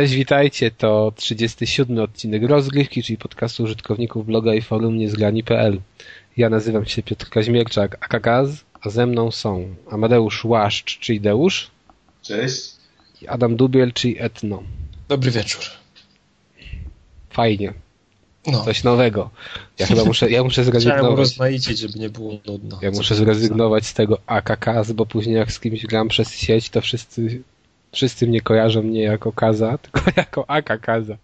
Cześć, 0.00 0.14
witajcie. 0.14 0.70
To 0.70 1.12
37 1.16 1.98
odcinek 1.98 2.42
rozgrywki, 2.42 3.02
czyli 3.02 3.16
podcastu 3.18 3.62
użytkowników 3.62 4.26
bloga 4.26 4.54
i 4.54 4.62
forum 4.62 4.98
niezgrani.pl. 4.98 5.80
Ja 6.36 6.50
nazywam 6.50 6.86
się 6.86 7.02
Piotr 7.02 7.28
Kaźmierczak, 7.28 7.96
Akagaz, 8.00 8.64
a 8.80 8.90
ze 8.90 9.06
mną 9.06 9.30
są 9.30 9.74
Amadeusz 9.90 10.44
Łaszcz, 10.44 10.98
czyli 10.98 11.20
Deusz. 11.20 11.70
Cześć. 12.22 12.70
I 13.22 13.28
Adam 13.28 13.56
Dubiel, 13.56 13.92
czyli 13.92 14.16
Etno. 14.18 14.62
Dobry 15.08 15.30
wieczór. 15.30 15.62
Fajnie. 17.30 17.72
No. 18.46 18.64
Coś 18.64 18.84
nowego. 18.84 19.30
Ja 19.78 19.86
chyba 19.86 20.04
muszę, 20.04 20.30
ja 20.30 20.44
muszę 20.44 20.64
zrezygnować. 20.64 21.18
Rozmaicić, 21.18 21.78
żeby 21.78 21.98
nie 21.98 22.10
było 22.10 22.38
nudno. 22.46 22.78
Ja 22.82 22.90
muszę 22.90 23.14
zrezygnować 23.14 23.86
z 23.86 23.94
tego 23.94 24.18
AKKaz, 24.26 24.92
bo 24.92 25.06
później 25.06 25.36
jak 25.36 25.52
z 25.52 25.60
kimś 25.60 25.86
gram 25.86 26.08
przez 26.08 26.34
sieć, 26.34 26.70
to 26.70 26.80
wszyscy, 26.80 27.42
wszyscy 27.92 28.26
mnie 28.26 28.40
kojarzą 28.40 28.82
nie 28.82 29.02
jako 29.02 29.32
Kaza, 29.32 29.78
tylko 29.82 30.10
jako 30.16 30.50
AKKaza. 30.50 31.16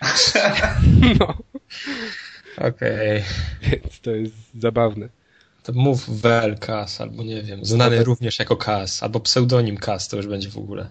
No. 1.20 1.34
Okej. 2.56 2.68
Okay. 2.68 3.22
Więc 3.62 4.00
to 4.00 4.10
jest 4.10 4.34
zabawne. 4.58 5.08
To 5.62 5.72
mów 5.72 6.22
WLKAS, 6.22 7.00
albo 7.00 7.22
nie 7.22 7.42
wiem, 7.42 7.64
znany 7.64 8.04
również 8.04 8.38
jako 8.38 8.56
KAS, 8.56 9.02
albo 9.02 9.20
pseudonim 9.20 9.76
KAS, 9.76 10.08
to 10.08 10.16
już 10.16 10.26
będzie 10.26 10.48
w 10.48 10.58
ogóle. 10.58 10.88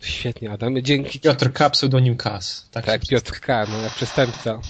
Świetnie, 0.00 0.50
Adam. 0.50 0.82
Dzięki. 0.82 1.20
Piotr 1.20 1.52
K, 1.52 1.70
pseudonim 1.70 2.16
Kas. 2.16 2.68
Tak, 2.70 2.86
tak 2.86 3.00
Piotr 3.10 3.40
K, 3.40 3.66
no 3.70 3.80
jak 3.82 3.92
przestępca. 3.92 4.60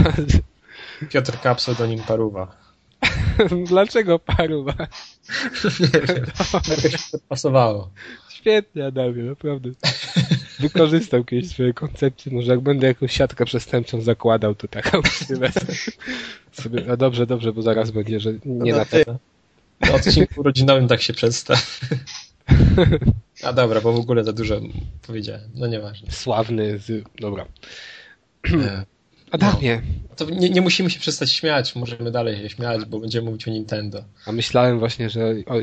Piotr 1.12 1.40
K, 1.40 1.54
pseudonim 1.54 2.00
Paruwa. 2.02 2.65
Dlaczego 3.68 4.18
Paruwa? 4.18 4.74
Nie 5.80 6.00
wiem. 6.00 6.26
Jakoś 6.54 7.10
to 7.10 7.18
pasowało. 7.28 7.90
Świetnie, 8.28 8.86
Adamie, 8.86 9.22
naprawdę. 9.22 9.70
Wykorzystał 10.58 11.24
kiedyś 11.24 11.50
swoje 11.50 11.74
koncepcje. 11.74 12.32
Może 12.32 12.52
jak 12.52 12.60
będę 12.60 12.86
jakąś 12.86 13.12
siatkę 13.12 13.44
przestępczą 13.44 14.00
zakładał, 14.00 14.54
to 14.54 14.68
taką 14.68 15.02
sobie. 15.02 15.50
No 16.86 16.96
dobrze, 16.96 17.26
dobrze, 17.26 17.52
bo 17.52 17.62
zaraz 17.62 17.90
będzie, 17.90 18.20
że 18.20 18.32
nie 18.44 18.72
no, 18.72 18.78
na 18.78 18.84
ten. 18.84 19.04
Na 19.80 19.92
odcinku 19.92 20.42
rodzinowym 20.42 20.88
tak 20.88 21.02
się 21.02 21.12
przedstaw. 21.12 21.80
A 23.42 23.52
dobra, 23.52 23.80
bo 23.80 23.92
w 23.92 24.00
ogóle 24.00 24.24
za 24.24 24.32
dużo 24.32 24.60
powiedziałem. 25.06 25.50
No 25.54 25.66
nieważne. 25.66 26.10
Sławny 26.10 26.78
z... 26.78 27.04
Dobra. 27.20 27.46
Adamie. 29.36 29.82
No, 30.10 30.16
to 30.16 30.30
nie, 30.30 30.50
nie, 30.50 30.60
musimy 30.60 30.90
się 30.90 31.00
przestać 31.00 31.32
śmiać, 31.32 31.76
możemy 31.76 32.10
dalej 32.10 32.36
się 32.36 32.48
śmiać, 32.48 32.84
bo 32.84 33.00
będziemy 33.00 33.26
mówić 33.26 33.48
o 33.48 33.50
Nintendo. 33.50 34.04
A 34.26 34.32
myślałem 34.32 34.78
właśnie, 34.78 35.10
że 35.10 35.34
o 35.46 35.54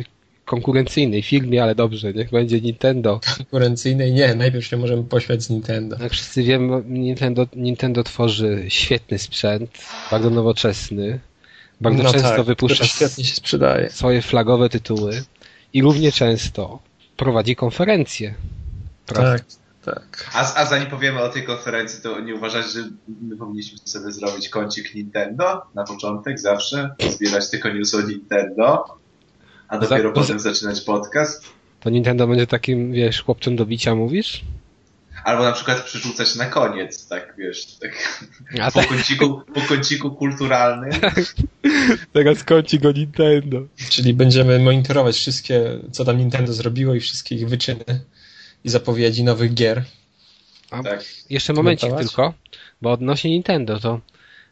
konkurencyjnej 0.46 1.22
firmie, 1.22 1.64
ale 1.64 1.76
dobrze, 1.76 2.14
niech 2.14 2.30
będzie 2.30 2.62
Nintendo. 2.62 3.20
Konkurencyjnej 3.38 4.12
nie, 4.12 4.36
najpierw 4.36 4.66
się 4.66 4.78
możemy 4.78 5.04
pośmiać 5.04 5.44
z 5.44 5.50
Nintendo. 5.50 5.98
Jak 6.02 6.12
wszyscy 6.12 6.44
wiemy, 6.44 6.84
Nintendo, 6.86 7.48
Nintendo 7.56 8.04
tworzy 8.04 8.66
świetny 8.68 9.20
sprzęt, 9.20 9.72
bardzo 10.12 10.30
nowoczesny, 10.30 11.20
bardzo 11.82 12.04
no 12.04 12.14
często 12.14 12.30
tak, 12.30 12.46
wypuszcza 12.46 12.86
świetnie 12.86 13.24
się 13.24 13.36
sprzedaje. 13.36 13.90
swoje 13.90 14.22
flagowe 14.22 14.70
tytuły 14.70 15.24
i 15.74 15.82
równie 15.82 16.12
często 16.12 16.80
prowadzi 17.18 17.56
konferencję. 17.56 18.34
Prawda? 19.06 19.32
Tak, 19.38 19.46
tak. 19.86 20.30
A, 20.34 20.56
a 20.56 20.66
zanim 20.66 20.88
powiemy 20.88 21.22
o 21.22 21.30
tej 21.30 21.44
konferencji, 21.44 22.04
to 22.04 22.20
nie 22.20 22.36
uważasz, 22.36 22.74
że 22.74 22.80
my 23.22 23.38
powinniśmy 23.38 23.78
sobie 23.86 24.12
zrobić 24.12 24.50
kącik 24.50 24.96
Nintendo 24.96 25.62
na 25.76 25.84
początek 25.84 26.40
zawsze? 26.40 26.96
Zbierać 27.10 27.50
tylko 27.50 27.70
news 27.70 27.96
o 27.96 28.02
Nintendo, 28.02 28.98
a 29.68 29.78
dopiero 29.78 30.10
za, 30.10 30.16
potem 30.16 30.40
za... 30.40 30.50
zaczynać 30.50 30.82
podcast? 30.82 31.46
To 31.80 31.90
Nintendo 31.90 32.28
będzie 32.28 32.48
takim, 32.48 32.92
wiesz, 32.92 33.24
chłopcem 33.24 33.56
do 33.56 33.66
bicia, 33.66 33.96
mówisz? 33.96 34.44
Albo 35.24 35.44
na 35.44 35.52
przykład 35.52 35.84
przerzucać 35.84 36.36
na 36.36 36.46
koniec, 36.46 37.08
tak 37.08 37.34
wiesz, 37.38 37.66
tak 37.66 38.20
A 38.62 38.72
po, 38.72 38.80
tak. 38.80 38.90
Kąciku, 38.90 39.42
po 39.54 39.62
kąciku 39.62 40.12
kulturalnym. 40.12 40.92
Teraz 42.14 42.44
kącik 42.44 42.86
o 42.86 42.92
Nintendo. 42.92 43.62
Czyli 43.90 44.14
będziemy 44.14 44.60
monitorować 44.60 45.16
wszystkie, 45.16 45.80
co 45.92 46.06
tam 46.06 46.18
Nintendo 46.18 46.54
zrobiło 46.54 46.96
i 46.96 47.00
wszystkie 47.00 47.36
ich 47.36 47.50
wyczyny 47.50 47.86
i 48.64 48.70
zapowiedzi 48.70 49.24
nowych 49.24 49.54
gier. 49.54 49.84
A 50.72 50.84
tak. 50.84 51.06
Jeszcze 51.30 51.54
momencik 51.54 51.94
tylko, 51.98 52.34
bo 52.82 52.92
odnośnie 52.92 53.32
Nintendo 53.32 53.80
to 53.80 54.00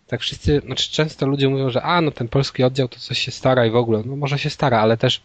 tak 0.08 0.22
wszyscy, 0.22 0.62
znaczy 0.66 0.92
często 0.92 1.28
ludzie 1.28 1.50
mówią, 1.50 1.70
że 1.70 1.82
a, 1.82 2.02
no 2.02 2.12
ten 2.12 2.28
polski 2.28 2.64
oddział 2.64 2.88
to 2.88 3.00
coś 3.00 3.20
się 3.20 3.32
stara 3.32 3.66
i 3.66 3.72
w 3.72 3.76
ogóle, 3.76 4.04
no 4.06 4.16
może 4.16 4.40
się 4.40 4.50
stara, 4.50 4.80
ale 4.80 4.98
też 4.98 5.22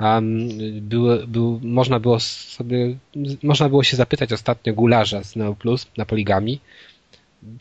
Um, 0.00 0.48
był, 0.80 1.26
był, 1.26 1.60
można 1.62 2.00
było 2.00 2.20
sobie, 2.20 2.96
można 3.42 3.68
było 3.68 3.82
się 3.82 3.96
zapytać 3.96 4.32
ostatnio 4.32 4.74
gularza 4.74 5.24
z 5.24 5.36
Neo 5.36 5.54
Plus 5.54 5.86
na 5.96 6.04
poligami. 6.04 6.60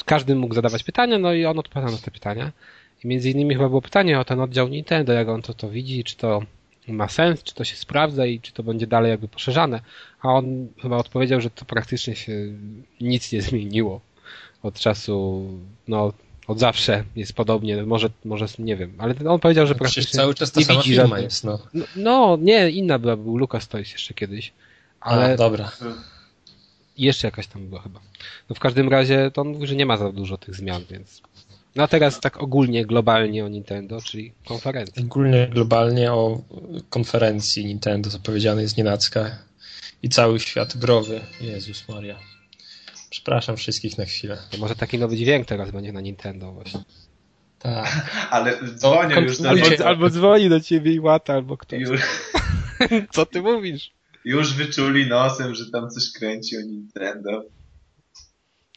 Każdy 0.06 0.36
mógł 0.36 0.56
zadawać 0.56 0.84
pytania, 0.84 1.18
no 1.20 1.34
i 1.34 1.46
on 1.46 1.60
odpowiadał 1.60 1.92
na 1.92 1.98
te 1.98 2.12
pytania. 2.12 2.52
I 3.04 3.08
między 3.08 3.30
innymi 3.30 3.56
chyba 3.56 3.70
było 3.70 3.82
pytanie 3.82 4.20
o 4.20 4.26
ten 4.26 4.40
oddział 4.40 4.68
Nintendo, 4.68 5.14
jak 5.14 5.30
on 5.30 5.42
to, 5.42 5.54
to 5.54 5.70
widzi, 5.70 6.04
czy 6.04 6.18
to 6.18 6.42
ma 6.88 7.10
sens, 7.10 7.44
czy 7.44 7.54
to 7.54 7.64
się 7.64 7.76
sprawdza 7.76 8.26
i 8.26 8.40
czy 8.40 8.52
to 8.52 8.64
będzie 8.64 8.88
dalej 8.88 9.12
jakby 9.12 9.28
poszerzane. 9.28 9.80
A 10.22 10.28
on 10.28 10.68
chyba 10.82 10.98
odpowiedział, 10.98 11.42
że 11.42 11.50
to 11.50 11.66
praktycznie 11.66 12.16
się 12.16 12.34
nic 13.02 13.32
nie 13.32 13.42
zmieniło 13.42 14.02
od 14.64 14.80
czasu, 14.80 15.48
no 15.88 16.14
od 16.48 16.60
zawsze 16.60 17.04
jest 17.16 17.34
podobnie, 17.34 17.84
może, 17.84 18.10
może 18.26 18.46
nie 18.60 18.76
wiem, 18.76 18.94
ale 18.98 19.16
on 19.28 19.40
powiedział, 19.40 19.68
że 19.68 19.76
praktycznie 19.76 20.18
cały 20.18 20.34
czas 20.34 20.52
ta 20.52 20.60
nie 20.60 20.66
sama 20.66 20.82
widzi 20.82 20.96
firma 20.96 21.20
jest, 21.20 21.44
no. 21.44 21.60
no. 21.74 21.86
no. 21.96 22.38
nie, 22.42 22.70
inna 22.70 23.00
była, 23.00 23.18
był 23.18 23.38
Lucas 23.38 23.68
Toys 23.68 23.92
jeszcze 23.92 24.14
kiedyś. 24.14 24.54
Ale 25.00 25.34
A, 25.34 25.38
dobra. 25.38 25.72
Jeszcze 26.98 27.28
jakaś 27.28 27.48
tam 27.48 27.68
była 27.68 27.82
chyba. 27.82 28.00
No 28.50 28.56
w 28.56 28.60
każdym 28.60 28.90
razie 28.90 29.32
to 29.34 29.42
on 29.42 29.48
mówi, 29.48 29.68
że 29.68 29.76
nie 29.76 29.86
ma 29.86 29.98
za 29.98 30.12
dużo 30.12 30.38
tych 30.38 30.56
zmian, 30.56 30.84
więc... 30.90 31.22
No 31.76 31.84
a 31.84 31.88
teraz 31.88 32.20
tak 32.20 32.44
ogólnie, 32.44 32.86
globalnie 32.86 33.46
o 33.46 33.48
Nintendo, 33.48 34.02
czyli 34.02 34.34
konferencji. 34.46 35.04
Ogólnie, 35.04 35.48
globalnie 35.48 36.14
o 36.14 36.42
konferencji 36.90 37.66
Nintendo 37.66 38.10
zapowiedziany 38.10 38.62
jest 38.62 38.78
nienacka 38.78 39.38
i 40.04 40.10
cały 40.10 40.40
świat 40.40 40.78
growy. 40.78 41.22
Jezus 41.42 41.90
Maria. 41.90 42.20
Przepraszam 43.10 43.58
wszystkich 43.58 43.98
na 43.98 44.06
chwilę. 44.06 44.38
To 44.52 44.58
może 44.58 44.76
taki 44.76 45.00
nowy 45.00 45.18
dźwięk 45.18 45.48
teraz 45.48 45.72
będzie 45.72 45.92
na 45.92 46.02
Nintendo 46.02 46.52
właśnie. 46.52 46.84
Tak. 47.60 48.10
Ale 48.32 48.60
dzwonią 48.76 49.22
już 49.22 49.38
do 49.38 49.50
albo, 49.50 49.86
albo 49.86 50.10
dzwoni 50.10 50.50
do 50.50 50.60
ciebie 50.60 50.94
i 50.94 51.00
łata, 51.00 51.34
albo 51.34 51.58
ktoś. 51.58 51.82
Już... 51.82 52.02
Co 53.14 53.26
ty 53.26 53.42
mówisz? 53.42 53.92
Już 54.26 54.54
wyczuli 54.54 55.08
nosem, 55.08 55.56
że 55.56 55.72
tam 55.72 55.90
coś 55.90 56.12
kręci 56.12 56.58
o 56.58 56.62
Nintendo. 56.62 57.44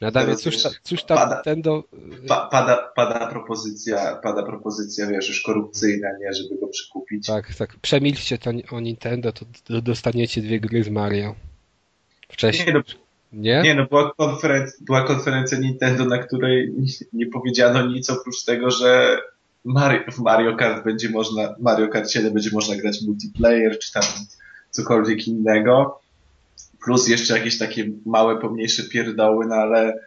Nadal 0.01 0.37
cóż, 0.37 0.63
ta, 0.63 0.71
cóż 0.83 1.05
ta 1.05 1.15
pada, 1.15 1.35
Nintendo... 1.35 1.85
Pa, 2.29 2.49
pada, 2.53 2.93
pada 2.97 3.27
propozycja, 3.27 4.17
pada 4.17 4.43
propozycja, 4.43 5.07
wiesz, 5.07 5.29
już 5.29 5.43
korupcyjna, 5.43 6.09
nie, 6.21 6.33
żeby 6.33 6.61
go 6.61 6.67
przykupić. 6.69 7.27
Tak, 7.27 7.55
tak. 7.55 7.77
Przemilczcie 7.77 8.39
to 8.39 8.51
o 8.71 8.81
Nintendo, 8.81 9.33
to 9.33 9.45
dostaniecie 9.83 10.43
dwie 10.43 10.61
gry 10.61 10.85
z 10.85 10.89
Mario. 10.89 11.35
Wcześniej. 12.29 12.67
Nie, 12.67 12.73
no, 12.73 12.81
nie? 13.33 13.63
Nie, 13.63 13.75
no 13.75 13.87
była 13.87 14.13
konferencja, 14.15 14.79
była 14.81 15.03
konferencja 15.03 15.59
Nintendo, 15.59 16.05
na 16.05 16.19
której 16.19 16.73
nie, 16.79 16.93
nie 17.13 17.27
powiedziano 17.27 17.87
nic 17.87 18.11
oprócz 18.11 18.45
tego, 18.45 18.71
że 18.71 19.19
Mario, 19.65 20.01
w 20.13 20.19
Mario 20.19 20.57
Kart 20.57 20.85
będzie 20.85 21.11
można, 21.11 21.55
Mario 21.61 21.89
Kart 21.89 22.11
7 22.11 22.33
będzie 22.33 22.51
można 22.53 22.77
grać 22.77 23.03
multiplayer, 23.07 23.79
czy 23.79 23.93
tam 23.93 24.03
cokolwiek 24.71 25.29
innego. 25.29 26.01
Plus 26.87 27.09
jeszcze 27.09 27.39
jakieś 27.39 27.59
takie 27.59 27.85
małe, 28.07 28.41
pomniejsze 28.41 28.83
pierdoły, 28.83 29.47
no 29.47 29.55
ale 29.55 29.99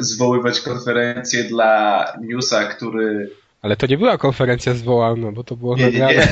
zwoływać 0.00 0.60
konferencję 0.60 1.44
dla 1.44 2.04
newsa, 2.20 2.64
który... 2.64 3.30
Ale 3.62 3.76
to 3.76 3.86
nie 3.86 3.98
była 3.98 4.18
konferencja 4.18 4.74
zwołana, 4.74 5.32
bo 5.32 5.44
to 5.44 5.56
było 5.56 5.76
nie, 5.76 5.84
nagrane. 5.84 6.14
Nie, 6.14 6.22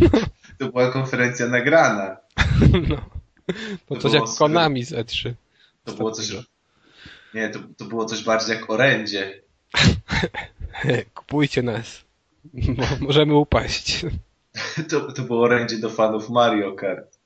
nie. 0.00 0.10
To 0.58 0.68
była 0.68 0.90
konferencja 0.90 1.46
nagrana. 1.46 2.16
No. 2.88 2.96
To, 3.86 3.94
to 3.94 4.00
coś 4.00 4.12
jak 4.12 4.24
Konami 4.38 4.84
z 4.84 4.92
E3. 4.92 5.32
To 5.84 5.92
było 5.92 6.10
coś... 6.10 6.32
Nie, 7.34 7.48
to, 7.48 7.58
to 7.76 7.84
było 7.84 8.04
coś 8.04 8.24
bardziej 8.24 8.56
jak 8.56 8.70
orędzie. 8.70 9.42
Kupujcie 11.14 11.62
nas. 11.62 12.04
Możemy 13.00 13.34
upaść. 13.34 14.06
To, 14.88 15.12
to 15.12 15.22
było 15.22 15.42
orędzie 15.42 15.78
do 15.78 15.90
fanów 15.90 16.30
Mario 16.30 16.72
Kart. 16.72 17.17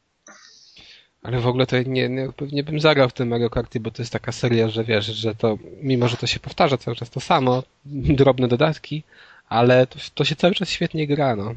Ale 1.23 1.41
w 1.41 1.47
ogóle 1.47 1.67
to 1.67 1.83
nie, 1.83 2.09
nie, 2.09 2.33
pewnie 2.37 2.63
bym 2.63 2.81
zagrał 2.81 3.09
w 3.09 3.13
tym 3.13 3.29
Mario 3.29 3.51
Karty, 3.51 3.81
bo 3.81 3.91
to 3.91 4.03
jest 4.03 4.13
taka 4.13 4.33
seria, 4.33 4.69
że 4.69 4.85
wiesz, 4.85 5.07
że 5.07 5.35
to, 5.35 5.59
mimo 5.83 6.09
że 6.09 6.17
to 6.17 6.27
się 6.27 6.41
powtarza 6.41 6.79
cały 6.79 6.97
czas 6.97 7.11
to 7.11 7.21
samo, 7.21 7.63
drobne 8.21 8.49
dodatki, 8.49 9.03
ale 9.49 9.87
to, 9.87 9.99
to 10.15 10.25
się 10.25 10.37
cały 10.37 10.55
czas 10.55 10.69
świetnie 10.69 11.07
gra, 11.07 11.37
no. 11.37 11.55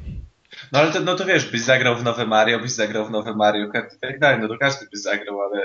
No 0.72 0.80
ale 0.80 0.92
to, 0.92 1.00
no 1.00 1.16
to 1.16 1.26
wiesz, 1.26 1.52
byś 1.52 1.62
zagrał 1.62 1.96
w 1.96 2.04
nowe 2.04 2.26
Mario, 2.26 2.60
byś 2.60 2.72
zagrał 2.72 3.06
w 3.06 3.12
nowe 3.12 3.36
Mario 3.36 3.72
Kart 3.72 3.94
i 3.94 4.00
tak 4.00 4.20
dalej, 4.20 4.40
no 4.42 4.48
to 4.48 4.58
każdy 4.58 4.86
by 4.92 4.98
zagrał, 4.98 5.42
ale 5.42 5.62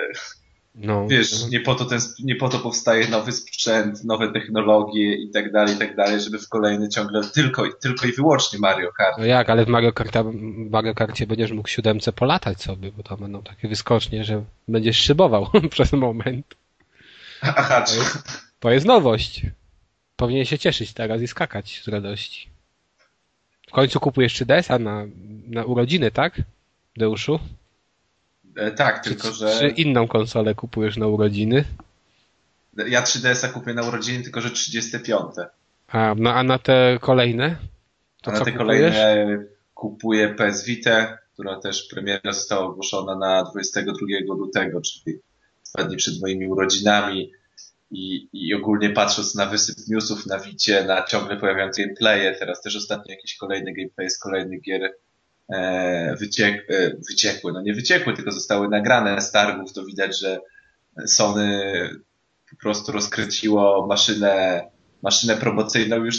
No, 0.75 1.09
Wiesz, 1.09 1.49
nie 1.51 1.61
po, 1.61 1.75
to 1.75 1.85
ten, 1.85 2.01
nie 2.25 2.37
po 2.37 2.49
to 2.49 2.59
powstaje 2.59 3.09
nowy 3.09 3.33
sprzęt, 3.33 4.05
nowe 4.05 4.33
technologie 4.33 5.15
i 5.15 5.31
tak 5.31 5.53
dalej, 5.53 5.75
i 5.75 5.79
tak 5.79 5.97
dalej, 5.97 6.21
żeby 6.21 6.39
w 6.39 6.49
kolejny 6.49 6.89
ciągle 6.89 7.25
tylko, 7.25 7.65
tylko 7.81 8.07
i 8.07 8.13
wyłącznie 8.13 8.59
Mario 8.59 8.93
Kart. 8.93 9.19
No 9.19 9.25
jak, 9.25 9.51
ale 9.51 9.65
w 9.65 9.69
Mario, 9.69 9.93
Karta, 9.93 10.25
Mario 10.71 10.95
Karcie 10.95 11.27
będziesz 11.27 11.53
mógł 11.53 11.69
siódemce 11.69 12.13
polatać 12.13 12.63
sobie, 12.63 12.93
bo 12.93 13.03
to 13.03 13.17
będą 13.17 13.43
takie 13.43 13.69
wyskocznie, 13.69 14.25
że 14.25 14.45
będziesz 14.69 14.97
szybował 14.97 15.47
przez 15.71 15.93
moment. 15.93 16.55
Aha, 17.43 17.81
to 17.81 17.95
jest, 17.95 18.19
to 18.61 18.71
jest 18.71 18.87
nowość. 18.87 19.47
Powinien 20.17 20.45
się 20.45 20.59
cieszyć 20.59 20.93
teraz 20.93 21.23
i 21.23 21.29
skakać 21.29 21.83
z 21.85 21.89
radości. 21.89 22.49
W 23.69 23.73
końcu 23.73 24.01
kupujesz 24.01 24.35
3DS-a 24.35 24.79
na, 24.79 25.07
na 25.47 25.65
urodziny, 25.65 26.11
tak? 26.11 26.43
Deuszu? 26.97 27.41
E, 28.57 28.71
tak, 28.71 29.05
tylko 29.05 29.29
czy, 29.29 29.35
że... 29.35 29.59
Czy 29.59 29.69
inną 29.69 30.09
konsolę 30.09 30.55
kupujesz 30.55 30.97
na 30.97 31.07
urodziny? 31.07 31.65
Ja 32.87 33.03
3DS-a 33.03 33.49
kupię 33.49 33.75
na 33.75 33.83
urodziny, 33.83 34.23
tylko 34.23 34.41
że 34.41 34.51
35. 34.51 35.35
A, 35.89 36.15
no, 36.19 36.35
a 36.35 36.43
na 36.43 36.59
te 36.59 36.99
kolejne? 37.01 37.57
To 38.23 38.31
a 38.31 38.35
na 38.35 38.45
te 38.45 38.53
kupujesz? 38.53 38.95
kolejne 38.95 39.45
kupuję 39.75 40.35
PS 40.35 40.65
Vita, 40.65 41.19
która 41.33 41.61
też 41.61 41.83
premiera 41.83 42.33
została 42.33 42.67
ogłoszona 42.67 43.17
na 43.17 43.45
22 43.45 43.95
lutego, 44.29 44.81
czyli 44.81 45.19
dwa 45.75 45.85
dni 45.85 45.97
przed 45.97 46.21
moimi 46.21 46.47
urodzinami. 46.47 47.33
I, 47.91 48.29
I 48.33 48.55
ogólnie 48.55 48.91
patrząc 48.91 49.35
na 49.35 49.47
wysyp 49.47 49.77
newsów 49.89 50.27
na 50.27 50.39
Wicie, 50.39 50.85
na 50.85 51.05
ciągle 51.05 51.37
pojawiające 51.37 51.83
gameplaye, 51.83 52.37
teraz 52.39 52.63
też 52.63 52.77
ostatnio 52.77 53.13
jakiś 53.15 53.37
kolejny 53.37 53.73
gameplay 53.73 54.11
z 54.11 54.19
kolejnych 54.19 54.63
gier 54.63 54.93
wyciek, 56.21 56.67
e, 56.71 56.91
wyciekły, 57.09 57.53
no 57.53 57.63
nie 57.63 57.75
wyciekły, 57.75 58.15
tylko 58.15 58.33
zostały 58.33 58.69
nagrane 58.69 59.21
z 59.21 59.31
targów, 59.31 59.73
to 59.73 59.85
widać, 59.85 60.21
że 60.21 60.41
Sony 61.07 61.63
po 62.51 62.57
prostu 62.57 62.93
rozkręciło 62.93 63.87
maszynę, 63.87 64.63
maszynę 65.03 65.37
promocyjną 65.37 65.97
już, 65.97 66.17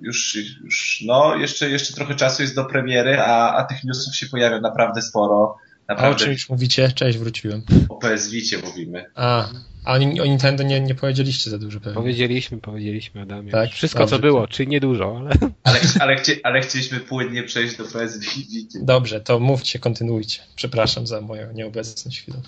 już, 0.00 0.36
już 0.64 1.02
no 1.06 1.36
jeszcze, 1.36 1.70
jeszcze 1.70 1.94
trochę 1.94 2.14
czasu 2.14 2.42
jest 2.42 2.54
do 2.54 2.64
premiery, 2.64 3.20
a, 3.20 3.54
a 3.56 3.64
tych 3.64 3.84
newsów 3.84 4.16
się 4.16 4.26
pojawia 4.26 4.60
naprawdę 4.60 5.02
sporo. 5.02 5.56
Naprawdę. 5.88 6.14
A 6.14 6.16
o 6.16 6.18
czymś 6.26 6.48
mówicie? 6.48 6.92
Cześć, 6.92 7.18
wróciłem. 7.18 7.62
O 7.88 7.96
PS 7.96 8.28
Vicie 8.28 8.58
mówimy. 8.58 9.04
A, 9.14 9.48
a 9.84 9.94
o 9.94 10.26
Nintendo 10.26 10.62
nie, 10.62 10.80
nie 10.80 10.94
powiedzieliście 10.94 11.50
za 11.50 11.58
dużo 11.58 11.80
pewnie. 11.80 11.94
Powiedzieliśmy, 11.94 12.58
powiedzieliśmy 12.58 13.20
Adamie. 13.20 13.52
Tak? 13.52 13.70
Wszystko 13.70 14.00
Dobrze. 14.00 14.16
co 14.16 14.22
było, 14.22 14.46
czy 14.46 14.66
niedużo, 14.66 15.16
ale... 15.18 15.30
Ale, 15.64 15.80
ale, 16.00 16.16
chci, 16.16 16.42
ale 16.42 16.60
chcieliśmy 16.60 17.00
płynnie 17.00 17.42
przejść 17.42 17.76
do 17.76 17.84
PS 17.84 18.18
Vita. 18.18 18.78
Dobrze, 18.82 19.20
to 19.20 19.38
mówcie, 19.38 19.78
kontynuujcie. 19.78 20.42
Przepraszam 20.56 21.06
za 21.06 21.20
moją 21.20 21.52
nieobecność 21.52 22.22
chwilę. 22.22 22.40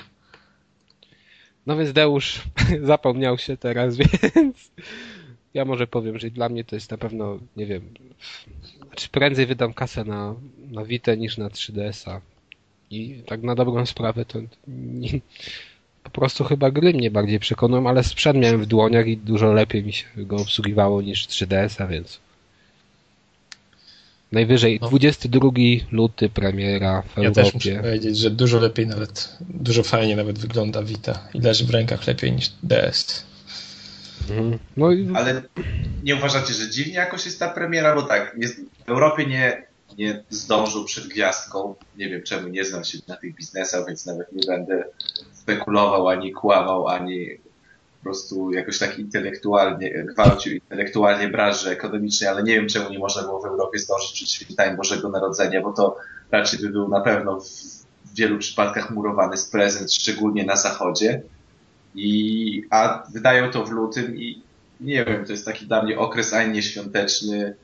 No 1.67 1.77
więc 1.77 1.93
Deusz 1.93 2.43
zapomniał 2.83 3.39
się 3.39 3.57
teraz, 3.57 3.97
więc 4.37 4.71
ja 5.55 5.65
może 5.65 5.87
powiem, 5.87 6.19
że 6.19 6.31
dla 6.31 6.49
mnie 6.49 6.65
to 6.65 6.77
jest 6.77 6.91
na 6.91 6.99
pewno, 6.99 7.39
nie 7.57 7.67
wiem, 7.67 7.95
znaczy 8.87 9.09
prędzej 9.09 9.47
wydam 9.47 9.75
kasę 9.75 10.05
na, 10.05 10.35
na 10.71 10.85
Vita 10.85 11.15
niż 11.15 11.39
na 11.39 11.49
3DS-a. 11.49 12.21
I 12.91 13.23
tak 13.27 13.43
na 13.43 13.55
dobrą 13.55 13.87
sprawę 13.87 14.25
to 14.25 14.39
nie, 14.69 15.21
po 16.03 16.11
prostu 16.11 16.45
chyba 16.45 16.71
gry 16.71 16.93
mnie 16.93 17.11
bardziej 17.11 17.41
przekonują, 17.41 17.89
ale 17.89 18.05
sprzęt 18.05 18.39
miałem 18.39 18.63
w 18.63 18.67
dłoniach 18.67 19.07
i 19.07 19.17
dużo 19.17 19.53
lepiej 19.53 19.85
mi 19.85 19.93
się 19.93 20.07
go 20.17 20.37
obsługiwało 20.37 21.03
niż 21.03 21.27
3DS-a, 21.27 21.87
więc 21.87 22.21
najwyżej 24.33 24.79
no. 24.81 24.89
22 24.89 25.51
luty 25.93 26.29
premiera 26.29 27.03
w 27.03 27.19
ja 27.19 27.23
Europie. 27.23 27.41
Ja 27.41 27.45
też 27.45 27.55
muszę 27.55 27.77
powiedzieć, 27.77 28.19
że 28.19 28.31
dużo 28.31 28.61
lepiej 28.61 28.87
nawet, 28.87 29.37
dużo 29.41 29.83
fajnie 29.83 30.17
nawet 30.17 30.39
wygląda 30.39 30.83
Vita 30.83 31.29
i 31.35 31.41
leży 31.41 31.67
w 31.67 31.71
rękach 31.71 32.07
lepiej 32.07 32.33
niż 32.33 32.51
DS. 32.63 33.25
Mhm. 34.31 34.59
No 34.77 34.93
i... 34.93 35.09
Ale 35.15 35.43
nie 36.03 36.17
uważacie, 36.17 36.55
że 36.55 36.71
dziwnie 36.71 36.95
jakoś 36.95 37.25
jest 37.27 37.39
ta 37.39 37.49
premiera, 37.49 37.95
bo 37.95 38.03
tak, 38.03 38.37
jest, 38.39 38.61
w 38.87 38.89
Europie 38.89 39.27
nie, 39.27 39.63
nie 39.99 40.23
zdążył 40.31 40.85
przed 40.85 41.07
gwiazdką. 41.07 41.75
Nie 41.97 42.09
wiem 42.09 42.23
czemu 42.23 42.49
nie 42.49 42.65
znam 42.65 42.85
się 42.85 42.99
na 43.09 43.17
tych 43.17 43.35
biznesach, 43.35 43.87
więc 43.87 44.07
nawet 44.07 44.33
nie 44.33 44.47
będę 44.47 44.85
spekulował, 45.43 46.09
ani 46.09 46.33
kłamał, 46.33 46.89
ani 46.89 47.29
po 47.99 48.05
prostu 48.05 48.53
jakoś 48.53 48.79
tak 48.79 48.99
intelektualnie, 48.99 50.05
gwałcił 50.05 50.53
intelektualnie 50.53 51.29
branży 51.29 51.71
ekonomicznej, 51.71 52.31
ale 52.31 52.43
nie 52.43 52.55
wiem 52.55 52.69
czemu 52.69 52.91
nie 52.91 52.99
można 52.99 53.23
było 53.23 53.41
w 53.41 53.47
Europie 53.47 53.79
zdążyć 53.79 54.13
przed 54.13 54.31
świętami 54.31 54.77
Bożego 54.77 55.09
Narodzenia, 55.09 55.63
bo 55.63 55.73
to 55.73 55.97
raczej 56.31 56.59
by 56.59 56.69
był 56.69 56.89
na 56.89 57.01
pewno 57.01 57.41
w 57.41 58.15
wielu 58.15 58.39
przypadkach 58.39 58.91
murowany 58.91 59.37
z 59.37 59.51
prezent, 59.51 59.93
szczególnie 59.93 60.45
na 60.45 60.57
zachodzie. 60.57 61.23
I, 61.95 62.65
a 62.71 63.03
wydają 63.13 63.51
to 63.51 63.65
w 63.65 63.71
lutym 63.71 64.17
i 64.17 64.43
nie 64.81 65.05
wiem, 65.05 65.25
to 65.25 65.33
jest 65.33 65.45
taki 65.45 65.67
dla 65.67 65.83
mnie 65.83 65.99
okres 65.99 66.33
ani 66.33 66.63
świąteczny, 66.63 67.55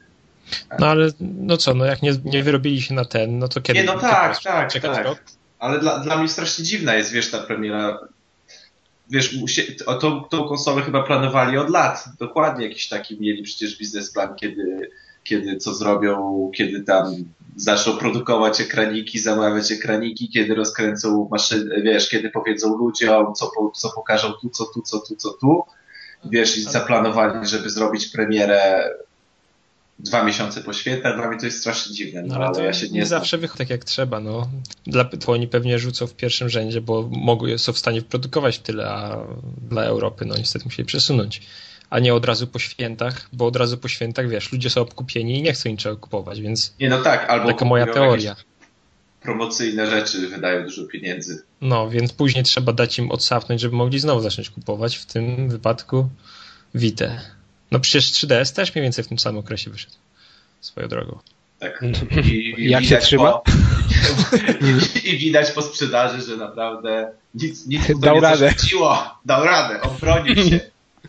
no 0.79 0.87
ale 0.87 1.11
no 1.21 1.57
co, 1.57 1.75
no 1.75 1.85
jak 1.85 2.03
nie, 2.03 2.13
nie 2.25 2.43
wyrobili 2.43 2.83
się 2.83 2.95
na 2.95 3.05
ten, 3.05 3.39
no 3.39 3.49
to 3.49 3.61
kiedy? 3.61 3.79
Nie, 3.79 3.85
no 3.87 3.99
tak, 3.99 4.43
tak, 4.43 4.73
tak. 4.73 5.05
Rok? 5.05 5.19
Ale 5.59 5.79
dla, 5.79 5.99
dla 5.99 6.17
mnie 6.17 6.29
strasznie 6.29 6.65
dziwna 6.65 6.95
jest, 6.95 7.13
wiesz, 7.13 7.31
ta 7.31 7.39
premiera. 7.39 7.99
Wiesz, 9.11 9.39
tą, 10.01 10.25
tą 10.25 10.49
konsolę 10.49 10.83
chyba 10.83 11.03
planowali 11.03 11.59
od 11.59 11.71
lat. 11.71 12.05
Dokładnie 12.19 12.67
jakiś 12.67 12.89
taki 12.89 13.21
mieli 13.21 13.43
przecież 13.43 13.79
biznesplan, 13.79 14.35
kiedy, 14.35 14.91
kiedy 15.25 15.57
co 15.57 15.75
zrobią, 15.75 16.51
kiedy 16.55 16.81
tam 16.81 17.15
zaczną 17.57 17.97
produkować 17.97 18.61
ekraniki, 18.61 19.19
zamawiać 19.19 19.73
ekraniki, 19.73 20.29
kiedy 20.29 20.55
rozkręcą 20.55 21.29
maszyny, 21.31 21.83
wiesz, 21.83 22.09
kiedy 22.09 22.31
powiedzą 22.31 22.77
ludziom, 22.77 23.35
co, 23.35 23.51
co 23.75 23.91
pokażą 23.91 24.33
tu, 24.33 24.51
co 24.51 24.65
tu, 24.65 24.83
co 24.83 24.99
tu, 24.99 25.17
co 25.17 25.31
tu. 25.31 25.63
Wiesz, 26.25 26.59
i 26.59 26.63
zaplanowali, 26.63 27.47
żeby 27.47 27.71
zrobić 27.71 28.07
premierę 28.07 28.91
dwa 29.99 30.25
miesiące 30.25 30.62
poświęca, 30.62 31.17
dla 31.17 31.29
mnie 31.29 31.39
to 31.39 31.47
jest 31.47 31.61
strasznie 31.61 31.95
dziwne, 31.95 32.23
no, 32.23 32.39
no 32.39 32.47
ale, 32.47 32.65
ja 32.65 32.73
się 32.73 32.87
nie, 32.87 32.93
nie 32.93 33.06
zawsze 33.06 33.39
wychodzi 33.39 33.59
tak 33.59 33.71
jak 33.71 33.85
trzeba, 33.85 34.21
no. 34.21 34.49
Dla, 34.87 35.05
to 35.05 35.33
oni 35.33 35.49
pewnie 35.49 35.79
rzucą 35.79 36.06
w 36.06 36.15
pierwszym 36.15 36.49
rzędzie, 36.49 36.81
bo 36.81 37.09
mogły, 37.12 37.59
są 37.59 37.73
w 37.73 37.78
stanie 37.78 38.02
produkować 38.02 38.59
tyle, 38.59 38.88
a 38.88 39.26
dla 39.69 39.83
Europy 39.83 40.25
no 40.25 40.37
niestety 40.37 40.64
musieli 40.64 40.87
przesunąć. 40.87 41.43
A 41.90 41.99
nie 41.99 42.14
od 42.14 42.25
razu 42.25 42.47
po 42.47 42.59
świętach, 42.59 43.28
bo 43.33 43.47
od 43.47 43.57
razu 43.57 43.78
po 43.78 43.88
świętach, 43.88 44.28
wiesz, 44.28 44.52
ludzie 44.52 44.71
są 44.71 44.81
obkupieni 44.81 45.38
i 45.38 45.43
nie 45.43 45.52
chcą 45.52 45.69
niczego 45.69 45.97
kupować, 45.97 46.40
więc 46.40 46.75
nie, 46.81 46.88
no 46.88 47.02
tak, 47.02 47.31
albo 47.31 47.49
taka 47.49 47.64
moja 47.64 47.87
teoria. 47.87 48.37
Promocyjne 49.23 49.90
rzeczy 49.90 50.28
wydają 50.28 50.64
dużo 50.64 50.85
pieniędzy. 50.85 51.43
No, 51.61 51.90
więc 51.90 52.12
później 52.12 52.45
trzeba 52.45 52.73
dać 52.73 52.99
im 52.99 53.11
odsapnąć, 53.11 53.61
żeby 53.61 53.76
mogli 53.76 53.99
znowu 53.99 54.21
zacząć 54.21 54.50
kupować. 54.50 54.97
W 54.97 55.07
tym 55.07 55.49
wypadku 55.49 56.09
Wite. 56.75 57.38
No 57.71 57.81
przecież 57.81 58.13
3DS 58.13 58.55
też 58.55 58.75
mniej 58.75 58.83
więcej 58.83 59.05
w 59.05 59.09
tym 59.09 59.19
samym 59.19 59.39
okresie 59.39 59.71
wyszedł. 59.71 59.95
Swoją 60.61 60.89
drogą. 60.89 61.19
Tak. 61.59 61.85
I, 62.25 62.55
i 62.59 62.71
Jak 62.71 62.85
się 62.85 62.97
trzyma? 62.97 63.33
Po, 63.33 63.43
i, 65.05 65.09
I, 65.15 65.19
widać 65.19 65.51
po 65.51 65.63
sprzedaży, 65.63 66.23
że 66.23 66.37
naprawdę 66.37 67.13
nic, 67.35 67.67
nic 67.67 67.89
mu 67.89 67.99
Dał 67.99 68.15
nie 68.15 68.21
radę. 68.21 68.55
Dał 69.25 69.45
radę, 69.45 69.81
obronił 69.81 70.35
się. 70.37 70.61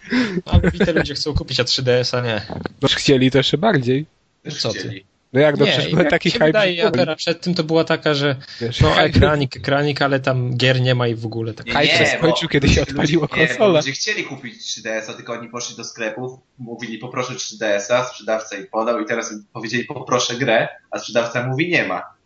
Ale 0.46 0.72
Vita 0.72 0.92
ludzie 0.92 1.14
chcą 1.14 1.34
kupić, 1.34 1.60
a 1.60 1.64
3DS-a 1.64 2.22
nie. 2.22 2.42
No 2.82 2.88
chcieli 2.88 3.32
to 3.32 3.38
jeszcze 3.38 3.58
bardziej. 3.58 4.06
Też 4.44 4.62
Co 4.62 4.70
chcieli. 4.70 5.02
Ty? 5.02 5.08
No 5.34 5.40
jak, 5.40 5.58
no 5.58 5.66
nie, 5.66 5.72
przecież 5.72 5.94
jak 5.94 6.10
taki 6.10 6.32
hype. 6.32 6.46
Wydaje, 6.46 6.74
ja 6.74 6.92
teraz 6.92 7.18
przed 7.18 7.42
tym 7.42 7.56
to 7.56 7.64
była 7.64 7.84
taka, 7.84 8.14
że 8.14 8.36
Wiesz, 8.62 8.82
no 8.82 9.02
ekranik, 9.02 9.58
ekranik, 9.58 10.02
ale 10.02 10.20
tam 10.20 10.58
gier 10.58 10.82
nie 10.82 10.96
ma 10.96 11.08
i 11.08 11.16
w 11.16 11.26
ogóle. 11.26 11.54
Tak. 11.54 11.68
Hype 11.68 11.88
się 11.88 12.06
skończył, 12.06 12.50
kiedy 12.50 12.70
się 12.70 12.82
odpaliło 12.82 13.28
konsola. 13.28 13.80
Ludzie 13.80 13.92
chcieli 13.92 14.24
kupić 14.24 14.62
3DS-a, 14.62 15.14
tylko 15.14 15.34
oni 15.34 15.50
poszli 15.50 15.76
do 15.76 15.84
sklepów, 15.84 16.40
mówili 16.58 16.98
poproszę 16.98 17.34
3DS-a, 17.34 18.04
sprzedawca 18.04 18.56
im 18.56 18.68
podał 18.68 19.00
i 19.00 19.06
teraz 19.06 19.34
powiedzieli 19.54 19.84
poproszę 19.84 20.36
grę, 20.36 20.68
a 20.92 21.00
sprzedawca 21.00 21.48
mówi 21.48 21.70
nie 21.70 21.84
ma. 21.88 22.19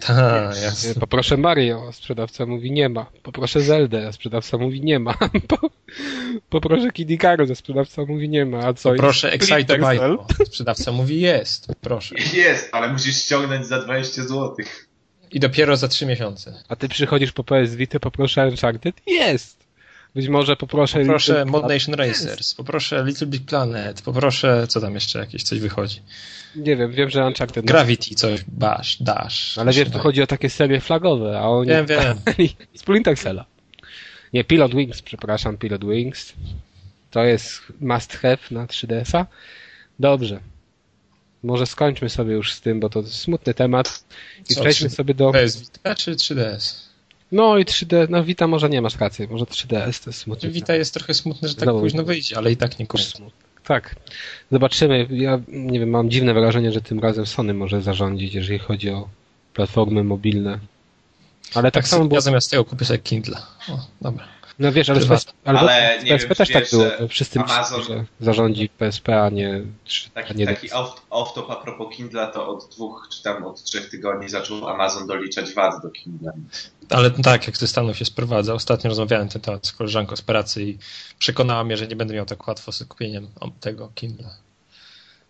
Ta, 0.00 0.52
jasne. 0.62 0.94
Poproszę 0.94 1.36
Mario, 1.36 1.86
a 1.88 1.92
sprzedawca 1.92 2.46
mówi 2.46 2.70
nie 2.72 2.88
ma. 2.88 3.06
Poproszę 3.22 3.60
Zeldę, 3.60 4.08
a 4.08 4.12
sprzedawca 4.12 4.58
mówi 4.58 4.80
nie 4.80 4.98
ma. 4.98 5.14
Poproszę 6.50 6.90
Kid 6.90 7.10
Icarus, 7.10 7.50
a 7.50 7.54
sprzedawca 7.54 8.04
mówi 8.04 8.28
nie 8.28 8.46
ma. 8.46 8.58
A 8.58 8.74
co? 8.74 8.90
Poproszę 8.90 9.32
Excite 9.32 9.78
Bike, 9.78 10.16
sprzedawca 10.44 10.92
mówi 10.92 11.20
jest. 11.20 11.66
Proszę. 11.80 12.14
Jest, 12.34 12.68
ale 12.72 12.92
musisz 12.92 13.16
ściągnąć 13.16 13.66
za 13.66 13.80
20 13.82 14.22
zł. 14.22 14.56
I 15.32 15.40
dopiero 15.40 15.76
za 15.76 15.88
3 15.88 16.06
miesiące. 16.06 16.62
A 16.68 16.76
ty 16.76 16.88
przychodzisz 16.88 17.32
po 17.32 17.44
PS 17.44 17.74
Vita, 17.74 18.00
poproszę 18.00 18.48
Uncharted? 18.48 18.94
Jest! 19.06 19.63
Być 20.14 20.28
może 20.28 20.56
poproszę... 20.56 21.00
Poproszę 21.00 21.44
Mod 21.44 21.68
Nation 21.68 21.94
Racers, 21.94 22.54
poproszę 22.54 23.04
Little 23.06 23.26
Big 23.26 23.44
Planet, 23.44 24.02
poproszę... 24.02 24.66
Co 24.68 24.80
tam 24.80 24.94
jeszcze? 24.94 25.18
Jakieś 25.18 25.42
coś 25.42 25.60
wychodzi? 25.60 26.00
Nie 26.56 26.76
wiem, 26.76 26.92
wiem, 26.92 27.10
że 27.10 27.26
Uncharted... 27.26 27.64
Gravity 27.64 28.14
coś, 28.14 28.44
Bash, 28.48 29.02
Dash. 29.02 29.58
Ale 29.58 29.72
wiesz, 29.72 29.90
tu 29.90 29.98
chodzi 29.98 30.22
o 30.22 30.26
takie 30.26 30.50
serie 30.50 30.80
flagowe, 30.80 31.40
a 31.40 31.48
oni... 31.48 31.68
Wiem, 31.68 31.86
wiem. 31.86 32.16
Splinter 32.74 33.18
Cella. 33.18 33.44
Nie, 34.32 34.44
Pilot 34.44 34.74
Wings, 34.74 35.02
przepraszam, 35.02 35.58
Pilot 35.58 35.84
Wings. 35.84 36.32
To 37.10 37.24
jest 37.24 37.60
must 37.80 38.12
have 38.12 38.38
na 38.50 38.66
3DS-a. 38.66 39.26
Dobrze. 39.98 40.40
Może 41.42 41.66
skończmy 41.66 42.08
sobie 42.08 42.32
już 42.32 42.52
z 42.52 42.60
tym, 42.60 42.80
bo 42.80 42.88
to 42.88 43.02
smutny 43.02 43.54
temat. 43.54 44.04
I 44.50 44.54
Co, 44.54 44.60
przejdźmy 44.60 44.90
sobie 44.90 45.14
do... 45.14 45.32
PS 45.32 45.60
Vita 45.60 45.94
czy 45.94 46.14
3DS? 46.14 46.83
No 47.34 47.58
i 47.58 47.64
3D, 47.64 48.06
no 48.10 48.24
Vita 48.24 48.46
może 48.46 48.70
nie 48.70 48.82
masz 48.82 48.96
racji, 48.96 49.28
może 49.28 49.44
3DS 49.44 50.04
to 50.04 50.10
jest 50.10 50.14
smutne. 50.14 50.48
Vita 50.48 50.74
jest 50.74 50.94
trochę 50.94 51.14
smutne, 51.14 51.48
że 51.48 51.54
tak 51.54 51.64
Znowu, 51.64 51.80
późno 51.80 52.04
wyjdzie, 52.04 52.36
ale 52.38 52.52
i 52.52 52.56
tak 52.56 52.78
nie 52.78 52.86
kosztuje. 52.86 53.30
Tak. 53.64 53.96
Zobaczymy. 54.52 55.06
Ja 55.10 55.40
nie 55.48 55.80
wiem, 55.80 55.90
mam 55.90 56.10
dziwne 56.10 56.34
wrażenie, 56.34 56.72
że 56.72 56.80
tym 56.80 56.98
razem 57.00 57.26
Sony 57.26 57.54
może 57.54 57.82
zarządzić, 57.82 58.34
jeżeli 58.34 58.58
chodzi 58.58 58.90
o 58.90 59.08
platformy 59.54 60.04
mobilne. 60.04 60.58
Ale 61.54 61.70
tak, 61.70 61.74
tak 61.74 61.88
samo 61.88 62.04
było... 62.04 62.16
Ja 62.16 62.20
zamiast 62.20 62.50
tego 62.50 62.64
kupię 62.64 62.84
sobie 62.84 62.98
Kindle. 62.98 63.36
O, 63.68 63.86
dobra. 64.00 64.33
No 64.58 64.72
wiesz, 64.72 64.90
ale, 64.90 65.00
PSP, 65.00 65.32
ale, 65.44 65.60
ale 65.60 65.98
PSP 65.98 66.28
wiem, 66.28 66.36
też 66.36 66.52
tak 66.52 66.70
było. 66.70 67.08
Wszyscy 67.08 67.40
Amazon... 67.40 67.78
myślą, 67.78 67.94
że 67.94 68.04
zarządzi 68.20 68.68
PSP, 68.68 69.22
a 69.22 69.30
nie... 69.30 69.62
Taki, 70.14 70.32
a 70.32 70.36
nie 70.36 70.46
taki 70.46 70.68
off-top 71.10 71.52
a 71.52 71.56
propos 71.56 71.96
Kindla, 71.96 72.26
to 72.26 72.48
od 72.48 72.68
dwóch 72.74 73.08
czy 73.12 73.22
tam 73.22 73.44
od 73.44 73.62
trzech 73.62 73.90
tygodni 73.90 74.28
zaczął 74.28 74.68
Amazon 74.68 75.06
doliczać 75.06 75.54
VAT 75.54 75.82
do 75.82 75.90
Kindla. 75.90 76.32
Ale 76.90 77.10
tak, 77.10 77.46
jak 77.46 77.56
ze 77.56 77.68
Stanów 77.68 77.96
się 77.98 78.04
sprowadza. 78.04 78.54
Ostatnio 78.54 78.88
rozmawiałem 78.88 79.28
ten 79.28 79.42
temat 79.42 79.66
z 79.66 79.72
koleżanką 79.72 80.16
z 80.16 80.22
pracy 80.22 80.62
i 80.62 80.78
przekonała 81.18 81.64
mnie, 81.64 81.76
że 81.76 81.86
nie 81.86 81.96
będę 81.96 82.14
miał 82.14 82.26
tak 82.26 82.48
łatwo 82.48 82.72
z 82.72 82.84
kupieniem 82.84 83.28
tego 83.60 83.92
Kindla. 83.94 84.30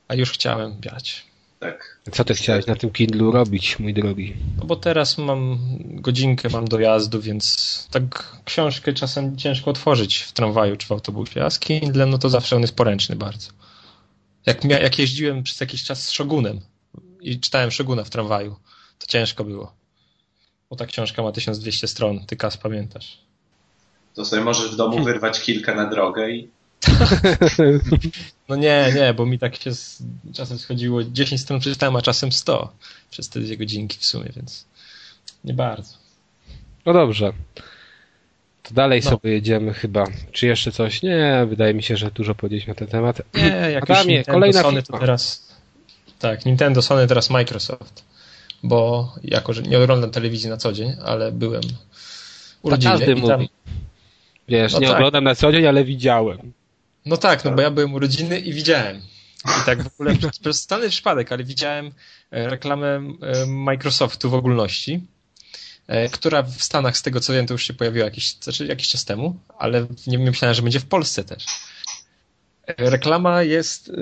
A 0.09 0.15
już 0.15 0.31
chciałem 0.31 0.73
brać. 0.73 1.34
Tak. 1.61 2.01
Co 2.13 2.25
ty 2.25 2.35
chciałeś 2.35 2.67
na 2.67 2.77
tym 2.77 2.91
Kindlu 2.91 3.33
robić, 3.33 3.79
mój 3.79 3.95
drogi? 3.95 4.35
No 4.59 4.65
bo 4.65 4.77
teraz 4.77 5.19
mam 5.19 5.59
godzinkę, 5.83 6.49
mam 6.49 6.65
dojazdu, 6.69 7.21
więc 7.21 7.89
tak 7.91 8.37
książkę 8.45 8.93
czasem 8.93 9.37
ciężko 9.37 9.71
otworzyć 9.71 10.19
w 10.19 10.33
tramwaju 10.33 10.77
czy 10.77 10.87
w 10.87 10.93
autobusie, 10.93 11.45
a 11.45 11.51
z 11.51 11.59
Kindlem 11.59 12.11
no 12.11 12.19
to 12.19 12.29
zawsze 12.29 12.57
on 12.57 12.63
jest 12.63 12.77
poręczny 12.77 13.17
bardzo. 13.17 13.51
Jak, 14.47 14.65
jak 14.65 14.99
jeździłem 14.99 15.43
przez 15.43 15.61
jakiś 15.61 15.85
czas 15.85 16.03
z 16.03 16.11
Shogunem 16.11 16.61
i 17.21 17.41
czytałem 17.41 17.71
Shoguna 17.71 18.05
w 18.05 18.11
tramwaju, 18.11 18.57
to 18.99 19.07
ciężko 19.07 19.45
było. 19.45 19.75
Bo 20.71 20.77
ta 20.77 20.87
książka 20.87 21.23
ma 21.23 21.33
1200 21.33 21.89
stron, 21.89 22.27
ty 22.27 22.37
Kas 22.37 22.57
pamiętasz. 22.57 23.19
To 24.15 24.25
sobie 24.25 24.43
możesz 24.43 24.73
w 24.73 24.77
domu 24.77 25.05
wyrwać 25.05 25.41
kilka 25.41 25.75
na 25.75 25.87
drogę 25.87 26.31
i 26.31 26.49
No 28.49 28.57
nie, 28.57 28.93
nie, 28.95 29.15
bo 29.15 29.27
mi 29.27 29.39
tak 29.39 29.57
się 29.57 29.75
z, 29.75 30.03
czasem 30.35 30.59
schodziło 30.59 31.05
10 31.05 31.41
stron 31.41 31.61
przeczytałem, 31.61 31.97
a 31.97 32.03
czasem 32.03 32.33
100 32.33 32.73
przez 33.11 33.29
te 33.29 33.41
dwie 33.41 33.57
godzinki 33.57 33.99
w 33.99 34.07
sumie, 34.07 34.31
więc 34.37 34.65
nie 35.45 35.55
bardzo. 35.55 35.95
No 36.87 36.93
dobrze. 36.93 37.33
To 38.63 38.75
dalej 38.75 39.01
no. 39.05 39.11
sobie 39.11 39.31
jedziemy 39.31 39.75
chyba. 39.75 40.05
Czy 40.33 40.47
jeszcze 40.47 40.73
coś? 40.73 41.03
Nie, 41.03 41.47
wydaje 41.49 41.75
mi 41.75 41.83
się, 41.83 41.97
że 41.97 42.11
dużo 42.11 42.35
powiedzieliśmy 42.35 42.71
na 42.71 42.75
ten 42.75 42.89
temat. 42.89 43.23
Nie, 43.35 43.71
jak 43.75 43.91
Adamie, 43.91 44.17
już 44.17 44.27
kolejna 44.27 44.63
Sony, 44.63 44.83
to 44.83 44.99
teraz 44.99 45.49
tak, 46.19 46.47
Nintendo, 46.47 46.83
Sony, 46.83 47.07
teraz 47.07 47.31
Microsoft. 47.31 48.05
Bo 48.63 49.13
jako, 49.25 49.53
że 49.53 49.63
nie 49.63 49.79
oglądam 49.79 50.11
telewizji 50.11 50.51
na 50.51 50.57
co 50.57 50.73
dzień, 50.73 50.97
ale 51.05 51.33
byłem 51.33 51.63
u 52.63 52.71
rodziny. 52.71 52.93
Każdy 52.93 53.17
mówi. 53.17 53.49
Wiesz, 54.49 54.73
no 54.73 54.81
nie 54.81 54.87
tak. 54.87 54.97
oglądam 54.97 55.25
na 55.25 55.35
co 55.35 55.53
dzień, 55.53 55.67
ale 55.67 55.85
widziałem. 55.85 56.53
No 57.05 57.17
tak, 57.17 57.45
no 57.45 57.51
bo 57.51 57.63
ja 57.63 57.71
byłem 57.71 57.95
urodziny 57.95 58.41
i 58.41 58.53
widziałem. 58.53 59.03
I 59.45 59.67
tak 59.67 59.83
w 59.83 59.87
ogóle 59.87 60.17
przez 60.41 60.61
stany 60.61 60.89
przypadek, 60.89 61.33
ale 61.33 61.45
widziałem 61.45 61.93
e, 62.31 62.51
reklamę 62.51 62.87
e, 63.23 63.47
Microsoftu 63.47 64.31
w 64.31 64.35
ogólności, 64.35 65.07
e, 65.87 66.09
która 66.09 66.43
w 66.43 66.63
Stanach, 66.63 66.97
z 66.97 67.03
tego 67.03 67.21
co 67.21 67.33
wiem, 67.33 67.47
to 67.47 67.55
już 67.55 67.67
się 67.67 67.75
pojawiła 67.75 68.05
jakiś, 68.05 68.35
znaczy 68.35 68.67
jakiś 68.67 68.89
czas 68.89 69.05
temu, 69.05 69.39
ale 69.59 69.87
nie 70.07 70.19
myślałem, 70.19 70.55
że 70.55 70.63
będzie 70.63 70.81
w 70.81 70.87
Polsce 70.87 71.25
też. 71.25 71.47
Reklama 72.67 73.43
jest, 73.43 73.93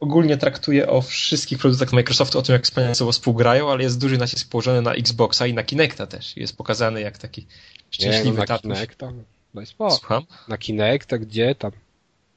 ogólnie 0.00 0.36
traktuje 0.36 0.88
o 0.88 1.02
wszystkich 1.02 1.58
produktach 1.58 1.92
Microsoftu, 1.92 2.38
o 2.38 2.42
tym, 2.42 2.52
jak 2.52 2.64
wspaniale 2.64 2.94
sobą 2.94 3.12
współgrają, 3.12 3.70
ale 3.70 3.82
jest 3.82 4.00
duży 4.00 4.18
nacisk 4.18 4.48
położony 4.48 4.82
na 4.82 4.94
Xboxa 4.94 5.46
i 5.46 5.54
na 5.54 5.62
Kinecta 5.62 6.06
też. 6.06 6.36
Jest 6.36 6.56
pokazany 6.56 7.00
jak 7.00 7.18
taki 7.18 7.46
szczęśliwy 7.90 8.24
nie, 8.24 8.32
no, 8.32 8.38
na 8.38 8.46
tatuś. 8.46 8.72
Kinecta. 8.72 9.12
No 9.54 9.90
Słucham? 9.90 10.26
Na 10.48 10.58
Kinecta, 10.58 11.18
gdzie 11.18 11.54
tam? 11.54 11.72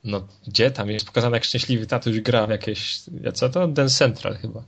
No 0.06 0.28
gdzie 0.48 0.72
tam 0.72 0.90
jest 0.90 1.06
pokazane, 1.06 1.38
jak 1.38 1.44
szczęśliwy 1.44 1.88
tatuś 1.88 2.20
gra 2.20 2.48
w 2.48 2.50
jakieś, 2.50 3.02
co 3.34 3.50
to? 3.50 3.68
Dance 3.68 3.98
Central 3.98 4.38
chyba. 4.38 4.64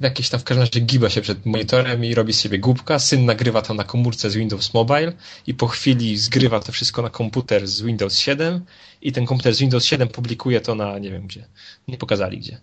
W 0.00 0.02
jakieś 0.02 0.28
tam 0.28 0.40
w 0.40 0.44
każdym 0.44 0.62
razie 0.62 0.80
giba 0.80 1.10
się 1.10 1.20
przed 1.20 1.46
monitorem 1.46 2.04
i 2.04 2.14
robi 2.14 2.32
sobie 2.32 2.58
głupka. 2.58 2.98
Syn 2.98 3.24
nagrywa 3.24 3.62
to 3.62 3.74
na 3.74 3.84
komórce 3.84 4.30
z 4.30 4.34
Windows 4.34 4.74
Mobile 4.74 5.12
i 5.46 5.54
po 5.54 5.66
chwili 5.66 6.18
zgrywa 6.18 6.60
to 6.60 6.72
wszystko 6.72 7.02
na 7.02 7.10
komputer 7.10 7.68
z 7.68 7.82
Windows 7.82 8.18
7 8.18 8.64
i 9.02 9.12
ten 9.12 9.26
komputer 9.26 9.54
z 9.54 9.60
Windows 9.60 9.84
7 9.84 10.08
publikuje 10.08 10.60
to 10.60 10.74
na 10.74 10.98
nie 10.98 11.10
wiem 11.10 11.26
gdzie. 11.26 11.46
Nie 11.88 11.98
pokazali 11.98 12.38
gdzie. 12.38 12.60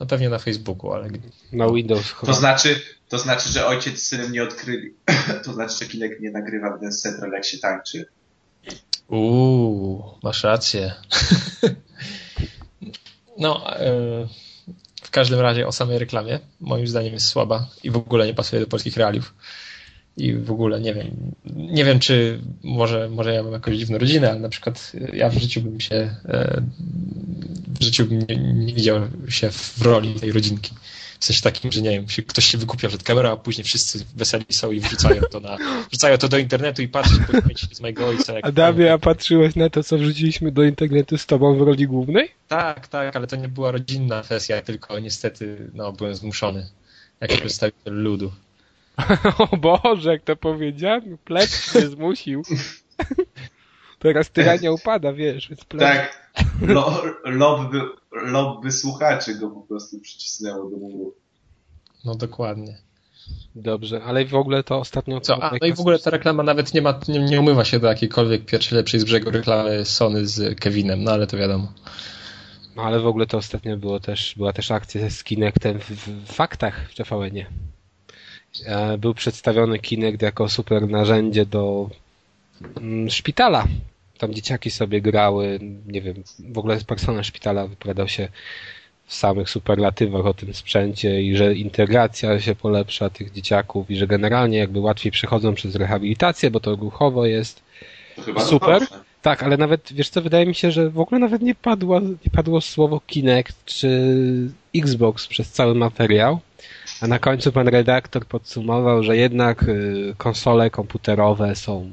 No 0.00 0.06
pewnie 0.06 0.28
na 0.28 0.38
Facebooku, 0.38 0.92
ale... 0.92 1.08
Na 1.52 1.70
Windows 1.70 2.12
chyba. 2.12 2.32
To 2.32 2.38
znaczy, 2.38 2.80
to 3.08 3.18
znaczy, 3.18 3.48
że 3.48 3.66
ojciec 3.66 3.98
z 3.98 4.06
synem 4.06 4.32
nie 4.32 4.42
odkryli. 4.42 4.94
to 5.44 5.52
znaczy, 5.52 5.74
że 5.80 5.86
Kinek 5.86 6.20
nie 6.20 6.30
nagrywa 6.30 6.76
w 6.76 6.80
Dance 6.80 6.98
Central 6.98 7.32
jak 7.32 7.44
się 7.44 7.58
tańczy. 7.58 8.06
Uuu, 9.12 10.04
masz 10.22 10.44
rację. 10.44 10.92
no, 13.38 13.80
e, 13.80 13.92
w 15.02 15.10
każdym 15.10 15.40
razie 15.40 15.66
o 15.66 15.72
samej 15.72 15.98
reklamie, 15.98 16.38
moim 16.60 16.86
zdaniem 16.86 17.12
jest 17.12 17.28
słaba 17.28 17.68
i 17.82 17.90
w 17.90 17.96
ogóle 17.96 18.26
nie 18.26 18.34
pasuje 18.34 18.60
do 18.60 18.68
polskich 18.68 18.96
realiów. 18.96 19.34
I 20.16 20.34
w 20.34 20.50
ogóle 20.50 20.80
nie 20.80 20.94
wiem, 20.94 21.32
nie 21.46 21.84
wiem 21.84 21.98
czy 21.98 22.40
może, 22.62 23.08
może 23.08 23.34
ja 23.34 23.42
mam 23.42 23.52
jakąś 23.52 23.76
dziwną 23.76 23.98
rodzinę, 23.98 24.30
ale 24.30 24.40
na 24.40 24.48
przykład 24.48 24.92
ja 25.12 25.28
w 25.30 25.38
życiu 25.38 25.60
bym 25.60 25.80
się 25.80 25.94
e, 26.24 26.62
w 27.80 27.84
życiu 27.84 28.06
bym 28.06 28.18
nie, 28.28 28.36
nie 28.36 28.74
widział 28.74 29.00
się 29.28 29.50
w 29.50 29.82
roli 29.82 30.14
tej 30.14 30.32
rodzinki. 30.32 30.70
W 31.22 31.24
sensie 31.24 31.42
takim, 31.42 31.72
że 31.72 31.82
nie 31.82 31.90
wiem, 31.90 32.06
ktoś 32.26 32.44
się 32.44 32.58
wykupia 32.58 32.88
przed 32.88 33.02
kamerą, 33.02 33.32
a 33.32 33.36
później 33.36 33.64
wszyscy 33.64 34.04
weseli 34.16 34.44
są 34.50 34.72
i 34.72 34.80
wrzucają 34.80 35.22
to 35.30 35.40
na, 35.40 35.56
wrzucają 35.90 36.18
to 36.18 36.28
do 36.28 36.38
internetu 36.38 36.82
i 36.82 36.88
patrzeć 36.88 37.18
po 37.18 37.74
z 37.74 37.80
mojego 37.80 38.06
ojca. 38.06 38.32
Jak 38.32 38.44
Adamie, 38.44 38.92
a 38.92 38.98
patrzyłeś 38.98 39.56
na 39.56 39.70
to, 39.70 39.82
co 39.82 39.98
wrzuciliśmy 39.98 40.52
do 40.52 40.62
internetu 40.62 41.18
z 41.18 41.26
tobą 41.26 41.56
w 41.56 41.62
roli 41.62 41.86
głównej? 41.86 42.30
Tak, 42.48 42.88
tak, 42.88 43.16
ale 43.16 43.26
to 43.26 43.36
nie 43.36 43.48
była 43.48 43.70
rodzinna 43.70 44.22
sesja, 44.22 44.62
tylko 44.62 44.98
niestety, 44.98 45.70
no, 45.74 45.92
byłem 45.92 46.14
zmuszony 46.14 46.66
jako 47.20 47.34
przedstawiciel 47.34 48.02
ludu. 48.02 48.32
o 49.50 49.56
Boże, 49.56 50.10
jak 50.10 50.22
to 50.22 50.36
powiedziałem, 50.36 51.18
plec 51.24 51.74
mnie 51.74 51.88
zmusił. 51.88 52.42
Teraz 53.98 54.30
tyrania 54.30 54.72
upada, 54.72 55.12
wiesz, 55.12 55.48
więc 55.48 55.64
plec. 55.64 55.82
Tak, 55.82 56.21
Lo, 56.62 57.02
lobby, 57.24 57.80
lobby 58.12 58.72
słuchaczy 58.72 59.34
go 59.34 59.50
po 59.50 59.60
prostu 59.60 60.00
przycisnęło 60.00 60.70
do 60.70 60.76
muru. 60.76 61.14
No 62.04 62.14
dokładnie. 62.14 62.78
Dobrze, 63.54 64.02
ale 64.04 64.24
w 64.24 64.34
ogóle 64.34 64.64
to 64.64 64.78
ostatnio... 64.78 65.20
Co? 65.20 65.42
A, 65.42 65.50
no 65.60 65.66
i 65.66 65.72
w 65.72 65.80
ogóle 65.80 65.98
ta 65.98 66.10
reklama 66.10 66.42
nawet 66.42 66.74
nie, 66.74 66.82
ma, 66.82 67.00
nie, 67.08 67.20
nie 67.20 67.40
umywa 67.40 67.64
się 67.64 67.78
do 67.78 67.86
jakiejkolwiek 67.86 68.44
pierwszej 68.44 68.76
lepszej 68.76 69.00
z 69.00 69.04
brzegu 69.04 69.30
reklamy 69.30 69.84
Sony 69.84 70.26
z 70.26 70.60
Kevinem, 70.60 71.04
no 71.04 71.12
ale 71.12 71.26
to 71.26 71.36
wiadomo. 71.36 71.72
No 72.76 72.82
ale 72.82 73.00
w 73.00 73.06
ogóle 73.06 73.26
to 73.26 73.38
ostatnio 73.38 73.76
było 73.76 74.00
też, 74.00 74.34
była 74.36 74.52
też 74.52 74.70
akcja 74.70 75.10
z 75.10 75.24
Kinectem 75.24 75.78
w, 75.78 75.90
w 75.90 76.32
faktach 76.32 76.90
w 76.90 76.94
TVN-ie. 76.94 77.46
E, 78.66 78.98
był 78.98 79.14
przedstawiony 79.14 79.78
Kinect 79.78 80.22
jako 80.22 80.48
super 80.48 80.88
narzędzie 80.88 81.46
do 81.46 81.90
mm, 82.76 83.10
szpitala 83.10 83.66
tam 84.22 84.34
dzieciaki 84.34 84.70
sobie 84.70 85.00
grały, 85.00 85.58
nie 85.86 86.02
wiem, 86.02 86.14
w 86.38 86.58
ogóle 86.58 86.78
personel 86.86 87.24
szpitala 87.24 87.66
wypowiadał 87.66 88.08
się 88.08 88.28
w 89.06 89.14
samych 89.14 89.50
superlatywach 89.50 90.26
o 90.26 90.34
tym 90.34 90.54
sprzęcie 90.54 91.22
i 91.22 91.36
że 91.36 91.54
integracja 91.54 92.40
się 92.40 92.54
polepsza 92.54 93.10
tych 93.10 93.32
dzieciaków 93.32 93.90
i 93.90 93.96
że 93.96 94.06
generalnie 94.06 94.58
jakby 94.58 94.80
łatwiej 94.80 95.12
przechodzą 95.12 95.54
przez 95.54 95.74
rehabilitację, 95.74 96.50
bo 96.50 96.60
to 96.60 96.76
ruchowo 96.76 97.26
jest 97.26 97.62
super. 98.38 98.82
Tak, 99.22 99.42
ale 99.42 99.56
nawet, 99.56 99.92
wiesz 99.92 100.08
co, 100.08 100.22
wydaje 100.22 100.46
mi 100.46 100.54
się, 100.54 100.70
że 100.70 100.90
w 100.90 101.00
ogóle 101.00 101.18
nawet 101.18 101.42
nie 101.42 101.54
padło, 101.54 102.00
nie 102.00 102.30
padło 102.32 102.60
słowo 102.60 103.00
Kinect 103.06 103.64
czy 103.64 103.88
Xbox 104.74 105.26
przez 105.26 105.50
cały 105.50 105.74
materiał, 105.74 106.40
a 107.00 107.06
na 107.06 107.18
końcu 107.18 107.52
pan 107.52 107.68
redaktor 107.68 108.26
podsumował, 108.26 109.02
że 109.02 109.16
jednak 109.16 109.62
y, 109.62 110.14
konsole 110.18 110.70
komputerowe 110.70 111.56
są 111.56 111.90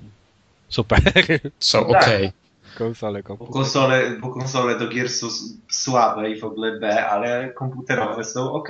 Super. 0.70 1.00
Są 1.60 1.88
ok. 1.88 2.00
Tak. 2.00 2.32
Konsole, 2.78 3.24
Bo 3.24 3.38
konsole, 3.38 4.18
bo 4.22 4.30
konsole 4.30 4.80
do 4.80 4.88
gier 4.88 5.10
są 5.10 5.28
słabe 5.70 6.32
i 6.32 6.40
w 6.40 6.44
ogóle 6.44 6.80
B, 6.80 7.08
ale 7.08 7.54
komputerowe 7.56 8.24
są 8.24 8.52
ok. 8.52 8.70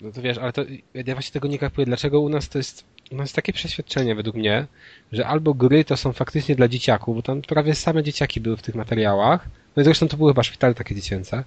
No 0.00 0.12
to 0.12 0.22
wiesz, 0.22 0.38
ale 0.38 0.52
to 0.52 0.62
ja 0.94 1.14
właśnie 1.14 1.32
tego 1.32 1.48
nie 1.48 1.58
kapuję. 1.58 1.86
Dlaczego 1.86 2.20
u 2.20 2.28
nas 2.28 2.48
to 2.48 2.58
jest, 2.58 2.84
u 3.12 3.16
nas 3.16 3.24
jest 3.24 3.36
takie 3.36 3.52
przeświadczenie 3.52 4.14
według 4.14 4.36
mnie, 4.36 4.66
że 5.12 5.26
albo 5.26 5.54
gry 5.54 5.84
to 5.84 5.96
są 5.96 6.12
faktycznie 6.12 6.56
dla 6.56 6.68
dzieciaków, 6.68 7.16
bo 7.16 7.22
tam 7.22 7.42
prawie 7.42 7.74
same 7.74 8.02
dzieciaki 8.02 8.40
były 8.40 8.56
w 8.56 8.62
tych 8.62 8.74
materiałach. 8.74 9.48
No 9.76 9.82
i 9.82 9.84
zresztą 9.84 10.08
to 10.08 10.16
były 10.16 10.32
chyba 10.32 10.42
szpitale 10.42 10.74
takie 10.74 10.94
dziecięce. 10.94 11.44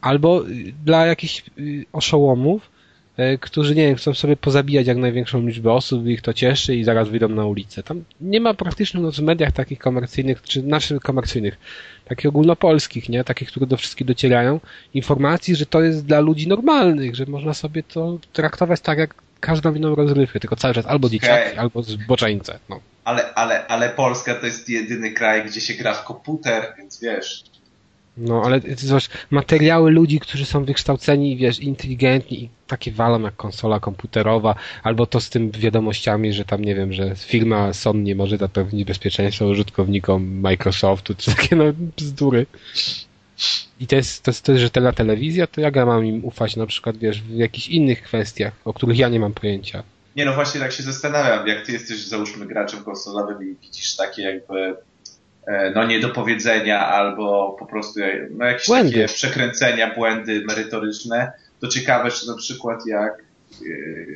Albo 0.00 0.42
dla 0.84 1.06
jakichś 1.06 1.44
y, 1.58 1.84
oszołomów, 1.92 2.70
którzy, 3.40 3.74
nie 3.74 3.86
wiem, 3.86 3.96
chcą 3.96 4.14
sobie 4.14 4.36
pozabijać 4.36 4.86
jak 4.86 4.96
największą 4.96 5.46
liczbę 5.46 5.72
osób, 5.72 6.06
ich 6.06 6.22
to 6.22 6.32
cieszy 6.32 6.76
i 6.76 6.84
zaraz 6.84 7.08
wyjdą 7.08 7.28
na 7.28 7.46
ulicę. 7.46 7.82
Tam 7.82 8.04
nie 8.20 8.40
ma 8.40 8.54
praktycznie 8.54 9.00
no, 9.00 9.12
w 9.12 9.18
mediach 9.18 9.52
takich 9.52 9.78
komercyjnych, 9.78 10.42
czy 10.42 10.62
naszych 10.62 11.00
komercyjnych, 11.00 11.56
takich 12.04 12.26
ogólnopolskich, 12.26 13.08
nie? 13.08 13.24
Takich, 13.24 13.48
które 13.48 13.66
do 13.66 13.76
wszystkich 13.76 14.06
docierają, 14.06 14.60
informacji, 14.94 15.56
że 15.56 15.66
to 15.66 15.82
jest 15.82 16.06
dla 16.06 16.20
ludzi 16.20 16.48
normalnych, 16.48 17.14
że 17.14 17.26
można 17.26 17.54
sobie 17.54 17.82
to 17.82 18.18
traktować 18.32 18.80
tak 18.80 18.98
jak 18.98 19.14
każdą 19.40 19.74
inną 19.74 19.94
rozrywkę, 19.94 20.40
tylko 20.40 20.56
cały 20.56 20.74
czas 20.74 20.86
albo 20.86 21.08
dzieciaki, 21.08 21.52
okay. 21.52 21.60
albo 21.60 21.82
zboczeńce. 21.82 22.58
No. 22.68 22.80
Ale, 23.04 23.34
ale, 23.34 23.66
ale 23.66 23.88
Polska 23.88 24.34
to 24.34 24.46
jest 24.46 24.68
jedyny 24.68 25.10
kraj, 25.10 25.44
gdzie 25.44 25.60
się 25.60 25.74
gra 25.74 25.94
w 25.94 26.04
komputer, 26.04 26.74
więc 26.78 27.00
wiesz. 27.00 27.44
No, 28.16 28.42
ale 28.44 28.60
zobacz, 28.76 29.08
materiały 29.30 29.90
ludzi, 29.90 30.20
którzy 30.20 30.46
są 30.46 30.64
wykształceni, 30.64 31.36
wiesz, 31.36 31.60
inteligentni 31.60 32.44
i 32.44 32.48
takie 32.66 32.92
walą 32.92 33.20
jak 33.20 33.36
konsola 33.36 33.80
komputerowa, 33.80 34.54
albo 34.82 35.06
to 35.06 35.20
z 35.20 35.30
tym 35.30 35.50
wiadomościami, 35.50 36.32
że 36.32 36.44
tam, 36.44 36.64
nie 36.64 36.74
wiem, 36.74 36.92
że 36.92 37.14
firma 37.16 37.72
Sony 37.72 38.02
nie 38.02 38.14
może 38.14 38.36
zapewnić 38.36 38.84
bezpieczeństwa 38.84 39.46
użytkownikom 39.46 40.40
Microsoftu, 40.40 41.14
czy 41.14 41.36
takie, 41.36 41.56
no, 41.56 41.64
bzdury. 41.96 42.46
I 43.80 43.86
to 43.86 43.96
jest, 43.96 44.22
to 44.22 44.30
jest, 44.30 44.44
to 44.44 44.52
jest 44.52 44.62
rzetelna 44.62 44.92
telewizja, 44.92 45.46
to 45.46 45.60
jak 45.60 45.76
ja 45.76 45.86
mam 45.86 46.06
im 46.06 46.24
ufać 46.24 46.56
na 46.56 46.66
przykład, 46.66 46.96
wiesz, 46.96 47.22
w 47.22 47.30
jakichś 47.30 47.68
innych 47.68 48.02
kwestiach, 48.02 48.52
o 48.64 48.72
których 48.72 48.98
ja 48.98 49.08
nie 49.08 49.20
mam 49.20 49.32
pojęcia. 49.32 49.82
Nie 50.16 50.24
no 50.24 50.34
właśnie 50.34 50.60
tak 50.60 50.72
się 50.72 50.82
zastanawiam, 50.82 51.46
jak 51.46 51.66
ty 51.66 51.72
jesteś 51.72 52.06
załóżmy 52.06 52.46
graczem 52.46 52.84
konsolowym 52.84 53.50
i 53.50 53.56
widzisz 53.62 53.96
takie 53.96 54.22
jakby 54.22 54.76
no 55.74 55.86
niedopowiedzenia 55.86 56.88
albo 56.88 57.56
po 57.58 57.66
prostu 57.66 58.00
no 58.30 58.44
jakieś 58.44 58.66
błędy. 58.66 58.92
takie 58.92 59.14
przekręcenia, 59.14 59.94
błędy 59.94 60.44
merytoryczne, 60.48 61.32
to 61.60 61.68
ciekawe, 61.68 62.10
czy 62.10 62.26
na 62.26 62.36
przykład 62.36 62.86
jak 62.86 63.12
e, 63.12 63.64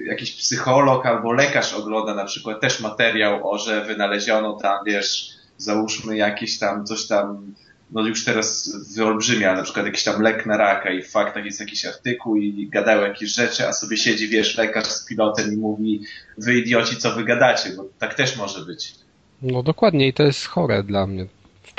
jakiś 0.04 0.32
psycholog 0.32 1.06
albo 1.06 1.32
lekarz 1.32 1.74
ogląda 1.74 2.14
na 2.14 2.24
przykład 2.24 2.60
też 2.60 2.80
materiał 2.80 3.50
o, 3.50 3.58
że 3.58 3.84
wynaleziono 3.84 4.52
tam, 4.56 4.84
wiesz, 4.86 5.30
załóżmy 5.56 6.16
jakieś 6.16 6.58
tam, 6.58 6.86
coś 6.86 7.06
tam 7.06 7.54
no 7.90 8.06
już 8.06 8.24
teraz 8.24 8.76
wyolbrzymia, 8.94 9.54
na 9.54 9.62
przykład 9.62 9.86
jakiś 9.86 10.04
tam 10.04 10.22
lek 10.22 10.46
na 10.46 10.56
raka 10.56 10.90
i 10.90 11.02
w 11.02 11.10
faktach 11.10 11.44
jest 11.44 11.60
jakiś 11.60 11.86
artykuł 11.86 12.36
i 12.36 12.68
gadają 12.72 13.02
jakieś 13.02 13.30
rzeczy, 13.30 13.68
a 13.68 13.72
sobie 13.72 13.96
siedzi, 13.96 14.28
wiesz, 14.28 14.56
lekarz 14.56 14.86
z 14.86 15.04
pilotem 15.04 15.52
i 15.52 15.56
mówi 15.56 16.00
wy 16.38 16.54
idioci, 16.54 16.96
co 16.96 17.12
wy 17.12 17.24
gadacie, 17.24 17.70
bo 17.76 17.88
tak 17.98 18.14
też 18.14 18.36
może 18.36 18.64
być. 18.64 18.94
No 19.42 19.62
dokładnie 19.62 20.08
i 20.08 20.12
to 20.12 20.22
jest 20.22 20.46
chore 20.46 20.82
dla 20.82 21.06
mnie. 21.06 21.26
W 21.62 21.72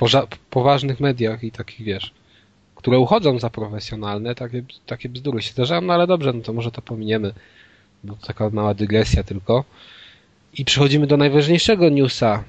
poważnych 0.50 1.00
mediach 1.00 1.44
i 1.44 1.52
takich, 1.52 1.86
wiesz, 1.86 2.12
które 2.76 3.00
uchodzą 3.00 3.40
za 3.40 3.50
profesjonalne, 3.50 4.36
takie, 4.36 4.64
takie 4.86 5.10
bzdury 5.10 5.42
się 5.42 5.52
zdarzają, 5.52 5.82
no 5.82 5.94
ale 5.94 6.08
dobrze, 6.08 6.34
no 6.34 6.42
to 6.42 6.54
może 6.54 6.72
to 6.72 6.82
pominiemy, 6.82 7.34
bo 8.04 8.16
to 8.16 8.28
taka 8.28 8.50
mała 8.50 8.74
dygresja 8.74 9.24
tylko. 9.24 9.64
I 10.54 10.66
przechodzimy 10.66 11.08
do 11.08 11.18
najważniejszego 11.18 11.90
newsa. 11.90 12.44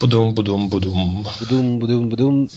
Budum, 0.00 0.34
budum, 0.34 0.68
budum. 0.68 1.24
Budum, 1.40 1.78
budum, 1.78 2.08
budum. 2.08 2.48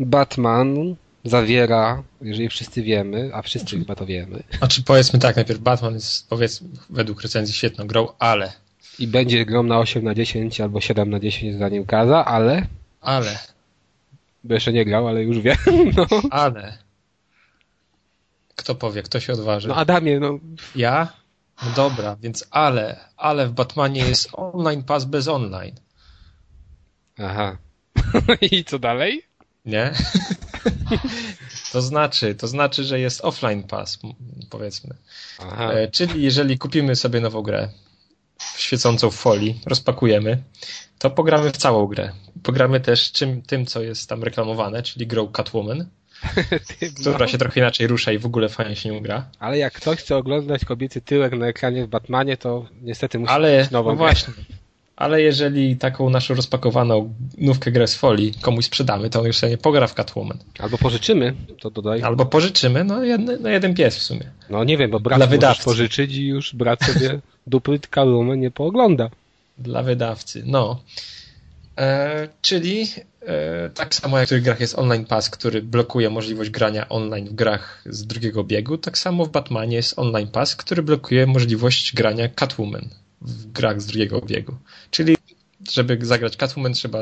Batman 0.00 0.96
zawiera, 1.24 2.02
jeżeli 2.20 2.48
wszyscy 2.48 2.82
wiemy, 2.82 3.30
a 3.34 3.42
wszyscy 3.42 3.78
chyba 3.78 3.94
to 3.94 4.06
wiemy. 4.06 4.42
Znaczy 4.58 4.82
powiedzmy 4.82 5.18
tak, 5.18 5.36
najpierw 5.36 5.60
Batman 5.60 5.94
jest 5.94 6.28
powiedzmy 6.28 6.68
według 6.90 7.22
recenzji 7.22 7.54
świetną 7.54 7.86
grą, 7.86 8.08
ale... 8.18 8.52
I 8.98 9.06
będzie 9.06 9.46
grą 9.46 9.62
na 9.62 9.78
8 9.78 10.04
na 10.04 10.14
10 10.14 10.60
albo 10.60 10.80
7 10.80 11.10
na 11.10 11.20
10 11.20 11.54
zdaniem 11.54 11.86
Kaza, 11.86 12.24
ale... 12.24 12.66
Ale... 13.00 13.38
Bo 14.44 14.54
jeszcze 14.54 14.72
nie 14.72 14.84
grał, 14.84 15.08
ale 15.08 15.22
już 15.22 15.38
wie. 15.38 15.56
No. 15.96 16.06
Ale... 16.30 16.78
Kto 18.56 18.74
powie, 18.74 19.02
kto 19.02 19.20
się 19.20 19.32
odważy? 19.32 19.68
No 19.68 19.76
Adamie, 19.76 20.20
no... 20.20 20.38
Ja? 20.76 21.12
No 21.64 21.70
dobra, 21.76 22.16
więc 22.16 22.46
ale, 22.50 23.00
ale 23.16 23.46
w 23.46 23.52
Batmanie 23.52 24.00
jest 24.00 24.28
online 24.32 24.82
pass 24.82 25.04
bez 25.04 25.28
online. 25.28 25.74
Aha. 27.18 27.56
I 28.50 28.64
co 28.64 28.78
dalej? 28.78 29.22
Nie? 29.64 29.92
to 31.72 31.82
znaczy, 31.82 32.34
to 32.34 32.48
znaczy, 32.48 32.84
że 32.84 33.00
jest 33.00 33.24
offline 33.24 33.62
pass, 33.62 33.98
powiedzmy. 34.50 34.94
Aha. 35.38 35.72
E, 35.72 35.88
czyli 35.88 36.22
jeżeli 36.22 36.58
kupimy 36.58 36.96
sobie 36.96 37.20
nową 37.20 37.42
grę 37.42 37.68
świecącą 38.56 39.10
w 39.10 39.14
folii, 39.14 39.60
rozpakujemy, 39.66 40.42
to 40.98 41.10
pogramy 41.10 41.50
w 41.50 41.56
całą 41.56 41.86
grę. 41.86 42.12
Pogramy 42.42 42.80
też 42.80 43.12
czym, 43.12 43.42
tym, 43.42 43.66
co 43.66 43.82
jest 43.82 44.08
tam 44.08 44.22
reklamowane, 44.22 44.82
czyli 44.82 45.06
grą 45.06 45.28
Catwoman, 45.28 45.86
która 47.00 47.28
się 47.28 47.38
trochę 47.38 47.60
inaczej 47.60 47.86
rusza 47.86 48.12
i 48.12 48.18
w 48.18 48.26
ogóle 48.26 48.48
fajnie 48.48 48.76
się 48.76 48.88
nie 48.90 49.02
gra. 49.02 49.30
Ale 49.38 49.58
jak 49.58 49.72
ktoś 49.72 49.98
chce 49.98 50.16
oglądać 50.16 50.64
kobiecy 50.64 51.00
tyłek 51.00 51.32
na 51.32 51.46
ekranie 51.46 51.84
w 51.84 51.88
Batmanie, 51.88 52.36
to 52.36 52.66
niestety 52.82 53.18
musi 53.18 53.32
Ale, 53.32 53.58
mieć 53.58 53.70
nową 53.70 53.90
no 53.90 53.96
grę. 53.96 54.04
właśnie 54.06 54.34
ale 54.96 55.22
jeżeli 55.22 55.76
taką 55.76 56.10
naszą 56.10 56.34
rozpakowaną 56.34 57.14
nówkę 57.38 57.72
grę 57.72 57.86
z 57.86 57.94
folii 57.94 58.34
komuś 58.40 58.64
sprzedamy, 58.64 59.10
to 59.10 59.20
on 59.20 59.26
już 59.26 59.36
sobie 59.36 59.50
nie 59.50 59.58
pogra 59.58 59.86
w 59.86 59.94
Catwoman. 59.94 60.38
Albo 60.58 60.78
pożyczymy, 60.78 61.34
to 61.60 61.70
dodaj. 61.70 62.02
Albo 62.02 62.26
pożyczymy, 62.26 62.84
no 62.84 63.04
jeden, 63.04 63.42
no 63.42 63.48
jeden 63.48 63.74
pies 63.74 63.96
w 63.96 64.02
sumie. 64.02 64.30
No 64.50 64.64
nie 64.64 64.76
wiem, 64.76 64.90
bo 64.90 65.00
brat 65.00 65.38
Dla 65.38 65.54
pożyczyć 65.54 66.16
i 66.16 66.26
już 66.26 66.54
brat 66.54 66.84
sobie 66.84 67.20
dupy 67.46 67.78
Catwoman 67.90 68.40
nie 68.40 68.50
poogląda. 68.50 69.10
Dla 69.58 69.82
wydawcy, 69.82 70.42
no. 70.46 70.80
E, 71.78 72.28
czyli 72.42 72.86
e, 73.26 73.70
tak 73.70 73.94
samo 73.94 74.18
jak 74.18 74.26
w 74.26 74.28
tych 74.28 74.42
grach 74.42 74.60
jest 74.60 74.78
online 74.78 75.04
pass, 75.04 75.30
który 75.30 75.62
blokuje 75.62 76.10
możliwość 76.10 76.50
grania 76.50 76.88
online 76.88 77.28
w 77.28 77.34
grach 77.34 77.82
z 77.86 78.06
drugiego 78.06 78.44
biegu, 78.44 78.78
tak 78.78 78.98
samo 78.98 79.24
w 79.24 79.30
Batmanie 79.30 79.76
jest 79.76 79.98
online 79.98 80.28
pass, 80.28 80.56
który 80.56 80.82
blokuje 80.82 81.26
możliwość 81.26 81.94
grania 81.94 82.28
Catwoman 82.28 82.88
w 83.24 83.52
grach 83.52 83.80
z 83.80 83.86
drugiego 83.86 84.20
biegu. 84.20 84.56
Czyli 84.90 85.16
żeby 85.70 85.98
zagrać 86.02 86.36
Catwoman 86.36 86.72
trzeba 86.72 86.98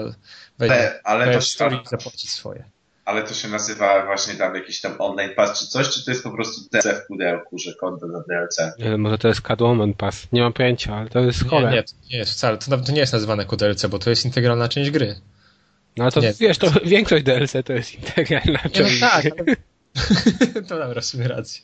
wejść 0.58 0.74
ale, 0.74 1.00
ale 1.04 1.34
to 1.34 1.40
się, 1.40 1.66
i 1.66 1.88
zapłacić 1.88 2.30
swoje. 2.30 2.64
Ale 3.04 3.22
to 3.22 3.34
się 3.34 3.48
nazywa 3.48 4.06
właśnie 4.06 4.34
tam 4.34 4.54
jakiś 4.54 4.80
tam 4.80 4.94
online 4.98 5.30
pass 5.36 5.60
czy 5.60 5.66
coś, 5.66 5.88
czy 5.88 6.04
to 6.04 6.10
jest 6.10 6.22
po 6.22 6.30
prostu 6.30 6.70
DLC 6.72 6.86
w 6.86 7.06
pudełku, 7.06 7.58
że 7.58 7.74
konto 7.74 8.08
za 8.08 8.20
DLC? 8.20 8.78
Nie, 8.78 8.98
może 8.98 9.18
to 9.18 9.28
jest 9.28 9.40
Catwoman 9.40 9.94
pass, 9.94 10.26
nie 10.32 10.42
mam 10.42 10.52
pojęcia, 10.52 10.96
ale 10.96 11.08
to 11.08 11.20
jest 11.20 11.48
chore. 11.48 11.70
Nie, 11.70 11.76
nie, 11.76 11.82
to 11.82 11.92
nie 12.10 12.18
jest 12.18 12.32
wcale, 12.32 12.58
to, 12.58 12.78
to 12.78 12.92
nie 12.92 13.00
jest 13.00 13.12
nazywane 13.12 13.42
jako 13.42 13.56
DLC, 13.56 13.86
bo 13.86 13.98
to 13.98 14.10
jest 14.10 14.24
integralna 14.24 14.68
część 14.68 14.90
gry. 14.90 15.20
No 15.96 16.04
ale 16.04 16.12
to 16.12 16.20
nie, 16.20 16.32
wiesz, 16.40 16.58
to 16.58 16.70
większość 16.84 17.24
DLC 17.24 17.52
to 17.64 17.72
jest 17.72 17.94
integralna 17.94 18.52
nie, 18.52 18.60
no 18.64 18.70
część 18.70 19.00
no 19.00 19.08
tak. 19.08 19.24
Ale... 19.38 19.56
to 20.68 20.78
dobra, 20.78 21.00
w 21.14 21.26
rację. 21.26 21.62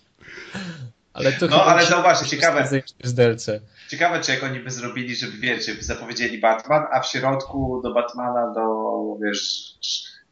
Ale 1.13 1.33
to 1.33 1.47
no, 1.47 1.65
ale 1.65 1.87
zauważcie, 1.87 2.27
ciekawe. 2.27 2.69
Z 3.03 3.15
DLC. 3.15 3.47
Ciekawe, 3.89 4.21
czy 4.21 4.33
jak 4.33 4.43
oni 4.43 4.61
by 4.61 4.71
zrobili, 4.71 5.17
żeby 5.17 5.39
wiecie, 5.39 5.75
by 5.75 5.83
zapowiedzieli 5.83 6.39
Batman, 6.39 6.83
a 6.93 7.01
w 7.01 7.07
środku 7.07 7.81
do 7.83 7.95
Batmana, 7.95 8.53
do 8.55 8.93
wiesz, 9.23 9.75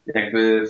jakby 0.07 0.65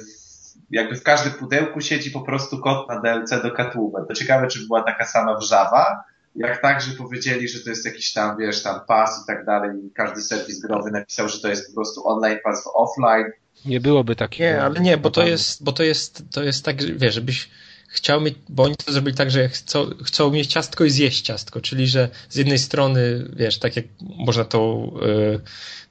jakby 0.70 0.97
w 0.97 1.03
każdym 1.03 1.33
pudełku 1.33 1.81
siedzi 1.81 2.11
po 2.11 2.20
prostu 2.20 2.59
kod 2.59 2.88
na 2.88 3.01
DLC 3.01 3.31
do 3.42 3.51
Catwoman. 3.51 4.07
To 4.07 4.14
ciekawe, 4.14 4.47
czy 4.47 4.66
była 4.66 4.83
taka 4.83 5.05
sama 5.05 5.37
wrzawa, 5.37 6.05
jak 6.37 6.62
tak, 6.62 6.81
że 6.81 6.92
powiedzieli, 6.92 7.49
że 7.49 7.61
to 7.61 7.70
jest 7.70 7.85
jakiś 7.85 8.12
tam, 8.12 8.38
wiesz, 8.38 8.62
tam 8.62 8.81
pas 8.88 9.23
i 9.25 9.27
tak 9.27 9.44
dalej 9.44 9.70
i 9.87 9.90
każdy 9.90 10.23
serwis 10.23 10.61
growy 10.61 10.90
napisał, 10.90 11.29
że 11.29 11.40
to 11.40 11.49
jest 11.49 11.68
po 11.68 11.75
prostu 11.75 12.09
online 12.09 12.38
pas 12.44 12.68
offline. 12.75 13.27
Nie 13.64 13.81
byłoby 13.81 14.16
takiego. 14.16 14.51
Nie, 14.51 14.62
ale 14.62 14.81
nie, 14.81 14.97
bo 14.97 15.11
to 15.11 15.27
jest, 15.27 15.64
bo 15.64 15.73
to 15.73 15.83
jest, 15.83 16.23
to 16.33 16.42
jest 16.42 16.64
tak, 16.64 16.83
wiesz, 16.83 17.14
żebyś 17.14 17.51
chciał 17.94 18.20
mieć, 18.20 18.35
bo 18.48 18.62
oni 18.62 18.76
to 18.76 18.92
zrobili 18.92 19.16
tak, 19.16 19.30
że 19.30 19.48
chcą, 19.48 19.90
chcą 20.04 20.30
mieć 20.30 20.46
ciastko 20.46 20.85
i 20.85 20.90
zjeść 20.90 21.20
ciastko, 21.20 21.61
czyli 21.61 21.87
że 21.87 22.09
z 22.28 22.37
jednej 22.37 22.59
strony, 22.59 23.28
wiesz, 23.37 23.59
tak 23.59 23.76
jak 23.76 23.85
można 24.00 24.44
to 24.44 24.90
y, 25.02 25.40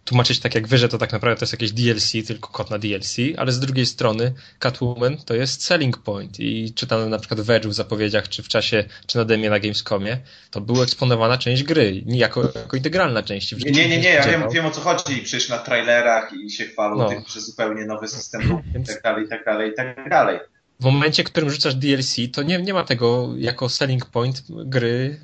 tłumaczyć 0.06 0.39
tak 0.39 0.56
jak 0.56 0.68
wy, 0.68 0.78
że 0.78 0.89
to 0.89 0.98
tak 0.98 1.12
naprawdę 1.12 1.39
to 1.39 1.44
jest 1.44 1.54
jakieś 1.54 1.72
DLC, 1.72 2.28
tylko 2.28 2.50
kod 2.50 2.70
na 2.70 2.80
DLC, 2.80 3.18
ale 3.38 3.52
z 3.52 3.60
drugiej 3.60 3.86
strony 3.86 4.34
Catwoman 4.60 5.18
to 5.18 5.34
jest 5.34 5.63
selling 5.63 5.98
point 5.98 6.39
i 6.39 6.74
czytam 6.74 7.10
na 7.10 7.20
przykład 7.20 7.42
w 7.42 7.48
Edge'u 7.48 7.68
w 7.68 7.74
zapowiedziach, 7.74 8.30
czy 8.30 8.44
w 8.44 8.48
czasie, 8.48 8.84
czy 9.08 9.18
na 9.18 9.26
demie 9.26 9.50
na 9.50 9.60
Gamescomie, 9.60 10.18
to 10.52 10.62
była 10.62 10.84
eksponowana 10.84 11.38
część 11.38 11.63
gry, 11.63 12.04
jako, 12.06 12.52
jako 12.56 12.78
integralna 12.78 13.24
część. 13.24 13.52
Nie, 13.52 13.72
nie, 13.72 13.89
nie, 13.89 13.98
nie, 13.98 14.10
ja 14.10 14.28
wiem, 14.28 14.44
wiem 14.54 14.66
o 14.66 14.72
co 14.72 14.82
chodzi, 14.82 15.22
przecież 15.22 15.50
na 15.50 15.58
trailerach 15.58 16.34
i 16.34 16.52
się 16.52 16.66
chwalą 16.66 16.98
no. 16.98 17.10
tym, 17.10 17.24
że 17.28 17.42
zupełnie 17.42 17.86
nowy 17.86 18.08
system 18.08 18.42
i 18.82 18.86
tak 18.86 19.02
dalej, 19.04 19.26
i 19.26 19.30
tak 19.30 19.46
dalej, 19.46 19.72
i 19.72 19.74
tak 19.74 20.10
dalej 20.10 20.39
w 20.84 20.86
momencie, 20.86 21.24
w 21.24 21.26
którym 21.26 21.50
rzucasz 21.50 21.76
DLC, 21.76 22.15
to 22.34 22.43
nie, 22.43 22.62
nie 22.62 22.74
ma 22.74 22.84
tego 22.84 23.30
jako 23.38 23.69
selling 23.69 24.06
point 24.06 24.43
gry 24.50 25.19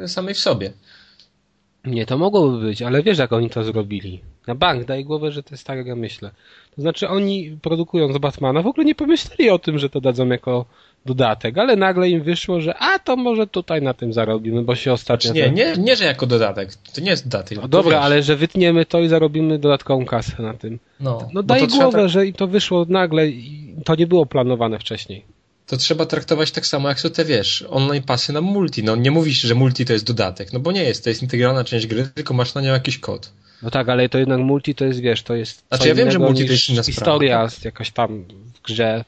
yy, 0.00 0.08
samej 0.08 0.34
w 0.34 0.38
sobie. 0.38 0.72
Nie, 1.84 2.06
to 2.06 2.18
mogłoby 2.18 2.60
być, 2.60 2.82
ale 2.82 3.02
wiesz 3.02 3.18
jak 3.18 3.32
oni 3.32 3.50
to 3.50 3.64
zrobili. 3.64 4.20
Na 4.46 4.54
bank 4.54 4.84
daj 4.84 5.04
głowę, 5.04 5.32
że 5.32 5.42
to 5.42 5.54
jest 5.54 5.66
tak 5.66 5.78
jak 5.78 5.86
ja 5.86 5.96
myślę. 5.96 6.30
To 6.76 6.82
znaczy 6.82 7.08
oni 7.08 7.58
produkując 7.62 8.18
Batmana 8.18 8.62
w 8.62 8.66
ogóle 8.66 8.84
nie 8.84 8.94
pomyśleli 8.94 9.50
o 9.50 9.58
tym, 9.58 9.78
że 9.78 9.90
to 9.90 10.00
dadzą 10.00 10.28
jako 10.28 10.64
dodatek, 11.08 11.58
ale 11.58 11.76
nagle 11.76 12.08
im 12.08 12.22
wyszło, 12.22 12.60
że 12.60 12.74
a 12.78 12.98
to 12.98 13.16
może 13.16 13.46
tutaj 13.46 13.82
na 13.82 13.94
tym 13.94 14.12
zarobimy, 14.12 14.62
bo 14.62 14.74
się 14.74 14.92
ostatnio... 14.92 15.30
Znaczy 15.30 15.52
nie, 15.52 15.64
nie, 15.64 15.82
nie, 15.82 15.96
że 15.96 16.04
jako 16.04 16.26
dodatek. 16.26 16.74
To 16.94 17.00
nie 17.00 17.10
jest 17.10 17.28
dodatek. 17.28 17.58
No 17.62 17.68
dobra, 17.68 17.96
wiesz. 17.96 18.04
ale 18.04 18.22
że 18.22 18.36
wytniemy 18.36 18.86
to 18.86 19.00
i 19.00 19.08
zarobimy 19.08 19.58
dodatkową 19.58 20.06
kasę 20.06 20.42
na 20.42 20.54
tym. 20.54 20.78
No, 21.00 21.28
no 21.32 21.42
daj 21.42 21.66
głowę, 21.66 21.98
tak... 21.98 22.08
że 22.08 22.32
to 22.36 22.46
wyszło 22.46 22.86
nagle 22.88 23.28
i 23.28 23.74
to 23.84 23.94
nie 23.94 24.06
było 24.06 24.26
planowane 24.26 24.78
wcześniej. 24.78 25.24
To 25.66 25.76
trzeba 25.76 26.06
traktować 26.06 26.50
tak 26.50 26.66
samo, 26.66 26.88
jak 26.88 27.00
są 27.00 27.10
te, 27.10 27.24
wiesz, 27.24 27.64
online 27.68 28.02
pasy 28.02 28.32
na 28.32 28.40
multi. 28.40 28.84
No 28.84 28.96
nie 28.96 29.10
mówisz, 29.10 29.40
że 29.40 29.54
multi 29.54 29.84
to 29.84 29.92
jest 29.92 30.06
dodatek, 30.06 30.52
no 30.52 30.60
bo 30.60 30.72
nie 30.72 30.84
jest, 30.84 31.04
to 31.04 31.10
jest 31.10 31.22
integralna 31.22 31.64
część 31.64 31.86
gry, 31.86 32.08
tylko 32.14 32.34
masz 32.34 32.54
na 32.54 32.60
nią 32.60 32.72
jakiś 32.72 32.98
kod. 32.98 33.32
No 33.62 33.70
tak, 33.70 33.88
ale 33.88 34.08
to 34.08 34.18
jednak 34.18 34.40
multi 34.40 34.74
to 34.74 34.84
jest, 34.84 35.00
wiesz, 35.00 35.22
to 35.22 35.34
jest 35.34 35.62
Znaczy 35.68 35.88
ja 35.88 35.94
wiem, 35.94 36.10
że 36.10 36.18
multi 36.18 36.46
to 36.46 36.52
jest 36.52 36.68
inna 36.68 36.82
historia 36.82 37.48
sprawa. 37.48 37.64
jakaś 37.64 37.90
tam 37.90 38.24
w 38.54 38.62
grze 38.62 39.04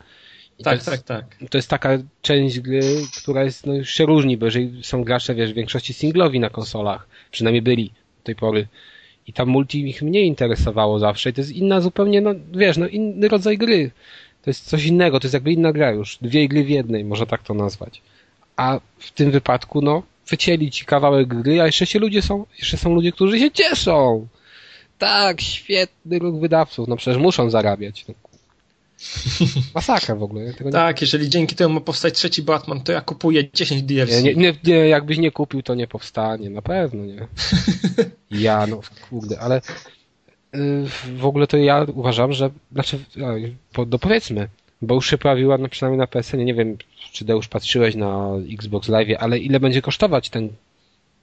I 0.60 0.62
tak, 0.62 0.84
to 0.84 0.90
jest, 0.90 1.06
tak, 1.06 1.26
tak. 1.38 1.48
To 1.50 1.58
jest 1.58 1.70
taka 1.70 1.98
część 2.22 2.60
gry, 2.60 2.82
która 3.22 3.44
jest, 3.44 3.66
no, 3.66 3.74
już 3.74 3.90
się 3.90 4.06
różni, 4.06 4.36
bo 4.36 4.46
jeżeli 4.46 4.84
są 4.84 5.04
gracze, 5.04 5.34
wiesz, 5.34 5.52
w 5.52 5.54
większości 5.54 5.94
singlowi 5.94 6.40
na 6.40 6.50
konsolach, 6.50 7.08
przynajmniej 7.30 7.62
byli 7.62 7.86
do 7.88 8.24
tej 8.24 8.34
pory, 8.34 8.66
i 9.26 9.32
tam 9.32 9.48
multi 9.48 9.88
ich 9.88 10.02
mniej 10.02 10.26
interesowało 10.26 10.98
zawsze 10.98 11.30
i 11.30 11.32
to 11.32 11.40
jest 11.40 11.52
inna 11.52 11.80
zupełnie, 11.80 12.20
no 12.20 12.30
wiesz, 12.52 12.76
no 12.76 12.88
inny 12.88 13.28
rodzaj 13.28 13.58
gry. 13.58 13.90
To 14.42 14.50
jest 14.50 14.68
coś 14.68 14.84
innego, 14.84 15.20
to 15.20 15.26
jest 15.26 15.34
jakby 15.34 15.52
inna 15.52 15.72
gra 15.72 15.90
już. 15.90 16.18
Dwie 16.22 16.48
gry 16.48 16.64
w 16.64 16.68
jednej, 16.68 17.04
można 17.04 17.26
tak 17.26 17.42
to 17.42 17.54
nazwać. 17.54 18.02
A 18.56 18.80
w 18.98 19.10
tym 19.10 19.30
wypadku, 19.30 19.82
no, 19.82 20.02
wycięli 20.28 20.70
ci 20.70 20.84
kawałek 20.84 21.28
gry, 21.28 21.60
a 21.60 21.66
jeszcze 21.66 21.86
się 21.86 21.98
ludzie 21.98 22.22
są, 22.22 22.46
jeszcze 22.58 22.76
są 22.76 22.94
ludzie, 22.94 23.12
którzy 23.12 23.38
się 23.38 23.50
cieszą. 23.50 24.26
Tak, 24.98 25.40
świetny 25.40 26.18
ruch 26.18 26.40
wydawców, 26.40 26.88
no 26.88 26.96
przecież 26.96 27.22
muszą 27.22 27.50
zarabiać. 27.50 28.04
No. 28.08 28.29
Masakra 29.74 30.14
w 30.14 30.22
ogóle. 30.22 30.52
tak, 30.72 30.96
nie... 30.96 31.04
jeżeli 31.04 31.28
dzięki 31.28 31.56
temu 31.56 31.74
ma 31.74 31.80
powstać 31.80 32.14
trzeci 32.14 32.42
Batman, 32.42 32.80
to 32.80 32.92
ja 32.92 33.00
kupuję 33.00 33.50
10 33.54 33.82
DLC. 33.82 34.22
Nie, 34.22 34.34
nie, 34.34 34.54
nie, 34.64 34.74
jakbyś 34.74 35.18
nie 35.18 35.30
kupił, 35.30 35.62
to 35.62 35.74
nie 35.74 35.86
powstanie, 35.86 36.50
na 36.50 36.62
pewno 36.62 37.04
nie. 37.04 37.26
Ja, 38.30 38.66
no 38.66 38.80
kurde, 39.10 39.40
ale 39.40 39.60
y, 40.54 40.86
w 41.16 41.26
ogóle 41.26 41.46
to 41.46 41.56
ja 41.56 41.86
uważam, 41.94 42.32
że, 42.32 42.50
znaczy, 42.72 42.98
dopowiedzmy, 43.86 44.48
bo 44.82 44.94
już 44.94 45.10
się 45.10 45.18
pojawiła, 45.18 45.58
no 45.58 45.68
przynajmniej 45.68 45.98
na 45.98 46.06
PSN, 46.06 46.44
nie 46.44 46.54
wiem, 46.54 46.76
czy 47.12 47.24
już 47.24 47.48
patrzyłeś 47.48 47.94
na 47.94 48.30
Xbox 48.52 48.88
Live, 48.88 49.08
ale 49.18 49.38
ile 49.38 49.60
będzie 49.60 49.82
kosztować 49.82 50.30
ten, 50.30 50.48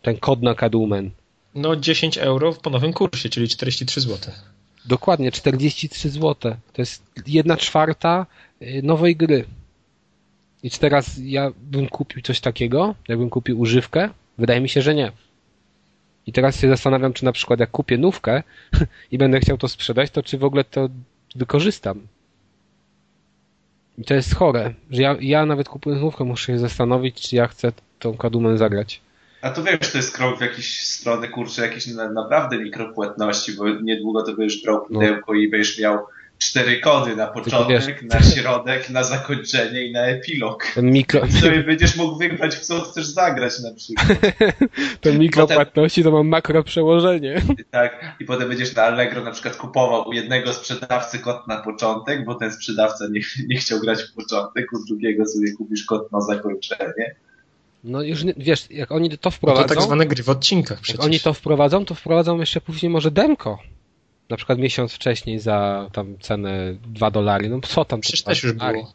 ten 0.02 0.18
kod 0.18 0.42
na 0.42 0.56
Catwoman? 0.56 1.10
No 1.56 1.76
10 1.76 2.18
euro 2.18 2.54
po 2.54 2.70
nowym 2.70 2.94
kursie, 2.94 3.30
czyli 3.30 3.48
43 3.48 4.02
zł. 4.02 4.34
Dokładnie, 4.88 5.32
43 5.32 6.10
zł. 6.10 6.36
To 6.74 6.82
jest 6.82 7.04
jedna 7.28 7.58
czwarta 7.58 8.26
y, 8.62 8.82
nowej 8.84 9.16
gry. 9.16 9.46
I 10.64 10.72
czy 10.72 10.80
teraz 10.80 11.20
ja 11.24 11.52
bym 11.62 11.88
kupił 11.88 12.22
coś 12.22 12.40
takiego? 12.40 12.96
Jakbym 13.08 13.30
kupił 13.30 13.60
używkę? 13.60 14.10
Wydaje 14.38 14.62
mi 14.62 14.70
się, 14.70 14.82
że 14.82 14.96
nie. 14.96 15.12
I 16.28 16.32
teraz 16.34 16.60
się 16.60 16.70
zastanawiam, 16.70 17.14
czy 17.14 17.26
na 17.26 17.32
przykład 17.32 17.60
jak 17.60 17.72
kupię 17.72 17.98
nówkę 17.98 18.44
i 19.12 19.18
będę 19.18 19.40
chciał 19.40 19.58
to 19.58 19.68
sprzedać, 19.68 20.12
to 20.12 20.24
czy 20.24 20.38
w 20.38 20.44
ogóle 20.44 20.64
to 20.64 20.90
wykorzystam. 21.36 22.08
I 23.98 24.04
to 24.04 24.14
jest 24.14 24.36
chore, 24.36 24.74
że 24.90 25.02
ja, 25.02 25.16
ja 25.22 25.46
nawet 25.46 25.70
kupując 25.70 26.02
nówkę 26.02 26.24
muszę 26.24 26.46
się 26.46 26.60
zastanowić, 26.60 27.22
czy 27.22 27.36
ja 27.36 27.48
chcę 27.48 27.72
tą 28.00 28.18
kadumę 28.18 28.58
zagrać. 28.58 29.02
A 29.42 29.50
to 29.50 29.64
wiesz, 29.64 29.92
to 29.92 29.98
jest 29.98 30.18
krok 30.18 30.38
w 30.38 30.42
jakieś 30.42 30.88
strony, 30.88 31.28
kurczę, 31.28 31.62
jakieś 31.62 31.88
na, 31.88 32.10
naprawdę 32.10 32.58
mikropłatności, 32.58 33.54
bo 33.54 33.70
niedługo 33.70 34.24
to 34.24 34.34
będziesz 34.34 34.64
brał 34.64 34.76
no. 34.76 34.82
pudełko 34.82 35.34
no. 35.34 35.34
i 35.34 35.50
będziesz 35.50 35.80
miał 35.80 36.00
cztery 36.38 36.80
kody 36.80 37.16
na 37.16 37.28
początek, 37.28 37.86
wiesz, 37.86 38.04
na 38.04 38.22
środek, 38.22 38.90
na 38.90 39.04
zakończenie 39.04 39.86
i 39.86 39.92
na 39.92 40.02
epilog. 40.02 40.68
Ten 40.76 40.92
mikro... 40.92 41.26
I 41.26 41.32
sobie 41.32 41.64
będziesz 41.64 41.96
mógł 41.96 42.18
wybrać, 42.18 42.56
w 42.56 42.60
co 42.60 42.82
chcesz 42.82 43.06
zagrać 43.06 43.54
na 43.60 43.74
przykład. 43.74 44.08
Ten 45.02 45.20
mikropłatności 45.20 46.02
potem... 46.02 46.12
to 46.12 46.18
mam 46.18 46.28
makro 46.28 46.64
przełożenie. 46.64 47.42
Tak, 47.72 48.16
i 48.20 48.26
potem 48.26 48.50
będziesz 48.50 48.76
na 48.76 48.84
Allegro 48.84 49.24
na 49.24 49.32
przykład 49.32 49.56
kupował 49.56 50.10
u 50.10 50.14
jednego 50.14 50.54
sprzedawcy 50.54 51.20
kod 51.20 51.48
na 51.48 51.58
początek, 51.58 52.26
bo 52.26 52.36
ten 52.36 52.52
sprzedawca 52.52 53.06
nie, 53.12 53.22
nie 53.48 53.58
chciał 53.58 53.80
grać 53.80 54.04
w 54.04 54.14
początek, 54.14 54.74
u 54.74 54.86
drugiego 54.86 55.26
sobie 55.26 55.52
kupisz 55.58 55.86
kod 55.86 56.12
na 56.12 56.22
zakończenie. 56.22 57.16
No 57.84 58.02
już, 58.02 58.26
wiesz, 58.38 58.72
jak 58.72 58.92
oni 58.92 59.18
to 59.18 59.32
wprowadzą... 59.32 59.62
No 59.62 59.68
to 59.68 59.76
tak 59.76 59.84
zwane 59.84 60.06
gry 60.06 60.24
w 60.24 60.30
odcinkach 60.30 60.80
przecież. 60.80 61.00
Jak 61.00 61.06
oni 61.06 61.20
to 61.20 61.34
wprowadzą, 61.34 61.86
to 61.86 61.96
wprowadzą 61.96 62.40
jeszcze 62.40 62.62
później 62.62 62.90
może 62.90 63.12
demko. 63.12 63.60
Na 64.30 64.38
przykład 64.38 64.60
miesiąc 64.60 64.94
wcześniej 64.94 65.40
za 65.40 65.90
tam 65.94 66.18
cenę 66.20 66.74
2 66.88 67.12
dolary. 67.12 67.50
No 67.50 67.60
co 67.62 67.86
tam? 67.86 68.02
Przecież 68.02 68.24
też 68.24 68.44
już 68.44 68.54
było. 68.54 68.94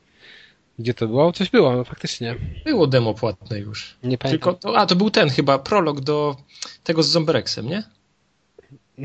Gdzie 0.78 0.94
to 0.94 1.06
było? 1.06 1.32
Coś 1.32 1.50
było, 1.50 1.76
no 1.76 1.84
faktycznie. 1.84 2.36
Było 2.64 2.86
demo 2.86 3.14
płatne 3.14 3.58
już. 3.58 3.96
Nie 4.02 4.18
pamiętam. 4.18 4.30
Tylko 4.30 4.52
to, 4.52 4.78
a, 4.78 4.86
to 4.86 4.96
był 4.96 5.10
ten 5.10 5.30
chyba, 5.30 5.58
prolog 5.58 6.00
do 6.00 6.36
tego 6.84 7.02
z 7.02 7.08
Zombrexem, 7.08 7.68
nie? 7.68 7.82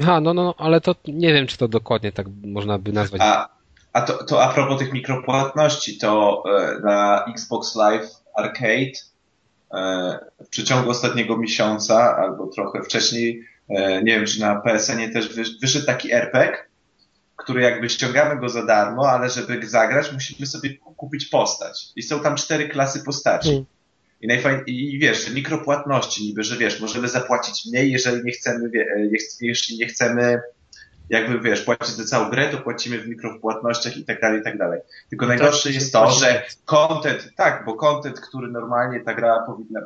A, 0.08 0.22
no, 0.22 0.34
no, 0.34 0.44
no, 0.44 0.56
ale 0.58 0.82
to 0.82 0.96
nie 1.08 1.34
wiem, 1.34 1.48
czy 1.48 1.58
to 1.58 1.68
dokładnie 1.68 2.12
tak 2.12 2.28
można 2.44 2.78
by 2.78 2.92
nazwać. 2.92 3.22
A, 3.24 3.50
a 3.94 4.02
to, 4.02 4.24
to 4.24 4.44
a 4.44 4.54
propos 4.54 4.80
tych 4.80 4.94
mikropłatności, 4.94 5.98
to 5.98 6.44
e, 6.46 6.80
na 6.80 7.26
Xbox 7.26 7.76
Live 7.76 8.10
Arcade 8.36 8.92
w 10.46 10.50
przeciągu 10.50 10.90
ostatniego 10.90 11.38
miesiąca 11.38 12.18
albo 12.18 12.48
trochę 12.48 12.84
wcześniej 12.84 13.44
E, 13.70 14.04
nie 14.04 14.16
wiem, 14.16 14.26
czy 14.26 14.40
na 14.40 14.56
PSN-ie 14.56 15.10
też 15.10 15.36
wyszedł 15.62 15.86
taki 15.86 16.14
RPG, 16.14 16.58
który 17.36 17.62
jakby 17.62 17.90
ściągamy 17.90 18.40
go 18.40 18.50
za 18.50 18.66
darmo, 18.66 19.10
ale 19.10 19.30
żeby 19.30 19.68
zagrać, 19.68 20.14
musimy 20.14 20.48
sobie 20.48 20.78
kupić 20.78 21.26
postać. 21.26 21.86
I 21.96 22.04
są 22.04 22.20
tam 22.20 22.36
cztery 22.36 22.70
klasy 22.70 23.04
postaci. 23.04 23.50
Mm. 23.50 23.66
I, 24.22 24.28
najfajn... 24.28 24.64
I 24.68 25.00
wiesz, 25.00 25.30
mikropłatności 25.34 26.24
niby, 26.24 26.44
że 26.44 26.58
wiesz, 26.58 26.82
możemy 26.82 27.08
zapłacić 27.08 27.66
mniej, 27.66 27.92
jeżeli 27.92 28.24
nie 28.24 28.32
chcemy, 28.32 28.70
wie... 28.70 28.82
E, 28.82 29.10
jeśli 29.42 29.78
nie 29.78 29.86
chcemy 29.86 30.42
jakby 31.10 31.40
wiesz, 31.40 31.62
płacić 31.62 31.88
za 31.96 32.06
całą 32.06 32.30
grę, 32.30 32.50
to 32.50 32.58
płacimy 32.58 33.00
w 33.00 33.08
mikropłatnościach 33.08 33.98
i 33.98 34.06
tak 34.06 34.22
dalej, 34.22 34.42
i 34.42 34.44
tak 34.44 34.58
dalej. 34.58 34.82
Tylko 35.10 35.26
no 35.26 35.30
najgorsze 35.30 35.72
jest 35.72 35.94
to, 35.94 36.12
że 36.12 36.44
content, 36.66 37.32
tak, 37.36 37.66
bo 37.66 37.74
content, 37.74 38.20
który 38.20 38.52
normalnie 38.52 39.00
ta 39.00 39.14
gra 39.14 39.44
powinna, 39.46 39.82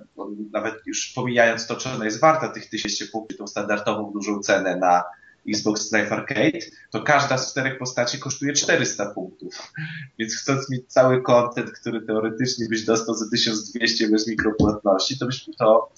nawet 0.52 0.76
już 0.86 1.14
pomijając 1.16 1.68
to, 1.68 1.76
czy 1.76 1.90
ona 1.90 2.06
jest 2.06 2.22
warta 2.22 2.50
tych 2.50 2.70
tysięcy 2.70 3.08
punktów, 3.08 3.38
tą 3.38 3.48
standardową 3.48 4.12
dużą 4.14 4.40
cenę 4.40 4.78
na 4.78 5.04
Xbox 5.50 5.92
Live 5.92 6.12
Arcade, 6.12 6.60
to 6.92 7.02
każda 7.02 7.38
z 7.38 7.52
czterech 7.52 7.78
postaci 7.78 8.20
kosztuje 8.20 8.54
400 8.54 9.06
punktów. 9.06 9.72
Więc 10.20 10.36
chcąc 10.36 10.70
mieć 10.70 10.88
cały 10.88 11.22
content, 11.22 11.72
który 11.72 12.02
teoretycznie 12.02 12.66
byś 12.70 12.86
dostał 12.86 13.16
za 13.16 13.30
1200 13.30 14.10
bez 14.10 14.28
mikropłatności, 14.28 15.20
to 15.20 15.26
byś 15.26 15.46
to 15.58 15.92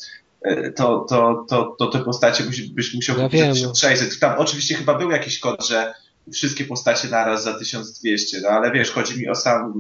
to, 0.76 1.06
to, 1.10 1.46
to, 1.50 1.76
to 1.80 1.88
te 1.88 2.00
postacie 2.00 2.44
byś 2.74 2.94
musiał 2.94 3.18
ja 3.18 3.24
kupić 3.24 3.42
za 3.42 3.48
1600. 3.48 4.10
No. 4.12 4.30
Tam 4.30 4.40
oczywiście 4.40 4.76
chyba 4.76 4.98
był 4.98 5.12
jakiś 5.12 5.40
kod, 5.40 5.68
że 5.68 5.94
wszystkie 6.34 6.66
postacie 6.66 7.08
naraz 7.08 7.44
za 7.44 7.54
1200, 7.54 8.42
no 8.42 8.50
ale 8.50 8.72
wiesz, 8.72 8.92
chodzi 8.92 9.20
mi 9.20 9.30
o 9.30 9.36
sam 9.36 9.74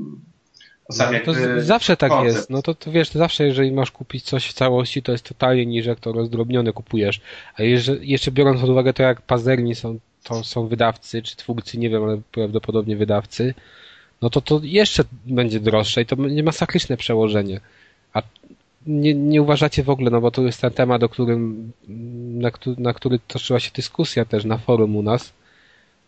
o 0.85 0.93
sam 0.93 1.15
no, 1.27 1.33
zawsze 1.57 1.97
tak 1.97 2.09
koncept. 2.09 2.35
jest. 2.35 2.49
No 2.49 2.61
to, 2.61 2.75
to 2.75 2.91
wiesz, 2.91 3.11
zawsze 3.11 3.43
jeżeli 3.43 3.71
masz 3.71 3.91
kupić 3.91 4.23
coś 4.23 4.47
w 4.47 4.53
całości, 4.53 5.03
to 5.03 5.11
jest 5.11 5.23
totalnie 5.25 5.65
niż 5.65 5.85
jak 5.85 5.99
to 5.99 6.11
rozdrobnione 6.11 6.73
kupujesz. 6.73 7.21
A 7.55 7.63
jeżeli, 7.63 8.09
jeszcze 8.09 8.31
biorąc 8.31 8.61
pod 8.61 8.69
uwagę 8.69 8.93
to, 8.93 9.03
jak 9.03 9.21
pazerni 9.21 9.75
są, 9.75 9.99
to 10.23 10.43
są 10.43 10.67
wydawcy, 10.67 11.21
czy 11.21 11.35
twórcy, 11.35 11.77
nie 11.77 11.89
wiem, 11.89 12.03
ale 12.03 12.21
prawdopodobnie 12.31 12.97
wydawcy, 12.97 13.53
no 14.21 14.29
to 14.29 14.41
to 14.41 14.59
jeszcze 14.63 15.03
będzie 15.25 15.59
droższe 15.59 16.01
i 16.01 16.05
to 16.05 16.15
będzie 16.15 16.43
masakryczne 16.43 16.97
przełożenie. 16.97 17.59
A 18.13 18.21
nie, 18.87 19.13
nie 19.13 19.41
uważacie 19.41 19.83
w 19.83 19.89
ogóle, 19.89 20.11
no 20.11 20.21
bo 20.21 20.31
to 20.31 20.41
jest 20.41 20.61
ten 20.61 20.71
temat, 20.71 21.03
o 21.03 21.09
którym, 21.09 21.71
na, 22.37 22.51
na 22.77 22.93
który 22.93 23.19
toczyła 23.19 23.59
się 23.59 23.71
dyskusja 23.75 24.25
też 24.25 24.45
na 24.45 24.57
forum 24.57 24.95
u 24.95 25.01
nas, 25.01 25.33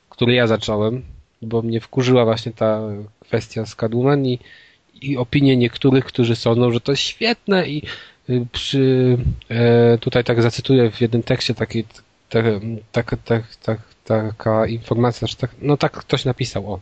który 0.09 0.33
ja 0.33 0.47
zacząłem, 0.47 1.03
bo 1.41 1.61
mnie 1.61 1.81
wkurzyła 1.81 2.25
właśnie 2.25 2.51
ta 2.51 2.81
kwestia 3.19 3.65
z 3.65 3.75
Catwoman 3.75 4.25
i, 4.25 4.39
i 5.01 5.17
opinie 5.17 5.57
niektórych, 5.57 6.05
którzy 6.05 6.35
sądzą, 6.35 6.71
że 6.71 6.81
to 6.81 6.91
jest 6.91 7.03
świetne 7.03 7.69
i 7.69 7.83
y, 8.29 8.45
przy, 8.51 9.17
e, 9.49 9.97
tutaj 9.97 10.23
tak 10.23 10.41
zacytuję 10.41 10.91
w 10.91 11.01
jednym 11.01 11.23
tekście 11.23 11.53
taki, 11.53 11.83
tak, 12.29 12.45
tak, 12.91 13.15
tak, 13.25 13.55
tak, 13.55 13.79
taka 14.05 14.67
informacja, 14.67 15.27
że 15.27 15.35
tak, 15.35 15.51
no 15.61 15.77
tak 15.77 15.91
ktoś 15.91 16.25
napisał, 16.25 16.73
o. 16.73 16.79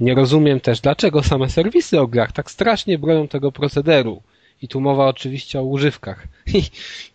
Nie 0.00 0.14
rozumiem 0.14 0.60
też, 0.60 0.80
dlaczego 0.80 1.22
same 1.22 1.50
serwisy 1.50 2.00
o 2.00 2.06
grach 2.06 2.32
tak 2.32 2.50
strasznie 2.50 2.98
bronią 2.98 3.28
tego 3.28 3.52
procederu. 3.52 4.22
I 4.62 4.68
tu 4.68 4.80
mowa 4.80 5.06
oczywiście 5.08 5.60
o 5.60 5.62
używkach. 5.62 6.26
I, 6.54 6.62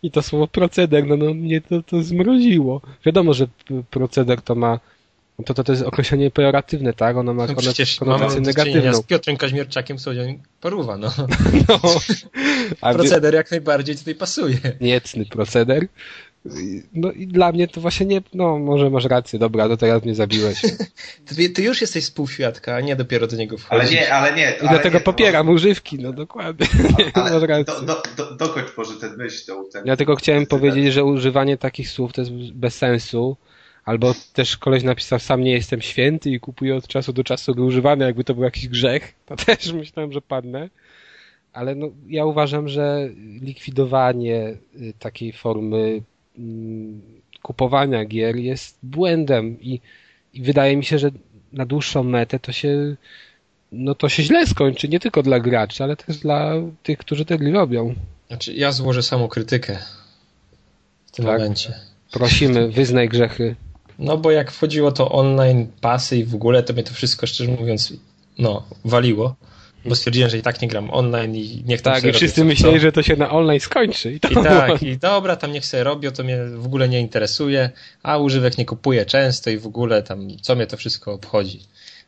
i 0.03 0.11
to 0.11 0.21
słowo 0.21 0.47
proceder, 0.47 1.07
no, 1.07 1.17
no 1.17 1.33
mnie 1.33 1.61
to, 1.61 1.83
to 1.83 2.03
zmroziło. 2.03 2.81
Wiadomo, 3.05 3.33
że 3.33 3.47
proceder 3.89 4.41
to 4.41 4.55
ma 4.55 4.79
to, 5.45 5.53
to, 5.53 5.63
to 5.63 5.71
jest 5.71 5.83
określenie 5.83 6.31
pejoratywne, 6.31 6.93
tak? 6.93 7.17
Ono 7.17 7.33
ma 7.33 7.47
no 7.47 7.55
przecież 7.55 7.95
konotację 7.95 8.41
negatywną. 8.41 8.93
z 8.93 9.01
Piotrem 9.01 9.37
Kaźmierczakiem 9.37 9.99
Słodzian 9.99 10.39
Paruwa, 10.61 10.97
no. 10.97 11.13
no. 11.69 11.79
Proceder 12.93 13.33
jak 13.33 13.51
najbardziej 13.51 13.95
tutaj 13.95 14.15
pasuje. 14.15 14.57
Niecny 14.81 15.25
proceder. 15.25 15.87
No 16.93 17.11
i 17.11 17.27
dla 17.27 17.51
mnie 17.51 17.67
to 17.67 17.81
właśnie 17.81 18.05
nie, 18.05 18.21
no 18.33 18.59
może 18.59 18.89
masz 18.89 19.05
rację, 19.05 19.39
dobra, 19.39 19.67
to 19.67 19.77
teraz 19.77 20.03
mnie 20.03 20.15
zabiłeś. 20.15 20.61
ty, 21.35 21.49
ty 21.49 21.63
już 21.63 21.81
jesteś 21.81 22.03
współświadka, 22.03 22.75
a 22.75 22.81
nie 22.81 22.95
dopiero 22.95 23.27
do 23.27 23.35
niego 23.35 23.57
wchodzisz. 23.57 23.89
Ale 23.89 23.91
nie, 23.91 24.13
ale 24.13 24.35
nie. 24.35 24.53
I 24.63 24.67
dlatego 24.69 24.97
nie, 24.97 25.03
popieram 25.03 25.49
używki, 25.49 25.99
no 25.99 26.13
dokładnie. 26.13 26.67
Ale, 27.13 27.31
masz 27.39 27.49
rację. 27.49 27.65
Do, 27.65 27.81
do, 27.81 28.03
do, 28.17 28.35
dokończ 28.35 28.77
może 28.77 28.93
ten 28.93 29.17
myśl. 29.17 29.45
Tą, 29.45 29.69
ten, 29.73 29.83
Dlatego 29.83 30.15
chciałem 30.15 30.45
powiedzieć, 30.45 30.93
że 30.93 31.03
używanie 31.03 31.57
takich 31.57 31.89
słów 31.89 32.13
to 32.13 32.21
jest 32.21 32.31
bez 32.53 32.75
sensu, 32.75 33.37
albo 33.85 34.15
też 34.33 34.57
koleś 34.57 34.83
napisał, 34.83 35.19
sam 35.19 35.41
nie 35.41 35.51
jestem 35.51 35.81
święty 35.81 36.29
i 36.29 36.39
kupuję 36.39 36.75
od 36.75 36.87
czasu 36.87 37.13
do 37.13 37.23
czasu 37.23 37.51
używane, 37.51 38.05
jakby 38.05 38.23
to 38.23 38.33
był 38.33 38.43
jakiś 38.43 38.67
grzech. 38.67 39.13
To 39.25 39.35
też 39.45 39.73
myślałem, 39.73 40.11
że 40.11 40.21
padnę. 40.21 40.69
Ale 41.53 41.75
no, 41.75 41.87
ja 42.07 42.25
uważam, 42.25 42.67
że 42.67 43.09
likwidowanie 43.41 44.57
y, 44.81 44.93
takiej 44.99 45.33
formy 45.33 46.01
kupowania 47.41 48.05
gier 48.05 48.35
jest 48.35 48.77
błędem 48.83 49.61
i, 49.61 49.81
i 50.33 50.41
wydaje 50.41 50.77
mi 50.77 50.85
się, 50.85 50.99
że 50.99 51.11
na 51.53 51.65
dłuższą 51.65 52.03
metę 52.03 52.39
to 52.39 52.51
się 52.51 52.95
no 53.71 53.95
to 53.95 54.09
się 54.09 54.23
źle 54.23 54.47
skończy, 54.47 54.87
nie 54.87 54.99
tylko 54.99 55.23
dla 55.23 55.39
graczy, 55.39 55.83
ale 55.83 55.95
też 55.95 56.17
dla 56.17 56.53
tych, 56.83 56.97
którzy 56.97 57.25
te 57.25 57.37
gry 57.37 57.51
robią. 57.51 57.95
Znaczy, 58.27 58.53
ja 58.53 58.71
złożę 58.71 59.03
samą 59.03 59.27
krytykę 59.27 59.77
w 61.05 61.11
tym 61.11 61.25
tak. 61.25 61.39
momencie. 61.39 61.73
Prosimy, 62.11 62.69
wyznaj 62.69 63.09
grzechy. 63.09 63.55
No 63.99 64.17
bo 64.17 64.31
jak 64.31 64.51
wchodziło 64.51 64.91
to 64.91 65.11
online, 65.11 65.67
pasy 65.81 66.17
i 66.17 66.23
w 66.23 66.35
ogóle, 66.35 66.63
to 66.63 66.73
mnie 66.73 66.83
to 66.83 66.93
wszystko, 66.93 67.27
szczerze 67.27 67.51
mówiąc, 67.51 67.93
no, 68.37 68.63
waliło. 68.85 69.35
Bo 69.85 69.95
stwierdziłem, 69.95 70.29
że 70.29 70.37
i 70.37 70.41
tak 70.41 70.61
nie 70.61 70.67
gram 70.67 70.89
online 70.91 71.35
i 71.35 71.63
niech 71.65 71.81
tam 71.81 71.93
Tak, 71.93 72.03
i 72.03 72.13
wszyscy 72.13 72.45
myśleli, 72.45 72.75
to. 72.75 72.81
że 72.81 72.91
to 72.91 73.03
się 73.03 73.15
na 73.15 73.31
online 73.31 73.59
skończy. 73.59 74.11
I, 74.11 74.15
I 74.15 74.19
tak, 74.43 74.83
i 74.83 74.97
dobra, 74.97 75.35
tam 75.35 75.51
niech 75.51 75.65
sobie 75.65 75.83
robią, 75.83 76.11
to 76.11 76.23
mnie 76.23 76.45
w 76.45 76.65
ogóle 76.65 76.89
nie 76.89 76.99
interesuje, 76.99 77.69
a 78.03 78.17
używek 78.17 78.57
nie 78.57 78.65
kupuję 78.65 79.05
często 79.05 79.49
i 79.49 79.57
w 79.57 79.67
ogóle 79.67 80.03
tam, 80.03 80.27
co 80.41 80.55
mnie 80.55 80.67
to 80.67 80.77
wszystko 80.77 81.13
obchodzi. 81.13 81.59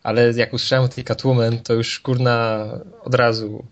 Ale 0.04 0.34
jak 0.36 0.54
usłyszałem 0.54 0.86
o 0.86 0.88
tej 0.88 1.04
Catwoman, 1.04 1.60
to 1.60 1.74
już 1.74 2.00
kurna 2.00 2.66
od 3.04 3.16
razu 3.16 3.66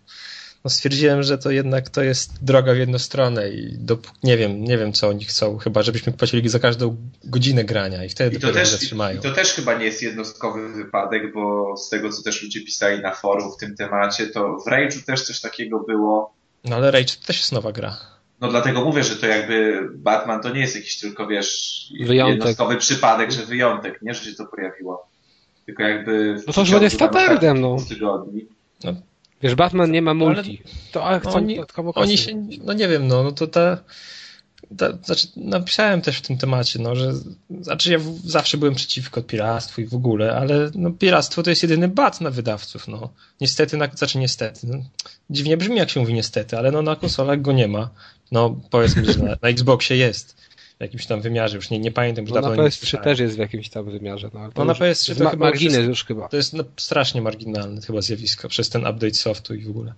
no 0.66 0.70
stwierdziłem, 0.70 1.24
że 1.24 1.38
to 1.38 1.52
jednak 1.52 1.90
to 1.90 2.04
jest 2.04 2.44
droga 2.44 2.74
w 2.74 2.78
jedną 2.78 3.00
stronę 3.00 3.50
i 3.50 3.78
do, 3.78 3.98
nie 4.24 4.38
wiem, 4.38 4.64
nie 4.64 4.78
wiem 4.78 4.94
co 4.94 5.08
oni 5.08 5.26
chcą, 5.26 5.58
chyba 5.58 5.84
żebyśmy 5.84 6.14
płacili 6.14 6.50
za 6.50 6.60
każdą 6.60 6.98
godzinę 7.24 7.64
grania 7.64 8.06
i 8.06 8.10
wtedy 8.10 8.38
I 8.38 8.40
to 8.40 8.54
też, 8.54 8.70
zatrzymają. 8.70 9.20
I 9.20 9.22
to 9.22 9.32
też 9.32 9.54
chyba 9.54 9.74
nie 9.74 9.86
jest 9.86 10.02
jednostkowy 10.02 10.74
wypadek, 10.74 11.34
bo 11.34 11.78
z 11.78 11.90
tego 11.90 12.10
co 12.10 12.24
też 12.24 12.44
ludzie 12.44 12.64
pisali 12.64 13.02
na 13.02 13.12
forum 13.12 13.52
w 13.52 13.58
tym 13.58 13.76
temacie, 13.76 14.28
to 14.28 14.58
w 14.66 14.70
Rage'u 14.70 15.06
też 15.06 15.24
coś 15.24 15.42
takiego 15.42 15.80
było. 15.80 16.34
No 16.64 16.76
ale 16.76 16.92
Rage 16.92 17.14
to 17.22 17.28
też 17.28 17.40
jest 17.40 17.52
nowa 17.52 17.72
gra. 17.72 17.98
No 18.42 18.48
dlatego 18.50 18.86
mówię, 18.86 19.04
że 19.04 19.16
to 19.16 19.28
jakby 19.28 19.90
Batman 19.94 20.42
to 20.42 20.50
nie 20.50 20.60
jest 20.60 20.76
jakiś 20.76 21.00
tylko, 21.00 21.28
wiesz, 21.28 21.94
wyjątek. 22.00 22.36
jednostkowy 22.36 22.78
przypadek, 22.78 23.32
że 23.32 23.46
wyjątek, 23.46 24.02
nie, 24.02 24.14
że 24.14 24.26
się 24.26 24.36
to 24.36 24.46
pojawiło. 24.46 25.08
Tylko 25.66 25.84
jakby... 25.84 26.36
No 26.48 26.54
to 26.54 26.62
już 26.62 26.72
będzie 26.72 26.90
standardem, 26.90 27.62
no. 27.62 27.78
Tygodni. 27.90 28.46
No 28.84 28.94
Wiesz, 29.46 29.56
Batman 29.56 29.92
nie 29.92 30.02
ma 30.02 30.14
multi. 30.14 30.62
Ale, 30.66 30.92
to 30.92 31.06
ale 31.06 31.20
chcą 31.20 31.34
oni, 31.34 31.60
oni 31.96 32.18
się, 32.18 32.48
no 32.64 32.74
nie 32.74 32.88
wiem, 32.88 33.08
no, 33.08 33.24
no 33.24 33.32
to 33.32 33.48
ta, 33.48 33.78
ta, 34.78 34.98
znaczy 35.04 35.28
napisałem 35.36 36.02
też 36.02 36.18
w 36.18 36.22
tym 36.22 36.38
temacie, 36.38 36.80
no, 36.80 36.96
że 36.96 37.14
znaczy 37.62 37.92
ja 37.92 38.00
w, 38.00 38.20
zawsze 38.24 38.58
byłem 38.58 38.76
przeciwko 38.76 39.22
piractwu 39.22 39.82
i 39.82 39.86
w 39.86 39.94
ogóle, 39.94 40.36
ale 40.36 40.72
no, 40.76 40.92
piractwo 40.92 41.44
to 41.44 41.50
jest 41.50 41.64
jedyny 41.64 41.88
bat 41.88 42.22
na 42.22 42.32
wydawców, 42.32 42.88
no. 42.88 43.10
Niestety, 43.42 43.78
na, 43.78 43.88
znaczy 43.88 44.18
niestety, 44.18 44.68
no, 44.68 44.78
dziwnie 45.30 45.58
brzmi 45.58 45.78
jak 45.78 45.90
się 45.90 46.00
mówi 46.00 46.14
niestety, 46.14 46.58
ale 46.58 46.72
no 46.72 46.82
na 46.82 46.96
konsolach 46.96 47.42
go 47.42 47.52
nie 47.52 47.68
ma. 47.68 47.90
No 48.32 48.62
powiedzmy, 48.70 49.06
że 49.06 49.20
na, 49.20 49.36
na 49.42 49.50
Xboxie 49.50 49.98
jest 49.98 50.45
jakimś 50.80 51.06
tam 51.06 51.22
wymiarze, 51.22 51.56
już 51.56 51.70
nie, 51.70 51.80
nie 51.80 51.92
pamiętam. 51.92 52.26
Już 52.26 52.34
no 52.34 52.42
na 52.42 52.50
PS3 52.50 53.02
też 53.04 53.20
jest 53.20 53.36
w 53.36 53.40
jakimś 53.40 53.70
tam 53.70 53.86
wymiarze. 53.86 54.30
No, 54.34 54.50
no 54.56 54.66
na 54.66 54.74
PS3 54.74 55.18
to 55.18 55.24
ma, 55.24 55.30
chyba 55.30 55.46
margines 55.46 55.78
już, 55.78 55.88
już 55.88 56.06
chyba. 56.06 56.30
To 56.30 56.38
jest 56.38 56.54
no, 56.54 56.64
strasznie 56.78 57.22
marginalne 57.22 57.82
chyba 57.82 58.02
zjawisko 58.02 58.50
przez 58.50 58.70
ten 58.70 58.82
update 58.82 59.14
softu 59.14 59.56
i 59.56 59.62
w 59.62 59.70
ogóle. 59.70 59.94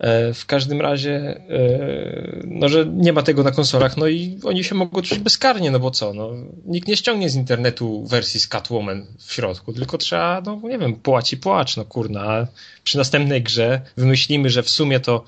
E, 0.00 0.34
w 0.34 0.46
każdym 0.46 0.80
razie, 0.80 1.40
e, 1.48 2.42
no, 2.44 2.68
że 2.68 2.86
nie 2.86 3.12
ma 3.12 3.22
tego 3.22 3.42
na 3.42 3.50
konsolach, 3.50 3.96
no 3.96 4.06
i 4.06 4.38
oni 4.44 4.64
się 4.64 4.74
mogą 4.74 5.02
czuć 5.02 5.18
bezkarnie, 5.18 5.70
no 5.70 5.80
bo 5.80 5.90
co, 5.90 6.14
no, 6.14 6.30
nikt 6.66 6.88
nie 6.88 6.96
ściągnie 6.96 7.30
z 7.30 7.34
internetu 7.34 8.06
wersji 8.06 8.40
z 8.40 8.48
Catwoman 8.48 9.06
w 9.18 9.32
środku, 9.32 9.72
tylko 9.72 9.98
trzeba, 9.98 10.42
no 10.46 10.60
nie 10.64 10.78
wiem, 10.78 10.96
płaci 10.96 11.36
płacz, 11.36 11.76
no 11.76 11.84
kurna, 11.84 12.20
a 12.20 12.46
przy 12.84 12.98
następnej 12.98 13.42
grze 13.42 13.80
wymyślimy, 13.96 14.50
że 14.50 14.62
w 14.62 14.70
sumie 14.70 15.00
to, 15.00 15.24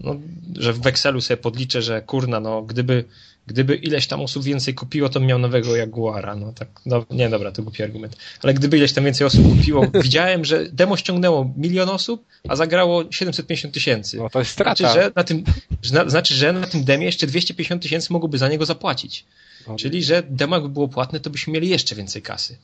no, 0.00 0.16
że 0.58 0.72
w 0.72 0.86
Excelu 0.86 1.20
sobie 1.20 1.36
podliczę, 1.36 1.82
że 1.82 2.02
kurna, 2.02 2.40
no, 2.40 2.62
gdyby 2.62 3.04
gdyby 3.46 3.76
ileś 3.76 4.06
tam 4.06 4.20
osób 4.20 4.44
więcej 4.44 4.74
kupiło, 4.74 5.08
to 5.08 5.20
miał 5.20 5.38
nowego 5.38 5.76
Jaguara. 5.76 6.36
No 6.36 6.52
tak, 6.52 6.68
no, 6.86 7.06
nie 7.10 7.28
dobra, 7.28 7.52
to 7.52 7.62
głupi 7.62 7.82
argument. 7.82 8.16
Ale 8.42 8.54
gdyby 8.54 8.76
ileś 8.76 8.92
tam 8.92 9.04
więcej 9.04 9.26
osób 9.26 9.56
kupiło, 9.56 9.86
widziałem, 10.02 10.44
że 10.44 10.66
demo 10.72 10.96
ściągnęło 10.96 11.52
milion 11.56 11.88
osób, 11.88 12.26
a 12.48 12.56
zagrało 12.56 13.04
750 13.10 13.74
tysięcy. 13.74 14.16
No 14.16 14.30
to 14.30 14.38
jest 14.38 14.50
strata. 14.50 14.74
Znaczy, 14.74 14.94
że 14.94 15.12
na 15.16 15.24
tym, 15.24 15.44
że 15.82 16.10
znaczy, 16.10 16.34
że 16.34 16.52
na 16.52 16.66
tym 16.66 16.84
demie 16.84 17.06
jeszcze 17.06 17.26
250 17.26 17.82
tysięcy 17.82 18.12
mogłoby 18.12 18.38
za 18.38 18.48
niego 18.48 18.66
zapłacić. 18.66 19.24
No. 19.68 19.76
Czyli, 19.76 20.02
że 20.04 20.22
demo 20.30 20.56
jakby 20.56 20.68
było 20.68 20.88
płatne, 20.88 21.20
to 21.20 21.30
byśmy 21.30 21.52
mieli 21.52 21.68
jeszcze 21.68 21.94
więcej 21.94 22.22
kasy. 22.22 22.56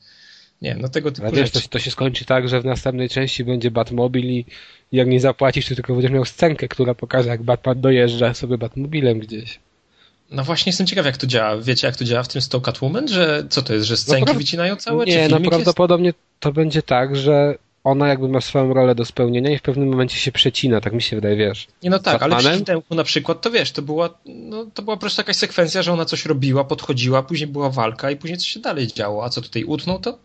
Nie, 0.61 0.75
no 0.75 0.89
tego 0.89 1.11
typu 1.11 1.27
Ale 1.27 1.37
wiesz, 1.37 1.51
to, 1.51 1.59
to, 1.69 1.79
się 1.79 1.91
skończy 1.91 2.25
tak, 2.25 2.49
że 2.49 2.61
w 2.61 2.65
następnej 2.65 3.09
części 3.09 3.43
będzie 3.43 3.71
Batmobil 3.71 4.25
i 4.25 4.45
jak 4.91 5.07
nie 5.07 5.19
zapłacisz, 5.19 5.69
to 5.69 5.75
tylko 5.75 5.93
będziesz 5.93 6.11
miał 6.11 6.25
scenkę, 6.25 6.67
która 6.67 6.93
pokaże, 6.93 7.29
jak 7.29 7.43
Batman 7.43 7.81
dojeżdża 7.81 8.33
sobie 8.33 8.57
Batmobilem 8.57 9.19
gdzieś. 9.19 9.59
No 10.31 10.43
właśnie 10.43 10.69
jestem 10.69 10.87
ciekaw, 10.87 11.05
jak 11.05 11.17
to 11.17 11.27
działa. 11.27 11.57
Wiecie, 11.57 11.87
jak 11.87 11.95
to 11.95 12.05
działa 12.05 12.23
w 12.23 12.27
tym 12.27 12.41
tą 12.49 12.61
Catwoman? 12.61 13.07
Że 13.07 13.43
co 13.49 13.61
to 13.61 13.73
jest, 13.73 13.85
że 13.85 13.97
scenki 13.97 14.33
no, 14.33 14.39
wycinają 14.39 14.75
całe? 14.75 15.05
Nie, 15.05 15.27
no 15.29 15.39
prawdopodobnie 15.39 16.07
jest? 16.07 16.19
to 16.39 16.53
będzie 16.53 16.81
tak, 16.81 17.15
że 17.15 17.55
ona 17.83 18.07
jakby 18.07 18.29
ma 18.29 18.41
swoją 18.41 18.73
rolę 18.73 18.95
do 18.95 19.05
spełnienia 19.05 19.51
i 19.51 19.57
w 19.57 19.61
pewnym 19.61 19.89
momencie 19.89 20.17
się 20.17 20.31
przecina, 20.31 20.81
tak 20.81 20.93
mi 20.93 21.01
się 21.01 21.15
wydaje, 21.15 21.35
wiesz. 21.35 21.67
Nie, 21.83 21.89
no 21.89 21.99
tak, 21.99 22.23
ale 22.23 22.37
przy 22.37 22.57
Sidemku 22.57 22.95
na 22.95 23.03
przykład, 23.03 23.41
to 23.41 23.51
wiesz, 23.51 23.71
to 23.71 23.81
była, 23.81 24.09
no, 24.25 24.65
to 24.73 24.81
była 24.81 24.95
po 24.95 25.01
prostu 25.01 25.21
jakaś 25.21 25.35
sekwencja, 25.35 25.81
że 25.81 25.93
ona 25.93 26.05
coś 26.05 26.25
robiła, 26.25 26.63
podchodziła, 26.63 27.23
później 27.23 27.47
była 27.47 27.69
walka 27.69 28.11
i 28.11 28.15
później 28.15 28.37
coś 28.37 28.47
się 28.47 28.59
dalej 28.59 28.87
działo. 28.87 29.25
A 29.25 29.29
co 29.29 29.41
tutaj 29.41 29.63
utnął 29.63 29.99
to? 29.99 30.19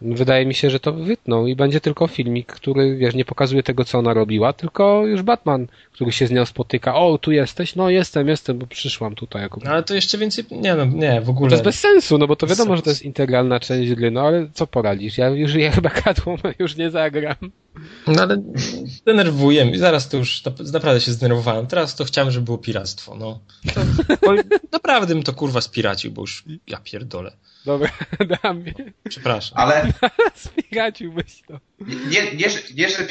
Wydaje 0.00 0.46
mi 0.46 0.54
się, 0.54 0.70
że 0.70 0.80
to 0.80 0.92
wytną 0.92 1.46
i 1.46 1.56
będzie 1.56 1.80
tylko 1.80 2.06
filmik, 2.06 2.46
który, 2.46 2.96
wiesz, 2.96 3.14
nie 3.14 3.24
pokazuje 3.24 3.62
tego, 3.62 3.84
co 3.84 3.98
ona 3.98 4.14
robiła, 4.14 4.52
tylko 4.52 5.06
już 5.06 5.22
Batman, 5.22 5.66
który 5.92 6.12
się 6.12 6.26
z 6.26 6.30
nią 6.30 6.46
spotyka. 6.46 6.94
O, 6.94 7.18
tu 7.18 7.32
jesteś? 7.32 7.76
No, 7.76 7.90
jestem, 7.90 8.28
jestem, 8.28 8.58
bo 8.58 8.66
przyszłam 8.66 9.14
tutaj. 9.14 9.42
Jako... 9.42 9.60
No, 9.64 9.70
ale 9.70 9.82
to 9.82 9.94
jeszcze 9.94 10.18
więcej, 10.18 10.44
nie 10.50 10.74
no, 10.74 10.84
nie, 10.84 11.20
w 11.20 11.30
ogóle. 11.30 11.48
To 11.48 11.54
jest 11.54 11.64
bez 11.64 11.80
sensu, 11.80 12.18
no 12.18 12.26
bo 12.26 12.36
to 12.36 12.46
wiadomo, 12.46 12.76
że 12.76 12.82
to 12.82 12.90
jest 12.90 13.02
integralna 13.02 13.60
część 13.60 13.94
gry, 13.94 14.10
no 14.10 14.20
ale 14.20 14.48
co 14.54 14.66
poradzisz? 14.66 15.18
Ja 15.18 15.28
już 15.28 15.54
ja 15.54 15.70
chyba 15.70 15.90
Catwoman 15.90 16.54
już 16.58 16.76
nie 16.76 16.90
zagram. 16.90 17.36
No 18.06 18.22
ale 18.22 18.42
denerwuję 19.06 19.78
zaraz 19.78 20.08
to 20.08 20.16
już 20.16 20.42
naprawdę 20.72 21.00
się 21.00 21.12
zdenerwowałem. 21.12 21.66
Teraz 21.66 21.96
to 21.96 22.04
chciałem, 22.04 22.30
żeby 22.30 22.44
było 22.44 22.58
piractwo, 22.58 23.14
no. 23.14 23.40
To, 23.74 23.80
naprawdę 24.72 25.14
bym 25.14 25.22
to 25.22 25.32
kurwa 25.32 25.60
spiracił, 25.60 26.12
bo 26.12 26.22
już 26.22 26.44
ja 26.66 26.78
pierdolę. 26.84 27.32
Dobra, 27.64 27.90
dam. 28.42 28.64
Przepraszam. 29.08 29.58
Ale... 29.58 29.92
Spiraciłbyś 30.34 31.42
to. 31.48 31.60
Nie, 31.80 32.22
nie, 32.22 32.34
nie, 32.34 32.50
że, 32.50 32.58
nie, 32.74 32.88
że 32.88 33.06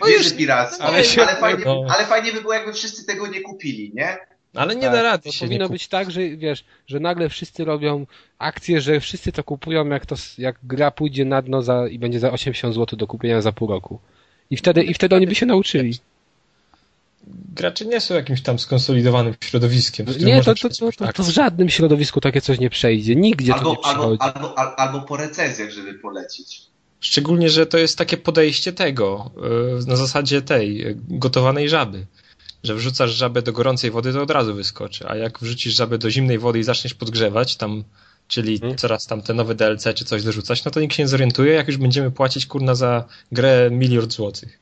no 0.00 0.06
piractwo, 0.38 0.84
ale, 0.84 1.02
ale, 1.18 1.36
fajnie, 1.36 1.64
no. 1.64 1.86
ale 1.88 2.06
fajnie 2.06 2.32
by 2.32 2.40
było, 2.40 2.54
jakby 2.54 2.72
wszyscy 2.72 3.06
tego 3.06 3.26
nie 3.26 3.40
kupili, 3.40 3.92
nie? 3.94 4.18
Ale 4.54 4.76
nie 4.76 4.82
tak, 4.82 4.92
da 4.92 5.02
rady 5.02 5.24
to 5.24 5.32
się 5.32 5.46
powinno 5.46 5.68
być 5.68 5.88
tak, 5.88 6.10
że 6.10 6.28
wiesz, 6.28 6.64
że 6.86 7.00
nagle 7.00 7.28
wszyscy 7.28 7.64
robią 7.64 8.06
akcje, 8.38 8.80
że 8.80 9.00
wszyscy 9.00 9.32
to 9.32 9.44
kupują, 9.44 9.88
jak 9.88 10.06
to 10.06 10.14
jak 10.38 10.56
gra 10.62 10.90
pójdzie 10.90 11.24
na 11.24 11.42
dno 11.42 11.62
za, 11.62 11.88
i 11.88 11.98
będzie 11.98 12.20
za 12.20 12.32
80 12.32 12.74
zł 12.74 12.98
do 12.98 13.06
kupienia 13.06 13.40
za 13.40 13.52
pół 13.52 13.68
roku. 13.68 14.00
I 14.50 14.56
wtedy, 14.56 14.82
i 14.82 14.94
wtedy 14.94 15.16
oni 15.16 15.26
by 15.26 15.34
się 15.34 15.46
nauczyli 15.46 15.98
gracze 17.54 17.84
nie 17.84 18.00
są 18.00 18.14
jakimś 18.14 18.42
tam 18.42 18.58
skonsolidowanym 18.58 19.34
środowiskiem. 19.44 20.06
Nie, 20.20 20.42
to, 20.42 20.54
to, 20.54 20.68
to, 20.68 20.92
to, 20.92 21.12
to 21.12 21.22
w 21.22 21.28
żadnym 21.28 21.68
środowisku 21.68 22.20
takie 22.20 22.40
coś 22.40 22.58
nie 22.58 22.70
przejdzie. 22.70 23.16
Nigdzie 23.16 23.54
albo, 23.54 23.64
to 23.64 23.70
nie 23.70 23.82
przychodzi. 23.82 24.18
Albo, 24.20 24.58
albo, 24.58 24.78
albo 24.78 25.00
po 25.00 25.16
recenzjach, 25.16 25.70
żeby 25.70 25.94
polecić. 25.94 26.62
Szczególnie, 27.00 27.50
że 27.50 27.66
to 27.66 27.78
jest 27.78 27.98
takie 27.98 28.16
podejście 28.16 28.72
tego, 28.72 29.30
y, 29.82 29.86
na 29.86 29.96
zasadzie 29.96 30.42
tej, 30.42 30.86
y, 30.86 30.96
gotowanej 31.08 31.68
żaby. 31.68 32.06
Że 32.62 32.74
wrzucasz 32.74 33.10
żabę 33.10 33.42
do 33.42 33.52
gorącej 33.52 33.90
wody, 33.90 34.12
to 34.12 34.22
od 34.22 34.30
razu 34.30 34.54
wyskoczy. 34.54 35.08
A 35.08 35.16
jak 35.16 35.38
wrzucisz 35.38 35.74
żabę 35.74 35.98
do 35.98 36.10
zimnej 36.10 36.38
wody 36.38 36.58
i 36.58 36.62
zaczniesz 36.62 36.94
podgrzewać, 36.94 37.56
tam, 37.56 37.84
czyli 38.28 38.58
hmm. 38.58 38.78
coraz 38.78 39.06
tam 39.06 39.22
te 39.22 39.34
nowe 39.34 39.54
DLC 39.54 39.84
czy 39.94 40.04
coś 40.04 40.22
dorzucać, 40.22 40.64
no 40.64 40.70
to 40.70 40.80
nikt 40.80 40.94
się 40.94 41.02
nie 41.02 41.08
zorientuje, 41.08 41.54
jak 41.54 41.68
już 41.68 41.76
będziemy 41.76 42.10
płacić 42.10 42.46
kurna 42.46 42.74
za 42.74 43.04
grę 43.32 43.70
miliard 43.72 44.12
złotych. 44.12 44.58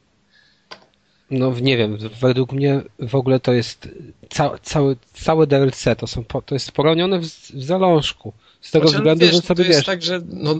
No 1.30 1.54
nie 1.60 1.76
wiem, 1.76 1.98
według 2.20 2.52
mnie 2.52 2.82
w 2.98 3.14
ogóle 3.14 3.40
to 3.40 3.52
jest 3.52 3.88
ca 4.28 4.58
cały, 4.62 4.96
całe 5.12 5.46
DLC, 5.46 5.84
to, 5.98 6.06
są, 6.06 6.24
to 6.24 6.54
jest 6.54 6.72
poronione 6.72 7.18
w, 7.18 7.24
w 7.24 7.64
zalążku. 7.64 8.32
Z 8.60 8.70
tego 8.70 8.88
znaczy, 8.88 8.98
względu, 8.98 9.24
wiesz, 9.24 9.34
że 9.34 9.40
sobie 9.42 9.64
to 9.64 9.70
jest 9.70 9.86
tak, 9.86 10.02
że 10.02 10.20
no, 10.28 10.54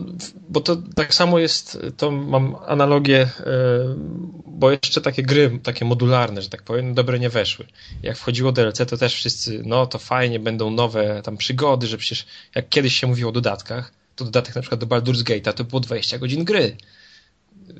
bo 0.49 0.61
to 0.61 0.77
tak 0.95 1.13
samo 1.13 1.39
jest, 1.39 1.79
to 1.97 2.11
mam 2.11 2.55
analogię, 2.67 3.29
yy, 3.39 3.95
bo 4.45 4.71
jeszcze 4.71 5.01
takie 5.01 5.23
gry, 5.23 5.59
takie 5.63 5.85
modularne, 5.85 6.41
że 6.41 6.49
tak 6.49 6.63
powiem, 6.63 6.93
dobre 6.93 7.19
nie 7.19 7.29
weszły. 7.29 7.65
Jak 8.03 8.17
wchodziło 8.17 8.51
DLC, 8.51 8.77
to 8.77 8.97
też 8.97 9.15
wszyscy, 9.15 9.61
no 9.65 9.87
to 9.87 9.99
fajnie, 9.99 10.39
będą 10.39 10.69
nowe 10.69 11.21
tam 11.23 11.37
przygody, 11.37 11.87
że 11.87 11.97
przecież 11.97 12.25
jak 12.55 12.69
kiedyś 12.69 12.99
się 12.99 13.07
mówiło 13.07 13.29
o 13.29 13.33
dodatkach, 13.33 13.91
to 14.15 14.25
dodatek 14.25 14.55
na 14.55 14.61
przykład 14.61 14.79
do 14.79 14.87
Baldur's 14.87 15.23
Gate'a 15.23 15.53
to 15.53 15.63
było 15.63 15.79
20 15.79 16.17
godzin 16.17 16.43
gry 16.43 16.77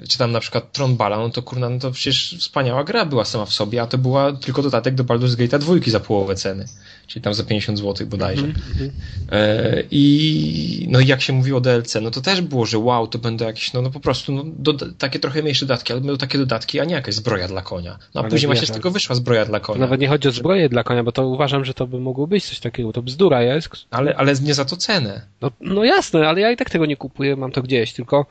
czy 0.09 0.17
tam 0.17 0.31
na 0.31 0.39
przykład 0.39 0.71
Tron 0.71 0.95
Bala, 0.95 1.17
no 1.17 1.29
to 1.29 1.41
kurna, 1.41 1.69
no 1.69 1.79
to 1.79 1.91
przecież 1.91 2.35
wspaniała 2.39 2.83
gra 2.83 3.05
była 3.05 3.25
sama 3.25 3.45
w 3.45 3.53
sobie, 3.53 3.81
a 3.81 3.87
to 3.87 3.97
była 3.97 4.33
tylko 4.33 4.61
dodatek 4.61 4.95
do 4.95 5.03
Baldur's 5.03 5.35
Gate'a 5.35 5.59
dwójki 5.59 5.91
za 5.91 5.99
połowę 5.99 6.35
ceny, 6.35 6.65
czyli 7.07 7.23
tam 7.23 7.33
za 7.33 7.43
50 7.43 7.79
zł 7.79 8.07
bodajże. 8.07 8.43
Mm 8.43 8.55
-hmm. 8.55 8.89
e, 9.31 9.83
I 9.91 10.87
no 10.89 10.99
jak 10.99 11.21
się 11.21 11.33
mówiło 11.33 11.57
o 11.57 11.61
DLC, 11.61 11.95
no 12.01 12.11
to 12.11 12.21
też 12.21 12.41
było, 12.41 12.65
że 12.65 12.77
wow, 12.77 13.07
to 13.07 13.19
będą 13.19 13.45
jakieś, 13.45 13.73
no, 13.73 13.81
no 13.81 13.91
po 13.91 13.99
prostu 13.99 14.31
no, 14.31 14.43
do, 14.45 14.73
takie 14.97 15.19
trochę 15.19 15.41
mniejsze 15.41 15.65
dodatki, 15.65 15.93
ale 15.93 16.01
będą 16.01 16.17
takie 16.17 16.37
dodatki, 16.37 16.79
a 16.79 16.85
nie 16.85 16.93
jakaś 16.93 17.15
zbroja 17.15 17.47
dla 17.47 17.61
konia. 17.61 17.97
No 18.15 18.21
a 18.21 18.23
ale 18.23 18.31
później 18.31 18.47
właśnie 18.47 18.67
z 18.67 18.71
tego 18.71 18.91
wyszła 18.91 19.15
zbroja 19.15 19.45
dla 19.45 19.59
konia. 19.59 19.79
Nawet 19.79 20.01
nie 20.01 20.07
chodzi 20.07 20.27
o 20.27 20.31
zbroję 20.31 20.69
dla 20.69 20.83
konia, 20.83 21.03
bo 21.03 21.11
to 21.11 21.27
uważam, 21.27 21.65
że 21.65 21.73
to 21.73 21.87
by 21.87 21.99
mogło 21.99 22.27
być 22.27 22.45
coś 22.45 22.59
takiego, 22.59 22.93
to 22.93 23.01
bzdura 23.01 23.41
jest. 23.41 23.69
Ale, 23.91 24.15
ale 24.15 24.33
nie 24.33 24.53
za 24.53 24.65
to 24.65 24.77
cenę. 24.77 25.21
No, 25.41 25.51
no 25.61 25.83
jasne, 25.83 26.27
ale 26.27 26.41
ja 26.41 26.51
i 26.51 26.57
tak 26.57 26.69
tego 26.69 26.85
nie 26.85 26.97
kupuję, 26.97 27.35
mam 27.35 27.51
to 27.51 27.61
gdzieś, 27.61 27.93
tylko 27.93 28.25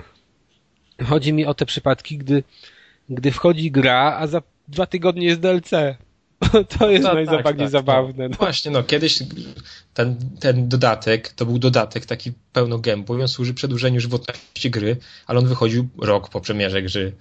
chodzi 1.07 1.33
mi 1.33 1.47
o 1.47 1.55
te 1.55 1.67
przypadki, 1.67 2.19
gdy, 2.19 2.43
gdy 3.09 3.33
wchodzi 3.33 3.71
gra, 3.71 4.17
a 4.19 4.27
za 4.27 4.43
dwa 4.69 4.87
tygodnie 4.87 5.27
jest 5.27 5.41
DLC. 5.41 5.71
To 6.79 6.91
jest 6.91 7.05
no, 7.05 7.15
najbardziej 7.15 7.45
tak, 7.45 7.57
tak, 7.57 7.71
zabawne. 7.71 8.29
No. 8.29 8.37
Właśnie, 8.37 8.71
no 8.71 8.83
kiedyś 8.83 9.19
ten, 9.95 10.17
ten 10.41 10.69
dodatek, 10.69 11.29
to 11.29 11.47
był 11.47 11.59
dodatek 11.59 12.07
taki 12.07 12.33
pełnogębły, 12.53 13.23
on 13.23 13.29
służy 13.29 13.55
przedłużeniu 13.55 14.01
żywotności 14.01 14.71
gry, 14.71 14.97
ale 15.27 15.39
on 15.39 15.47
wychodził 15.47 15.89
rok 15.99 16.29
po 16.29 16.41
premierze 16.41 16.83
gry, 16.83 17.13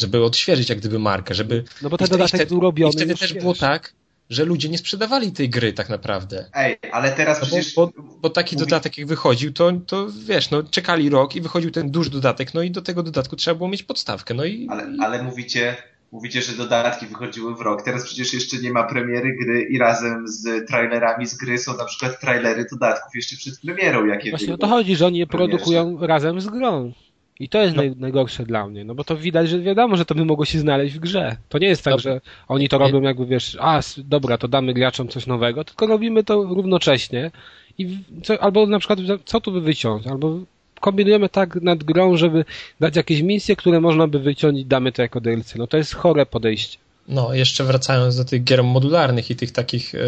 żeby 0.00 0.24
odświeżyć 0.24 0.68
jak 0.68 0.78
gdyby 0.78 0.98
markę, 0.98 1.34
żeby... 1.34 1.64
No 1.82 1.90
bo 1.90 1.98
ten 1.98 2.08
dodatek 2.08 2.48
był 2.48 2.60
robiony. 2.60 2.92
I 2.92 2.96
wtedy 2.96 3.14
też 3.14 3.32
wiesz. 3.32 3.42
było 3.42 3.54
tak, 3.54 3.92
że 4.30 4.44
ludzie 4.44 4.68
nie 4.68 4.78
sprzedawali 4.78 5.32
tej 5.32 5.50
gry 5.50 5.72
tak 5.72 5.88
naprawdę. 5.88 6.44
Ej, 6.54 6.78
ale 6.92 7.12
teraz 7.12 7.40
no 7.40 7.46
przecież... 7.46 7.74
Bo, 7.74 7.92
bo 8.22 8.30
taki 8.30 8.56
mówi... 8.56 8.66
dodatek 8.66 8.98
jak 8.98 9.06
wychodził, 9.06 9.52
to, 9.52 9.72
to 9.86 10.06
wiesz, 10.26 10.50
no 10.50 10.62
czekali 10.62 11.10
rok 11.10 11.36
i 11.36 11.40
wychodził 11.40 11.70
ten 11.70 11.90
duży 11.90 12.10
dodatek, 12.10 12.54
no 12.54 12.62
i 12.62 12.70
do 12.70 12.82
tego 12.82 13.02
dodatku 13.02 13.36
trzeba 13.36 13.54
było 13.54 13.68
mieć 13.68 13.82
podstawkę, 13.82 14.34
no 14.34 14.44
i... 14.44 14.66
Ale, 14.70 14.88
ale 15.00 15.22
mówicie, 15.22 15.76
mówicie, 16.12 16.42
że 16.42 16.52
dodatki 16.52 17.06
wychodziły 17.06 17.54
w 17.56 17.60
rok. 17.60 17.82
Teraz 17.82 18.04
przecież 18.04 18.34
jeszcze 18.34 18.56
nie 18.56 18.70
ma 18.70 18.84
premiery 18.84 19.36
gry 19.36 19.62
i 19.62 19.78
razem 19.78 20.28
z 20.28 20.68
trailerami 20.68 21.26
z 21.26 21.34
gry 21.34 21.58
są 21.58 21.76
na 21.76 21.84
przykład 21.84 22.20
trailery 22.20 22.66
dodatków 22.70 23.14
jeszcze 23.14 23.36
przed 23.36 23.60
premierą. 23.60 24.06
Jakie 24.06 24.30
Właśnie 24.30 24.54
o 24.54 24.58
to 24.58 24.66
chodzi, 24.68 24.96
że 24.96 25.06
oni 25.06 25.18
je 25.18 25.26
produkują 25.26 26.06
razem 26.06 26.40
z 26.40 26.46
grą. 26.46 26.92
I 27.40 27.48
to 27.48 27.62
jest 27.62 27.76
no. 27.76 27.82
naj, 27.82 27.92
najgorsze 27.96 28.44
dla 28.44 28.66
mnie, 28.66 28.84
no 28.84 28.94
bo 28.94 29.04
to 29.04 29.16
widać, 29.16 29.48
że 29.48 29.60
wiadomo, 29.60 29.96
że 29.96 30.04
to 30.04 30.14
by 30.14 30.24
mogło 30.24 30.44
się 30.44 30.58
znaleźć 30.58 30.94
w 30.94 30.98
grze. 30.98 31.36
To 31.48 31.58
nie 31.58 31.66
jest 31.66 31.84
tak, 31.84 32.00
że 32.00 32.20
oni 32.48 32.68
to 32.68 32.78
robią 32.78 33.02
jakby, 33.02 33.26
wiesz, 33.26 33.56
a 33.60 33.80
dobra, 33.98 34.38
to 34.38 34.48
damy 34.48 34.74
graczom 34.74 35.08
coś 35.08 35.26
nowego, 35.26 35.64
tylko 35.64 35.86
robimy 35.86 36.24
to 36.24 36.42
równocześnie 36.42 37.30
i 37.78 37.98
co, 38.22 38.42
albo 38.42 38.66
na 38.66 38.78
przykład 38.78 38.98
co 39.24 39.40
tu 39.40 39.52
by 39.52 39.60
wyciąć, 39.60 40.06
albo 40.06 40.38
kombinujemy 40.80 41.28
tak 41.28 41.54
nad 41.62 41.84
grą, 41.84 42.16
żeby 42.16 42.44
dać 42.80 42.96
jakieś 42.96 43.22
misje, 43.22 43.56
które 43.56 43.80
można 43.80 44.06
by 44.06 44.18
wyciąć 44.18 44.58
i 44.58 44.64
damy 44.64 44.92
to 44.92 45.02
jako 45.02 45.20
DLC. 45.20 45.54
No 45.54 45.66
to 45.66 45.76
jest 45.76 45.94
chore 45.94 46.26
podejście. 46.26 46.78
No, 47.08 47.34
jeszcze 47.34 47.64
wracając 47.64 48.16
do 48.16 48.24
tych 48.24 48.44
gier 48.44 48.64
modularnych 48.64 49.30
i 49.30 49.36
tych 49.36 49.52
takich 49.52 49.92
yy, 49.92 50.00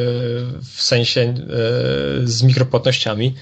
w 0.62 0.82
sensie 0.82 1.20
yy, 1.20 2.26
z 2.26 2.42
mikropłatnościami, 2.42 3.34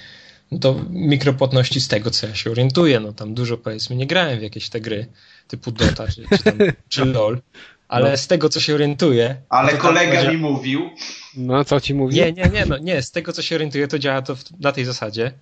no 0.51 0.59
to 0.59 0.81
mikropłatności 0.91 1.81
z 1.81 1.89
tego, 1.89 2.11
co 2.11 2.27
ja 2.27 2.35
się 2.35 2.51
orientuję, 2.51 3.01
no 3.01 3.13
tam 3.13 3.35
dużo 3.35 3.59
powiedzmy 3.59 3.97
nie 3.97 4.07
grałem 4.07 4.39
w 4.39 4.43
jakieś 4.43 4.69
te 4.69 4.81
gry 4.81 5.07
typu 5.49 5.73
Dota 5.73 6.07
czy, 6.09 6.25
czy, 6.39 6.45
tam, 6.45 6.59
czy 6.89 7.05
LOL, 7.05 7.41
ale 7.89 8.11
no. 8.11 8.17
z 8.17 8.27
tego, 8.27 8.49
co 8.49 8.61
się 8.61 8.75
orientuję... 8.75 9.37
Ale 9.49 9.73
kolega 9.73 10.31
mi 10.31 10.37
mówił... 10.37 10.91
No, 11.37 11.65
co 11.65 11.81
ci 11.81 11.95
mówił? 11.95 12.25
Nie, 12.25 12.33
nie, 12.33 12.51
nie, 12.53 12.67
no, 12.67 12.79
nie, 12.79 13.03
z 13.03 13.11
tego, 13.11 13.33
co 13.33 13.43
się 13.43 13.55
orientuję, 13.55 13.89
to 13.89 13.99
działa 13.99 14.23
to 14.23 14.37
w, 14.37 14.61
na 14.61 14.73
tej 14.73 14.85
zasadzie, 14.85 15.33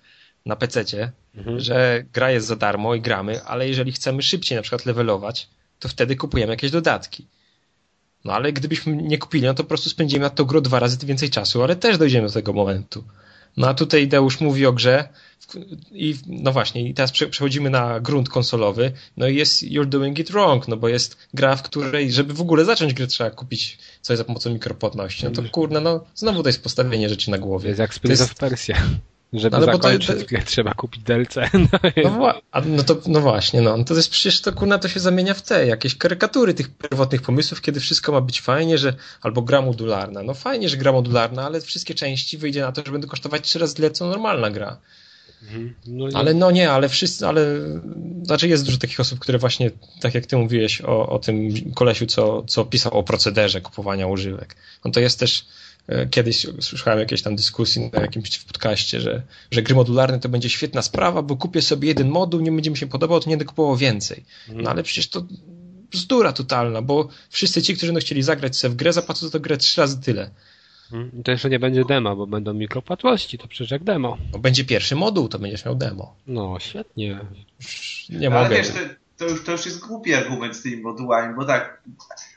na 0.46 0.56
PC-cie, 0.56 1.12
mhm. 1.36 1.60
że 1.60 2.04
gra 2.12 2.30
jest 2.30 2.46
za 2.46 2.56
darmo 2.56 2.94
i 2.94 3.00
gramy, 3.00 3.44
ale 3.44 3.68
jeżeli 3.68 3.92
chcemy 3.92 4.22
szybciej 4.22 4.56
na 4.56 4.62
przykład 4.62 4.86
levelować, 4.86 5.48
to 5.78 5.88
wtedy 5.88 6.16
kupujemy 6.16 6.52
jakieś 6.52 6.70
dodatki. 6.70 7.26
No 8.24 8.32
ale 8.32 8.52
gdybyśmy 8.52 8.96
nie 8.96 9.18
kupili, 9.18 9.46
no 9.46 9.54
to 9.54 9.62
po 9.62 9.68
prostu 9.68 9.90
spędzimy 9.90 10.22
na 10.22 10.30
to 10.30 10.44
grę 10.44 10.60
dwa 10.60 10.78
razy 10.78 11.06
więcej 11.06 11.30
czasu, 11.30 11.62
ale 11.62 11.76
też 11.76 11.98
dojdziemy 11.98 12.26
do 12.26 12.32
tego 12.32 12.52
momentu. 12.52 13.04
No 13.56 13.68
a 13.68 13.74
tutaj 13.74 14.08
Deusz 14.08 14.40
mówi 14.40 14.66
o 14.66 14.72
grze 14.72 15.08
i 15.92 16.14
no 16.26 16.52
właśnie, 16.52 16.88
i 16.88 16.94
teraz 16.94 17.12
przechodzimy 17.12 17.70
na 17.70 18.00
grunt 18.00 18.28
konsolowy, 18.28 18.92
no 19.16 19.28
i 19.28 19.36
jest 19.36 19.62
You're 19.62 19.86
Doing 19.86 20.18
It 20.18 20.30
Wrong, 20.30 20.68
no 20.68 20.76
bo 20.76 20.88
jest 20.88 21.16
gra, 21.34 21.56
w 21.56 21.62
której, 21.62 22.12
żeby 22.12 22.34
w 22.34 22.40
ogóle 22.40 22.64
zacząć 22.64 22.94
grę, 22.94 23.06
trzeba 23.06 23.30
kupić 23.30 23.78
coś 24.00 24.18
za 24.18 24.24
pomocą 24.24 24.50
mikropłatności. 24.50 25.24
No 25.24 25.30
to 25.30 25.42
kurna, 25.42 25.80
no 25.80 26.04
znowu 26.14 26.42
to 26.42 26.48
jest 26.48 26.62
postawienie 26.62 27.08
rzeczy 27.08 27.30
na 27.30 27.38
głowie. 27.38 27.68
Jest 27.68 27.80
jak 27.80 27.94
Spirits 27.94 28.20
of 28.20 28.34
Persia. 28.34 28.76
Żeby 29.34 29.58
no, 29.58 29.64
zakończyć 29.64 30.06
to, 30.06 30.36
to... 30.38 30.44
trzeba 30.46 30.74
kupić 30.74 31.02
DLC. 31.02 31.34
No, 32.04 32.10
no, 32.18 32.34
no, 32.66 32.82
to, 32.82 32.96
no 33.06 33.20
właśnie, 33.20 33.60
no. 33.60 33.84
To 33.84 33.94
jest 33.94 34.10
przecież 34.10 34.40
to 34.40 34.52
kurna 34.52 34.78
to 34.78 34.88
się 34.88 35.00
zamienia 35.00 35.34
w 35.34 35.42
te 35.42 35.66
jakieś 35.66 35.96
karykatury 35.96 36.54
tych 36.54 36.76
pierwotnych 36.76 37.22
pomysłów, 37.22 37.60
kiedy 37.60 37.80
wszystko 37.80 38.12
ma 38.12 38.20
być 38.20 38.40
fajnie, 38.40 38.78
że 38.78 38.94
albo 39.22 39.42
gra 39.42 39.62
modularna. 39.62 40.22
No 40.22 40.34
fajnie, 40.34 40.68
że 40.68 40.76
gra 40.76 40.92
modularna, 40.92 41.46
ale 41.46 41.60
wszystkie 41.60 41.94
części 41.94 42.38
wyjdzie 42.38 42.60
na 42.60 42.72
to, 42.72 42.82
że 42.86 42.92
będą 42.92 43.08
kosztować 43.08 43.42
trzy 43.42 43.58
razy 43.58 43.74
tyle, 43.74 43.90
co 43.90 44.06
normalna 44.06 44.50
gra. 44.50 44.78
Mhm. 45.42 45.74
No 45.86 46.06
ale 46.14 46.34
no 46.34 46.50
nie, 46.50 46.70
ale 46.70 46.88
wszyscy, 46.88 47.26
ale 47.26 47.46
znaczy 48.22 48.48
jest 48.48 48.64
dużo 48.64 48.78
takich 48.78 49.00
osób, 49.00 49.18
które 49.18 49.38
właśnie, 49.38 49.70
tak 50.00 50.14
jak 50.14 50.26
ty 50.26 50.36
mówiłeś 50.36 50.80
o, 50.80 51.08
o 51.08 51.18
tym 51.18 51.50
kolesiu, 51.74 52.06
co, 52.06 52.42
co 52.42 52.64
pisał 52.64 52.92
o 52.92 53.02
procederze 53.02 53.60
kupowania 53.60 54.06
używek. 54.06 54.56
No 54.84 54.90
to 54.90 55.00
jest 55.00 55.18
też 55.18 55.46
kiedyś 56.10 56.46
słyszałem 56.60 56.98
jakieś 56.98 57.22
tam 57.22 57.36
dyskusji 57.36 57.90
na 57.92 58.00
jakimś 58.00 58.38
podcaście, 58.38 59.00
że, 59.00 59.22
że 59.50 59.62
gry 59.62 59.74
modularne 59.74 60.20
to 60.20 60.28
będzie 60.28 60.50
świetna 60.50 60.82
sprawa, 60.82 61.22
bo 61.22 61.36
kupię 61.36 61.62
sobie 61.62 61.88
jeden 61.88 62.08
moduł, 62.08 62.40
nie 62.40 62.52
będzie 62.52 62.70
mi 62.70 62.76
się 62.76 62.86
podobał, 62.86 63.20
to 63.20 63.30
nie 63.30 63.36
będę 63.36 63.44
kupował 63.44 63.76
więcej. 63.76 64.24
Mhm. 64.48 64.64
No 64.64 64.70
ale 64.70 64.82
przecież 64.82 65.08
to 65.08 65.26
bzdura 65.90 66.32
totalna, 66.32 66.82
bo 66.82 67.08
wszyscy 67.30 67.62
ci, 67.62 67.76
którzy 67.76 67.92
no 67.92 68.00
chcieli 68.00 68.22
zagrać 68.22 68.56
sobie 68.56 68.72
w 68.74 68.76
grę, 68.76 68.92
zapłacą 68.92 69.26
za 69.26 69.32
tę 69.32 69.40
grę 69.40 69.56
trzy 69.56 69.80
razy 69.80 70.00
tyle. 70.00 70.30
Mhm. 70.92 71.22
To 71.22 71.30
jeszcze 71.30 71.50
nie 71.50 71.58
będzie 71.58 71.84
demo, 71.84 72.16
bo 72.16 72.26
będą 72.26 72.54
mikropłatności, 72.54 73.38
to 73.38 73.48
przecież 73.48 73.70
jak 73.70 73.84
demo. 73.84 74.18
No, 74.32 74.38
będzie 74.38 74.64
pierwszy 74.64 74.96
moduł, 74.96 75.28
to 75.28 75.38
będziesz 75.38 75.64
miał 75.64 75.74
demo. 75.74 76.16
No, 76.26 76.56
świetnie. 76.60 77.20
Nie 78.10 78.30
no, 78.30 78.36
mogę. 78.36 78.46
Ale 78.46 78.56
wiesz, 78.56 78.68
to, 78.68 78.74
to, 79.24 79.30
już, 79.30 79.44
to 79.44 79.52
już 79.52 79.66
jest 79.66 79.80
głupi 79.80 80.14
argument 80.14 80.56
z 80.56 80.62
tymi 80.62 80.82
modułami, 80.82 81.34
bo 81.34 81.44
tak, 81.44 81.82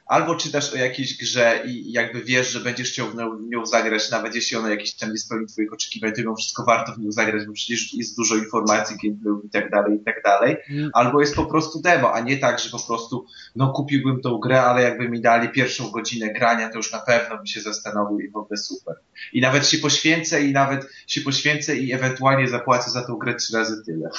albo 0.05 0.35
czytasz 0.35 0.73
o 0.73 0.77
jakiejś 0.77 1.17
grze 1.17 1.63
i 1.65 1.91
jakby 1.91 2.21
wiesz, 2.21 2.51
że 2.51 2.59
będziesz 2.59 2.91
chciał 2.91 3.07
w 3.07 3.15
nią 3.49 3.65
zagrać, 3.65 4.11
nawet 4.11 4.35
jeśli 4.35 4.57
ona 4.57 4.69
jakiś 4.69 4.93
tam 4.95 5.11
nie 5.11 5.17
spełni 5.17 5.47
twoich 5.47 5.73
oczekiwań, 5.73 6.11
to 6.13 6.21
mimo 6.21 6.35
wszystko 6.35 6.63
warto 6.63 6.93
w 6.93 6.99
nią 6.99 7.11
zagrać, 7.11 7.45
bo 7.47 7.53
przecież 7.53 7.93
jest 7.93 8.17
dużo 8.17 8.35
informacji, 8.35 8.97
gameplayów 9.03 9.45
i 9.45 9.49
tak 9.49 9.71
dalej, 9.71 9.97
i 10.01 10.03
tak 10.03 10.23
dalej. 10.23 10.57
Mm. 10.69 10.89
Albo 10.93 11.21
jest 11.21 11.35
po 11.35 11.45
prostu 11.45 11.81
demo, 11.81 12.13
a 12.13 12.19
nie 12.19 12.37
tak, 12.37 12.59
że 12.59 12.69
po 12.69 12.79
prostu, 12.87 13.25
no 13.55 13.73
kupiłbym 13.73 14.21
tą 14.21 14.37
grę, 14.37 14.61
ale 14.61 14.83
jakby 14.83 15.09
mi 15.09 15.21
dali 15.21 15.49
pierwszą 15.49 15.91
godzinę 15.91 16.33
grania, 16.33 16.69
to 16.69 16.77
już 16.77 16.91
na 16.91 16.99
pewno 16.99 17.37
by 17.37 17.47
się 17.47 17.61
zastanowił 17.61 18.19
i 18.19 18.29
w 18.29 18.37
ogóle 18.37 18.57
super. 18.57 18.95
I 19.33 19.41
nawet 19.41 19.67
się 19.67 19.77
poświęcę 19.77 20.43
i 20.43 20.51
nawet 20.51 20.87
się 21.07 21.21
poświęcę 21.21 21.77
i 21.77 21.93
ewentualnie 21.93 22.47
zapłacę 22.47 22.91
za 22.91 23.07
tą 23.07 23.15
grę 23.15 23.35
trzy 23.35 23.57
razy 23.57 23.83
tyle. 23.85 24.09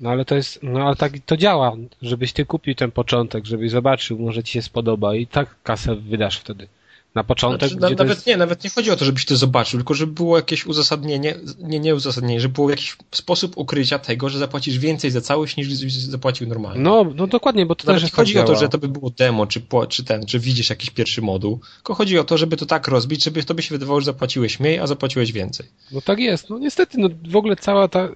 No 0.00 0.10
ale 0.10 0.24
to 0.24 0.34
jest, 0.34 0.62
no 0.62 0.86
ale 0.86 0.96
tak 0.96 1.12
to 1.26 1.36
działa, 1.36 1.72
żebyś 2.02 2.32
ty 2.32 2.46
kupił 2.46 2.74
ten 2.74 2.90
początek, 2.90 3.46
żebyś 3.46 3.70
zobaczył, 3.70 4.18
może 4.18 4.42
ci 4.42 4.52
się 4.52 4.62
spodoba. 4.62 5.14
I 5.14 5.26
tak 5.26 5.62
kasę 5.62 5.96
wydasz 5.96 6.38
wtedy 6.38 6.68
na 7.16 7.24
początek. 7.24 7.70
Znaczy, 7.70 7.96
nawet 7.96 8.16
jest... 8.16 8.26
nie, 8.26 8.36
nawet 8.36 8.64
nie 8.64 8.70
chodzi 8.70 8.90
o 8.90 8.96
to, 8.96 9.04
żebyś 9.04 9.24
to 9.24 9.36
zobaczył, 9.36 9.78
tylko 9.78 9.94
żeby 9.94 10.12
było 10.12 10.36
jakieś 10.36 10.66
uzasadnienie, 10.66 11.34
nie, 11.58 11.80
nie 11.80 11.94
uzasadnienie, 11.94 12.40
żeby 12.40 12.54
było 12.54 12.70
jakiś 12.70 12.96
sposób 13.10 13.56
ukrycia 13.56 13.98
tego, 13.98 14.28
że 14.28 14.38
zapłacisz 14.38 14.78
więcej 14.78 15.10
za 15.10 15.20
całość 15.20 15.56
niż 15.56 15.68
zapłacił 15.92 16.48
normalnie. 16.48 16.82
No, 16.82 17.04
no 17.14 17.26
dokładnie, 17.26 17.66
bo 17.66 17.74
to 17.74 17.86
nawet 17.86 18.02
też 18.02 18.12
nie 18.12 18.16
chodzi 18.16 18.34
działa. 18.34 18.44
o 18.44 18.48
to, 18.48 18.56
że 18.56 18.68
to 18.68 18.78
by 18.78 18.88
było 18.88 19.10
demo, 19.10 19.46
czy, 19.46 19.62
czy 19.88 20.04
ten, 20.04 20.26
czy 20.26 20.38
widzisz 20.38 20.70
jakiś 20.70 20.90
pierwszy 20.90 21.22
moduł, 21.22 21.60
tylko 21.76 21.94
chodzi 21.94 22.18
o 22.18 22.24
to, 22.24 22.38
żeby 22.38 22.56
to 22.56 22.66
tak 22.66 22.88
rozbić, 22.88 23.24
żeby 23.24 23.44
to 23.44 23.54
by 23.54 23.62
się 23.62 23.74
wydawało, 23.74 24.00
że 24.00 24.04
zapłaciłeś 24.04 24.60
mniej, 24.60 24.78
a 24.78 24.86
zapłaciłeś 24.86 25.32
więcej. 25.32 25.66
No 25.92 26.00
tak 26.00 26.18
jest. 26.18 26.50
No 26.50 26.58
niestety, 26.58 26.98
no 26.98 27.08
w 27.28 27.36
ogóle 27.36 27.56
cała 27.56 27.88
ta, 27.88 28.08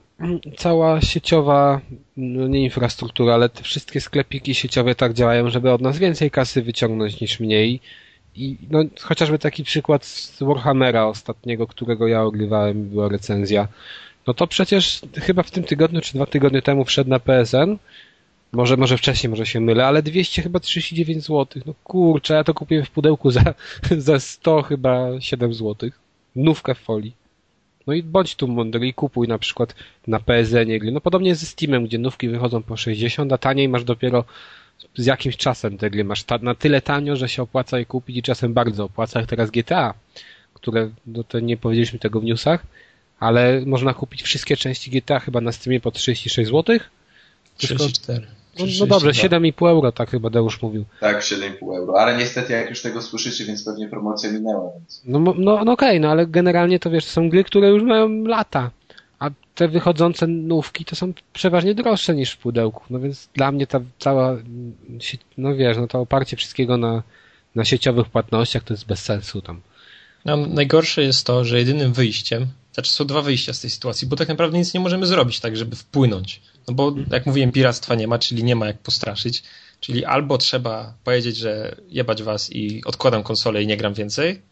cała 0.57 1.01
sieciowa, 1.01 1.81
no 2.17 2.49
nie 2.49 2.65
infrastruktura, 2.65 3.35
ale 3.35 3.49
te 3.49 3.63
wszystkie 3.63 4.01
sklepiki 4.01 4.55
sieciowe 4.55 4.95
tak 4.95 5.15
działają, 5.15 5.51
żeby 5.51 5.73
od 5.73 5.81
nas 5.81 5.99
więcej 5.99 6.31
kasy 6.31 6.63
wyciągnąć 6.63 7.21
niż 7.21 7.41
mniej 7.41 7.81
i 8.37 8.57
no, 8.71 8.85
chociażby 9.01 9.39
taki 9.39 9.65
przykład 9.65 10.05
z 10.05 10.43
Warhammera 10.43 11.07
ostatniego, 11.07 11.67
którego 11.67 12.09
ja 12.09 12.23
ogrywałem, 12.23 12.89
była 12.89 13.09
recenzja. 13.09 13.69
No 14.27 14.35
to 14.35 14.47
przecież 14.47 15.01
chyba 15.15 15.43
w 15.43 15.51
tym 15.51 15.65
tygodniu, 15.65 16.01
czy 16.01 16.15
dwa 16.15 16.27
tygodnie 16.27 16.63
temu 16.63 16.85
wszedł 16.85 17.11
na 17.11 17.21
PSN. 17.21 17.77
Może, 18.53 18.77
może 18.77 18.99
wcześniej, 18.99 19.31
może 19.31 19.47
się 19.47 19.61
mylę, 19.61 19.87
ale 19.87 20.03
200 20.03 20.43
chyba 20.43 20.61
39 20.61 21.25
zł. 21.25 21.63
No 21.67 21.75
kurczę, 21.85 22.35
ja 22.35 22.45
to 22.45 22.55
kupiłem 22.55 22.85
w 22.85 22.91
pudełku 22.91 23.31
za, 23.31 23.55
za 23.99 24.21
100 24.21 24.63
chyba 24.63 25.21
7 25.21 25.55
zł. 25.55 25.91
Nówkę 26.37 26.75
w 26.75 26.79
folii. 26.79 27.15
No 27.87 27.93
i 27.93 28.03
bądź 28.03 28.35
tu 28.35 28.49
mądry 28.49 28.87
i 28.87 28.95
kupuj 28.95 29.29
na 29.29 29.39
przykład 29.39 29.75
na 30.07 30.21
PSN 30.21 30.79
gry. 30.79 30.93
No 30.93 31.01
podobnie 31.01 31.35
ze 31.35 31.47
Steamem, 31.47 31.85
gdzie 31.85 31.99
nówki 31.99 32.29
wychodzą 32.29 32.63
po 32.63 32.77
60, 32.77 33.33
a 33.33 33.39
taniej 33.39 33.69
masz 33.69 33.85
dopiero 33.85 34.25
z 34.97 35.07
jakimś 35.07 35.37
czasem 35.37 35.79
te 35.79 35.91
gry 35.91 36.05
masz 36.05 36.25
ta, 36.25 36.39
na 36.39 36.55
tyle 36.55 36.83
tanio, 36.83 37.17
że 37.17 37.29
się 37.29 37.43
opłaca 37.43 37.79
je 37.79 37.87
kupić 37.87 38.17
i 38.17 38.23
czasem 38.23 38.55
bardzo 38.55 38.85
opłaca, 38.85 39.21
jak 39.21 39.29
teraz 39.29 39.51
GTA, 39.51 39.95
które, 40.55 40.91
no 41.07 41.25
to 41.25 41.41
nie 41.41 41.57
powiedzieliśmy 41.57 41.99
tego 41.99 42.21
w 42.21 42.25
newsach, 42.25 42.67
ale 43.21 43.63
można 43.67 43.95
kupić 43.95 44.23
wszystkie 44.23 44.57
części 44.57 44.91
GTA 44.91 45.21
chyba 45.21 45.41
na 45.41 45.53
Steamie 45.53 45.81
po 45.81 45.91
36 45.91 46.51
zł. 46.51 46.79
34. 47.57 48.27
No, 48.59 48.67
no 48.81 48.87
dobrze, 48.87 49.11
7,5 49.11 49.69
euro, 49.69 49.93
tak 49.93 50.11
chyba 50.11 50.31
Deusz 50.31 50.63
mówił. 50.63 50.85
Tak, 51.01 51.21
7,5 51.21 51.77
euro, 51.77 52.01
ale 52.01 52.17
niestety 52.17 52.53
jak 52.53 52.71
już 52.71 52.83
tego 52.83 53.03
słyszycie, 53.03 53.45
więc 53.45 53.65
pewnie 53.65 53.89
promocja 53.89 54.33
minęła. 54.33 54.73
Więc... 54.73 55.03
No, 55.05 55.19
no, 55.19 55.35
no 55.39 55.73
okej, 55.73 55.73
okay, 55.73 56.01
no 56.01 56.11
ale 56.11 56.27
generalnie 56.27 56.79
to 56.79 56.91
wiesz, 56.91 57.05
to 57.05 57.11
są 57.11 57.29
gry, 57.29 57.45
które 57.45 57.69
już 57.69 57.83
mają 57.83 58.25
lata 58.25 58.71
a 59.21 59.31
te 59.55 59.69
wychodzące 59.69 60.27
nówki 60.27 60.85
to 60.85 60.97
są 60.97 61.13
przeważnie 61.33 61.75
droższe 61.75 62.15
niż 62.15 62.31
w 62.31 62.39
pudełku. 62.39 62.85
No 62.91 63.01
więc 63.01 63.29
dla 63.35 63.53
mnie 63.53 63.67
ta 63.67 63.81
cała, 63.99 64.37
no 65.39 65.55
wiesz, 65.55 65.77
no 65.77 65.87
to 65.87 66.01
oparcie 66.01 66.37
wszystkiego 66.37 66.77
na, 66.77 67.03
na 67.55 67.65
sieciowych 67.65 68.09
płatnościach 68.09 68.65
to 68.65 68.75
jest 68.75 68.87
bez 68.87 69.03
sensu 69.03 69.43
tam. 69.43 69.61
No, 70.25 70.37
najgorsze 70.37 71.03
jest 71.03 71.27
to, 71.27 71.45
że 71.45 71.59
jedynym 71.59 71.93
wyjściem, 71.93 72.47
znaczy 72.75 72.93
są 72.93 73.05
dwa 73.05 73.23
wyjścia 73.23 73.53
z 73.53 73.61
tej 73.61 73.71
sytuacji, 73.71 74.09
bo 74.09 74.17
tak 74.17 74.29
naprawdę 74.29 74.59
nic 74.59 74.75
nie 74.75 74.81
możemy 74.81 75.07
zrobić 75.07 75.41
tak, 75.41 75.57
żeby 75.57 75.77
wpłynąć. 75.77 76.41
No 76.69 76.75
bo 76.75 76.95
jak 77.11 77.27
mówiłem, 77.27 77.53
piractwa 77.53 77.95
nie 77.95 78.07
ma, 78.07 78.19
czyli 78.19 78.45
nie 78.45 78.57
ma 78.57 78.67
jak 78.67 78.79
postraszyć. 78.79 79.43
Czyli 79.81 80.05
albo 80.05 80.39
trzeba 80.39 80.95
powiedzieć, 81.05 81.37
że 81.37 81.77
jebać 81.89 82.23
was 82.23 82.53
i 82.53 82.85
odkładam 82.85 83.23
konsolę 83.23 83.63
i 83.63 83.67
nie 83.67 83.77
gram 83.77 83.95
więcej, 83.95 84.43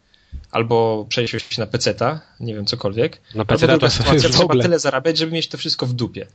albo 0.51 1.05
przejść 1.09 1.31
się 1.31 1.61
na 1.61 1.67
peceta, 1.67 2.21
nie 2.39 2.55
wiem, 2.55 2.65
cokolwiek. 2.65 3.21
Na 3.35 3.45
peceta 3.45 3.77
to 3.77 3.89
sytuacja, 3.89 4.29
trzeba 4.29 4.43
ogóle... 4.43 4.63
tyle 4.63 4.79
zarabiać, 4.79 5.17
żeby 5.17 5.31
mieć 5.31 5.47
to 5.47 5.57
wszystko 5.57 5.85
w 5.85 5.93
dupie. 5.93 6.27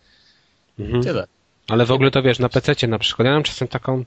Mhm. 0.78 1.02
Tyle. 1.02 1.26
Ale 1.68 1.86
w 1.86 1.90
ogóle 1.90 2.10
to 2.10 2.22
wiesz, 2.22 2.38
na 2.38 2.48
pececie 2.48 2.86
na 2.86 2.98
przykład, 2.98 3.26
ja 3.26 3.32
mam 3.32 3.42
czasem 3.42 3.68
taką, 3.68 4.04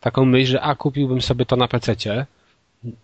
taką 0.00 0.24
myśl, 0.24 0.50
że 0.52 0.60
a, 0.60 0.74
kupiłbym 0.74 1.22
sobie 1.22 1.46
to 1.46 1.56
na 1.56 1.68
pececie, 1.68 2.26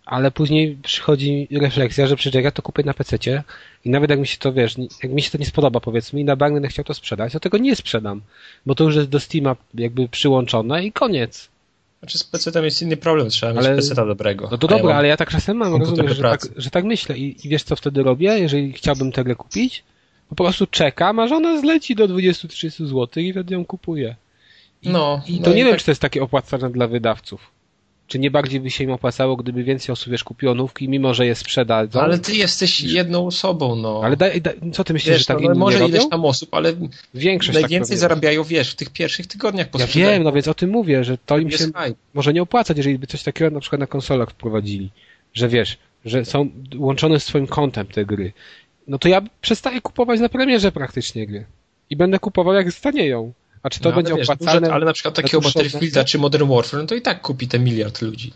ale 0.06 0.30
później 0.30 0.78
przychodzi 0.82 1.48
refleksja, 1.50 2.06
że 2.06 2.16
przecież 2.16 2.44
ja 2.44 2.50
to 2.50 2.62
kupię 2.62 2.82
na 2.82 2.94
pececie 2.94 3.42
i 3.84 3.90
nawet 3.90 4.10
jak 4.10 4.18
mi 4.18 4.26
się 4.26 4.38
to, 4.38 4.52
wiesz, 4.52 4.76
jak 5.02 5.12
mi 5.12 5.22
się 5.22 5.30
to 5.30 5.38
nie 5.38 5.46
spodoba 5.46 5.80
powiedzmy 5.80 6.20
i 6.20 6.24
na 6.24 6.36
bank 6.36 6.54
będę 6.54 6.68
chciał 6.68 6.84
to 6.84 6.94
sprzedać, 6.94 7.32
to 7.32 7.40
tego 7.40 7.58
nie 7.58 7.76
sprzedam, 7.76 8.22
bo 8.66 8.74
to 8.74 8.84
już 8.84 8.96
jest 8.96 9.08
do 9.08 9.20
Steama 9.20 9.56
jakby 9.74 10.08
przyłączone 10.08 10.84
i 10.84 10.92
koniec. 10.92 11.48
Znaczy 11.98 12.18
z 12.18 12.24
PC 12.24 12.64
jest 12.64 12.82
inny 12.82 12.96
problem, 12.96 13.28
trzeba 13.28 13.60
ale, 13.60 13.76
mieć 13.76 13.88
PC 13.88 13.94
dobrego. 13.94 14.48
No 14.50 14.58
to 14.58 14.68
dobra, 14.68 14.90
ja 14.90 14.96
ale 14.96 15.08
ja 15.08 15.16
tak 15.16 15.30
czasem 15.30 15.56
mam, 15.56 15.76
rozumiem, 15.76 16.08
że 16.08 16.22
tak, 16.22 16.40
że 16.56 16.70
tak 16.70 16.84
myślę 16.84 17.18
I, 17.18 17.46
i 17.46 17.48
wiesz 17.48 17.62
co 17.62 17.76
wtedy 17.76 18.02
robię, 18.02 18.38
jeżeli 18.38 18.72
chciałbym 18.72 19.12
tego 19.12 19.36
kupić? 19.36 19.84
Po 20.28 20.34
prostu 20.34 20.66
czekam, 20.66 21.18
a 21.18 21.28
żona 21.28 21.60
zleci 21.60 21.94
do 21.94 22.08
20-30 22.08 22.86
zł 22.86 23.22
i 23.22 23.32
wtedy 23.32 23.54
ją 23.54 23.64
kupuję. 23.64 24.16
I, 24.82 24.88
no, 24.88 25.22
i 25.26 25.38
to 25.38 25.50
no 25.50 25.56
nie 25.56 25.60
i 25.60 25.64
wiem, 25.64 25.72
tak... 25.72 25.80
czy 25.80 25.84
to 25.84 25.90
jest 25.90 26.00
takie 26.02 26.22
opłacalne 26.22 26.70
dla 26.70 26.86
wydawców. 26.86 27.50
Czy 28.08 28.18
nie 28.18 28.30
bardziej 28.30 28.60
by 28.60 28.70
się 28.70 28.84
im 28.84 28.90
opłacało, 28.90 29.36
gdyby 29.36 29.64
więcej 29.64 29.92
osób 29.92 30.12
wiesz, 30.12 30.24
kupiło 30.24 30.54
nówki, 30.54 30.88
mimo 30.88 31.14
że 31.14 31.26
je 31.26 31.34
sprzedadzą? 31.34 32.00
Ale 32.00 32.18
ty 32.18 32.36
jesteś 32.36 32.80
jedną 32.80 33.26
osobą, 33.26 33.76
no. 33.76 34.00
Ale 34.04 34.16
co 34.72 34.84
ty 34.84 34.92
myślisz, 34.92 35.12
wiesz, 35.12 35.18
że 35.18 35.26
tak 35.26 35.40
no, 35.40 35.54
Może 35.54 35.88
ileś 35.88 36.08
tam 36.08 36.24
osób, 36.24 36.54
ale 36.54 36.72
Większość 37.14 37.54
tak 37.54 37.62
najwięcej 37.62 37.96
tak 37.96 37.98
zarabiają, 37.98 38.44
wiesz, 38.44 38.70
w 38.70 38.74
tych 38.74 38.90
pierwszych 38.90 39.26
tygodniach 39.26 39.68
po 39.68 39.78
Ja 39.78 39.86
wiem, 39.86 40.22
no 40.22 40.32
więc 40.32 40.48
o 40.48 40.54
tym 40.54 40.70
mówię, 40.70 41.04
że 41.04 41.18
to 41.18 41.38
im 41.38 41.50
się 41.50 41.64
może 42.14 42.32
nie 42.32 42.42
opłacać, 42.42 42.76
jeżeli 42.76 42.98
by 42.98 43.06
coś 43.06 43.22
takiego 43.22 43.50
na 43.50 43.60
przykład 43.60 43.80
na 43.80 43.86
konsolach 43.86 44.30
wprowadzili. 44.30 44.90
Że 45.34 45.48
wiesz, 45.48 45.78
że 46.04 46.24
są 46.24 46.50
łączone 46.76 47.20
z 47.20 47.24
swoim 47.24 47.46
kontem 47.46 47.86
te 47.86 48.04
gry. 48.04 48.32
No 48.86 48.98
to 48.98 49.08
ja 49.08 49.22
przestaję 49.40 49.80
kupować 49.80 50.20
na 50.20 50.28
premierze 50.28 50.72
praktycznie 50.72 51.26
gry. 51.26 51.44
I 51.90 51.96
będę 51.96 52.18
kupował 52.18 52.54
jak 52.54 52.72
stanieją. 52.72 53.32
A 53.62 53.70
czy 53.70 53.80
to 53.80 53.90
no, 53.90 53.96
będzie 53.96 54.14
wiesz, 54.14 54.30
opłacalne? 54.30 54.72
Ale 54.72 54.84
na 54.84 54.92
przykład 54.92 55.14
takiego 55.14 55.40
Battlefielda 55.40 56.04
czy 56.04 56.18
Modern 56.18 56.48
Warfare, 56.48 56.80
no 56.80 56.86
to 56.86 56.94
i 56.94 57.02
tak 57.02 57.20
kupi 57.20 57.48
ten 57.48 57.64
miliard 57.64 58.02
ludzi. 58.02 58.32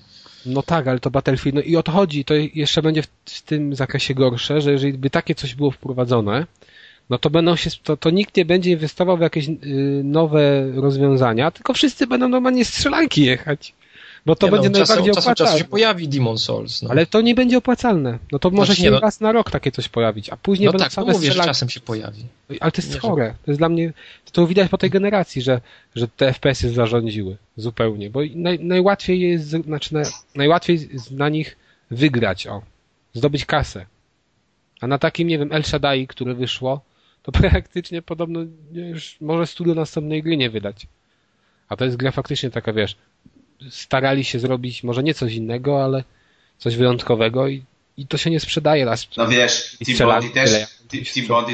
No 0.47 0.63
tak, 0.63 0.89
ale 0.89 1.01
to 1.01 1.11
Battlefield, 1.11 1.55
no 1.55 1.63
i 1.63 1.77
o 1.77 1.83
to 1.83 1.93
chodzi, 1.93 2.25
to 2.25 2.35
jeszcze 2.35 2.83
będzie 2.83 3.03
w, 3.03 3.09
w 3.25 3.43
tym 3.43 3.75
zakresie 3.75 4.15
gorsze, 4.15 4.61
że 4.61 4.73
jeżeli 4.73 4.93
by 4.93 5.11
takie 5.11 5.35
coś 5.35 5.55
było 5.55 5.71
wprowadzone, 5.71 6.47
no 7.11 7.19
to 7.19 7.31
będą 7.31 7.57
się, 7.57 7.71
to, 7.83 7.97
to 7.97 8.11
nikt 8.11 8.37
nie 8.37 8.45
będzie 8.45 8.71
inwestował 8.71 9.17
w 9.17 9.21
jakieś 9.21 9.49
y, 9.49 9.57
nowe 10.05 10.73
rozwiązania, 10.75 11.51
tylko 11.51 11.75
wszyscy 11.75 12.07
będą 12.07 12.29
normalnie 12.29 12.65
strzelanki 12.65 13.25
jechać. 13.25 13.75
Bo 14.27 14.37
to 14.37 14.47
nie 14.47 14.53
będzie 14.53 14.71
no, 14.71 14.79
najbardziej 14.79 15.15
czasem, 15.15 15.33
opłacalne. 15.33 15.37
Czasem 15.37 15.59
się 15.59 15.65
pojawi 15.65 16.09
Demon 16.09 16.39
Souls. 16.39 16.83
No. 16.83 16.91
Ale 16.91 17.07
to 17.07 17.21
nie 17.21 17.35
będzie 17.35 17.59
opłacalne. 17.59 18.19
No 18.33 18.39
to 18.39 18.51
może 18.51 18.67
znaczy, 18.67 18.81
się 18.81 18.85
nie, 18.85 18.91
no... 18.91 19.01
raz 19.01 19.21
na 19.21 19.33
rok 19.33 19.51
takie 19.51 19.73
coś 19.73 19.89
pojawić, 19.89 20.31
a 20.31 20.37
później 20.37 20.67
no 20.67 20.73
będą 20.73 20.85
tak, 20.85 20.93
same 20.93 21.13
mówię, 21.13 21.31
czasem 21.31 21.69
się 21.69 21.81
pojawi. 21.81 22.25
Ale 22.61 22.73
to 22.73 22.83
jest 22.83 22.95
nie, 22.95 23.01
chore. 23.01 23.35
To 23.45 23.51
jest 23.51 23.61
dla 23.61 23.69
mnie, 23.69 23.93
to 24.33 24.47
widać 24.47 24.71
po 24.71 24.79
tej 24.79 24.91
generacji, 24.91 25.43
że, 25.43 25.61
że 25.95 26.09
te 26.09 26.33
FPS-y 26.33 26.71
zarządziły 26.71 27.37
zupełnie, 27.57 28.11
bo 28.11 28.21
naj, 28.35 28.59
najłatwiej 28.61 29.21
jest, 29.21 29.49
znaczy 29.49 29.95
na, 29.95 30.03
najłatwiej 30.35 30.89
na 31.11 31.29
nich 31.29 31.57
wygrać, 31.91 32.47
o, 32.47 32.63
zdobyć 33.15 33.47
kasę. 33.47 33.87
A 34.81 34.87
na 34.87 34.99
takim, 34.99 35.29
nie 35.29 35.39
wiem, 35.39 35.53
El 35.53 35.65
Shaddai, 35.65 36.07
które 36.07 36.35
wyszło, 36.35 36.81
to 37.23 37.33
praktycznie 37.41 38.03
podobno 38.03 38.41
już 38.73 39.17
może 39.21 39.47
studio 39.47 39.75
następnej 39.75 40.23
gry 40.23 40.37
nie 40.37 40.51
wydać. 40.51 40.87
A 41.69 41.77
to 41.77 41.85
jest 41.85 41.97
gra 41.97 42.11
faktycznie 42.11 42.51
taka, 42.51 42.73
wiesz, 42.73 42.97
starali 43.71 44.25
się 44.25 44.39
zrobić 44.39 44.83
może 44.83 45.03
nie 45.03 45.15
coś 45.15 45.35
innego, 45.35 45.85
ale 45.85 46.05
coś 46.59 46.77
wyjątkowego 46.77 47.49
i, 47.49 47.65
i 47.97 48.07
to 48.07 48.17
się 48.17 48.31
nie 48.31 48.41
sprzedaje 48.41 48.85
raz. 48.85 49.07
No 49.17 49.29
wiesz, 49.29 49.77
Team 49.87 50.09
Bondi, 50.09 50.31
też, 50.31 50.51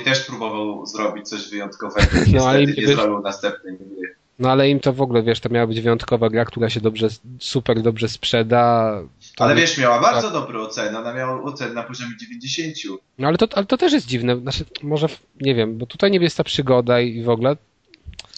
też 0.04 0.20
próbował 0.20 0.86
zrobić 0.86 1.28
coś 1.28 1.50
wyjątkowego 1.50 2.08
no, 2.32 2.48
ale 2.48 2.62
im 2.62 2.74
nie 2.78 2.86
zrobił 2.86 3.20
następnej 3.20 3.76
gry. 3.76 4.14
No 4.38 4.50
ale 4.50 4.70
im 4.70 4.80
to 4.80 4.92
w 4.92 5.02
ogóle, 5.02 5.22
wiesz, 5.22 5.40
to 5.40 5.48
miała 5.48 5.66
być 5.66 5.80
wyjątkowa 5.80 6.30
gra, 6.30 6.44
która 6.44 6.70
się 6.70 6.80
dobrze, 6.80 7.08
super 7.40 7.82
dobrze 7.82 8.08
sprzeda. 8.08 8.92
Ale 9.38 9.54
wiesz, 9.54 9.78
miała 9.78 10.00
bardzo 10.00 10.22
tak. 10.22 10.32
dobre 10.32 10.60
oceny, 10.60 10.98
ona 10.98 11.14
miała 11.14 11.42
ocenę 11.42 11.74
na 11.74 11.82
poziomie 11.82 12.16
90. 12.20 12.76
No 13.18 13.28
ale 13.28 13.38
to, 13.38 13.48
ale 13.54 13.66
to 13.66 13.76
też 13.76 13.92
jest 13.92 14.06
dziwne, 14.06 14.36
znaczy, 14.36 14.64
może, 14.82 15.06
nie 15.40 15.54
wiem, 15.54 15.78
bo 15.78 15.86
tutaj 15.86 16.10
nie 16.10 16.18
jest 16.18 16.36
ta 16.36 16.44
przygoda 16.44 17.00
i 17.00 17.22
w 17.22 17.28
ogóle, 17.28 17.56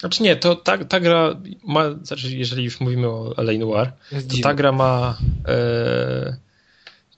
znaczy 0.01 0.23
nie, 0.23 0.35
to 0.35 0.55
ta, 0.55 0.77
ta 0.85 0.99
gra 0.99 1.35
ma, 1.63 1.83
znaczy 2.03 2.35
jeżeli 2.35 2.63
już 2.63 2.79
mówimy 2.79 3.07
o 3.07 3.37
L.A. 3.37 3.57
Noir, 3.59 3.91
to 4.11 4.35
ta 4.43 4.53
gra 4.53 4.71
ma 4.71 5.17
e, 5.47 6.37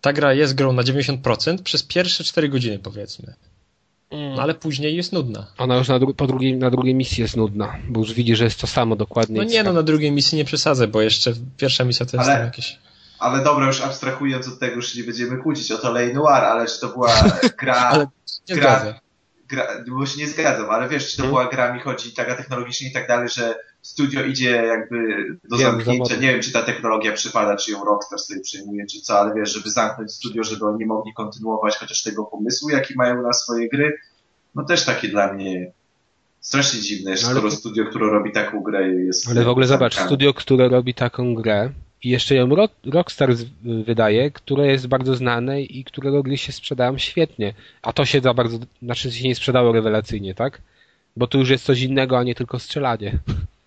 ta 0.02 0.14
gra 0.14 0.34
jest 0.34 0.56
grą 0.56 0.74
na 0.74 0.84
90% 0.84 1.64
przez 1.64 1.84
pierwsze 1.84 2.24
4 2.24 2.50
godziny 2.50 2.80
powiedzmy. 2.80 3.34
No, 4.12 4.42
ale 4.42 4.54
później 4.54 4.96
jest 4.96 5.14
nudna. 5.14 5.48
Ona 5.58 5.76
już 5.76 5.88
na, 5.88 6.00
dru 6.00 6.14
po 6.14 6.28
drugiej, 6.28 6.58
na 6.58 6.70
drugiej 6.70 6.96
misji 6.96 7.22
jest 7.22 7.38
nudna, 7.38 7.76
bo 7.90 8.00
już 8.00 8.14
widzi, 8.14 8.36
że 8.36 8.44
jest 8.44 8.62
to 8.62 8.68
samo 8.68 8.96
dokładnie. 8.96 9.38
No 9.38 9.44
nie, 9.44 9.64
no 9.64 9.74
na 9.74 9.84
drugiej 9.84 10.12
misji 10.12 10.38
nie 10.38 10.46
przesadzę, 10.46 10.88
bo 10.88 11.02
jeszcze 11.02 11.34
pierwsza 11.58 11.84
misja 11.84 12.06
to 12.06 12.18
jest 12.18 12.30
ale, 12.30 12.46
jakieś... 12.46 12.80
Ale 13.20 13.44
dobra, 13.44 13.68
już 13.68 13.82
abstrahując 13.82 14.48
od 14.48 14.60
tego, 14.60 14.76
już 14.76 14.96
nie 14.96 15.04
będziemy 15.04 15.38
kłócić 15.38 15.72
o 15.72 15.78
to 15.78 15.92
Lej 15.92 16.14
Noir, 16.14 16.44
ale 16.44 16.68
czy 16.68 16.80
to 16.80 16.90
była 16.90 17.14
gra... 17.62 17.76
ale 17.76 18.08
gra, 18.48 19.00
gra, 19.48 19.68
bo 19.88 20.06
się 20.06 20.20
nie 20.20 20.28
zgadzam, 20.28 20.70
ale 20.70 20.90
wiesz, 20.90 21.12
czy 21.12 21.18
to 21.18 21.24
hmm. 21.24 21.32
była 21.32 21.52
gra, 21.52 21.74
mi 21.74 21.80
chodzi 21.80 22.14
taka 22.14 22.36
technologicznie 22.36 22.90
i 22.90 22.94
tak 22.94 23.08
dalej, 23.08 23.30
że 23.30 23.56
studio 23.82 24.24
idzie 24.24 24.52
jakby 24.52 24.98
do 25.44 25.58
Wiem, 25.58 25.72
zamknięcia, 25.72 26.16
nie 26.16 26.32
wiem, 26.32 26.42
czy 26.42 26.52
ta 26.52 26.62
technologia 26.62 27.12
przypada, 27.12 27.56
czy 27.56 27.72
ją 27.72 27.86
Rockstar 27.86 28.20
sobie 28.20 28.40
przejmuje, 28.42 28.86
czy 28.86 29.02
co, 29.02 29.20
ale 29.20 29.34
wiesz, 29.36 29.54
żeby 29.54 29.70
zamknąć 29.70 30.12
studio, 30.12 30.44
żeby 30.44 30.66
oni 30.66 30.86
mogli 30.86 31.14
kontynuować 31.14 31.78
chociaż 31.78 32.04
tego 32.04 32.24
pomysłu, 32.24 32.70
jaki 32.70 32.94
mają 32.96 33.22
na 33.22 33.34
swoje 33.34 33.70
gry, 33.70 33.98
no 34.56 34.64
też 34.64 34.86
takie 34.86 35.08
dla 35.08 35.34
mnie 35.34 35.72
strasznie 36.40 36.82
dziwne, 36.82 37.18
że 37.18 37.28
skoro 37.28 37.52
studio, 37.52 37.86
które 37.86 38.10
robi 38.10 38.32
taką 38.32 38.62
grę 38.62 38.90
jest... 38.90 39.30
Ale 39.30 39.44
w 39.44 39.50
ogóle 39.50 39.68
zobacz, 39.68 40.00
studio, 40.00 40.34
które 40.34 40.70
robi 40.70 40.94
taką 40.94 41.36
grę, 41.36 41.70
i 42.04 42.10
jeszcze 42.10 42.36
ją 42.36 42.50
Rockstar 42.86 43.36
wydaje, 43.64 44.32
które 44.32 44.68
jest 44.68 44.88
bardzo 44.88 45.16
znane 45.16 45.62
i 45.62 45.84
którego 45.84 46.24
gry 46.24 46.38
się 46.38 46.52
sprzedają 46.52 46.98
świetnie. 46.98 47.54
A 47.82 47.94
to 47.94 48.06
się 48.06 48.22
za 48.22 48.34
bardzo, 48.34 48.60
znaczy 48.82 49.12
się 49.12 49.28
nie 49.28 49.36
sprzedało 49.36 49.72
rewelacyjnie, 49.72 50.36
tak? 50.36 50.62
Bo 51.18 51.28
tu 51.28 51.40
już 51.40 51.50
jest 51.50 51.66
coś 51.66 51.82
innego, 51.82 52.18
a 52.18 52.24
nie 52.24 52.36
tylko 52.36 52.60
strzelanie. 52.60 53.20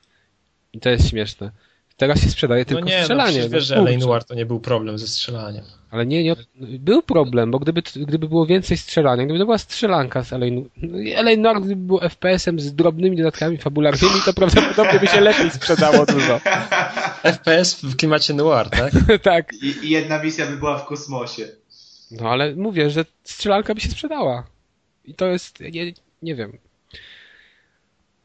I 0.73 0.81
to 0.81 0.91
jest 0.91 1.11
śmieszne. 1.11 1.51
Teraz 1.97 2.21
się 2.21 2.31
sprzedaje 2.31 2.63
no 2.63 2.65
tylko 2.65 2.89
nie, 2.89 2.97
no 2.97 3.03
strzelanie. 3.03 3.41
No 3.41 3.49
wiesz, 3.49 3.65
że 3.65 3.77
L.A. 3.77 3.99
Noir 3.99 4.25
to 4.25 4.35
nie 4.35 4.47
był 4.47 4.61
problem 4.61 4.99
ze 4.99 5.07
strzelaniem. 5.07 5.65
Ale 5.91 6.07
nie, 6.07 6.25
nie, 6.25 6.37
był 6.61 7.03
problem, 7.03 7.51
bo 7.51 7.59
gdyby, 7.59 7.83
gdyby 7.97 8.29
było 8.29 8.47
więcej 8.47 8.77
strzelania, 8.77 9.25
gdyby 9.25 9.39
to 9.39 9.45
była 9.45 9.59
strzelanka 9.59 10.25
z 10.25 10.33
L.A. 10.33 10.47
L.A. 11.15 11.37
Noir 11.37 11.61
gdyby 11.61 11.83
był 11.83 11.99
FPS-em 11.99 12.61
z 12.61 12.75
drobnymi 12.75 13.17
dodatkami 13.17 13.59
fabularnymi, 13.59 14.15
to 14.25 14.33
prawdopodobnie 14.33 15.01
by 15.01 15.07
się 15.07 15.21
lepiej 15.21 15.51
sprzedało 15.51 16.07
dużo. 16.07 16.41
FPS 17.35 17.75
w 17.83 17.97
klimacie 17.97 18.35
noir, 18.35 18.71
tak? 18.71 18.93
tak. 19.23 19.53
I, 19.63 19.87
I 19.87 19.91
jedna 19.91 20.23
misja 20.23 20.47
by 20.47 20.57
była 20.57 20.79
w 20.79 20.87
kosmosie. 20.87 21.49
No 22.11 22.31
ale 22.31 22.55
mówię, 22.55 22.91
że 22.91 23.05
strzelanka 23.25 23.75
by 23.75 23.81
się 23.81 23.89
sprzedała. 23.89 24.45
I 25.05 25.15
to 25.15 25.27
jest, 25.27 25.61
nie, 25.61 25.93
nie 26.23 26.35
wiem. 26.35 26.59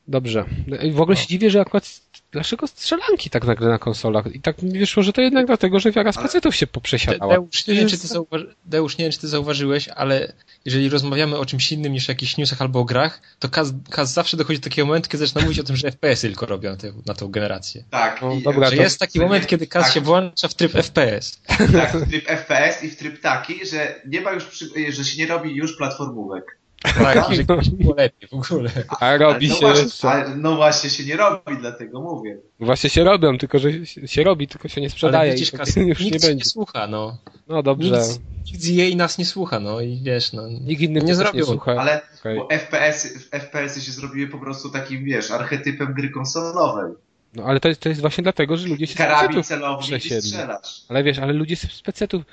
Dobrze. 0.07 0.45
W 0.93 1.01
ogóle 1.01 1.17
się 1.17 1.27
dziwię, 1.27 1.49
że 1.49 1.61
akurat 1.61 2.01
dlaczego 2.31 2.67
strzelanki 2.67 3.29
tak 3.29 3.45
nagle 3.45 3.69
na 3.69 3.79
konsolach? 3.79 4.35
I 4.35 4.41
tak 4.41 4.61
mi 4.61 4.79
wyszło, 4.79 5.03
że 5.03 5.13
to 5.13 5.21
jednak 5.21 5.47
dlatego, 5.47 5.79
że 5.79 5.91
wiara 5.91 6.11
z 6.11 6.17
pecetów 6.17 6.55
się 6.55 6.67
poprzesiadała. 6.67 7.33
Deusz 7.33 7.67
nie, 7.67 7.73
wiem, 7.73 7.89
czy 7.89 7.97
ty 7.97 8.07
zauważy... 8.07 8.55
Deusz, 8.65 8.97
nie 8.97 9.05
wiem, 9.05 9.11
czy 9.11 9.19
ty 9.19 9.27
zauważyłeś, 9.27 9.87
ale 9.87 10.33
jeżeli 10.65 10.89
rozmawiamy 10.89 11.37
o 11.37 11.45
czymś 11.45 11.71
innym 11.71 11.93
niż 11.93 12.09
o 12.09 12.11
jakichś 12.11 12.37
newsach 12.37 12.61
albo 12.61 12.79
o 12.79 12.85
grach, 12.85 13.21
to 13.39 13.49
Kaz, 13.49 13.73
Kaz 13.89 14.13
zawsze 14.13 14.37
dochodzi 14.37 14.59
do 14.59 14.63
takiego 14.63 14.85
momentu, 14.85 15.09
kiedy 15.09 15.27
zaczyna 15.27 15.41
mówić 15.41 15.59
o 15.59 15.63
tym, 15.63 15.75
że 15.75 15.91
FPS 15.91 16.21
tylko 16.21 16.45
robią 16.45 16.69
na, 16.69 16.77
te, 16.77 16.93
na 17.05 17.13
tą 17.13 17.27
generację. 17.27 17.83
Tak. 17.89 18.21
No, 18.21 18.33
I, 18.33 18.41
dobra, 18.41 18.69
że 18.69 18.75
to... 18.75 18.81
jest 18.83 18.99
taki 18.99 19.19
moment, 19.19 19.47
kiedy 19.47 19.67
Kaz 19.67 19.83
tak. 19.83 19.93
się 19.93 20.01
włącza 20.01 20.47
w 20.47 20.53
tryb 20.53 20.71
FPS. 20.71 21.41
Tak, 21.73 21.97
w 21.97 22.09
tryb 22.09 22.25
FPS 22.27 22.83
i 22.83 22.89
w 22.89 22.97
tryb 22.97 23.21
taki, 23.21 23.65
że 23.65 24.01
nie 24.07 24.21
ma 24.21 24.31
już, 24.31 24.45
przy... 24.45 24.69
że 24.89 25.05
się 25.05 25.17
nie 25.17 25.27
robi 25.27 25.55
już 25.55 25.77
platformówek. 25.77 26.60
Tak, 26.81 27.35
że 27.35 27.71
było 27.71 27.95
lepiej 27.95 28.29
w 28.29 28.33
ogóle. 28.33 28.69
A 28.99 29.17
robi 29.17 29.49
no 29.49 29.55
się 29.55 29.61
właśnie, 29.61 29.83
jeszcze. 29.83 30.35
no 30.35 30.55
właśnie 30.55 30.89
się 30.89 31.03
nie 31.05 31.17
robi, 31.17 31.57
dlatego 31.59 32.01
mówię. 32.01 32.37
Właśnie 32.59 32.89
się 32.89 33.03
robią, 33.03 33.37
tylko 33.37 33.59
że 33.59 33.69
się 33.85 34.23
robi, 34.23 34.47
tylko 34.47 34.67
się 34.67 34.81
nie 34.81 34.89
sprzedaje. 34.89 35.21
Ale 35.21 35.31
widzisz, 35.31 35.51
kas, 35.51 35.75
już 35.75 35.99
nikt 35.99 36.13
nie 36.13 36.19
będzie. 36.19 36.35
nie 36.35 36.45
słucha, 36.45 36.87
no. 36.87 37.17
No 37.47 37.63
dobrze. 37.63 38.01
Nikt, 38.01 38.53
nikt 38.53 38.65
jej 38.65 38.95
nas 38.95 39.17
nie 39.17 39.25
słucha, 39.25 39.59
no 39.59 39.81
i 39.81 40.01
wiesz, 40.03 40.33
no. 40.33 40.47
Nikt 40.47 40.81
inny 40.81 41.01
nie 41.01 41.15
zrobił. 41.15 41.39
Nie 41.39 41.51
słucha. 41.51 41.71
Ale 41.71 42.01
okay. 42.19 42.35
bo 42.35 42.47
FPS, 42.51 43.29
FPS 43.31 43.85
się 43.85 43.91
zrobiły 43.91 44.27
po 44.27 44.37
prostu 44.37 44.69
takim, 44.69 45.03
wiesz, 45.03 45.31
archetypem 45.31 45.93
gry 45.93 46.09
konsolowej. 46.09 46.93
No 47.33 47.43
ale 47.43 47.59
to 47.59 47.67
jest, 47.67 47.81
to 47.81 47.89
jest 47.89 48.01
właśnie 48.01 48.21
dlatego, 48.23 48.57
że 48.57 48.67
ludzie 48.67 48.87
się 48.87 48.95
Karabin 48.95 49.43
celowy 49.43 49.99
strzelasz. 49.99 50.81
Ale 50.89 51.03
wiesz, 51.03 51.19
ale 51.19 51.33
ludzie 51.33 51.55
z 51.55 51.81
pecetów, 51.81 52.23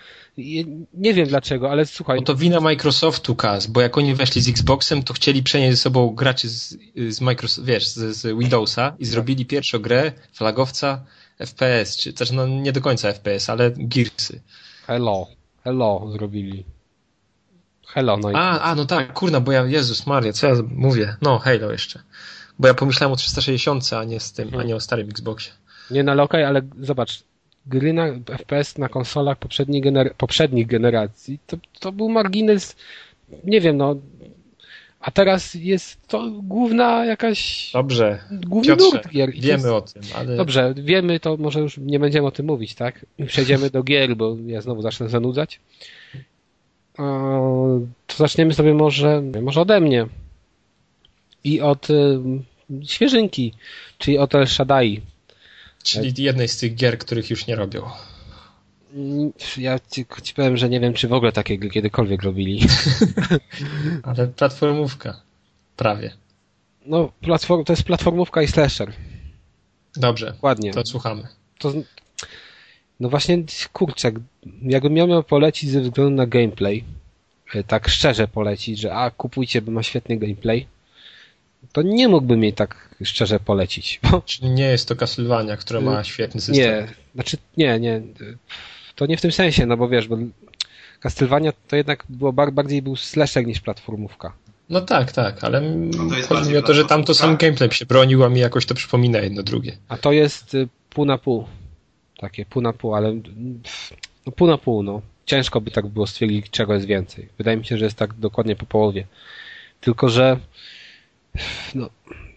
nie 0.95 1.15
wiem 1.15 1.27
dlaczego, 1.27 1.71
ale 1.71 1.87
słuchaj. 1.87 2.19
No 2.19 2.25
to 2.25 2.37
wina 2.37 2.61
Microsoftu, 2.61 3.37
Kaz, 3.37 3.67
bo 3.67 3.81
jak 3.81 3.99
oni 3.99 4.15
weszli 4.15 4.43
z 4.43 4.49
Xboxem, 4.49 5.03
to 5.03 5.15
chcieli 5.15 5.43
przenieść 5.43 5.77
ze 5.77 5.83
sobą 5.83 6.11
graczy 6.15 6.49
z, 6.49 6.77
z 7.09 7.21
Microsoft, 7.21 7.67
wiesz, 7.67 7.89
z, 7.89 8.17
z 8.17 8.39
Windowsa 8.39 8.97
i 8.99 9.05
zrobili 9.05 9.47
pierwszą 9.47 9.79
grę, 9.79 10.13
flagowca, 10.33 11.05
FPS, 11.47 11.97
czy 11.97 12.13
też 12.13 12.31
no 12.31 12.47
nie 12.47 12.73
do 12.73 12.81
końca 12.81 13.13
FPS, 13.13 13.51
ale 13.51 13.71
Gearsy. 13.77 14.41
Hello, 14.87 15.27
hello 15.65 16.09
zrobili. 16.13 16.65
Hello, 17.87 18.17
no 18.17 18.31
i... 18.31 18.35
A, 18.35 18.61
a, 18.61 18.75
no 18.75 18.85
tak, 18.85 19.13
kurna, 19.13 19.41
bo 19.41 19.53
ja, 19.53 19.65
Jezus 19.65 20.07
Maria, 20.07 20.33
co 20.33 20.47
ja 20.47 20.55
mówię? 20.71 21.17
No, 21.23 21.39
Halo 21.39 21.73
jeszcze. 21.73 22.03
Bo 22.59 22.69
ja 22.69 22.75
pomyślałem 22.75 23.13
o 23.13 23.17
360, 23.17 23.93
a 23.93 24.05
nie 24.05 24.21
z 24.21 24.33
tym, 24.33 24.55
a 24.59 24.63
nie 24.63 24.77
o 24.77 24.81
starym 24.81 25.09
Xboxie. 25.09 25.53
Nie, 25.91 26.03
no 26.03 26.13
ale 26.13 26.23
okej, 26.23 26.41
okay, 26.41 26.49
ale 26.49 26.63
zobacz, 26.81 27.23
gry 27.67 27.93
na 27.93 28.07
FPS 28.39 28.79
na 28.79 28.89
konsolach 28.89 29.39
poprzedniej 29.39 29.83
gener 29.83 30.15
poprzednich 30.15 30.67
generacji, 30.67 31.39
to, 31.47 31.57
to 31.81 31.93
był 31.93 32.09
margines, 32.09 32.77
nie 33.45 33.61
wiem, 33.61 33.77
no, 33.77 33.97
a 35.01 35.11
teraz 35.11 35.55
jest 35.55 36.09
to 36.09 36.31
główna 36.43 37.05
jakaś... 37.05 37.71
Dobrze, 37.73 38.19
główny 38.31 38.77
Piotrze, 38.77 38.91
nurt 38.97 39.09
gier. 39.09 39.33
wiemy 39.33 39.49
jest... 39.49 39.67
o 39.67 39.81
tym, 39.81 40.03
ale... 40.15 40.37
Dobrze, 40.37 40.75
wiemy, 40.77 41.21
to 41.21 41.37
może 41.37 41.61
już 41.61 41.79
nie 41.79 41.99
będziemy 41.99 42.27
o 42.27 42.31
tym 42.31 42.47
mówić, 42.47 42.75
tak? 42.75 43.07
Przejdziemy 43.27 43.71
do 43.71 43.83
gier, 43.83 44.17
bo 44.17 44.37
ja 44.47 44.61
znowu 44.61 44.83
zacznę 44.83 45.09
zanudzać. 45.09 45.61
To 48.07 48.17
zaczniemy 48.17 48.55
sobie 48.55 48.75
może, 48.75 49.23
może 49.43 49.61
ode 49.61 49.81
mnie. 49.81 50.07
I 51.49 51.61
od 51.61 51.91
y, 51.91 52.19
świeżynki, 52.87 53.55
czyli 53.99 54.19
od 54.19 54.35
El 54.35 54.47
Shaddai. 54.47 55.01
Czyli 55.83 56.23
jednej 56.23 56.49
z 56.49 56.57
tych 56.57 56.75
gier, 56.75 56.99
których 56.99 57.31
już 57.31 57.47
nie 57.47 57.57
robią. 57.57 57.83
Ja 59.59 59.79
ci, 59.91 60.07
ci 60.23 60.35
powiem, 60.35 60.57
że 60.57 60.69
nie 60.69 60.81
wiem, 60.81 60.95
czy 60.95 61.09
w 61.09 61.13
ogóle 61.13 61.33
takie 61.33 61.59
gry 61.59 61.71
kiedykolwiek 61.71 62.23
robili. 62.23 62.61
Ale 64.03 64.27
platformówka. 64.27 65.21
Prawie. 65.77 66.13
No, 66.87 67.13
platform, 67.21 67.65
to 67.65 67.73
jest 67.73 67.83
platformówka 67.83 68.43
i 68.43 68.49
slasher. 68.49 68.93
Dobrze. 69.97 70.35
Ładnie. 70.43 70.73
To 70.73 70.87
słuchamy. 70.87 71.29
To, 71.59 71.73
no 73.01 73.09
właśnie, 73.09 73.45
kurczę, 73.73 74.13
jakbym 74.63 74.93
miał, 74.93 75.09
miał 75.09 75.23
polecić 75.23 75.71
ze 75.71 75.81
względu 75.81 76.17
na 76.17 76.27
gameplay, 76.27 76.85
e, 77.55 77.65
tak 77.65 77.89
szczerze 77.89 78.29
polecić, 78.29 78.79
że 78.79 78.95
a, 78.95 79.11
kupujcie, 79.11 79.63
bo 79.63 79.73
ma 79.73 79.83
świetny 79.83 80.17
gameplay, 80.17 80.67
to 81.73 81.83
nie 81.83 82.09
mógłbym 82.09 82.43
jej 82.43 82.53
tak 82.53 82.95
szczerze 83.05 83.41
polecić. 83.41 84.01
Bo... 84.11 84.23
Czyli 84.27 84.51
nie 84.51 84.65
jest 84.65 84.89
to 84.89 84.97
Castlevania, 84.97 85.57
która 85.57 85.81
ma 85.81 86.05
świetny 86.05 86.41
system. 86.41 86.65
Nie, 86.65 86.89
znaczy 87.15 87.37
nie, 87.57 87.81
nie. 87.81 88.03
To 88.95 89.07
nie 89.07 89.17
w 89.17 89.21
tym 89.21 89.33
sensie, 89.33 89.67
no 89.67 89.77
bo 89.77 89.89
wiesz, 89.89 90.09
bo 90.09 90.17
Castlevania 91.01 91.53
to 91.69 91.77
jednak 91.77 92.05
było 92.09 92.33
bardziej 92.33 92.83
był 92.83 92.97
slasher 92.97 93.47
niż 93.47 93.61
platformówka. 93.61 94.33
No 94.71 94.81
tak, 94.81 95.13
tak, 95.13 95.45
ale 95.45 95.61
no 95.61 96.05
chodzi 96.29 96.51
mi 96.51 96.57
o 96.57 96.63
to, 96.63 96.75
że 96.75 96.85
tam 96.85 97.05
to 97.05 97.15
sam 97.15 97.37
gameplay 97.37 97.71
się 97.71 97.87
bronił, 97.87 98.25
a 98.25 98.29
mi 98.29 98.41
jakoś 98.41 98.67
to 98.67 98.75
przypomina 98.75 99.19
jedno 99.19 99.43
drugie. 99.43 99.77
A 99.89 99.97
to 99.97 100.13
jest 100.13 100.55
y, 100.55 100.69
pół 100.91 101.05
na 101.05 101.19
pół. 101.19 101.47
Takie 102.19 102.47
pół 102.47 102.63
na 102.63 102.73
pół, 102.73 102.95
ale 102.95 103.21
no, 104.27 104.33
pół 104.33 104.47
na 104.47 104.59
pół, 104.59 104.83
no. 104.83 105.03
Ciężko 105.27 105.61
by 105.61 105.71
tak 105.71 105.87
było 105.87 106.07
stwierdzić, 106.07 106.51
czego 106.51 106.75
jest 106.75 106.87
więcej. 106.87 107.29
Wydaje 107.39 107.57
mi 107.57 107.65
się, 107.65 107.79
że 107.79 107.85
jest 107.85 107.97
tak 107.97 108.15
dokładnie 108.15 108.57
po 108.57 108.67
połowie. 108.67 109.07
Tylko, 109.81 110.09
że 110.09 110.37
no, 111.75 111.91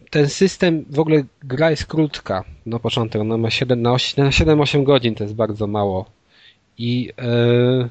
ten 0.10 0.30
system, 0.30 0.86
w 0.89 0.99
ogóle 0.99 1.24
gra 1.43 1.70
jest 1.70 1.86
krótka 1.86 2.43
na 2.66 2.80
początek, 2.80 3.22
ona 3.22 3.38
ma 3.38 3.49
7 3.49 3.82
na 3.82 3.91
8, 3.91 4.26
na 4.26 4.30
7-8 4.30 4.84
godzin, 4.84 5.16
to 5.16 5.24
jest 5.24 5.36
bardzo 5.36 5.68
mało. 5.68 6.06
I 6.78 7.04
yy, 7.18 7.89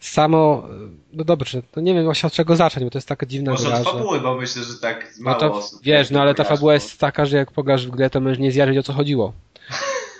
samo, 0.00 0.68
no 1.12 1.24
dobrze, 1.24 1.62
to 1.62 1.80
nie 1.80 1.94
wiem 1.94 2.04
właśnie 2.04 2.26
od 2.26 2.32
czego 2.32 2.56
zacząć, 2.56 2.84
bo 2.84 2.90
to 2.90 2.98
jest 2.98 3.08
taka 3.08 3.26
dziwna 3.26 3.50
Może 3.50 3.64
gra. 3.64 3.78
Może 3.78 3.90
od 3.90 3.96
fabuły, 3.96 4.16
że... 4.16 4.22
bo 4.22 4.36
myślę, 4.36 4.62
że 4.62 4.74
tak 4.74 5.14
mało 5.20 5.40
no 5.42 5.48
to, 5.48 5.54
osób. 5.54 5.80
Wiesz, 5.82 6.10
no 6.10 6.20
ale 6.20 6.34
ta 6.34 6.44
fabuła 6.44 6.74
jest 6.74 6.98
taka, 6.98 7.26
że 7.26 7.36
jak 7.36 7.52
pograsz 7.52 7.86
w 7.86 7.90
grę, 7.90 8.10
to 8.10 8.20
możesz 8.20 8.38
nie 8.38 8.52
zjarzyć 8.52 8.78
o 8.78 8.82
co 8.82 8.92
chodziło. 8.92 9.32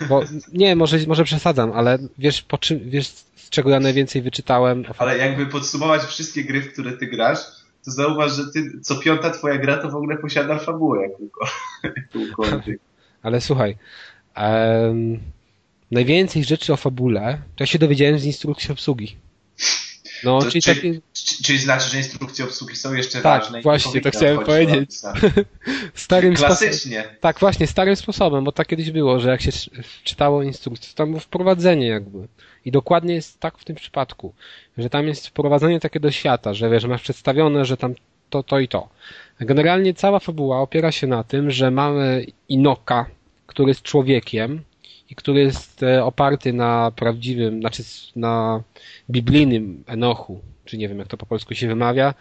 Bo 0.09 0.21
nie, 0.53 0.75
może, 0.75 0.97
może 1.07 1.23
przesadzam, 1.23 1.71
ale 1.71 1.97
wiesz, 2.17 2.41
po 2.41 2.57
czym, 2.57 2.89
wiesz, 2.89 3.07
z 3.35 3.49
czego 3.49 3.69
ja 3.69 3.79
najwięcej 3.79 4.21
wyczytałem. 4.21 4.85
Ale 4.97 5.17
jakby 5.17 5.45
podsumować 5.45 6.01
wszystkie 6.01 6.43
gry, 6.43 6.61
w 6.61 6.73
które 6.73 6.91
ty 6.91 7.07
grasz, 7.07 7.39
to 7.85 7.91
zauważ, 7.91 8.31
że 8.31 8.43
ty, 8.53 8.79
co 8.81 8.95
piąta 8.95 9.29
twoja 9.29 9.57
gra 9.57 9.77
to 9.77 9.89
w 9.89 9.95
ogóle 9.95 10.17
posiada 10.17 10.59
fabułę 10.59 11.09
jakąkolwiek. 11.83 12.79
Ale 13.21 13.41
słuchaj, 13.41 13.77
um, 14.37 15.19
najwięcej 15.91 16.43
rzeczy 16.43 16.73
o 16.73 16.77
fabule 16.77 17.41
to 17.55 17.63
ja 17.63 17.65
się 17.65 17.79
dowiedziałem 17.79 18.19
z 18.19 18.25
instrukcji 18.25 18.71
obsługi. 18.71 19.17
No, 20.23 20.39
to, 20.39 20.51
czyli, 20.51 20.61
czyli, 20.61 20.75
takie... 20.75 21.01
czyli 21.43 21.59
znaczy, 21.59 21.89
że 21.89 21.97
instrukcje 21.97 22.45
obsługi 22.45 22.75
są 22.75 22.93
jeszcze 22.93 23.21
tak, 23.21 23.41
ważne. 23.41 23.61
właśnie, 23.61 24.01
to 24.01 24.11
chciałem 24.11 24.39
powiedzieć. 24.39 24.91
starym 25.93 26.35
Klasycznie. 26.35 27.01
Sposób... 27.01 27.19
Tak, 27.19 27.39
właśnie, 27.39 27.67
starym 27.67 27.95
sposobem, 27.95 28.43
bo 28.43 28.51
tak 28.51 28.67
kiedyś 28.67 28.91
było, 28.91 29.19
że 29.19 29.29
jak 29.29 29.41
się 29.41 29.51
czytało 30.03 30.43
instrukcję, 30.43 30.89
to 30.89 30.95
tam 30.95 31.09
było 31.09 31.19
wprowadzenie 31.19 31.87
jakby. 31.87 32.27
I 32.65 32.71
dokładnie 32.71 33.13
jest 33.13 33.39
tak 33.39 33.57
w 33.57 33.65
tym 33.65 33.75
przypadku, 33.75 34.33
że 34.77 34.89
tam 34.89 35.07
jest 35.07 35.27
wprowadzenie 35.27 35.79
takie 35.79 35.99
do 35.99 36.11
świata, 36.11 36.53
że 36.53 36.69
wiesz, 36.69 36.85
masz 36.85 37.01
przedstawione, 37.01 37.65
że 37.65 37.77
tam 37.77 37.93
to, 38.29 38.43
to 38.43 38.59
i 38.59 38.67
to. 38.67 38.89
Generalnie 39.39 39.93
cała 39.93 40.19
fabuła 40.19 40.61
opiera 40.61 40.91
się 40.91 41.07
na 41.07 41.23
tym, 41.23 41.51
że 41.51 41.71
mamy 41.71 42.25
Inoka, 42.49 43.05
który 43.47 43.69
jest 43.69 43.81
człowiekiem, 43.81 44.61
i 45.09 45.15
który 45.15 45.39
jest 45.39 45.83
e, 45.83 46.03
oparty 46.03 46.53
na 46.53 46.91
prawdziwym, 46.95 47.59
znaczy 47.59 47.83
na 48.15 48.63
biblijnym 49.09 49.83
Enochu, 49.87 50.41
czy 50.65 50.77
nie 50.77 50.89
wiem 50.89 50.99
jak 50.99 51.07
to 51.07 51.17
po 51.17 51.25
polsku 51.25 51.55
się 51.55 51.67
wymawia, 51.67 52.13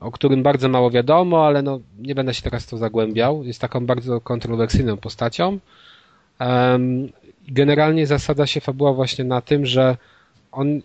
o 0.00 0.10
którym 0.10 0.42
bardzo 0.42 0.68
mało 0.68 0.90
wiadomo, 0.90 1.46
ale 1.46 1.62
no, 1.62 1.80
nie 1.98 2.14
będę 2.14 2.34
się 2.34 2.42
teraz 2.42 2.66
to 2.66 2.76
zagłębiał. 2.78 3.44
Jest 3.44 3.60
taką 3.60 3.86
bardzo 3.86 4.20
kontrowersyjną 4.20 4.96
postacią. 4.96 5.58
Generalnie 7.48 8.06
zasada 8.06 8.46
się 8.46 8.60
fabuła 8.60 8.92
właśnie 8.92 9.24
na 9.24 9.40
tym, 9.40 9.66
że 9.66 9.96
on 10.52 10.80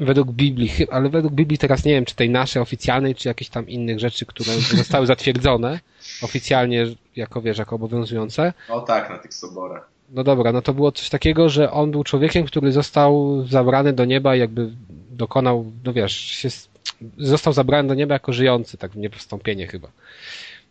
według 0.00 0.32
Biblii, 0.32 0.70
ale 0.90 1.08
według 1.08 1.32
Biblii 1.32 1.58
teraz 1.58 1.84
nie 1.84 1.92
wiem, 1.92 2.04
czy 2.04 2.14
tej 2.14 2.30
naszej 2.30 2.62
oficjalnej, 2.62 3.14
czy 3.14 3.28
jakichś 3.28 3.50
tam 3.50 3.68
innych 3.68 3.98
rzeczy, 3.98 4.26
które 4.26 4.52
zostały 4.82 5.06
zatwierdzone 5.06 5.80
oficjalnie 6.22 6.86
jako, 7.16 7.42
wiesz, 7.42 7.58
jako 7.58 7.76
obowiązujące. 7.76 8.52
No 8.68 8.80
tak, 8.80 9.10
na 9.10 9.18
tych 9.18 9.34
soborach. 9.34 9.95
No 10.10 10.24
dobra, 10.24 10.52
no 10.52 10.62
to 10.62 10.74
było 10.74 10.92
coś 10.92 11.08
takiego, 11.10 11.48
że 11.48 11.70
on 11.70 11.90
był 11.90 12.04
człowiekiem, 12.04 12.44
który 12.44 12.72
został 12.72 13.42
zabrany 13.46 13.92
do 13.92 14.04
nieba 14.04 14.36
i 14.36 14.38
jakby 14.38 14.70
dokonał, 15.10 15.72
no 15.84 15.92
wiesz, 15.92 16.16
się, 16.16 16.48
został 17.18 17.52
zabrany 17.52 17.88
do 17.88 17.94
nieba 17.94 18.14
jako 18.14 18.32
żyjący, 18.32 18.78
tak 18.78 18.92
w 18.92 18.96
niepostąpienie 18.96 19.66
chyba. 19.66 19.88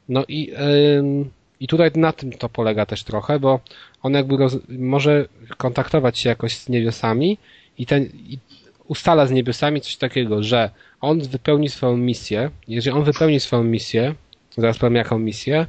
No 0.09 0.23
i, 0.27 0.51
ym, 0.97 1.29
i 1.59 1.67
tutaj 1.67 1.91
na 1.95 2.13
tym 2.13 2.31
to 2.31 2.49
polega 2.49 2.85
też 2.85 3.03
trochę, 3.03 3.39
bo 3.39 3.59
on 4.01 4.13
jakby 4.13 4.37
roz, 4.37 4.57
może 4.69 5.25
kontaktować 5.57 6.19
się 6.19 6.29
jakoś 6.29 6.57
z 6.57 6.69
niebiosami 6.69 7.37
i, 7.77 7.85
ten, 7.85 8.03
i 8.05 8.39
ustala 8.87 9.25
z 9.25 9.31
niebiosami 9.31 9.81
coś 9.81 9.97
takiego, 9.97 10.43
że 10.43 10.69
on 11.01 11.21
wypełni 11.21 11.69
swoją 11.69 11.97
misję, 11.97 12.49
jeżeli 12.67 12.97
on 12.97 13.03
wypełni 13.03 13.39
swoją 13.39 13.63
misję, 13.63 14.15
zaraz 14.57 14.77
powiem 14.77 14.95
jaką 14.95 15.19
misję, 15.19 15.67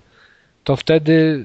to 0.67 0.77
wtedy 0.77 1.45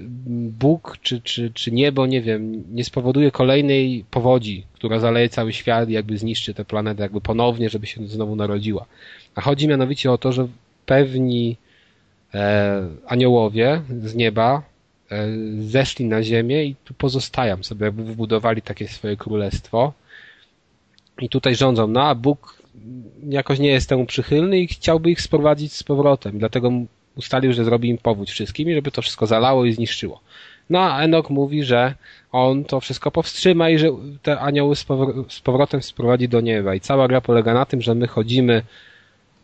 Bóg 0.59 0.97
czy, 1.01 1.21
czy, 1.21 1.51
czy 1.53 1.71
niebo, 1.71 2.05
nie 2.05 2.21
wiem, 2.21 2.63
nie 2.71 2.83
spowoduje 2.83 3.31
kolejnej 3.31 4.05
powodzi, 4.11 4.65
która 4.73 4.99
zaleje 4.99 5.29
cały 5.29 5.53
świat 5.53 5.89
i 5.89 5.93
jakby 5.93 6.17
zniszczy 6.17 6.53
tę 6.53 6.65
planetę 6.65 7.03
jakby 7.03 7.21
ponownie, 7.21 7.69
żeby 7.69 7.87
się 7.87 8.07
znowu 8.07 8.35
narodziła. 8.35 8.85
A 9.35 9.41
chodzi 9.41 9.67
mianowicie 9.67 10.11
o 10.11 10.17
to, 10.17 10.31
że 10.31 10.47
pewni 10.85 11.57
e, 12.33 12.87
aniołowie 13.07 13.81
z 14.03 14.15
nieba 14.15 14.63
e, 15.11 15.27
zeszli 15.59 16.05
na 16.05 16.23
ziemię 16.23 16.65
i 16.65 16.75
tu 16.83 16.93
pozostają 16.93 17.63
sobie, 17.63 17.85
jakby 17.85 18.03
wybudowali 18.03 18.61
takie 18.61 18.87
swoje 18.87 19.17
królestwo 19.17 19.93
i 21.21 21.29
tutaj 21.29 21.55
rządzą. 21.55 21.87
No 21.87 22.03
a 22.03 22.15
Bóg 22.15 22.61
jakoś 23.29 23.59
nie 23.59 23.69
jest 23.69 23.89
temu 23.89 24.05
przychylny 24.05 24.59
i 24.59 24.67
chciałby 24.67 25.11
ich 25.11 25.21
sprowadzić 25.21 25.73
z 25.73 25.83
powrotem. 25.83 26.39
Dlatego 26.39 26.71
ustalił, 27.15 27.53
że 27.53 27.65
zrobi 27.65 27.89
im 27.89 27.97
powódź 27.97 28.31
wszystkim 28.31 28.69
i 28.69 28.73
żeby 28.73 28.91
to 28.91 29.01
wszystko 29.01 29.27
zalało 29.27 29.65
i 29.65 29.73
zniszczyło. 29.73 30.21
No 30.69 30.79
a 30.79 31.01
Enok 31.01 31.29
mówi, 31.29 31.63
że 31.63 31.95
on 32.31 32.63
to 32.63 32.79
wszystko 32.79 33.11
powstrzyma 33.11 33.69
i 33.69 33.77
że 33.77 33.87
te 34.21 34.39
anioły 34.39 34.75
z 35.29 35.41
powrotem 35.43 35.81
sprowadzi 35.81 36.29
do 36.29 36.41
nieba. 36.41 36.75
I 36.75 36.79
cała 36.79 37.07
gra 37.07 37.21
polega 37.21 37.53
na 37.53 37.65
tym, 37.65 37.81
że 37.81 37.95
my 37.95 38.07
chodzimy 38.07 38.63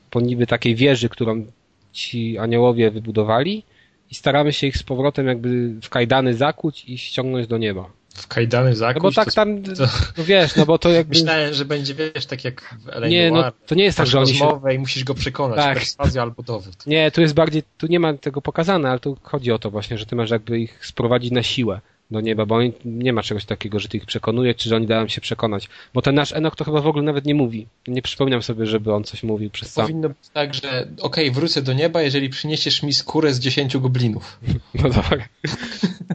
po 0.10 0.22
niby 0.22 0.48
takiej 0.48 0.76
wieży, 0.76 1.10
którą 1.10 1.46
ci 1.92 2.38
aniołowie 2.38 2.92
wybudowali 2.92 3.64
i 4.12 4.16
staramy 4.16 4.54
się 4.54 4.68
ich 4.68 4.78
z 4.78 4.84
powrotem 4.84 5.28
jakby 5.28 5.70
w 5.82 5.90
kajdany 5.90 6.34
zakuć 6.34 6.86
i 6.90 6.98
ściągnąć 6.98 7.48
do 7.48 7.58
nieba. 7.58 7.97
W 8.18 8.28
kajdany 8.28 8.76
zakuć. 8.76 9.04
No 9.04 9.10
bo 9.10 9.16
tak 9.16 9.34
tam, 9.34 9.64
to... 9.64 9.88
no 10.18 10.24
wiesz, 10.24 10.56
no 10.56 10.66
bo 10.66 10.78
to 10.78 10.90
jakby... 10.90 11.16
Myślałem, 11.16 11.54
że 11.54 11.66
będzie, 11.66 11.94
wiesz, 11.94 12.26
tak 12.26 12.44
jak 12.44 12.76
w 12.80 12.90
L.A. 12.90 13.08
Nie, 13.08 13.32
no 13.32 13.52
to 13.66 13.76
nie 13.76 13.84
jest 13.84 13.98
tak, 13.98 14.08
że 14.08 14.20
oni 14.20 14.36
się... 14.36 14.62
i 14.76 14.80
musisz 14.80 15.04
go 15.04 15.14
przekonać, 15.14 15.58
tak. 15.58 15.78
perswazja 15.78 16.22
albo 16.22 16.44
dowód. 16.44 16.88
Nie, 16.88 17.12
tu 17.12 17.22
jest 17.22 17.34
bardziej, 17.34 17.64
tu 17.78 17.88
nie 17.88 18.00
ma 18.00 18.14
tego 18.14 18.42
pokazane, 18.42 18.90
ale 18.90 19.00
tu 19.00 19.18
chodzi 19.22 19.52
o 19.52 19.60
to 19.60 19.72
właśnie, 19.72 19.98
że 19.98 20.06
ty 20.06 20.16
masz 20.16 20.30
jakby 20.30 20.60
ich 20.60 20.86
sprowadzić 20.86 21.32
na 21.32 21.44
siłę 21.44 21.82
do 22.12 22.22
nieba, 22.22 22.46
bo 22.46 22.56
oni, 22.56 22.74
nie 22.86 23.14
ma 23.14 23.24
czegoś 23.24 23.46
takiego, 23.46 23.80
że 23.80 23.88
ty 23.88 23.98
ich 23.98 24.06
przekonujesz, 24.06 24.56
czy 24.56 24.70
że 24.70 24.76
oni 24.76 24.88
dają 24.88 25.08
się 25.08 25.22
przekonać. 25.22 25.70
Bo 25.94 26.02
ten 26.02 26.16
nasz 26.16 26.32
Enok 26.32 26.56
to 26.56 26.64
chyba 26.64 26.82
w 26.82 26.88
ogóle 26.88 27.04
nawet 27.04 27.26
nie 27.26 27.36
mówi. 27.36 27.68
Nie 27.88 28.02
przypominam 28.02 28.42
sobie, 28.42 28.66
żeby 28.66 28.94
on 28.94 29.04
coś 29.04 29.24
mówił 29.24 29.50
przez 29.50 29.74
cały... 29.74 29.88
Powinno 29.88 30.10
być 30.10 30.30
tak, 30.34 30.54
że 30.54 30.88
okej, 31.02 31.26
okay, 31.30 31.32
wrócę 31.32 31.62
do 31.62 31.74
nieba, 31.74 32.02
jeżeli 32.02 32.30
przyniesiesz 32.30 32.84
mi 32.84 32.94
skórę 32.94 33.34
z 33.34 33.40
dziesięciu 33.40 33.82
goblinów. 33.82 34.40
No 34.84 34.90
tak. 34.90 35.30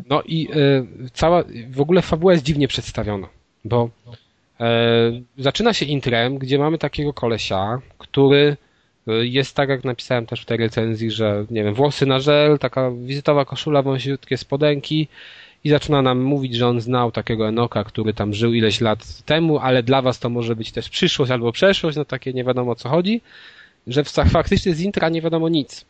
No 0.09 0.23
i 0.23 0.49
y, 0.57 1.11
cała, 1.13 1.45
w 1.71 1.81
ogóle 1.81 2.03
fabuła 2.03 2.33
jest 2.33 2.45
dziwnie 2.45 2.69
przedstawiona, 2.69 3.29
bo 3.65 3.91
y, 4.61 4.65
zaczyna 5.39 5.73
się 5.73 5.87
intrem, 5.87 6.39
gdzie 6.39 6.59
mamy 6.59 6.79
takiego 6.79 7.13
kolesia, 7.13 7.81
który 7.99 8.57
e, 9.09 9.27
jest 9.27 9.57
tak, 9.57 9.69
jak 9.69 9.85
napisałem 9.85 10.27
też 10.27 10.43
w 10.43 10.45
tej 10.45 10.59
recenzji, 10.59 11.11
że 11.11 11.47
nie 11.51 11.65
wiem, 11.65 11.75
włosy 11.75 12.07
na 12.07 12.21
żel, 12.21 12.59
taka 12.59 12.91
wizytowa 12.91 13.45
koszula, 13.45 13.83
wąsiutkie 13.83 14.37
spodenki, 14.37 15.09
i 15.65 15.71
zaczyna 15.71 16.03
nam 16.03 16.21
mówić, 16.21 16.55
że 16.55 16.69
on 16.69 16.81
znał 16.81 17.13
takiego 17.13 17.49
Enoka, 17.49 17.85
który 17.85 18.15
tam 18.15 18.35
żył 18.35 18.55
ileś 18.55 18.81
lat 18.81 19.23
temu, 19.23 19.59
ale 19.59 19.83
dla 19.83 20.03
was 20.03 20.19
to 20.19 20.31
może 20.31 20.57
być 20.57 20.73
też 20.73 20.89
przyszłość 20.89 21.33
albo 21.33 21.53
przeszłość, 21.53 21.97
no 21.97 22.05
takie 22.05 22.33
nie 22.33 22.45
wiadomo 22.45 22.73
o 22.73 22.75
co 22.75 22.89
chodzi, 22.89 23.21
że 23.87 24.05
faktycznie 24.05 24.75
z 24.75 24.81
intra 24.81 25.09
nie 25.09 25.23
wiadomo 25.23 25.49
nic. 25.49 25.85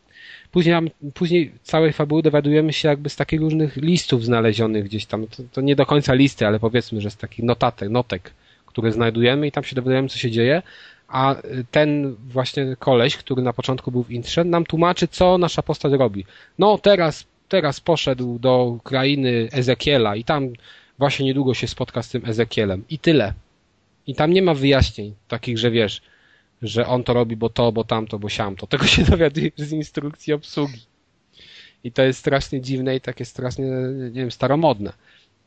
Później, 0.51 0.75
później 1.13 1.51
całej 1.63 1.93
fabuły 1.93 2.21
dowiadujemy 2.21 2.73
się 2.73 2.87
jakby 2.87 3.09
z 3.09 3.15
takich 3.15 3.41
różnych 3.41 3.75
listów 3.75 4.25
znalezionych 4.25 4.83
gdzieś 4.83 5.05
tam. 5.05 5.27
To, 5.27 5.43
to 5.51 5.61
nie 5.61 5.75
do 5.75 5.85
końca 5.85 6.13
listy, 6.13 6.47
ale 6.47 6.59
powiedzmy, 6.59 7.01
że 7.01 7.11
z 7.11 7.17
takich 7.17 7.45
notatek, 7.45 7.89
notek, 7.89 8.33
które 8.65 8.91
znajdujemy 8.91 9.47
i 9.47 9.51
tam 9.51 9.63
się 9.63 9.75
dowiadujemy, 9.75 10.09
co 10.09 10.17
się 10.17 10.31
dzieje. 10.31 10.61
A 11.07 11.35
ten 11.71 12.15
właśnie 12.15 12.75
koleś, 12.79 13.17
który 13.17 13.41
na 13.41 13.53
początku 13.53 13.91
był 13.91 14.03
w 14.03 14.11
intrze, 14.11 14.43
nam 14.43 14.65
tłumaczy, 14.65 15.07
co 15.07 15.37
nasza 15.37 15.61
postać 15.61 15.93
robi. 15.93 16.25
No 16.59 16.77
teraz 16.77 17.25
teraz 17.53 17.79
poszedł 17.79 18.39
do 18.39 18.77
krainy 18.83 19.47
Ezekiela 19.51 20.15
i 20.15 20.23
tam 20.23 20.49
właśnie 20.97 21.25
niedługo 21.25 21.53
się 21.53 21.67
spotka 21.67 22.03
z 22.03 22.09
tym 22.09 22.25
Ezekielem. 22.25 22.83
I 22.89 22.99
tyle. 22.99 23.33
I 24.07 24.15
tam 24.15 24.33
nie 24.33 24.41
ma 24.41 24.53
wyjaśnień 24.53 25.13
takich, 25.27 25.57
że 25.57 25.71
wiesz, 25.71 26.01
że 26.61 26.87
on 26.87 27.03
to 27.03 27.13
robi, 27.13 27.35
bo 27.35 27.49
to, 27.49 27.71
bo 27.71 27.83
tamto, 27.83 28.19
bo 28.19 28.29
siamto. 28.29 28.67
Tego 28.67 28.85
się 28.85 29.03
dowiaduje 29.13 29.51
z 29.55 29.71
instrukcji 29.71 30.33
obsługi. 30.33 30.79
I 31.83 31.91
to 31.91 32.03
jest 32.03 32.19
strasznie 32.19 32.61
dziwne 32.61 32.95
i 32.95 33.01
takie 33.01 33.25
strasznie, 33.25 33.65
nie 34.11 34.21
wiem, 34.21 34.31
staromodne. 34.31 34.93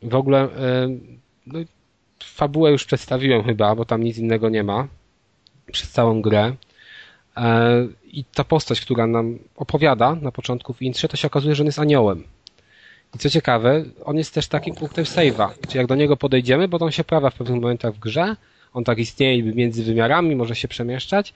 W 0.02 0.14
ogóle, 0.14 0.48
no, 1.46 1.58
fabułę 2.24 2.70
już 2.70 2.84
przedstawiłem 2.84 3.44
chyba, 3.44 3.74
bo 3.74 3.84
tam 3.84 4.02
nic 4.02 4.18
innego 4.18 4.48
nie 4.48 4.62
ma 4.62 4.88
przez 5.72 5.90
całą 5.90 6.22
grę. 6.22 6.54
E, 7.36 7.86
I 8.04 8.24
ta 8.24 8.44
postać, 8.44 8.80
która 8.80 9.06
nam 9.06 9.38
opowiada 9.56 10.14
na 10.14 10.32
początku 10.32 10.72
w 10.72 10.82
intrze, 10.82 11.08
to 11.08 11.16
się 11.16 11.26
okazuje, 11.26 11.54
że 11.54 11.62
on 11.62 11.66
jest 11.66 11.78
aniołem. 11.78 12.24
I 13.14 13.18
co 13.18 13.30
ciekawe, 13.30 13.84
on 14.04 14.16
jest 14.16 14.34
też 14.34 14.48
takim 14.48 14.74
punktem 14.74 15.04
save'a. 15.04 15.48
Czyli 15.68 15.78
jak 15.78 15.86
do 15.86 15.94
niego 15.94 16.16
podejdziemy, 16.16 16.68
bo 16.68 16.78
on 16.78 16.90
się 16.90 17.04
pojawia 17.04 17.30
w 17.30 17.34
pewnych 17.34 17.60
momentach 17.60 17.94
w 17.94 17.98
grze, 17.98 18.36
on 18.74 18.84
tak 18.84 18.98
istnieje 18.98 19.42
między 19.42 19.84
wymiarami, 19.84 20.36
może 20.36 20.54
się 20.54 20.68
przemieszczać, 20.68 21.34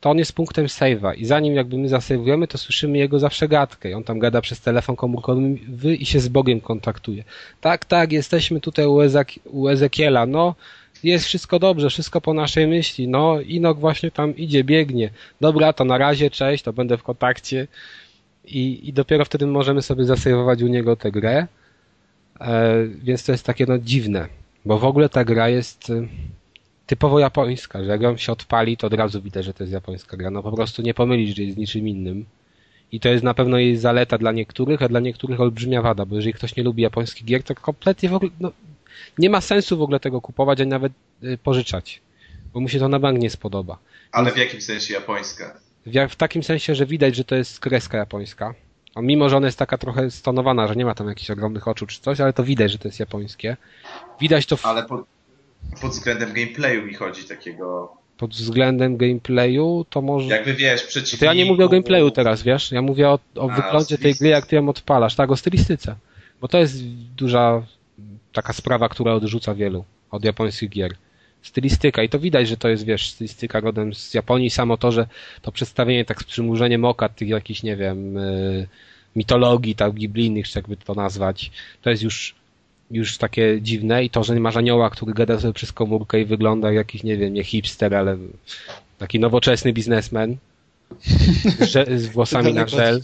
to 0.00 0.10
on 0.10 0.18
jest 0.18 0.32
punktem 0.32 0.66
save'a. 0.66 1.16
I 1.16 1.24
zanim 1.24 1.54
jakby 1.54 1.78
my 1.78 1.88
zasejwujemy, 1.88 2.48
to 2.48 2.58
słyszymy 2.58 2.98
jego 2.98 3.18
zawsze 3.18 3.48
gadkę. 3.48 3.90
I 3.90 3.94
on 3.94 4.04
tam 4.04 4.18
gada 4.18 4.40
przez 4.40 4.60
telefon 4.60 4.96
komórkowy 4.96 5.94
i 5.94 6.06
się 6.06 6.20
z 6.20 6.28
Bogiem 6.28 6.60
kontaktuje. 6.60 7.24
Tak, 7.60 7.84
tak, 7.84 8.12
jesteśmy 8.12 8.60
tutaj 8.60 8.86
u 9.44 9.68
Ezekiela. 9.68 10.26
No, 10.26 10.54
jest 11.04 11.24
wszystko 11.24 11.58
dobrze, 11.58 11.90
wszystko 11.90 12.20
po 12.20 12.34
naszej 12.34 12.66
myśli. 12.66 13.08
No, 13.08 13.40
Inok 13.40 13.78
właśnie 13.78 14.10
tam 14.10 14.36
idzie, 14.36 14.64
biegnie. 14.64 15.10
Dobra, 15.40 15.72
to 15.72 15.84
na 15.84 15.98
razie, 15.98 16.30
cześć, 16.30 16.64
to 16.64 16.72
będę 16.72 16.96
w 16.96 17.02
kontakcie. 17.02 17.66
I, 18.44 18.88
i 18.88 18.92
dopiero 18.92 19.24
wtedy 19.24 19.46
możemy 19.46 19.82
sobie 19.82 20.04
zasejwować 20.04 20.62
u 20.62 20.66
niego 20.66 20.96
tę 20.96 21.10
grę. 21.10 21.46
E, 22.40 22.86
więc 22.86 23.24
to 23.24 23.32
jest 23.32 23.46
takie 23.46 23.66
no 23.66 23.78
dziwne, 23.78 24.28
bo 24.64 24.78
w 24.78 24.84
ogóle 24.84 25.08
ta 25.08 25.24
gra 25.24 25.48
jest 25.48 25.90
y, 25.90 26.08
typowo 26.86 27.18
japońska, 27.18 27.84
że 27.84 27.90
jak 27.90 28.02
ją 28.02 28.16
się 28.16 28.32
odpali, 28.32 28.76
to 28.76 28.86
od 28.86 28.94
razu 28.94 29.22
widać, 29.22 29.44
że 29.44 29.54
to 29.54 29.62
jest 29.62 29.72
japońska 29.72 30.16
gra. 30.16 30.30
No 30.30 30.42
po 30.42 30.52
prostu 30.52 30.82
nie 30.82 30.94
pomylisz, 30.94 31.36
że 31.36 31.42
jest 31.42 31.58
niczym 31.58 31.88
innym. 31.88 32.24
I 32.92 33.00
to 33.00 33.08
jest 33.08 33.24
na 33.24 33.34
pewno 33.34 33.58
jej 33.58 33.76
zaleta 33.76 34.18
dla 34.18 34.32
niektórych, 34.32 34.82
a 34.82 34.88
dla 34.88 35.00
niektórych 35.00 35.40
olbrzymia 35.40 35.82
wada, 35.82 36.06
bo 36.06 36.16
jeżeli 36.16 36.32
ktoś 36.32 36.56
nie 36.56 36.62
lubi 36.62 36.82
japońskich 36.82 37.24
gier, 37.24 37.42
to 37.42 37.54
kompletnie 37.54 38.08
w 38.08 38.14
ogóle, 38.14 38.30
no, 38.40 38.52
nie 39.18 39.30
ma 39.30 39.40
sensu 39.40 39.78
w 39.78 39.82
ogóle 39.82 40.00
tego 40.00 40.20
kupować, 40.20 40.60
ani 40.60 40.70
nawet 40.70 40.92
y, 41.24 41.38
pożyczać, 41.38 42.00
bo 42.52 42.60
mu 42.60 42.68
się 42.68 42.78
to 42.78 42.88
na 42.88 42.98
bank 42.98 43.18
nie 43.18 43.30
spodoba. 43.30 43.78
Ale 44.12 44.32
w 44.32 44.36
jakim 44.36 44.60
sensie 44.60 44.94
japońska? 44.94 45.60
W, 45.86 46.10
w 46.10 46.16
takim 46.16 46.42
sensie, 46.42 46.74
że 46.74 46.86
widać, 46.86 47.16
że 47.16 47.24
to 47.24 47.34
jest 47.34 47.60
kreska 47.60 47.98
japońska. 47.98 48.54
A 48.94 49.00
mimo, 49.00 49.28
że 49.28 49.36
ona 49.36 49.46
jest 49.46 49.58
taka 49.58 49.78
trochę 49.78 50.10
stonowana, 50.10 50.68
że 50.68 50.76
nie 50.76 50.84
ma 50.84 50.94
tam 50.94 51.08
jakichś 51.08 51.30
ogromnych 51.30 51.68
oczu 51.68 51.86
czy 51.86 52.00
coś, 52.00 52.20
ale 52.20 52.32
to 52.32 52.44
widać, 52.44 52.72
że 52.72 52.78
to 52.78 52.88
jest 52.88 53.00
japońskie. 53.00 53.56
Widać 54.20 54.46
to 54.46 54.56
w... 54.56 54.66
Ale 54.66 54.82
pod, 54.82 55.04
pod 55.80 55.90
względem 55.90 56.32
gameplayu 56.32 56.86
mi 56.86 56.94
chodzi 56.94 57.24
takiego 57.24 57.98
pod 58.18 58.30
względem 58.30 58.96
gameplayu, 58.96 59.86
to 59.90 60.02
może... 60.02 60.28
Jakby 60.28 60.54
wiesz, 60.54 60.82
przeciwników... 60.82 61.18
To 61.18 61.24
ja 61.24 61.34
nie 61.34 61.44
mówię 61.44 61.64
o 61.64 61.68
gameplayu 61.68 62.10
teraz, 62.10 62.42
wiesz? 62.42 62.72
Ja 62.72 62.82
mówię 62.82 63.08
o, 63.08 63.18
o 63.36 63.50
A, 63.50 63.54
wyglądzie 63.54 63.98
tej 63.98 64.14
gry, 64.14 64.28
jak 64.28 64.46
ty 64.46 64.56
ją 64.56 64.68
odpalasz, 64.68 65.14
tak? 65.14 65.30
O 65.30 65.36
stylistyce. 65.36 65.94
Bo 66.40 66.48
to 66.48 66.58
jest 66.58 66.84
duża 67.16 67.62
taka 68.38 68.52
sprawa, 68.52 68.88
która 68.88 69.12
odrzuca 69.14 69.54
wielu 69.54 69.84
od 70.10 70.24
japońskich 70.24 70.70
gier. 70.70 70.94
Stylistyka 71.42 72.02
i 72.02 72.08
to 72.08 72.18
widać, 72.18 72.48
że 72.48 72.56
to 72.56 72.68
jest, 72.68 72.84
wiesz, 72.84 73.10
stylistyka 73.10 73.60
rodem 73.60 73.94
z 73.94 74.14
Japonii. 74.14 74.50
Samo 74.50 74.76
to, 74.76 74.92
że 74.92 75.06
to 75.42 75.52
przedstawienie 75.52 76.04
tak 76.04 76.22
z 76.22 76.24
przymurzeniem 76.24 76.84
oka 76.84 77.08
tych 77.08 77.28
jakichś, 77.28 77.62
nie 77.62 77.76
wiem, 77.76 78.16
y, 78.16 78.68
mitologii, 79.16 79.74
tak, 79.74 79.92
biblijnych, 79.92 80.48
czy 80.48 80.58
jakby 80.58 80.76
to 80.76 80.94
nazwać, 80.94 81.50
to 81.82 81.90
jest 81.90 82.02
już 82.02 82.34
już 82.90 83.18
takie 83.18 83.62
dziwne 83.62 84.04
i 84.04 84.10
to, 84.10 84.24
że 84.24 84.34
nie 84.34 84.40
masz 84.40 84.56
anioła, 84.56 84.90
który 84.90 85.12
gada 85.12 85.40
sobie 85.40 85.52
przez 85.52 85.72
komórkę 85.72 86.20
i 86.20 86.24
wygląda 86.24 86.68
jak 86.68 86.76
jakiś, 86.76 87.02
nie 87.02 87.16
wiem, 87.16 87.34
nie 87.34 87.44
hipster, 87.44 87.94
ale 87.94 88.16
taki 88.98 89.20
nowoczesny 89.20 89.72
biznesmen 89.72 90.36
z 91.96 92.06
włosami 92.06 92.52
na 92.52 92.68
żel. 92.68 93.00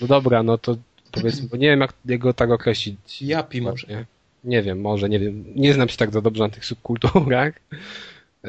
No 0.00 0.06
dobra, 0.06 0.42
no 0.42 0.58
to 0.58 0.76
powiedzmy, 1.12 1.48
bo 1.48 1.56
nie 1.56 1.68
wiem 1.68 1.80
jak 1.80 1.92
jego 2.04 2.32
tak 2.32 2.50
określić. 2.50 3.22
Japi 3.22 3.62
może. 3.62 3.86
Nie 3.86 4.06
wiem, 4.62 4.80
może, 4.80 5.08
nie 5.08 5.18
wiem. 5.18 5.44
Nie 5.56 5.74
znam 5.74 5.88
się 5.88 5.96
tak 5.96 6.12
za 6.12 6.20
dobrze 6.20 6.42
na 6.42 6.48
tych 6.48 6.64
subkulturach, 6.64 7.52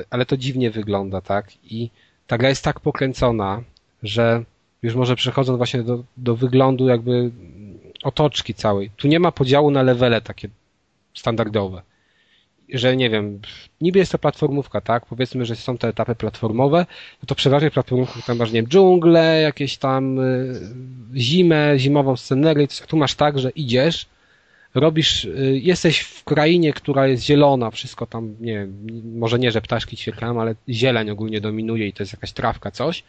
ale 0.10 0.26
to 0.26 0.38
dziwnie 0.38 0.72
wygląda, 0.72 1.22
tak? 1.22 1.52
I 1.64 1.90
ta 2.28 2.38
gra 2.38 2.50
jest 2.50 2.64
tak 2.64 2.80
pokręcona, 2.80 3.64
że 4.04 4.44
już 4.82 4.96
może 4.96 5.16
przechodząc 5.16 5.58
właśnie 5.58 5.84
do, 5.84 6.04
do 6.18 6.36
wyglądu 6.36 6.88
jakby 6.88 7.32
otoczki 8.04 8.54
całej. 8.54 8.90
Tu 8.98 9.08
nie 9.08 9.20
ma 9.20 9.32
podziału 9.32 9.72
na 9.72 9.84
levele 9.84 10.22
takie 10.22 10.50
standardowe. 11.14 11.82
Że 12.70 12.96
nie 12.96 13.10
wiem, 13.10 13.40
niby 13.82 14.00
jest 14.00 14.12
to 14.12 14.20
platformówka, 14.20 14.82
tak? 14.82 15.06
Powiedzmy, 15.06 15.46
że 15.46 15.56
są 15.56 15.78
te 15.78 15.88
etapy 15.88 16.16
platformowe, 16.16 16.86
no 17.24 17.26
to 17.28 17.36
przeważnie 17.36 17.72
platformówka 17.72 18.22
tam 18.28 18.38
masz, 18.38 18.52
nie 18.52 18.62
wiem, 18.62 18.70
dżunglę, 18.70 19.42
jakieś 19.42 19.78
tam 19.78 20.20
y, 20.20 20.60
zimę, 21.16 21.74
zimową 21.78 22.18
scenerię, 22.18 22.68
tu 22.88 22.98
masz 22.98 23.16
tak, 23.16 23.40
że 23.40 23.50
idziesz, 23.50 24.06
robisz, 24.80 25.26
y, 25.26 25.60
jesteś 25.64 26.00
w 26.00 26.24
krainie, 26.24 26.74
która 26.74 27.08
jest 27.08 27.24
zielona, 27.24 27.72
wszystko 27.72 28.06
tam, 28.06 28.36
nie 28.40 28.68
może 29.16 29.40
nie, 29.40 29.52
że 29.52 29.62
ptaszki 29.62 29.98
ćwierkają, 29.98 30.42
ale 30.42 30.56
zieleń 30.70 31.10
ogólnie 31.10 31.42
dominuje 31.42 31.88
i 31.88 31.94
to 31.94 32.04
jest 32.04 32.14
jakaś 32.14 32.32
trawka, 32.32 32.72
coś. 32.72 33.04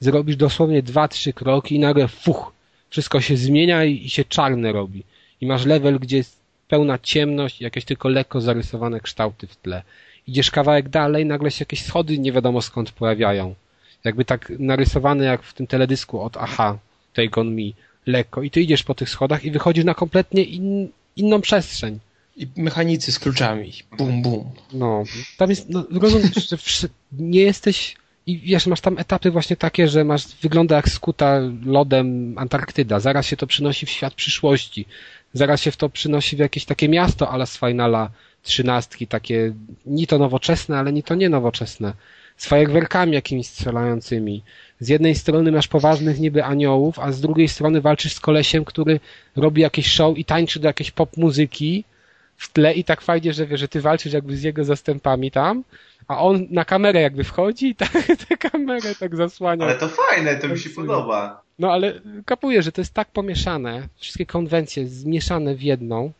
Zrobisz 0.00 0.36
dosłownie 0.36 0.82
dwa, 0.82 1.08
trzy 1.08 1.32
kroki 1.32 1.74
i 1.74 1.78
nagle 1.78 2.08
fuch, 2.08 2.52
wszystko 2.90 3.20
się 3.20 3.36
zmienia 3.36 3.84
i, 3.84 4.06
i 4.06 4.10
się 4.10 4.24
czarne 4.24 4.72
robi. 4.72 5.02
I 5.40 5.46
masz 5.46 5.64
level, 5.64 5.98
gdzie 5.98 6.16
jest 6.16 6.40
pełna 6.68 6.98
ciemność 6.98 7.60
i 7.60 7.64
jakieś 7.64 7.84
tylko 7.84 8.08
lekko 8.08 8.40
zarysowane 8.40 9.00
kształty 9.00 9.46
w 9.46 9.56
tle. 9.56 9.82
Idziesz 10.26 10.50
kawałek 10.50 10.88
dalej, 10.88 11.26
nagle 11.26 11.50
się 11.50 11.62
jakieś 11.62 11.82
schody 11.82 12.18
nie 12.18 12.32
wiadomo 12.32 12.62
skąd 12.62 12.92
pojawiają. 12.92 13.54
Jakby 14.04 14.24
tak 14.24 14.52
narysowane 14.58 15.24
jak 15.24 15.42
w 15.42 15.54
tym 15.54 15.66
teledysku 15.66 16.20
od 16.20 16.36
Aha, 16.36 16.78
Take 17.12 17.40
On 17.40 17.54
Me, 17.54 17.62
lekko. 18.06 18.42
I 18.42 18.50
ty 18.50 18.60
idziesz 18.60 18.82
po 18.82 18.94
tych 18.94 19.10
schodach 19.10 19.44
i 19.44 19.50
wychodzisz 19.50 19.84
na 19.84 19.94
kompletnie 19.94 20.42
in, 20.42 20.88
inną 21.16 21.40
przestrzeń. 21.40 21.98
I 22.36 22.46
mechanicy 22.56 23.12
z 23.12 23.18
kluczami. 23.18 23.72
Bum, 23.98 24.22
bum. 24.22 24.50
No, 24.72 25.04
tam 25.36 25.50
jest, 25.50 25.68
no, 25.68 25.84
rozumiesz, 25.90 26.48
że 26.48 26.88
nie 27.12 27.40
jesteś 27.40 27.96
i 28.26 28.38
wiesz, 28.38 28.66
masz 28.66 28.80
tam 28.80 28.98
etapy 28.98 29.30
właśnie 29.30 29.56
takie, 29.56 29.88
że 29.88 30.04
masz, 30.04 30.26
wygląda 30.42 30.76
jak 30.76 30.88
skuta 30.88 31.40
lodem 31.64 32.38
Antarktyda. 32.38 33.00
Zaraz 33.00 33.26
się 33.26 33.36
to 33.36 33.46
przynosi 33.46 33.86
w 33.86 33.90
świat 33.90 34.14
przyszłości. 34.14 34.86
Zaraz 35.32 35.60
się 35.60 35.70
w 35.70 35.76
to 35.76 35.88
przynosi 35.88 36.36
w 36.36 36.38
jakieś 36.38 36.64
takie 36.64 36.88
miasto 36.88 37.30
ale 37.30 37.46
z 37.46 37.58
Finala 37.58 38.10
trzynastki, 38.42 39.06
takie 39.06 39.54
ni 39.86 40.06
to 40.06 40.18
nowoczesne, 40.18 40.78
ale 40.78 40.92
ni 40.92 41.02
to 41.02 41.14
nie 41.14 41.28
nowoczesne. 41.28 41.92
Z 42.42 42.46
fajerwerkami 42.46 43.12
jakimiś 43.12 43.46
strzelającymi. 43.46 44.42
Z 44.80 44.88
jednej 44.88 45.14
strony 45.14 45.52
masz 45.52 45.68
poważnych 45.68 46.20
niby 46.20 46.44
aniołów, 46.44 46.98
a 46.98 47.12
z 47.12 47.20
drugiej 47.20 47.48
strony 47.48 47.80
walczysz 47.80 48.14
z 48.14 48.20
kolesiem, 48.20 48.64
który 48.64 49.00
robi 49.36 49.62
jakieś 49.62 49.86
show 49.86 50.18
i 50.18 50.24
tańczy 50.24 50.60
do 50.60 50.68
jakiejś 50.68 50.90
pop 50.90 51.16
muzyki 51.16 51.84
w 52.36 52.52
tle 52.52 52.74
i 52.74 52.84
tak 52.84 53.00
fajnie, 53.00 53.32
że 53.32 53.46
wiesz, 53.46 53.60
że 53.60 53.68
ty 53.68 53.80
walczysz 53.80 54.12
jakby 54.12 54.36
z 54.36 54.42
jego 54.42 54.64
zastępami 54.64 55.30
tam, 55.30 55.64
a 56.08 56.18
on 56.18 56.46
na 56.50 56.64
kamerę 56.64 57.00
jakby 57.00 57.24
wchodzi 57.24 57.68
i 57.68 57.74
tak 57.74 57.92
tę 58.28 58.36
kamerę 58.36 58.94
tak 58.94 59.16
zasłania. 59.16 59.64
Ale 59.64 59.74
to 59.74 59.88
fajne, 59.88 60.36
to 60.36 60.48
mi 60.48 60.58
się 60.58 60.70
podoba. 60.70 61.42
No 61.58 61.72
ale 61.72 62.00
kapuję, 62.24 62.62
że 62.62 62.72
to 62.72 62.80
jest 62.80 62.94
tak 62.94 63.08
pomieszane, 63.08 63.88
wszystkie 63.96 64.26
konwencje 64.26 64.86
zmieszane 64.86 65.54
w 65.54 65.62
jedną, 65.62 66.12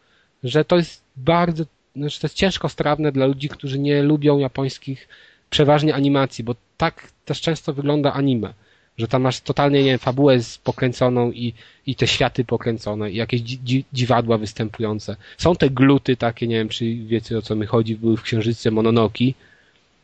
że 0.45 0.65
to 0.65 0.77
jest 0.77 1.03
bardzo, 1.17 1.65
znaczy 1.97 2.21
to 2.21 2.27
jest 2.27 2.37
ciężko 2.37 2.69
strawne 2.69 3.13
dla 3.13 3.27
ludzi, 3.27 3.49
którzy 3.49 3.79
nie 3.79 4.03
lubią 4.03 4.39
japońskich 4.39 5.09
przeważnie 5.53 5.95
animacji, 5.95 6.45
bo 6.45 6.55
tak 6.77 7.09
też 7.25 7.41
często 7.41 7.73
wygląda 7.73 8.13
anime 8.13 8.55
że 8.99 9.09
tam 9.09 9.23
masz 9.23 9.41
totalnie, 9.41 9.79
nie 9.79 9.91
wiem, 9.91 9.99
fabułę 9.99 10.39
pokręconą 10.65 11.33
i, 11.33 11.55
i 11.87 11.95
te 11.95 12.07
światy 12.07 12.45
pokręcone 12.45 13.11
i 13.11 13.17
jakieś 13.17 13.41
dzi, 13.41 13.85
dziwadła 13.93 14.39
występujące. 14.39 15.17
Są 15.39 15.57
te 15.57 15.71
gluty 15.71 16.17
takie, 16.17 16.47
nie 16.49 16.57
wiem, 16.57 16.69
czy 16.69 16.95
wiecie 16.95 17.39
o 17.39 17.43
co 17.43 17.57
mi 17.57 17.67
chodzi, 17.67 17.97
były 17.97 18.17
w 18.17 18.23
Księżyce 18.23 18.71
Mononoki, 18.71 19.35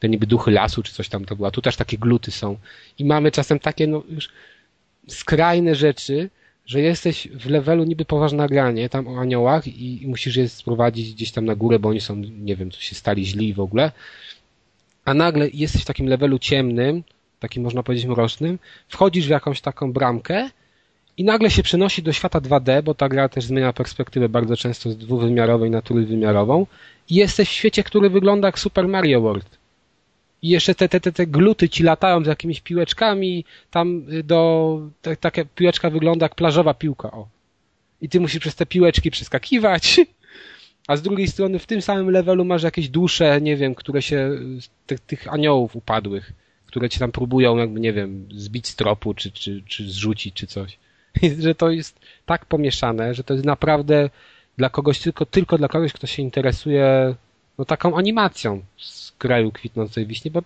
te 0.00 0.08
niby 0.08 0.26
duchy 0.26 0.50
lasu, 0.50 0.82
czy 0.82 0.92
coś 0.92 1.08
tam 1.08 1.24
to 1.24 1.36
była. 1.36 1.50
Tu 1.50 1.62
też 1.62 1.76
takie 1.76 1.98
gluty 1.98 2.30
są. 2.30 2.56
I 2.98 3.04
mamy 3.04 3.30
czasem 3.30 3.58
takie, 3.58 3.86
no 3.86 4.02
już 4.10 4.28
skrajne 5.08 5.74
rzeczy, 5.74 6.30
że 6.66 6.80
jesteś 6.80 7.28
w 7.28 7.46
levelu 7.46 7.84
niby 7.84 8.04
poważne 8.04 8.48
granie, 8.48 8.88
tam 8.88 9.08
o 9.08 9.20
aniołach 9.20 9.66
i, 9.66 10.02
i 10.02 10.06
musisz 10.06 10.36
je 10.36 10.48
sprowadzić 10.48 11.14
gdzieś 11.14 11.32
tam 11.32 11.44
na 11.44 11.54
górę, 11.54 11.78
bo 11.78 11.88
oni 11.88 12.00
są, 12.00 12.16
nie 12.16 12.56
wiem, 12.56 12.70
co 12.70 12.80
się 12.80 12.94
stali 12.94 13.26
źli 13.26 13.54
w 13.54 13.60
ogóle. 13.60 13.92
A 15.08 15.14
nagle 15.14 15.48
jesteś 15.52 15.82
w 15.82 15.84
takim 15.84 16.06
levelu 16.06 16.38
ciemnym, 16.38 17.02
takim 17.40 17.62
można 17.62 17.82
powiedzieć 17.82 18.06
mrocznym, 18.06 18.58
wchodzisz 18.88 19.26
w 19.26 19.30
jakąś 19.30 19.60
taką 19.60 19.92
bramkę 19.92 20.50
i 21.16 21.24
nagle 21.24 21.50
się 21.50 21.62
przenosi 21.62 22.02
do 22.02 22.12
świata 22.12 22.40
2D, 22.40 22.82
bo 22.82 22.94
ta 22.94 23.08
gra 23.08 23.28
też 23.28 23.44
zmienia 23.44 23.72
perspektywę 23.72 24.28
bardzo 24.28 24.56
często 24.56 24.90
z 24.90 24.96
dwuwymiarowej 24.96 25.70
na 25.70 25.82
trójwymiarową 25.82 26.66
i 27.10 27.14
jesteś 27.14 27.48
w 27.48 27.52
świecie, 27.52 27.82
który 27.82 28.10
wygląda 28.10 28.48
jak 28.48 28.58
Super 28.58 28.88
Mario 28.88 29.20
World. 29.20 29.58
I 30.42 30.48
jeszcze 30.48 30.74
te, 30.74 30.88
te, 30.88 31.00
te, 31.00 31.12
te 31.12 31.26
gluty 31.26 31.68
ci 31.68 31.82
latają 31.82 32.24
z 32.24 32.26
jakimiś 32.26 32.60
piłeczkami, 32.60 33.44
tam 33.70 34.04
y, 34.12 34.22
do, 34.22 34.80
te, 35.02 35.16
taka 35.16 35.44
piłeczka 35.54 35.90
wygląda 35.90 36.24
jak 36.24 36.34
plażowa 36.34 36.74
piłka, 36.74 37.10
o. 37.10 37.28
I 38.00 38.08
ty 38.08 38.20
musisz 38.20 38.40
przez 38.40 38.54
te 38.54 38.66
piłeczki 38.66 39.10
przeskakiwać, 39.10 40.00
a 40.88 40.96
z 40.96 41.02
drugiej 41.02 41.28
strony 41.28 41.58
w 41.58 41.66
tym 41.66 41.82
samym 41.82 42.10
levelu 42.10 42.44
masz 42.44 42.62
jakieś 42.62 42.88
dusze, 42.88 43.40
nie 43.40 43.56
wiem, 43.56 43.74
które 43.74 44.02
się, 44.02 44.30
tych, 44.86 45.00
tych 45.00 45.32
aniołów 45.32 45.76
upadłych 45.76 46.32
które 46.68 46.88
ci 46.88 46.98
tam 46.98 47.12
próbują, 47.12 47.56
jakby, 47.56 47.80
nie 47.80 47.92
wiem, 47.92 48.28
zbić 48.34 48.66
z 48.66 48.76
tropu, 48.76 49.14
czy, 49.14 49.32
czy, 49.32 49.62
czy 49.66 49.90
zrzucić, 49.90 50.34
czy 50.34 50.46
coś. 50.46 50.78
że 51.44 51.54
to 51.54 51.70
jest 51.70 52.00
tak 52.26 52.46
pomieszane, 52.46 53.14
że 53.14 53.24
to 53.24 53.34
jest 53.34 53.46
naprawdę 53.46 54.10
dla 54.58 54.70
kogoś, 54.70 54.98
tylko, 54.98 55.26
tylko 55.26 55.58
dla 55.58 55.68
kogoś, 55.68 55.92
kto 55.92 56.06
się 56.06 56.22
interesuje 56.22 57.14
no, 57.58 57.64
taką 57.64 57.96
animacją 57.96 58.62
z 58.76 59.12
kraju 59.12 59.52
kwitnącej 59.52 60.06
wiśnie, 60.06 60.30
bo 60.30 60.42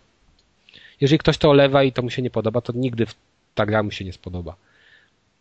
jeżeli 1.00 1.18
ktoś 1.18 1.38
to 1.38 1.50
olewa 1.50 1.84
i 1.84 1.92
to 1.92 2.02
mu 2.02 2.10
się 2.10 2.22
nie 2.22 2.30
podoba, 2.30 2.60
to 2.60 2.72
nigdy 2.76 3.06
ta 3.54 3.66
gra 3.66 3.82
mu 3.82 3.90
się 3.90 4.04
nie 4.04 4.12
spodoba. 4.12 4.56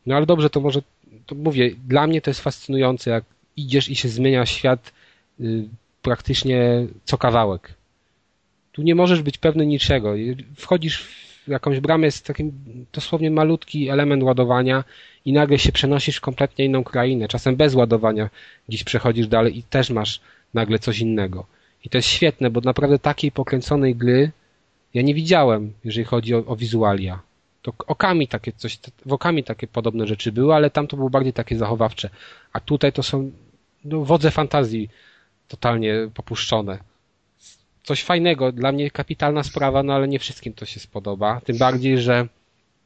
No 0.06 0.16
ale 0.16 0.26
dobrze, 0.26 0.50
to 0.50 0.60
może, 0.60 0.82
to 1.26 1.36
mówię, 1.36 1.76
dla 1.88 2.08
mnie 2.08 2.22
to 2.22 2.30
jest 2.30 2.42
fascynujące, 2.42 3.12
jak 3.12 3.24
idziesz 3.58 3.90
i 3.90 3.96
się 3.96 4.10
zmienia 4.10 4.46
świat 4.46 4.92
y, 5.40 5.68
praktycznie 6.02 6.88
co 7.04 7.18
kawałek. 7.18 7.74
Tu 8.72 8.82
nie 8.82 8.96
możesz 8.96 9.22
być 9.22 9.38
pewny 9.38 9.66
niczego. 9.66 10.14
Wchodzisz 10.56 11.04
w 11.48 11.48
jakąś 11.48 11.80
bramę, 11.80 12.06
jest 12.06 12.26
taki 12.26 12.52
dosłownie 12.94 13.32
malutki 13.32 13.90
element 13.90 14.24
ładowania 14.24 14.84
i 15.26 15.34
nagle 15.34 15.60
się 15.60 15.72
przenosisz 15.72 16.18
w 16.18 16.22
kompletnie 16.22 16.66
inną 16.66 16.84
krainę. 16.84 17.28
Czasem 17.28 17.56
bez 17.56 17.76
ładowania 17.76 18.30
gdzieś 18.70 18.84
przechodzisz 18.84 19.28
dalej 19.28 19.58
i 19.58 19.64
też 19.64 19.90
masz 19.90 20.22
nagle 20.54 20.80
coś 20.80 21.00
innego. 21.00 21.46
I 21.84 21.90
to 21.90 21.98
jest 21.98 22.08
świetne, 22.08 22.50
bo 22.50 22.62
naprawdę 22.62 23.00
takiej 23.00 23.32
pokręconej 23.32 23.96
gry 23.96 24.32
ja 24.94 25.02
nie 25.02 25.14
widziałem, 25.14 25.74
jeżeli 25.86 26.06
chodzi 26.06 26.36
o, 26.36 26.46
o 26.46 26.56
wizualia. 26.56 27.20
To 27.62 27.74
okami 27.88 28.28
takie 28.28 28.52
coś, 28.52 28.80
w 29.06 29.14
okami 29.14 29.44
takie 29.44 29.68
podobne 29.68 30.08
rzeczy 30.08 30.32
były, 30.32 30.56
ale 30.56 30.70
tam 30.70 30.88
to 30.88 30.98
było 30.98 31.10
bardziej 31.10 31.34
takie 31.34 31.58
zachowawcze. 31.58 32.10
A 32.54 32.60
tutaj 32.60 32.94
to 32.94 33.04
są 33.04 33.32
no, 33.86 34.06
wodze 34.06 34.32
fantazji 34.32 34.90
totalnie 35.48 36.10
popuszczone 36.14 36.78
coś 37.84 38.04
fajnego, 38.04 38.52
dla 38.52 38.72
mnie 38.72 38.92
kapitalna 38.92 39.44
sprawa, 39.44 39.84
no 39.84 39.94
ale 39.94 40.08
nie 40.08 40.20
wszystkim 40.20 40.54
to 40.54 40.66
się 40.66 40.80
spodoba. 40.80 41.42
Tym 41.42 41.58
bardziej, 41.58 41.98
że 42.00 42.28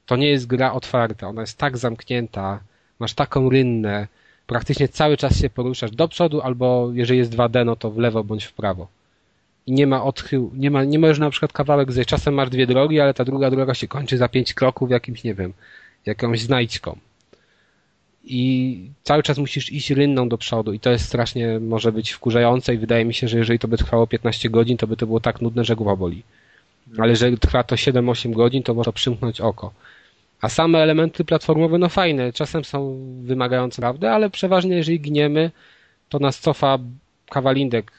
to 0.05 0.15
nie 0.15 0.27
jest 0.27 0.47
gra 0.47 0.73
otwarta, 0.73 1.27
ona 1.27 1.41
jest 1.41 1.57
tak 1.57 1.77
zamknięta, 1.77 2.59
masz 2.99 3.13
taką 3.13 3.49
rynnę, 3.49 4.07
praktycznie 4.47 4.87
cały 4.87 5.17
czas 5.17 5.39
się 5.39 5.49
poruszasz 5.49 5.91
do 5.91 6.07
przodu, 6.07 6.41
albo 6.41 6.89
jeżeli 6.93 7.19
jest 7.19 7.31
2D, 7.35 7.65
no 7.65 7.75
to 7.75 7.91
w 7.91 7.97
lewo 7.97 8.23
bądź 8.23 8.45
w 8.45 8.53
prawo. 8.53 8.87
I 9.67 9.71
nie 9.71 9.87
ma 9.87 10.03
odchył, 10.03 10.51
nie 10.55 10.71
ma, 10.71 10.83
nie 10.83 10.99
możesz 10.99 11.19
na 11.19 11.29
przykład 11.29 11.53
kawałek 11.53 11.91
zejść. 11.91 12.09
Czasem 12.09 12.33
masz 12.33 12.49
dwie 12.49 12.67
drogi, 12.67 12.99
ale 12.99 13.13
ta 13.13 13.25
druga 13.25 13.51
droga 13.51 13.73
się 13.73 13.87
kończy 13.87 14.17
za 14.17 14.29
pięć 14.29 14.53
kroków 14.53 14.89
jakimś, 14.89 15.23
nie 15.23 15.33
wiem, 15.33 15.53
jakąś 16.05 16.41
znajdźką 16.41 16.99
i 18.25 18.79
cały 19.03 19.23
czas 19.23 19.37
musisz 19.37 19.71
iść 19.71 19.91
rynną 19.91 20.29
do 20.29 20.37
przodu 20.37 20.73
i 20.73 20.79
to 20.79 20.89
jest 20.89 21.05
strasznie 21.05 21.59
może 21.59 21.91
być 21.91 22.11
wkurzające 22.11 22.73
i 22.73 22.77
wydaje 22.77 23.05
mi 23.05 23.13
się, 23.13 23.27
że 23.27 23.37
jeżeli 23.37 23.59
to 23.59 23.67
by 23.67 23.77
trwało 23.77 24.07
15 24.07 24.49
godzin, 24.49 24.77
to 24.77 24.87
by 24.87 24.97
to 24.97 25.05
było 25.05 25.19
tak 25.19 25.41
nudne, 25.41 25.63
że 25.63 25.75
głowa 25.75 25.95
boli. 25.95 26.23
Ale 26.97 27.09
jeżeli 27.09 27.37
trwa 27.37 27.63
to 27.63 27.75
7-8 27.75 28.33
godzin, 28.33 28.63
to 28.63 28.73
może 28.73 28.93
przymknąć 28.93 29.41
oko. 29.41 29.73
A 30.41 30.49
same 30.49 30.79
elementy 30.79 31.25
platformowe, 31.25 31.77
no 31.77 31.89
fajne, 31.89 32.33
czasem 32.33 32.63
są 32.63 32.99
wymagające 33.23 33.81
prawdy, 33.81 34.09
ale 34.09 34.29
przeważnie 34.29 34.75
jeżeli 34.75 34.99
gniemy, 34.99 35.51
to 36.09 36.19
nas 36.19 36.39
cofa 36.39 36.77
kawalindek 37.29 37.91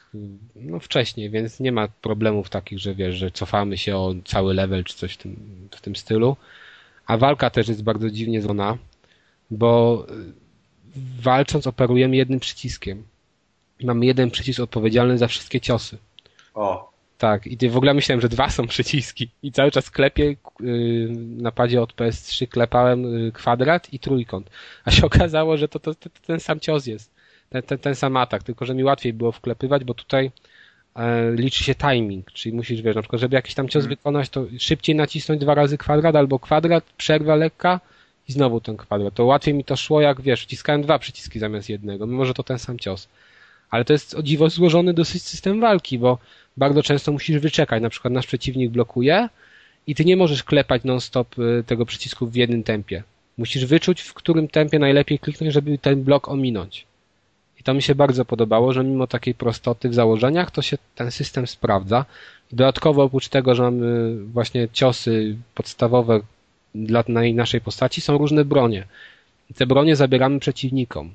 no 0.55 0.79
wcześniej, 0.79 1.29
więc 1.29 1.59
nie 1.59 1.71
ma 1.71 1.87
problemów 1.87 2.49
takich, 2.49 2.79
że 2.79 2.95
wiesz, 2.95 3.15
że 3.15 3.31
cofamy 3.31 3.77
się 3.77 3.97
o 3.97 4.13
cały 4.25 4.53
level 4.53 4.83
czy 4.83 4.95
coś 4.95 5.13
w 5.13 5.17
tym, 5.17 5.35
w 5.71 5.81
tym 5.81 5.95
stylu. 5.95 6.37
A 7.05 7.17
walka 7.17 7.49
też 7.49 7.67
jest 7.67 7.83
bardzo 7.83 8.09
dziwnie 8.09 8.41
zona 8.41 8.77
bo 9.51 10.05
walcząc 11.21 11.67
operujemy 11.67 12.15
jednym 12.15 12.39
przyciskiem. 12.39 13.03
Mamy 13.83 14.05
jeden 14.05 14.31
przycisk 14.31 14.59
odpowiedzialny 14.59 15.17
za 15.17 15.27
wszystkie 15.27 15.61
ciosy. 15.61 15.97
O. 16.53 16.91
Tak, 17.17 17.47
i 17.47 17.69
w 17.69 17.77
ogóle 17.77 17.93
myślałem, 17.93 18.21
że 18.21 18.29
dwa 18.29 18.49
są 18.49 18.67
przyciski. 18.67 19.29
I 19.43 19.51
cały 19.51 19.71
czas 19.71 19.91
klepię 19.91 20.35
yy, 20.59 21.09
na 21.37 21.51
padzie 21.51 21.81
od 21.81 21.93
PS3 21.93 22.47
klepałem 22.47 23.03
yy, 23.03 23.31
kwadrat 23.31 23.93
i 23.93 23.99
trójkąt. 23.99 24.49
A 24.85 24.91
się 24.91 25.05
okazało, 25.11 25.57
że 25.57 25.67
to, 25.67 25.79
to, 25.79 25.95
to 25.95 26.09
ten 26.27 26.39
sam 26.39 26.59
cios 26.59 26.85
jest. 26.85 27.16
Ten, 27.49 27.61
ten, 27.63 27.77
ten 27.77 27.95
sam 27.95 28.17
atak, 28.17 28.43
tylko 28.43 28.65
że 28.65 28.75
mi 28.75 28.83
łatwiej 28.83 29.13
było 29.13 29.31
wklepywać, 29.31 29.83
bo 29.83 29.93
tutaj 29.93 30.31
e, 30.95 31.31
liczy 31.31 31.63
się 31.63 31.75
timing, 31.75 32.31
czyli 32.31 32.55
musisz, 32.55 32.81
wiesz, 32.81 32.95
na 32.95 33.01
przykład, 33.01 33.21
żeby 33.21 33.35
jakiś 33.35 33.53
tam 33.53 33.69
cios 33.69 33.83
hmm. 33.83 33.89
wykonać, 33.89 34.29
to 34.29 34.45
szybciej 34.59 34.95
nacisnąć 34.95 35.41
dwa 35.41 35.55
razy 35.55 35.77
kwadrat 35.77 36.15
albo 36.15 36.39
kwadrat, 36.39 36.83
przerwa 36.97 37.35
lekka, 37.35 37.79
i 38.29 38.31
znowu 38.31 38.61
ten 38.61 38.77
kwadrat. 38.77 39.13
To 39.13 39.25
łatwiej 39.25 39.53
mi 39.53 39.63
to 39.63 39.75
szło, 39.75 40.01
jak 40.01 40.21
wiesz, 40.21 40.41
wciskałem 40.41 40.81
dwa 40.81 40.99
przyciski 40.99 41.39
zamiast 41.39 41.69
jednego, 41.69 42.07
mimo 42.07 42.25
że 42.25 42.33
to 42.33 42.43
ten 42.43 42.59
sam 42.59 42.79
cios. 42.79 43.07
Ale 43.69 43.85
to 43.85 43.93
jest 43.93 44.13
o 44.13 44.23
dziwo 44.23 44.49
złożony 44.49 44.93
dosyć 44.93 45.23
system 45.23 45.61
walki, 45.61 45.99
bo 45.99 46.17
bardzo 46.57 46.83
często 46.83 47.11
musisz 47.11 47.39
wyczekać. 47.39 47.81
Na 47.81 47.89
przykład 47.89 48.13
nasz 48.13 48.27
przeciwnik 48.27 48.71
blokuje 48.71 49.29
i 49.87 49.95
ty 49.95 50.05
nie 50.05 50.17
możesz 50.17 50.43
klepać 50.43 50.83
non-stop 50.83 51.39
y, 51.39 51.63
tego 51.67 51.85
przycisku 51.85 52.27
w 52.27 52.35
jednym 52.35 52.63
tempie. 52.63 53.03
Musisz 53.37 53.65
wyczuć, 53.65 54.01
w 54.01 54.13
którym 54.13 54.47
tempie 54.47 54.79
najlepiej 54.79 55.19
kliknąć, 55.19 55.53
żeby 55.53 55.77
ten 55.77 56.03
blok 56.03 56.27
ominąć. 56.27 56.86
I 57.59 57.63
to 57.63 57.73
mi 57.73 57.81
się 57.81 57.95
bardzo 57.95 58.25
podobało, 58.25 58.73
że 58.73 58.83
mimo 58.83 59.07
takiej 59.07 59.35
prostoty 59.35 59.89
w 59.89 59.93
założeniach, 59.93 60.51
to 60.51 60.61
się 60.61 60.77
ten 60.95 61.11
system 61.11 61.47
sprawdza. 61.47 62.05
Dodatkowo 62.51 63.03
oprócz 63.03 63.27
tego, 63.27 63.55
że 63.55 63.63
mamy 63.63 64.17
właśnie 64.25 64.67
ciosy 64.73 65.35
podstawowe, 65.55 66.19
dla 66.75 67.03
naszej 67.33 67.61
postaci 67.61 68.01
są 68.01 68.17
różne 68.17 68.45
bronie. 68.45 68.87
I 69.49 69.53
te 69.53 69.65
bronie 69.65 69.95
zabieramy 69.95 70.39
przeciwnikom. 70.39 71.13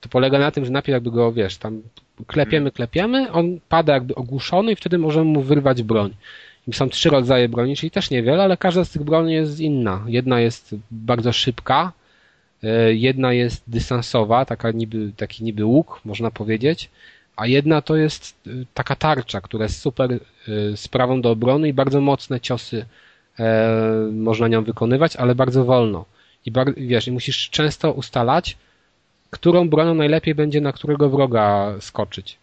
To 0.00 0.08
polega 0.08 0.38
na 0.38 0.50
tym, 0.50 0.64
że 0.64 0.70
najpierw 0.70 0.94
jakby 0.94 1.10
go, 1.10 1.32
wiesz, 1.32 1.56
tam 1.56 1.82
klepiemy, 2.26 2.70
klepiemy, 2.70 3.32
on 3.32 3.60
pada 3.68 3.92
jakby 3.92 4.14
ogłuszony 4.14 4.72
i 4.72 4.76
wtedy 4.76 4.98
możemy 4.98 5.24
mu 5.24 5.42
wyrwać 5.42 5.82
broń. 5.82 6.14
I 6.68 6.72
są 6.72 6.88
trzy 6.88 7.10
rodzaje 7.10 7.48
broni, 7.48 7.76
czyli 7.76 7.90
też 7.90 8.10
niewiele, 8.10 8.42
ale 8.42 8.56
każda 8.56 8.84
z 8.84 8.90
tych 8.90 9.02
broni 9.02 9.32
jest 9.32 9.60
inna. 9.60 10.04
Jedna 10.06 10.40
jest 10.40 10.74
bardzo 10.90 11.32
szybka, 11.32 11.92
jedna 12.90 13.32
jest 13.32 13.62
dystansowa, 13.66 14.44
taka 14.44 14.70
niby, 14.70 15.12
taki 15.16 15.44
niby 15.44 15.64
łuk, 15.64 16.00
można 16.04 16.30
powiedzieć, 16.30 16.90
a 17.40 17.46
jedna 17.46 17.82
to 17.82 17.96
jest 17.96 18.34
e, 18.46 18.50
taka 18.74 18.96
tarcza, 18.96 19.40
która 19.40 19.62
jest 19.62 19.80
super 19.80 20.12
e, 20.12 20.18
sprawą 20.76 21.20
do 21.20 21.30
obrony 21.30 21.68
i 21.68 21.72
bardzo 21.72 22.00
mocne 22.00 22.40
ciosy 22.40 22.86
e, 23.38 23.68
można 24.12 24.48
nią 24.48 24.64
wykonywać, 24.64 25.16
ale 25.16 25.34
bardzo 25.34 25.64
wolno. 25.64 26.04
I 26.46 26.52
wiesz, 26.76 27.06
musisz 27.08 27.50
często 27.50 27.92
ustalać, 27.92 28.56
którą 29.30 29.68
bronią 29.68 29.94
najlepiej 29.94 30.34
będzie 30.34 30.60
na 30.60 30.72
którego 30.72 31.10
wroga 31.10 31.74
skoczyć. 31.80 32.38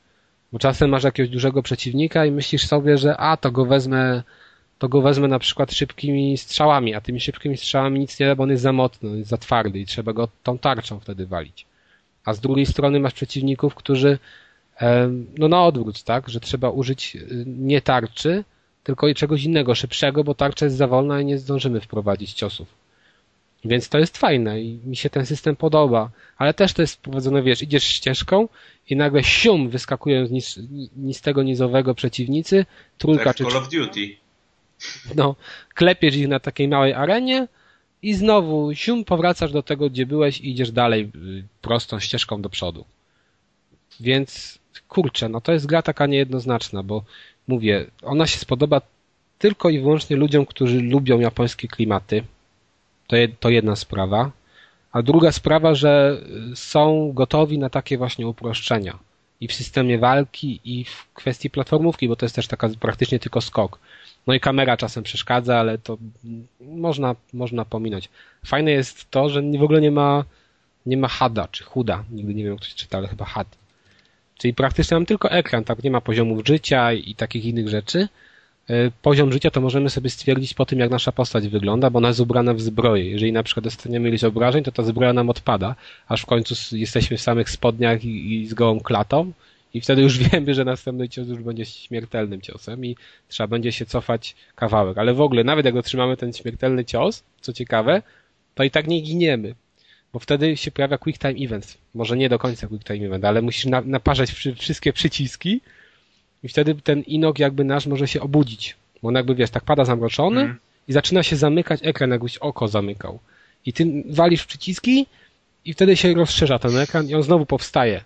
Bo 0.51 0.59
czasem 0.59 0.89
masz 0.89 1.03
jakiegoś 1.03 1.29
dużego 1.29 1.63
przeciwnika 1.63 2.25
i 2.25 2.31
myślisz 2.31 2.67
sobie, 2.67 2.97
że 2.97 3.17
a, 3.17 3.37
to 3.37 3.51
go 3.51 3.65
wezmę, 3.65 4.23
to 4.79 4.89
go 4.89 5.01
wezmę 5.01 5.27
na 5.27 5.39
przykład 5.39 5.73
szybkimi 5.73 6.37
strzałami, 6.37 6.95
a 6.95 7.01
tymi 7.01 7.19
szybkimi 7.19 7.57
strzałami 7.57 7.99
nic 7.99 8.19
nie 8.19 8.25
da, 8.25 8.35
bo 8.35 8.43
on 8.43 8.49
jest 8.49 8.63
za 8.63 8.73
mocny, 8.73 9.17
jest 9.17 9.29
za 9.29 9.37
twardy 9.37 9.79
i 9.79 9.85
trzeba 9.85 10.13
go 10.13 10.27
tą 10.43 10.57
tarczą 10.57 10.99
wtedy 10.99 11.25
walić. 11.25 11.65
A 12.25 12.33
z 12.33 12.39
drugiej 12.39 12.65
strony 12.65 12.99
masz 12.99 13.13
przeciwników, 13.13 13.75
którzy 13.75 14.19
no 15.37 15.47
na 15.47 15.63
odwrót, 15.63 16.03
tak, 16.03 16.29
że 16.29 16.39
trzeba 16.39 16.69
użyć 16.69 17.15
y, 17.15 17.43
nie 17.47 17.81
tarczy, 17.81 18.43
tylko 18.83 19.07
i 19.07 19.15
czegoś 19.15 19.43
innego, 19.43 19.75
szybszego, 19.75 20.23
bo 20.23 20.35
tarcza 20.35 20.65
jest 20.65 20.77
za 20.77 20.87
wolna 20.87 21.21
i 21.21 21.25
nie 21.25 21.37
zdążymy 21.37 21.81
wprowadzić 21.81 22.33
ciosów. 22.33 22.67
Więc 23.65 23.89
to 23.89 23.97
jest 23.97 24.17
fajne 24.17 24.61
i 24.61 24.79
mi 24.85 24.95
się 24.95 25.09
ten 25.09 25.25
system 25.25 25.55
podoba, 25.55 26.09
ale 26.37 26.53
też 26.53 26.73
to 26.73 26.81
jest 26.81 26.95
wprowadzone, 26.95 27.43
wiesz, 27.43 27.61
idziesz 27.61 27.83
ścieżką 27.83 28.47
i 28.89 28.95
nagle 28.95 29.23
sium 29.23 29.69
wyskakują 29.69 30.27
z 30.27 30.31
nis, 30.31 30.59
nistego 30.97 31.43
nizowego 31.43 31.95
przeciwnicy, 31.95 32.65
trójka 32.97 33.23
tak 33.23 33.35
czy... 33.35 33.43
Call 33.43 33.57
of 33.57 33.69
Duty. 33.69 34.26
No, 35.15 35.35
klepiesz 35.75 36.15
ich 36.15 36.27
na 36.27 36.39
takiej 36.39 36.67
małej 36.67 36.93
arenie 36.93 37.47
i 38.01 38.13
znowu 38.13 38.75
sium 38.75 39.05
powracasz 39.05 39.51
do 39.51 39.63
tego, 39.63 39.89
gdzie 39.89 40.05
byłeś 40.05 40.41
i 40.41 40.51
idziesz 40.51 40.71
dalej 40.71 41.11
y, 41.15 41.43
prostą 41.61 41.99
ścieżką 41.99 42.41
do 42.41 42.49
przodu. 42.49 42.85
Więc 43.99 44.59
kurczę, 44.87 45.29
no 45.29 45.41
to 45.41 45.51
jest 45.53 45.65
gra 45.65 45.81
taka 45.81 46.05
niejednoznaczna, 46.05 46.83
bo 46.83 47.03
mówię, 47.47 47.85
ona 48.03 48.27
się 48.27 48.39
spodoba 48.39 48.81
tylko 49.39 49.69
i 49.69 49.79
wyłącznie 49.79 50.15
ludziom, 50.15 50.45
którzy 50.45 50.81
lubią 50.81 51.19
japońskie 51.19 51.67
klimaty. 51.67 52.23
To, 53.07 53.15
je, 53.15 53.27
to 53.27 53.49
jedna 53.49 53.75
sprawa. 53.75 54.31
A 54.91 55.01
druga 55.01 55.31
sprawa, 55.31 55.75
że 55.75 56.21
są 56.55 57.11
gotowi 57.13 57.57
na 57.57 57.69
takie 57.69 57.97
właśnie 57.97 58.27
uproszczenia. 58.27 58.99
I 59.41 59.47
w 59.47 59.53
systemie 59.53 59.97
walki, 59.97 60.59
i 60.63 60.83
w 60.85 61.07
kwestii 61.13 61.49
platformówki, 61.49 62.07
bo 62.07 62.15
to 62.15 62.25
jest 62.25 62.35
też 62.35 62.47
taka 62.47 62.69
praktycznie 62.79 63.19
tylko 63.19 63.41
skok. 63.41 63.79
No 64.27 64.33
i 64.33 64.39
kamera 64.39 64.77
czasem 64.77 65.03
przeszkadza, 65.03 65.57
ale 65.59 65.77
to 65.77 65.97
można, 66.61 67.15
można 67.33 67.65
pominąć. 67.65 68.09
Fajne 68.45 68.71
jest 68.71 69.11
to, 69.11 69.29
że 69.29 69.41
w 69.41 69.63
ogóle 69.63 69.81
nie 69.81 69.91
ma, 69.91 70.23
nie 70.85 70.97
ma 70.97 71.07
HUDa, 71.07 71.47
czy 71.51 71.63
HUDa. 71.63 72.03
Nigdy 72.11 72.33
nie 72.33 72.43
wiem, 72.43 72.53
jak 72.53 72.61
ktoś 72.61 72.75
czyta, 72.75 72.97
ale 72.97 73.07
chyba 73.07 73.25
HUD. 73.25 73.47
Czyli 74.37 74.53
praktycznie 74.53 74.95
mam 74.95 75.05
tylko 75.05 75.31
ekran, 75.31 75.63
tak? 75.63 75.83
Nie 75.83 75.91
ma 75.91 76.01
poziomów 76.01 76.47
życia 76.47 76.93
i 76.93 77.15
takich 77.15 77.45
innych 77.45 77.69
rzeczy. 77.69 78.07
E, 78.69 78.91
poziom 79.01 79.31
życia 79.31 79.51
to 79.51 79.61
możemy 79.61 79.89
sobie 79.89 80.09
stwierdzić 80.09 80.53
po 80.53 80.65
tym, 80.65 80.79
jak 80.79 80.91
nasza 80.91 81.11
postać 81.11 81.47
wygląda, 81.47 81.89
bo 81.89 81.97
ona 81.97 82.07
jest 82.07 82.19
ubrana 82.19 82.53
w 82.53 82.61
zbroję. 82.61 83.09
Jeżeli 83.09 83.31
na 83.31 83.43
przykład 83.43 83.63
dostaniemy 83.63 84.09
ileś 84.09 84.23
obrażeń, 84.23 84.63
to 84.63 84.71
ta 84.71 84.83
zbroja 84.83 85.13
nam 85.13 85.29
odpada, 85.29 85.75
aż 86.07 86.21
w 86.21 86.25
końcu 86.25 86.77
jesteśmy 86.77 87.17
w 87.17 87.21
samych 87.21 87.49
spodniach 87.49 88.05
i, 88.05 88.33
i 88.33 88.47
z 88.47 88.53
gołą 88.53 88.79
klatą 88.79 89.31
i 89.73 89.81
wtedy 89.81 90.01
już 90.01 90.19
wiemy, 90.29 90.53
że 90.53 90.65
następny 90.65 91.09
cios 91.09 91.27
już 91.27 91.39
będzie 91.39 91.65
śmiertelnym 91.65 92.41
ciosem 92.41 92.85
i 92.85 92.95
trzeba 93.27 93.47
będzie 93.47 93.71
się 93.71 93.85
cofać 93.85 94.35
kawałek. 94.55 94.97
Ale 94.97 95.13
w 95.13 95.21
ogóle, 95.21 95.43
nawet 95.43 95.65
jak 95.65 95.75
otrzymamy 95.75 96.17
ten 96.17 96.33
śmiertelny 96.33 96.85
cios, 96.85 97.23
co 97.41 97.53
ciekawe, 97.53 98.01
to 98.55 98.63
i 98.63 98.71
tak 98.71 98.87
nie 98.87 99.01
giniemy 99.01 99.55
bo 100.13 100.19
wtedy 100.19 100.57
się 100.57 100.71
pojawia 100.71 100.97
Quick 100.97 101.21
Time 101.21 101.45
Event. 101.45 101.77
Może 101.93 102.17
nie 102.17 102.29
do 102.29 102.39
końca 102.39 102.67
Quick 102.67 102.83
Time 102.83 103.05
Event, 103.05 103.25
ale 103.25 103.41
musisz 103.41 103.65
na, 103.65 103.81
naparzać 103.81 104.31
przy, 104.31 104.55
wszystkie 104.55 104.93
przyciski 104.93 105.61
i 106.43 106.47
wtedy 106.47 106.75
ten 106.75 107.01
inok 107.01 107.39
jakby 107.39 107.63
nasz 107.63 107.85
może 107.85 108.07
się 108.07 108.21
obudzić. 108.21 108.75
Bo 109.01 109.07
on 109.09 109.15
jakby, 109.15 109.35
wiesz, 109.35 109.49
tak 109.49 109.63
pada 109.63 109.85
zamroczony 109.85 110.41
mm. 110.41 110.57
i 110.87 110.93
zaczyna 110.93 111.23
się 111.23 111.35
zamykać 111.35 111.79
ekran, 111.83 112.11
jakbyś 112.11 112.37
oko 112.37 112.67
zamykał. 112.67 113.19
I 113.65 113.73
ty 113.73 114.03
walisz 114.09 114.45
przyciski 114.45 115.05
i 115.65 115.73
wtedy 115.73 115.97
się 115.97 116.13
rozszerza 116.13 116.59
ten 116.59 116.77
ekran 116.77 117.07
i 117.09 117.15
on 117.15 117.23
znowu 117.23 117.45
powstaje. 117.45 118.03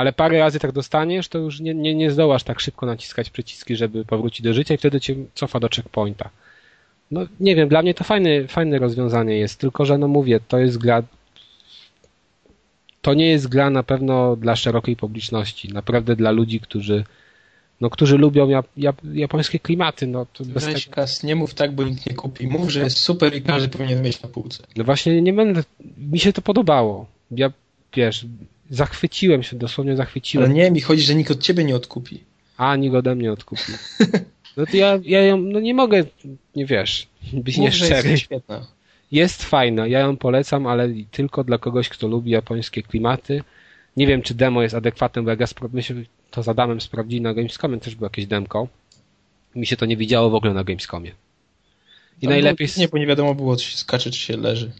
Ale 0.00 0.12
parę 0.12 0.38
razy 0.38 0.58
tak 0.58 0.72
dostaniesz, 0.72 1.28
to 1.28 1.38
już 1.38 1.60
nie, 1.60 1.74
nie, 1.74 1.94
nie 1.94 2.10
zdołasz 2.10 2.42
tak 2.42 2.60
szybko 2.60 2.86
naciskać 2.86 3.30
przyciski, 3.30 3.76
żeby 3.76 4.04
powrócić 4.04 4.42
do 4.42 4.52
życia 4.52 4.74
i 4.74 4.76
wtedy 4.76 5.00
cię 5.00 5.14
cofa 5.34 5.60
do 5.60 5.68
checkpointa. 5.68 6.30
No 7.10 7.20
nie 7.40 7.56
wiem, 7.56 7.68
dla 7.68 7.82
mnie 7.82 7.94
to 7.94 8.04
fajne, 8.04 8.48
fajne 8.48 8.78
rozwiązanie 8.78 9.38
jest, 9.38 9.60
tylko 9.60 9.84
że 9.84 9.98
no 9.98 10.08
mówię, 10.08 10.40
to 10.48 10.58
jest 10.58 10.78
gra 10.78 11.02
to 13.02 13.14
nie 13.14 13.26
jest 13.26 13.48
gra 13.48 13.70
na 13.70 13.82
pewno 13.82 14.36
dla 14.36 14.56
szerokiej 14.56 14.96
publiczności. 14.96 15.72
Naprawdę 15.72 16.16
dla 16.16 16.30
ludzi, 16.30 16.60
którzy 16.60 17.04
no, 17.80 17.90
którzy 17.90 18.18
lubią 18.18 18.48
jap, 18.48 18.66
jap, 18.76 18.96
japońskie 19.12 19.58
klimaty. 19.58 20.06
No, 20.06 20.26
to 20.32 20.44
bez 20.44 20.64
Weź 20.64 20.84
tak... 20.84 20.94
Kas, 20.94 21.22
nie 21.22 21.36
mów 21.36 21.54
tak, 21.54 21.72
bo 21.72 21.82
nikt 21.82 22.06
nie 22.06 22.14
kupi. 22.14 22.46
Mów, 22.46 22.70
że 22.70 22.80
jest 22.80 22.98
super 22.98 23.36
i 23.36 23.42
każdy 23.42 23.68
powinien 23.68 24.02
mieć 24.02 24.22
na 24.22 24.28
półce. 24.28 24.62
No 24.76 24.84
właśnie 24.84 25.22
nie 25.22 25.32
będę, 25.32 25.62
mi 25.98 26.18
się 26.18 26.32
to 26.32 26.42
podobało. 26.42 27.06
Ja, 27.30 27.52
wiesz, 27.96 28.26
zachwyciłem 28.70 29.42
się, 29.42 29.56
dosłownie 29.56 29.96
zachwyciłem. 29.96 30.44
Ale 30.44 30.54
nie, 30.54 30.70
mi 30.70 30.80
chodzi, 30.80 31.02
że 31.02 31.14
nikt 31.14 31.30
od 31.30 31.42
ciebie 31.42 31.64
nie 31.64 31.76
odkupi. 31.76 32.24
A, 32.56 32.76
nikt 32.76 32.94
ode 32.94 33.14
mnie 33.14 33.32
odkupi. 33.32 33.72
No 34.56 34.66
to 34.66 34.76
ja, 34.76 34.98
ja 35.04 35.22
ją, 35.22 35.38
no 35.38 35.60
nie 35.60 35.74
mogę, 35.74 36.04
nie 36.56 36.66
wiesz, 36.66 37.08
być 37.32 37.56
Mów, 37.56 37.64
nieszczery. 37.66 38.10
Jest 38.10 38.22
świetna. 38.22 38.66
Jest 39.12 39.44
fajna, 39.44 39.86
ja 39.86 40.00
ją 40.00 40.16
polecam, 40.16 40.66
ale 40.66 40.88
tylko 41.10 41.44
dla 41.44 41.58
kogoś, 41.58 41.88
kto 41.88 42.08
lubi 42.08 42.30
japońskie 42.30 42.82
klimaty. 42.82 43.42
Nie 43.96 44.06
wiem, 44.06 44.22
czy 44.22 44.34
demo 44.34 44.62
jest 44.62 44.74
adekwatne, 44.74 45.22
bo 45.22 45.30
jak 45.30 45.40
ja 45.40 45.46
myślę, 45.72 45.96
to 46.30 46.42
za 46.42 46.50
Adamem 46.50 46.80
sprawdzili 46.80 47.20
na 47.20 47.34
Gamescomie, 47.34 47.80
też 47.80 47.94
było 47.94 48.06
jakieś 48.06 48.26
demko. 48.26 48.68
Mi 49.54 49.66
się 49.66 49.76
to 49.76 49.86
nie 49.86 49.96
widziało 49.96 50.30
w 50.30 50.34
ogóle 50.34 50.54
na 50.54 50.64
Gamescomie. 50.64 51.10
I 52.18 52.20
Tam 52.20 52.30
najlepiej... 52.30 52.68
Nie, 52.76 52.88
bo 52.88 52.98
nie 52.98 53.06
wiadomo 53.06 53.34
było, 53.34 53.56
czy 53.56 53.70
się 53.70 53.76
skacze, 53.76 54.10
czy 54.10 54.18
się 54.18 54.36
leży. 54.36 54.72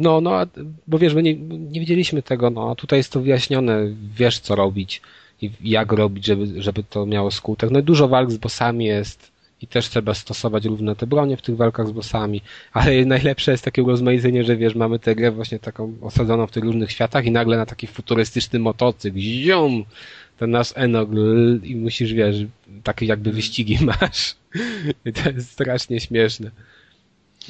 No, 0.00 0.20
no, 0.20 0.46
bo 0.86 0.98
wiesz, 0.98 1.14
my 1.14 1.22
nie, 1.22 1.34
nie 1.44 1.80
widzieliśmy 1.80 2.22
tego, 2.22 2.50
no, 2.50 2.70
a 2.70 2.74
tutaj 2.74 2.98
jest 2.98 3.12
to 3.12 3.20
wyjaśnione, 3.20 3.78
wiesz 4.16 4.38
co 4.38 4.54
robić 4.54 5.02
i 5.42 5.50
jak 5.62 5.92
robić, 5.92 6.26
żeby, 6.26 6.62
żeby 6.62 6.84
to 6.84 7.06
miało 7.06 7.30
skutek. 7.30 7.70
No 7.70 7.82
dużo 7.82 8.08
walk 8.08 8.30
z 8.30 8.36
bossami 8.36 8.84
jest, 8.84 9.32
i 9.62 9.66
też 9.66 9.88
trzeba 9.88 10.14
stosować 10.14 10.64
równe 10.64 10.96
te 10.96 11.06
bronie 11.06 11.36
w 11.36 11.42
tych 11.42 11.56
walkach 11.56 11.88
z 11.88 11.90
bossami, 11.90 12.42
ale 12.72 13.04
najlepsze 13.16 13.50
jest 13.52 13.64
takie 13.64 13.82
rozmaicenie, 13.82 14.44
że 14.44 14.56
wiesz, 14.56 14.74
mamy 14.74 14.98
tę 14.98 15.14
grę 15.14 15.30
właśnie 15.30 15.58
taką 15.58 15.94
osadzoną 16.02 16.46
w 16.46 16.50
tych 16.50 16.64
różnych 16.64 16.92
światach 16.92 17.24
i 17.24 17.30
nagle 17.30 17.56
na 17.56 17.66
taki 17.66 17.86
futurystyczny 17.86 18.58
motocykl, 18.58 19.18
ziom, 19.18 19.84
ten 20.38 20.50
nasz 20.50 20.72
Enog 20.74 21.10
i 21.62 21.76
musisz, 21.76 22.12
wiesz, 22.12 22.36
takie 22.82 23.06
jakby 23.06 23.32
wyścigi 23.32 23.78
masz. 24.00 24.36
I 25.04 25.12
to 25.12 25.30
jest 25.30 25.50
strasznie 25.50 26.00
śmieszne. 26.00 26.50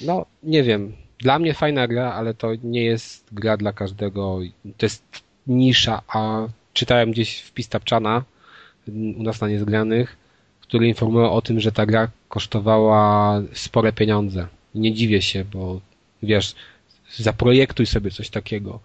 No, 0.03 0.27
nie 0.43 0.63
wiem. 0.63 0.93
Dla 1.21 1.39
mnie 1.39 1.55
fajna 1.55 1.89
gra, 1.89 2.13
ale 2.13 2.35
to 2.35 2.49
nie 2.63 2.85
jest 2.85 3.29
gra 3.33 3.57
dla 3.57 3.73
każdego. 3.73 4.41
To 4.77 4.87
jest 4.87 5.05
nisza, 5.47 6.03
a 6.09 6.47
czytałem 6.73 7.11
gdzieś 7.11 7.41
wpis 7.41 7.69
Tapczana 7.69 8.25
u 8.89 9.23
nas 9.23 9.41
na 9.41 9.49
niezgranych, 9.49 10.17
który 10.61 10.89
informują 10.89 11.31
o 11.31 11.43
tym, 11.43 11.61
że 11.61 11.73
ta 11.73 11.87
gra 11.87 12.09
kosztowała 12.29 13.43
spore 13.53 13.93
pieniądze. 13.93 14.47
Nie 14.75 14.93
dziwię 14.93 15.23
się, 15.23 15.45
bo 15.45 15.81
wiesz, 16.23 16.55
zaprojektuj 17.17 17.87
sobie 17.87 18.11
coś 18.11 18.31
takiego. 18.31 18.81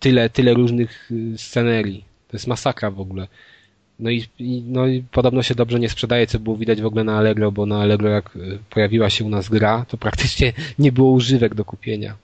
Tyle, 0.00 0.30
tyle 0.30 0.54
różnych 0.54 1.10
y, 1.10 1.38
scenerii. 1.38 2.04
To 2.28 2.36
jest 2.36 2.46
masakra 2.46 2.90
w 2.90 3.00
ogóle. 3.00 3.28
No 4.00 4.10
i, 4.10 4.24
no 4.66 4.86
i 4.86 5.02
podobno 5.02 5.42
się 5.42 5.54
dobrze 5.54 5.80
nie 5.80 5.88
sprzedaje, 5.88 6.26
co 6.26 6.38
było 6.38 6.56
widać 6.56 6.82
w 6.82 6.86
ogóle 6.86 7.04
na 7.04 7.18
Allegro, 7.18 7.52
bo 7.52 7.66
na 7.66 7.80
Allegro 7.80 8.08
jak 8.08 8.36
y, 8.36 8.58
pojawiła 8.70 9.10
się 9.10 9.24
u 9.24 9.28
nas 9.28 9.48
gra, 9.48 9.84
to 9.88 9.96
praktycznie 10.06 10.52
nie 10.78 10.92
było 10.92 11.10
używek 11.10 11.54
do 11.54 11.64
kupienia. 11.64 12.16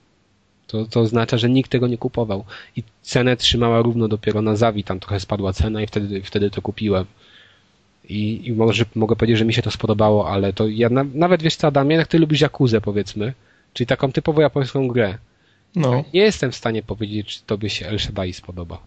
To, 0.67 0.85
to 0.85 0.99
oznacza, 0.99 1.37
że 1.37 1.49
nikt 1.49 1.71
tego 1.71 1.87
nie 1.87 1.97
kupował. 1.97 2.45
I 2.75 2.83
cenę 3.01 3.37
trzymała 3.37 3.81
równo 3.81 4.07
dopiero 4.07 4.41
na 4.41 4.55
Zawi, 4.55 4.83
tam 4.83 4.99
trochę 4.99 5.19
spadła 5.19 5.53
cena 5.53 5.81
i 5.81 5.87
wtedy, 5.87 6.21
wtedy 6.23 6.49
to 6.49 6.61
kupiłem. 6.61 7.05
I, 8.09 8.47
i 8.47 8.53
może 8.53 8.85
mogę 8.95 9.15
powiedzieć, 9.15 9.37
że 9.37 9.45
mi 9.45 9.53
się 9.53 9.61
to 9.61 9.71
spodobało, 9.71 10.29
ale 10.29 10.53
to 10.53 10.67
ja 10.67 10.89
na, 10.89 11.05
nawet 11.13 11.41
wiesz 11.41 11.55
co, 11.55 11.67
Adamie, 11.67 11.95
jak 11.95 12.07
ty 12.07 12.19
lubisz 12.19 12.41
Jakuzę, 12.41 12.81
powiedzmy, 12.81 13.33
czyli 13.73 13.87
taką 13.87 14.11
typowo 14.11 14.41
japońską 14.41 14.87
grę. 14.87 15.17
No. 15.75 16.03
Nie 16.13 16.21
jestem 16.21 16.51
w 16.51 16.55
stanie 16.55 16.83
powiedzieć, 16.83 17.27
czy 17.27 17.41
tobie 17.45 17.69
się 17.69 17.87
El 17.87 17.99
Shaddai 17.99 18.33
spodoba. 18.33 18.79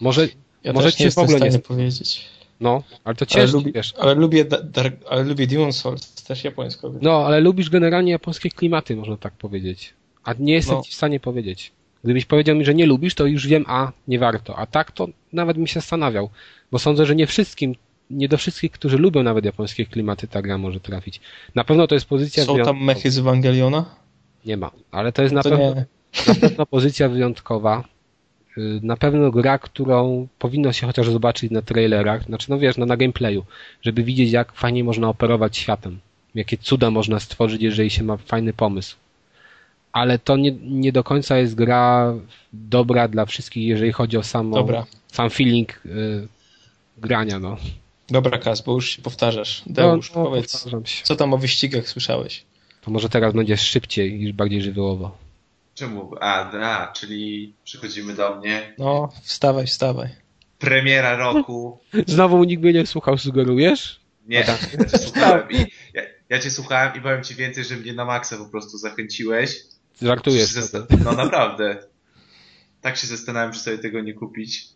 Może, 0.00 0.28
ja 0.64 0.72
może 0.72 0.92
ci 0.92 0.98
się 1.02 1.10
w 1.10 1.18
ogóle 1.18 1.50
nie 1.50 1.58
powiedzieć. 1.58 2.24
No, 2.60 2.82
ale 3.04 3.14
to 3.14 3.26
ciężko, 3.26 3.40
ale 3.40 3.52
lubi, 3.52 3.72
wiesz. 3.72 3.94
Ale 3.98 4.14
lubię, 4.14 4.44
Dark, 4.44 4.94
ale 5.10 5.24
lubię 5.24 5.46
Demon 5.46 5.72
Souls, 5.72 6.14
też 6.14 6.44
japońsko. 6.44 6.92
No, 7.02 7.26
ale 7.26 7.40
lubisz 7.40 7.70
generalnie 7.70 8.12
japońskie 8.12 8.50
klimaty, 8.50 8.96
można 8.96 9.16
tak 9.16 9.32
powiedzieć. 9.32 9.94
A 10.24 10.34
nie 10.38 10.52
jestem 10.52 10.76
no. 10.76 10.82
ci 10.82 10.90
w 10.90 10.94
stanie 10.94 11.20
powiedzieć. 11.20 11.72
Gdybyś 12.04 12.24
powiedział 12.24 12.56
mi, 12.56 12.64
że 12.64 12.74
nie 12.74 12.86
lubisz, 12.86 13.14
to 13.14 13.26
już 13.26 13.46
wiem, 13.46 13.64
a 13.68 13.92
nie 14.08 14.18
warto. 14.18 14.56
A 14.56 14.66
tak 14.66 14.92
to 14.92 15.08
nawet 15.32 15.56
mi 15.56 15.68
się 15.68 15.80
zastanawiał. 15.80 16.30
Bo 16.72 16.78
sądzę, 16.78 17.06
że 17.06 17.16
nie 17.16 17.26
wszystkim 17.26 17.74
nie 18.10 18.28
do 18.28 18.38
wszystkich, 18.38 18.72
którzy 18.72 18.98
lubią 18.98 19.22
nawet 19.22 19.44
japońskie 19.44 19.86
klimaty, 19.86 20.28
ta 20.28 20.42
gra 20.42 20.58
może 20.58 20.80
trafić. 20.80 21.20
Na 21.54 21.64
pewno 21.64 21.86
to 21.86 21.94
jest 21.94 22.06
pozycja... 22.06 22.44
Są 22.44 22.58
tam 22.58 22.84
mechy 22.84 23.10
z 23.10 23.18
Ewangeliona? 23.18 23.84
Nie 24.44 24.56
ma, 24.56 24.70
ale 24.90 25.12
to 25.12 25.22
jest 25.22 25.34
na, 25.34 25.42
pewno, 25.42 25.74
na 26.26 26.34
pewno 26.34 26.66
pozycja 26.66 27.08
wyjątkowa. 27.08 27.84
Y, 28.58 28.80
na 28.82 28.96
pewno 28.96 29.30
gra, 29.30 29.58
którą 29.58 30.28
powinno 30.38 30.72
się 30.72 30.86
chociaż 30.86 31.10
zobaczyć 31.10 31.50
na 31.50 31.62
trailerach, 31.62 32.24
znaczy 32.24 32.50
no 32.50 32.58
wiesz, 32.58 32.76
no 32.76 32.86
na 32.86 32.96
gameplayu, 32.96 33.44
żeby 33.82 34.02
widzieć 34.02 34.32
jak 34.32 34.52
fajnie 34.52 34.84
można 34.84 35.08
operować 35.08 35.56
światem. 35.56 35.98
Jakie 36.34 36.58
cuda 36.58 36.90
można 36.90 37.20
stworzyć, 37.20 37.62
jeżeli 37.62 37.90
się 37.90 38.02
ma 38.02 38.16
fajny 38.16 38.52
pomysł. 38.52 38.96
Ale 39.92 40.18
to 40.18 40.36
nie, 40.36 40.52
nie 40.52 40.92
do 40.92 41.04
końca 41.04 41.38
jest 41.38 41.54
gra 41.54 42.14
dobra 42.52 43.08
dla 43.08 43.26
wszystkich, 43.26 43.66
jeżeli 43.66 43.92
chodzi 43.92 44.16
o 44.16 44.22
samo, 44.22 44.56
dobra. 44.56 44.86
sam 45.12 45.30
feeling 45.30 45.80
y, 45.86 46.28
grania, 46.98 47.38
no. 47.38 47.56
Dobra, 48.10 48.38
Kas, 48.38 48.60
bo 48.60 48.72
już 48.72 48.90
się 48.90 49.02
powtarzasz. 49.02 49.62
Deusz, 49.66 50.12
no, 50.14 50.20
no, 50.20 50.26
powiedz, 50.26 50.66
co 51.02 51.16
tam 51.16 51.34
o 51.34 51.38
wyścigach 51.38 51.88
słyszałeś? 51.88 52.44
To 52.80 52.90
może 52.90 53.08
teraz 53.08 53.34
będzie 53.34 53.56
szybciej 53.56 54.22
i 54.22 54.32
bardziej 54.32 54.62
żywiołowo. 54.62 55.16
Czemu? 55.78 56.14
A, 56.20 56.50
a, 56.50 56.92
czyli 56.92 57.54
przychodzimy 57.64 58.14
do 58.14 58.36
mnie. 58.36 58.74
No, 58.78 59.12
wstawaj, 59.22 59.66
wstawaj. 59.66 60.08
premiera 60.58 61.16
roku. 61.16 61.78
Znowu 62.06 62.44
nikt 62.44 62.62
mnie 62.62 62.72
nie 62.72 62.86
słuchał, 62.86 63.18
sugerujesz? 63.18 64.00
Nie, 64.26 64.36
ja 64.38 64.44
cię 64.88 64.98
słuchałem 64.98 65.50
i, 65.50 65.66
ja, 65.94 66.02
ja 66.28 66.38
cię 66.38 66.50
słuchałem 66.50 66.96
i 66.96 67.00
powiem 67.00 67.24
ci 67.24 67.34
więcej, 67.34 67.64
że 67.64 67.76
mnie 67.76 67.92
na 67.92 68.04
maksa 68.04 68.36
po 68.36 68.46
prostu 68.46 68.78
zachęciłeś. 68.78 69.62
Żartujesz. 70.02 70.54
No 71.04 71.12
naprawdę. 71.12 71.76
Tak 72.80 72.96
się 72.96 73.06
zastanawiam, 73.06 73.52
czy 73.52 73.60
sobie 73.60 73.78
tego 73.78 74.00
nie 74.00 74.14
kupić. 74.14 74.68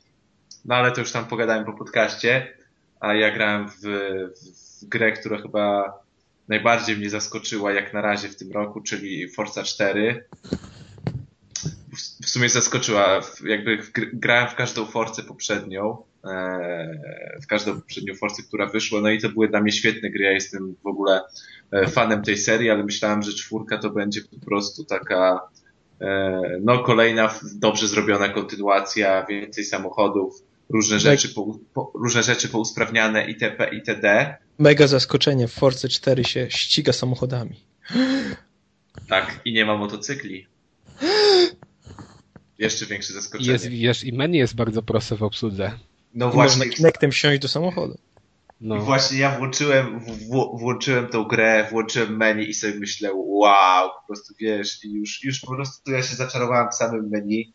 No 0.64 0.74
ale 0.74 0.92
to 0.92 1.00
już 1.00 1.12
tam 1.12 1.24
pogadałem 1.24 1.64
po 1.64 1.72
podcaście, 1.72 2.56
a 3.00 3.14
ja 3.14 3.34
grałem 3.34 3.68
w, 3.68 3.80
w 4.80 4.84
grę, 4.84 5.12
która 5.12 5.42
chyba 5.42 5.94
najbardziej 6.48 6.96
mnie 6.96 7.10
zaskoczyła 7.10 7.72
jak 7.72 7.94
na 7.94 8.00
razie 8.00 8.28
w 8.28 8.36
tym 8.36 8.52
roku, 8.52 8.80
czyli 8.80 9.28
Forza 9.28 9.62
4. 9.62 10.24
W 12.32 12.34
sumie 12.34 12.48
zaskoczyła, 12.48 13.20
jakby 13.44 13.78
grałem 14.12 14.48
w 14.48 14.54
każdą 14.54 14.86
Forcę 14.86 15.22
poprzednią, 15.22 15.96
e, 16.24 17.38
w 17.42 17.46
każdą 17.46 17.80
poprzednią 17.80 18.14
Forcę, 18.14 18.42
która 18.42 18.66
wyszła, 18.66 19.00
no 19.00 19.10
i 19.10 19.20
to 19.20 19.28
były 19.28 19.48
dla 19.48 19.60
mnie 19.60 19.72
świetne 19.72 20.10
gry, 20.10 20.24
ja 20.24 20.32
jestem 20.32 20.74
w 20.82 20.86
ogóle 20.86 21.20
e, 21.72 21.88
fanem 21.88 22.22
tej 22.22 22.36
serii, 22.36 22.70
ale 22.70 22.84
myślałem, 22.84 23.22
że 23.22 23.32
czwórka 23.32 23.78
to 23.78 23.90
będzie 23.90 24.20
po 24.20 24.46
prostu 24.46 24.84
taka 24.84 25.40
e, 26.00 26.40
no 26.62 26.78
kolejna 26.78 27.34
dobrze 27.54 27.88
zrobiona 27.88 28.28
kontynuacja, 28.28 29.26
więcej 29.26 29.64
samochodów, 29.64 30.42
różne 30.68 31.00
rzeczy, 31.00 31.28
po, 31.28 31.58
po, 31.74 31.92
różne 31.94 32.22
rzeczy 32.22 32.48
pousprawniane 32.48 33.26
itp. 33.26 33.70
itd. 33.72 34.36
Mega 34.58 34.86
zaskoczenie, 34.86 35.48
w 35.48 35.52
Force 35.52 35.88
4 35.88 36.24
się 36.24 36.46
ściga 36.50 36.92
samochodami. 36.92 37.60
Tak, 39.08 39.40
i 39.44 39.52
nie 39.52 39.64
ma 39.64 39.76
motocykli. 39.76 40.51
Jeszcze 42.58 42.86
większe 42.86 43.12
zaskoczenie. 43.12 43.52
Jest, 43.52 43.68
wiesz, 43.68 44.04
i 44.04 44.12
menu 44.12 44.38
jest 44.38 44.54
bardzo 44.54 44.82
proste 44.82 45.16
w 45.16 45.22
obsłudze. 45.22 45.72
No 46.14 46.28
I 46.28 46.32
właśnie. 46.32 46.58
Można 46.58 46.76
Kinectem 46.76 47.10
wsiąść 47.10 47.40
do 47.40 47.48
samochodu. 47.48 47.98
No. 48.60 48.76
I 48.76 48.80
właśnie 48.80 49.18
ja 49.18 49.38
włączyłem, 49.38 50.00
w, 50.00 50.28
włączyłem 50.58 51.08
tą 51.08 51.24
grę, 51.24 51.66
włączyłem 51.70 52.16
menu 52.16 52.50
i 52.50 52.54
sobie 52.54 52.74
myślę, 52.74 53.10
wow, 53.14 53.90
po 54.00 54.06
prostu 54.06 54.34
wiesz, 54.40 54.84
i 54.84 54.92
już, 54.92 55.24
już 55.24 55.40
po 55.40 55.54
prostu 55.54 55.90
ja 55.90 56.02
się 56.02 56.16
zaczarowałem 56.16 56.72
samym 56.72 57.08
menu 57.08 57.52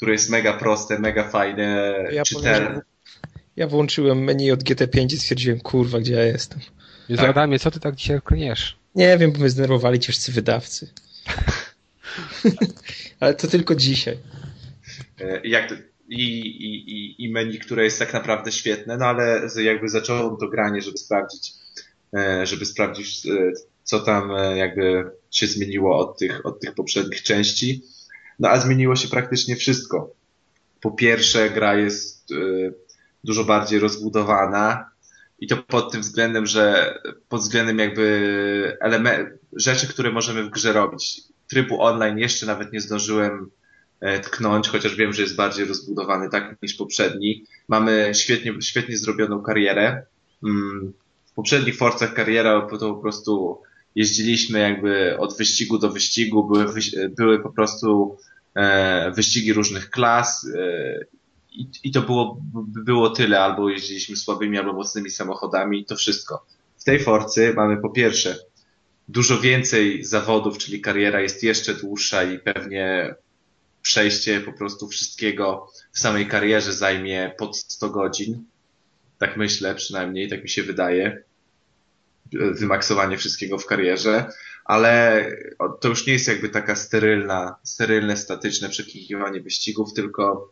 które 0.00 0.12
jest 0.12 0.30
mega 0.30 0.52
proste, 0.52 0.98
mega 0.98 1.28
fajne, 1.28 1.94
ja 2.12 2.22
czytelne. 2.22 2.80
Ja 3.56 3.66
włączyłem 3.66 4.24
menu 4.24 4.52
od 4.52 4.62
GT5 4.62 5.14
i 5.14 5.18
stwierdziłem, 5.18 5.60
kurwa, 5.60 6.00
gdzie 6.00 6.14
ja 6.14 6.24
jestem. 6.24 6.60
Jezu, 7.08 7.22
tak. 7.22 7.30
Adamie, 7.30 7.58
co 7.58 7.70
ty 7.70 7.80
tak 7.80 7.96
dzisiaj 7.96 8.20
klniesz? 8.24 8.78
Nie 8.94 9.18
wiem, 9.18 9.32
bo 9.32 9.38
mnie 9.38 9.50
zdenerwowali 9.50 9.98
ciężcy 9.98 10.32
wydawcy. 10.32 10.92
Ale 13.20 13.34
to 13.34 13.48
tylko 13.48 13.74
dzisiaj. 13.74 14.18
E, 15.20 15.48
jak 15.48 15.68
to, 15.68 15.74
i, 16.08 16.40
i, 16.46 17.24
i 17.24 17.32
menu, 17.32 17.58
które 17.58 17.84
jest 17.84 17.98
tak 17.98 18.12
naprawdę 18.12 18.52
świetne, 18.52 18.96
no 18.96 19.06
ale 19.06 19.48
jakby 19.56 19.88
zacząłem 19.88 20.36
to 20.36 20.48
granie, 20.48 20.82
żeby 20.82 20.98
sprawdzić, 20.98 21.52
e, 22.16 22.46
żeby 22.46 22.66
sprawdzić, 22.66 23.26
e, 23.26 23.52
co 23.82 24.00
tam 24.00 24.30
jakby 24.56 25.10
się 25.30 25.46
zmieniło 25.46 25.98
od 25.98 26.18
tych, 26.18 26.46
od 26.46 26.60
tych 26.60 26.74
poprzednich 26.74 27.22
części. 27.22 27.82
No 28.38 28.48
a 28.48 28.60
zmieniło 28.60 28.96
się 28.96 29.08
praktycznie 29.08 29.56
wszystko. 29.56 30.14
Po 30.80 30.90
pierwsze, 30.90 31.50
gra 31.50 31.76
jest 31.76 32.34
dużo 33.24 33.44
bardziej 33.44 33.78
rozbudowana 33.78 34.90
i 35.40 35.46
to 35.46 35.56
pod 35.56 35.92
tym 35.92 36.00
względem, 36.00 36.46
że 36.46 36.94
pod 37.28 37.40
względem 37.40 37.78
jakby 37.78 38.76
element, 38.80 39.28
rzeczy, 39.52 39.88
które 39.88 40.10
możemy 40.10 40.42
w 40.42 40.50
grze 40.50 40.72
robić. 40.72 41.22
Trybu 41.50 41.82
online 41.82 42.18
jeszcze 42.18 42.46
nawet 42.46 42.72
nie 42.72 42.80
zdążyłem 42.80 43.50
e, 44.00 44.20
tknąć, 44.20 44.68
chociaż 44.68 44.96
wiem, 44.96 45.12
że 45.12 45.22
jest 45.22 45.36
bardziej 45.36 45.64
rozbudowany 45.64 46.30
tak 46.30 46.56
niż 46.62 46.74
poprzedni. 46.74 47.44
Mamy 47.68 48.10
świetnie, 48.14 48.52
świetnie 48.62 48.96
zrobioną 48.96 49.42
karierę. 49.42 50.02
Mm, 50.44 50.92
w 51.26 51.32
poprzednich 51.32 51.76
Forcach 51.76 52.14
kariera 52.14 52.68
to 52.70 52.94
po 52.94 53.00
prostu 53.00 53.62
jeździliśmy 53.94 54.58
jakby 54.58 55.18
od 55.18 55.36
wyścigu 55.38 55.78
do 55.78 55.90
wyścigu, 55.90 56.48
były, 56.48 56.66
były 57.16 57.42
po 57.42 57.52
prostu 57.52 58.16
e, 58.54 59.10
wyścigi 59.10 59.52
różnych 59.52 59.90
klas 59.90 60.46
e, 60.58 61.04
i, 61.52 61.66
i 61.84 61.90
to 61.90 62.02
było, 62.02 62.40
było 62.84 63.10
tyle, 63.10 63.40
albo 63.40 63.70
jeździliśmy 63.70 64.16
słabymi, 64.16 64.58
albo 64.58 64.72
mocnymi 64.72 65.10
samochodami, 65.10 65.84
to 65.84 65.96
wszystko. 65.96 66.46
W 66.78 66.84
tej 66.84 67.00
Forcy 67.00 67.52
mamy 67.56 67.76
po 67.76 67.90
pierwsze 67.90 68.36
dużo 69.10 69.40
więcej 69.40 70.04
zawodów, 70.04 70.58
czyli 70.58 70.80
kariera 70.80 71.20
jest 71.20 71.42
jeszcze 71.42 71.74
dłuższa 71.74 72.22
i 72.22 72.38
pewnie 72.38 73.14
przejście 73.82 74.40
po 74.40 74.52
prostu 74.52 74.88
wszystkiego 74.88 75.72
w 75.92 75.98
samej 75.98 76.26
karierze 76.26 76.72
zajmie 76.72 77.34
pod 77.38 77.56
100 77.56 77.90
godzin. 77.90 78.44
Tak 79.18 79.36
myślę 79.36 79.74
przynajmniej, 79.74 80.28
tak 80.28 80.42
mi 80.42 80.48
się 80.48 80.62
wydaje 80.62 81.22
wymaksowanie 82.32 83.16
wszystkiego 83.16 83.58
w 83.58 83.66
karierze, 83.66 84.26
ale 84.64 85.26
to 85.80 85.88
już 85.88 86.06
nie 86.06 86.12
jest 86.12 86.28
jakby 86.28 86.48
taka 86.48 86.76
sterylna, 86.76 87.56
sterylne, 87.62 88.16
statyczne 88.16 88.68
przeklikiwanie 88.68 89.40
wyścigów, 89.40 89.94
tylko 89.94 90.50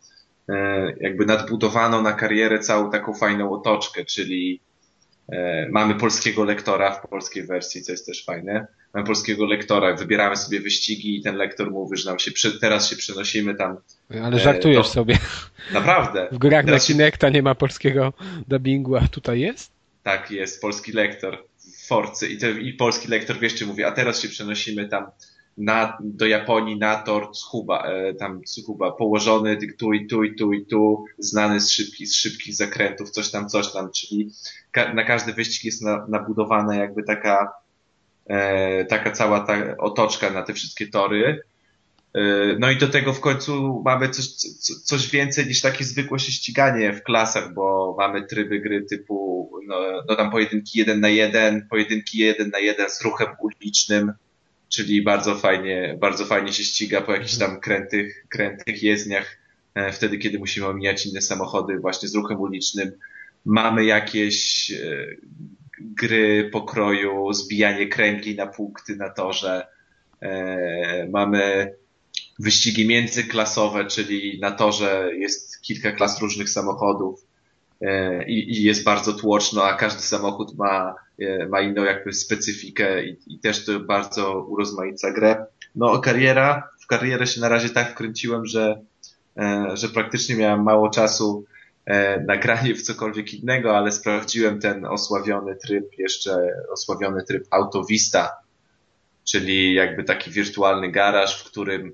e, 0.49 0.97
jakby 1.01 1.27
nadbudowano 1.27 2.03
na 2.03 2.13
karierę 2.13 2.59
całą 2.59 2.91
taką 2.91 3.15
fajną 3.15 3.53
otoczkę, 3.53 4.05
czyli 4.05 4.61
mamy 5.71 5.95
polskiego 5.95 6.45
lektora 6.45 6.93
w 6.93 7.09
polskiej 7.09 7.47
wersji, 7.47 7.83
co 7.83 7.93
jest 7.93 8.07
też 8.07 8.25
fajne. 8.25 8.67
Mamy 8.95 9.07
polskiego 9.07 9.47
lektora, 9.47 9.95
wybieramy 9.95 10.37
sobie 10.37 10.61
wyścigi 10.61 11.17
i 11.17 11.23
ten 11.23 11.37
lektor 11.37 11.71
mówi, 11.71 11.97
że 11.97 12.11
nam 12.11 12.19
się 12.19 12.31
teraz 12.61 12.91
się 12.91 12.97
przenosimy 12.97 13.55
tam. 13.55 13.77
Ale 14.23 14.37
e, 14.37 14.41
żartujesz 14.41 14.87
do... 14.87 14.93
sobie. 14.93 15.19
Naprawdę. 15.73 16.29
W 16.33 16.39
grach 16.39 16.65
teraz 16.65 16.89
na 16.89 16.95
Kinecta 16.95 17.27
się... 17.27 17.33
nie 17.33 17.43
ma 17.43 17.55
polskiego 17.55 18.13
dubbingu, 18.49 18.97
a 18.97 19.09
tutaj 19.09 19.41
jest? 19.41 19.73
Tak, 20.03 20.31
jest 20.31 20.61
polski 20.61 20.93
lektor. 20.93 21.45
Forcy 21.87 22.29
i, 22.29 22.39
te, 22.39 22.51
i 22.51 22.73
polski 22.73 23.09
lektor 23.09 23.39
wiesz, 23.39 23.67
mówi, 23.67 23.85
a 23.85 23.93
teraz 23.93 24.23
się 24.23 24.29
przenosimy 24.29 24.89
tam 24.89 25.07
na, 25.59 25.99
do 26.01 26.27
Japonii 26.27 26.79
na 26.79 26.97
tor 26.97 27.33
Tsukuba, 27.33 27.83
e, 27.83 28.15
tam 28.15 28.43
Tsukuba, 28.43 28.93
położony 28.93 29.59
tu 29.79 29.93
i 29.93 30.07
tu 30.07 30.25
i 30.25 30.35
tu 30.35 30.53
i 30.53 30.67
tu, 30.67 31.05
znany 31.19 31.61
z 31.61 31.71
szybkich, 31.71 32.09
z 32.09 32.15
szybkich 32.15 32.55
zakrętów, 32.55 33.11
coś 33.11 33.31
tam, 33.31 33.49
coś 33.49 33.73
tam, 33.73 33.91
czyli 33.91 34.31
ka 34.71 34.95
na 34.95 35.05
każdy 35.05 35.33
wyścig 35.33 35.65
jest 35.65 35.83
na, 35.83 36.07
nabudowana 36.09 36.75
jakby 36.75 37.03
taka, 37.03 37.53
e, 38.27 38.85
taka 38.85 39.11
cała 39.11 39.41
ta 39.41 39.77
otoczka 39.77 40.31
na 40.31 40.43
te 40.43 40.55
wszystkie 40.55 40.87
tory, 40.87 41.43
E, 42.15 42.21
no 42.59 42.71
i 42.71 42.77
do 42.77 42.89
tego 42.89 43.13
w 43.13 43.21
końcu 43.21 43.83
mamy 43.85 44.09
coś, 44.09 44.27
coś 44.85 45.11
więcej 45.11 45.47
niż 45.47 45.61
takie 45.61 45.85
zwykłe 45.85 46.19
się 46.19 46.33
ściganie 46.33 46.93
w 46.93 47.03
klasach, 47.03 47.55
bo 47.55 47.95
mamy 47.99 48.27
tryby 48.27 48.61
gry 48.61 48.85
typu, 48.85 49.51
no, 49.67 49.77
no 50.09 50.17
tam 50.17 50.31
pojedynki 50.31 50.79
jeden 50.79 51.01
na 51.01 51.09
jeden, 51.09 51.67
pojedynki 51.71 52.19
jeden 52.19 52.51
na 52.51 52.59
jeden 52.59 52.91
z 52.91 53.03
ruchem 53.03 53.29
ulicznym, 53.41 54.13
czyli 54.69 55.03
bardzo 55.03 55.35
fajnie, 55.35 55.97
bardzo 56.01 56.25
fajnie 56.25 56.53
się 56.53 56.65
ściga 56.65 57.01
po 57.01 57.13
jakichś 57.13 57.39
tam 57.39 57.61
krętych, 57.61 58.27
krętych 58.29 58.83
jezdniach, 58.83 59.39
e, 59.75 59.93
wtedy 59.93 60.19
kiedy 60.19 60.39
musimy 60.39 60.67
omijać 60.67 61.07
inne 61.07 61.21
samochody 61.21 61.79
właśnie 61.79 62.09
z 62.09 62.15
ruchem 62.15 62.41
ulicznym. 62.41 62.93
Mamy 63.45 63.85
jakieś 63.85 64.71
e, 64.71 65.07
gry 65.81 66.51
pokroju, 66.53 67.33
zbijanie 67.33 67.89
kręgli 67.89 68.35
na 68.35 68.47
punkty 68.47 68.97
na 68.97 69.11
torze, 69.11 69.67
mamy 71.11 71.73
wyścigi 72.39 72.87
międzyklasowe, 72.87 73.87
czyli 73.87 74.39
na 74.41 74.51
torze 74.51 75.11
jest 75.19 75.63
kilka 75.63 75.93
klas 75.93 76.21
różnych 76.21 76.51
samochodów 76.51 77.21
e, 77.23 77.28
i, 78.27 78.59
i 78.59 78.63
jest 78.63 78.85
bardzo 78.85 79.13
tłoczno, 79.13 79.65
a 79.65 79.75
każdy 79.75 80.03
samochód 80.03 80.59
ma, 80.59 80.95
e, 81.21 81.47
ma 81.47 81.61
inną 81.61 81.85
jakby 81.85 82.13
specyfikę 82.13 83.05
i, 83.05 83.17
i 83.27 83.39
też 83.39 83.65
to 83.65 83.81
bardzo 83.81 84.45
urozmaica 84.45 85.13
grę. 85.13 85.47
No 85.75 85.99
kariera, 85.99 86.69
w 86.81 86.87
karierę 86.87 87.27
się 87.27 87.41
na 87.41 87.49
razie 87.49 87.71
tak 87.71 87.91
wkręciłem, 87.91 88.47
że, 88.47 88.81
e, 89.37 89.71
że 89.75 89.89
praktycznie 89.89 90.37
miałem 90.37 90.63
mało 90.63 90.91
czasu 90.91 91.45
na 92.27 92.37
granie 92.37 92.75
w 92.75 92.83
cokolwiek 92.83 93.35
innego, 93.35 93.77
ale 93.77 93.93
sprawdziłem 93.93 94.61
ten 94.61 94.85
osławiony 94.85 95.57
tryb, 95.57 95.99
jeszcze 95.99 96.37
osławiony 96.73 97.23
tryb 97.25 97.47
Autovista, 97.51 98.37
czyli 99.25 99.75
jakby 99.75 100.05
taki 100.05 100.31
wirtualny 100.31 100.91
garaż, 100.91 101.43
w 101.43 101.45
którym 101.45 101.93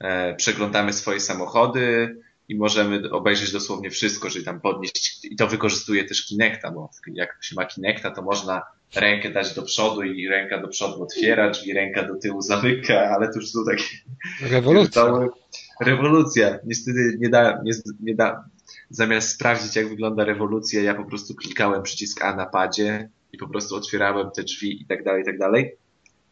E, 0.00 0.34
przeglądamy 0.34 0.92
swoje 0.92 1.20
samochody 1.20 2.16
i 2.50 2.56
możemy 2.56 3.10
obejrzeć 3.10 3.52
dosłownie 3.52 3.90
wszystko, 3.90 4.30
czyli 4.30 4.44
tam 4.44 4.60
podnieść, 4.60 5.24
i 5.24 5.36
to 5.36 5.46
wykorzystuje 5.46 6.04
też 6.04 6.26
Kinecta, 6.26 6.70
bo 6.70 6.90
jak 7.06 7.38
się 7.40 7.56
ma 7.56 7.64
Kinecta, 7.64 8.10
to 8.10 8.22
można 8.22 8.62
rękę 8.94 9.30
dać 9.30 9.54
do 9.54 9.62
przodu 9.62 10.02
i 10.02 10.28
ręka 10.28 10.58
do 10.58 10.68
przodu 10.68 11.02
otwiera 11.02 11.50
drzwi, 11.50 11.72
ręka 11.72 12.02
do 12.02 12.16
tyłu 12.16 12.42
zamyka, 12.42 13.00
ale 13.00 13.28
to 13.28 13.34
już 13.34 13.50
są 13.50 13.58
takie... 13.64 13.84
Rewolucja. 14.42 15.04
Rewolucja. 15.86 16.58
Niestety 16.66 17.16
nie 17.20 17.28
da, 17.28 17.62
nie, 17.64 17.72
nie 18.00 18.14
da, 18.14 18.44
zamiast 18.90 19.28
sprawdzić 19.28 19.76
jak 19.76 19.88
wygląda 19.88 20.24
rewolucja, 20.24 20.82
ja 20.82 20.94
po 20.94 21.04
prostu 21.04 21.34
klikałem 21.34 21.82
przycisk 21.82 22.24
A 22.24 22.36
na 22.36 22.46
padzie 22.46 23.08
i 23.32 23.38
po 23.38 23.48
prostu 23.48 23.76
otwierałem 23.76 24.30
te 24.30 24.42
drzwi 24.42 24.82
i 24.82 24.86
tak 24.86 25.04
dalej, 25.04 25.22
i 25.22 25.24
tak 25.24 25.38
dalej. 25.38 25.76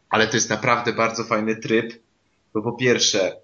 Ale 0.09 0.27
to 0.27 0.37
jest 0.37 0.49
naprawdę 0.49 0.93
bardzo 0.93 1.23
fajny 1.23 1.55
tryb, 1.55 1.93
bo 2.53 2.61
po 2.61 2.71
pierwsze 2.71 3.35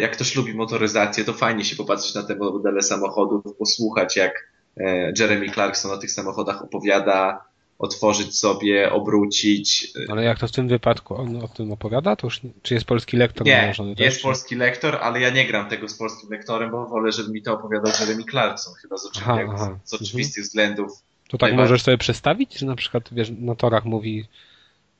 jak 0.00 0.12
ktoś 0.12 0.36
lubi 0.36 0.54
motoryzację, 0.54 1.24
to 1.24 1.32
fajnie 1.32 1.64
się 1.64 1.76
popatrzeć 1.76 2.14
na 2.14 2.22
te 2.22 2.34
modele 2.34 2.82
samochodów, 2.82 3.56
posłuchać 3.58 4.16
jak 4.16 4.48
e, 4.76 5.12
Jeremy 5.18 5.50
Clarkson 5.50 5.90
o 5.90 5.96
tych 5.96 6.10
samochodach 6.10 6.62
opowiada, 6.62 7.44
otworzyć 7.78 8.38
sobie, 8.38 8.92
obrócić. 8.92 9.92
Ale 10.08 10.24
jak 10.24 10.38
to 10.38 10.48
w 10.48 10.52
tym 10.52 10.68
wypadku 10.68 11.16
on 11.16 11.36
o 11.36 11.48
tym 11.48 11.72
opowiada? 11.72 12.16
To 12.16 12.26
już, 12.26 12.40
czy 12.62 12.74
jest 12.74 12.86
polski 12.86 13.16
lektor? 13.16 13.46
Nie, 13.46 13.74
jest 13.98 14.22
polski 14.22 14.54
lektor, 14.54 14.98
ale 15.02 15.20
ja 15.20 15.30
nie 15.30 15.46
gram 15.46 15.68
tego 15.68 15.88
z 15.88 15.98
polskim 15.98 16.30
lektorem, 16.30 16.70
bo 16.70 16.86
wolę, 16.86 17.12
żeby 17.12 17.32
mi 17.32 17.42
to 17.42 17.52
opowiadał 17.52 17.92
Jeremy 18.00 18.24
Clarkson, 18.30 18.74
chyba 18.82 18.96
z, 18.96 19.10
aha, 19.16 19.38
aha. 19.54 19.78
z 19.84 19.94
oczywistych 19.94 20.38
mhm. 20.38 20.44
względów. 20.44 20.92
To 21.28 21.38
tak 21.38 21.54
możesz 21.54 21.82
sobie 21.82 21.98
przedstawić, 21.98 22.58
że 22.58 22.66
na 22.66 22.76
przykład 22.76 23.08
wiesz, 23.12 23.32
na 23.38 23.54
torach 23.54 23.84
mówi, 23.84 24.24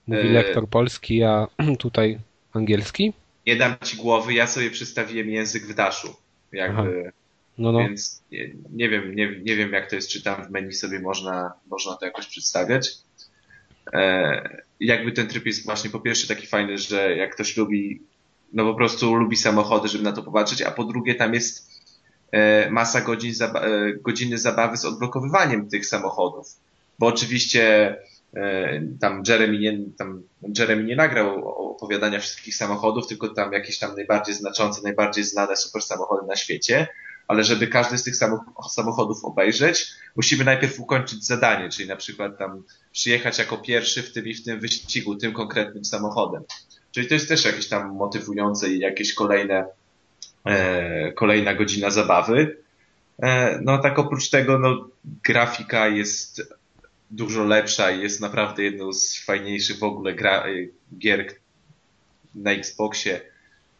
mówi 0.06 0.28
e, 0.28 0.32
lektor 0.32 0.68
polski, 0.68 1.22
a 1.22 1.46
tutaj 1.78 2.18
angielski? 2.52 3.12
Nie 3.46 3.56
dam 3.56 3.74
ci 3.84 3.96
głowy, 3.96 4.34
ja 4.34 4.46
sobie 4.46 4.70
przedstawiłem 4.70 5.30
język 5.30 5.66
w 5.66 5.74
daszu. 5.74 6.16
Jakby... 6.52 7.02
Aha 7.02 7.10
no, 7.58 7.72
no. 7.72 7.78
Więc 7.78 8.22
nie, 8.32 8.50
nie, 8.72 8.88
wiem, 8.88 9.14
nie, 9.14 9.40
nie 9.44 9.56
wiem 9.56 9.72
jak 9.72 9.90
to 9.90 9.96
jest, 9.96 10.08
czy 10.08 10.22
tam 10.22 10.44
w 10.44 10.50
menu 10.50 10.72
sobie 10.72 11.00
można, 11.00 11.52
można 11.70 11.94
to 11.94 12.06
jakoś 12.06 12.26
przedstawiać. 12.26 12.90
E, 13.92 14.62
jakby 14.80 15.12
ten 15.12 15.28
tryb 15.28 15.46
jest 15.46 15.64
właśnie 15.64 15.90
po 15.90 16.00
pierwsze 16.00 16.28
taki 16.28 16.46
fajny, 16.46 16.78
że 16.78 17.16
jak 17.16 17.34
ktoś 17.34 17.56
lubi, 17.56 18.02
no 18.52 18.64
po 18.64 18.74
prostu 18.74 19.14
lubi 19.14 19.36
samochody, 19.36 19.88
żeby 19.88 20.04
na 20.04 20.12
to 20.12 20.22
popatrzeć, 20.22 20.62
a 20.62 20.70
po 20.70 20.84
drugie 20.84 21.14
tam 21.14 21.34
jest 21.34 21.70
e, 22.32 22.70
masa 22.70 23.00
godzin, 23.00 23.34
zaba 23.34 23.60
e, 23.60 23.92
godziny 23.92 24.38
zabawy 24.38 24.76
z 24.76 24.84
odblokowywaniem 24.84 25.68
tych 25.68 25.86
samochodów. 25.86 26.46
Bo 26.98 27.06
oczywiście 27.06 27.96
e, 28.34 28.82
tam 29.00 29.22
Jeremy 29.28 29.58
nie, 29.58 29.78
tam 29.98 30.22
Jeremy 30.58 30.84
nie 30.84 30.96
nagrał 30.96 31.54
opowiadania 31.74 32.20
wszystkich 32.20 32.56
samochodów, 32.56 33.06
tylko 33.06 33.28
tam 33.28 33.52
jakieś 33.52 33.78
tam 33.78 33.94
najbardziej 33.96 34.34
znaczące, 34.34 34.82
najbardziej 34.82 35.24
znane 35.24 35.56
super 35.56 35.82
samochody 35.82 36.26
na 36.26 36.36
świecie 36.36 36.88
ale 37.28 37.44
żeby 37.44 37.66
każdy 37.66 37.98
z 37.98 38.02
tych 38.02 38.14
samochodów 38.70 39.24
obejrzeć, 39.24 39.86
musimy 40.16 40.44
najpierw 40.44 40.80
ukończyć 40.80 41.26
zadanie, 41.26 41.68
czyli 41.68 41.88
na 41.88 41.96
przykład 41.96 42.38
tam 42.38 42.62
przyjechać 42.92 43.38
jako 43.38 43.58
pierwszy 43.58 44.02
w 44.02 44.12
tym 44.12 44.26
i 44.26 44.34
w 44.34 44.44
tym 44.44 44.60
wyścigu, 44.60 45.16
tym 45.16 45.32
konkretnym 45.32 45.84
samochodem. 45.84 46.42
Czyli 46.92 47.08
to 47.08 47.14
jest 47.14 47.28
też 47.28 47.44
jakieś 47.44 47.68
tam 47.68 47.96
motywujące 47.96 48.70
i 48.70 48.78
jakieś 48.78 49.14
kolejne, 49.14 49.66
e, 50.44 51.12
kolejna 51.12 51.54
godzina 51.54 51.90
zabawy. 51.90 52.56
E, 53.22 53.60
no 53.62 53.78
tak 53.78 53.98
oprócz 53.98 54.30
tego, 54.30 54.58
no 54.58 54.88
grafika 55.24 55.88
jest 55.88 56.54
dużo 57.10 57.44
lepsza 57.44 57.90
i 57.90 58.02
jest 58.02 58.20
naprawdę 58.20 58.62
jedną 58.62 58.92
z 58.92 59.24
fajniejszych 59.24 59.78
w 59.78 59.84
ogóle 59.84 60.14
gra, 60.14 60.44
gier 60.98 61.34
na 62.34 62.52
Xboxie, 62.52 63.20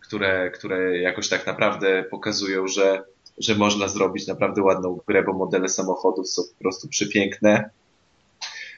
które, 0.00 0.50
które 0.50 0.98
jakoś 0.98 1.28
tak 1.28 1.46
naprawdę 1.46 2.04
pokazują, 2.10 2.68
że 2.68 3.04
że 3.38 3.54
można 3.54 3.88
zrobić 3.88 4.26
naprawdę 4.26 4.62
wnętrzną 4.62 5.00
grę, 5.08 5.22
bo 5.22 5.32
modele 5.32 5.68
samochodów 5.68 6.28
są 6.28 6.42
po 6.42 6.62
prostu 6.62 6.88
przepiękne. 6.88 7.70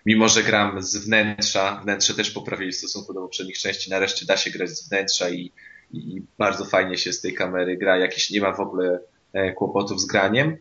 Mimo, 0.06 0.28
że 0.28 0.42
gram 0.42 0.82
z 0.82 0.96
wnętrza, 0.96 1.80
wnętrze 1.82 2.14
też 2.14 2.30
poprawili 2.30 2.72
w 2.72 2.76
stosunku 2.76 3.14
do 3.14 3.20
poprzednich 3.20 3.58
części, 3.58 3.90
nareszcie 3.90 4.26
da 4.26 4.36
się 4.36 4.50
grać 4.50 4.70
z 4.70 4.88
wnętrza 4.88 5.30
i, 5.30 5.52
i 5.92 6.22
bardzo 6.38 6.64
fajnie 6.64 6.98
się 6.98 7.12
z 7.12 7.20
tej 7.20 7.34
kamery 7.34 7.76
gra, 7.76 7.96
jakieś 7.96 8.30
nie 8.30 8.40
ma 8.40 8.52
w 8.52 8.60
ogóle 8.60 9.00
e, 9.32 9.52
kłopotów 9.52 10.00
z 10.00 10.06
graniem. 10.06 10.56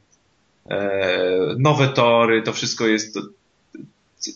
E, 0.70 1.56
nowe 1.58 1.88
tory, 1.88 2.42
to 2.42 2.54
wszystko 2.54 2.88
jest 2.88 3.20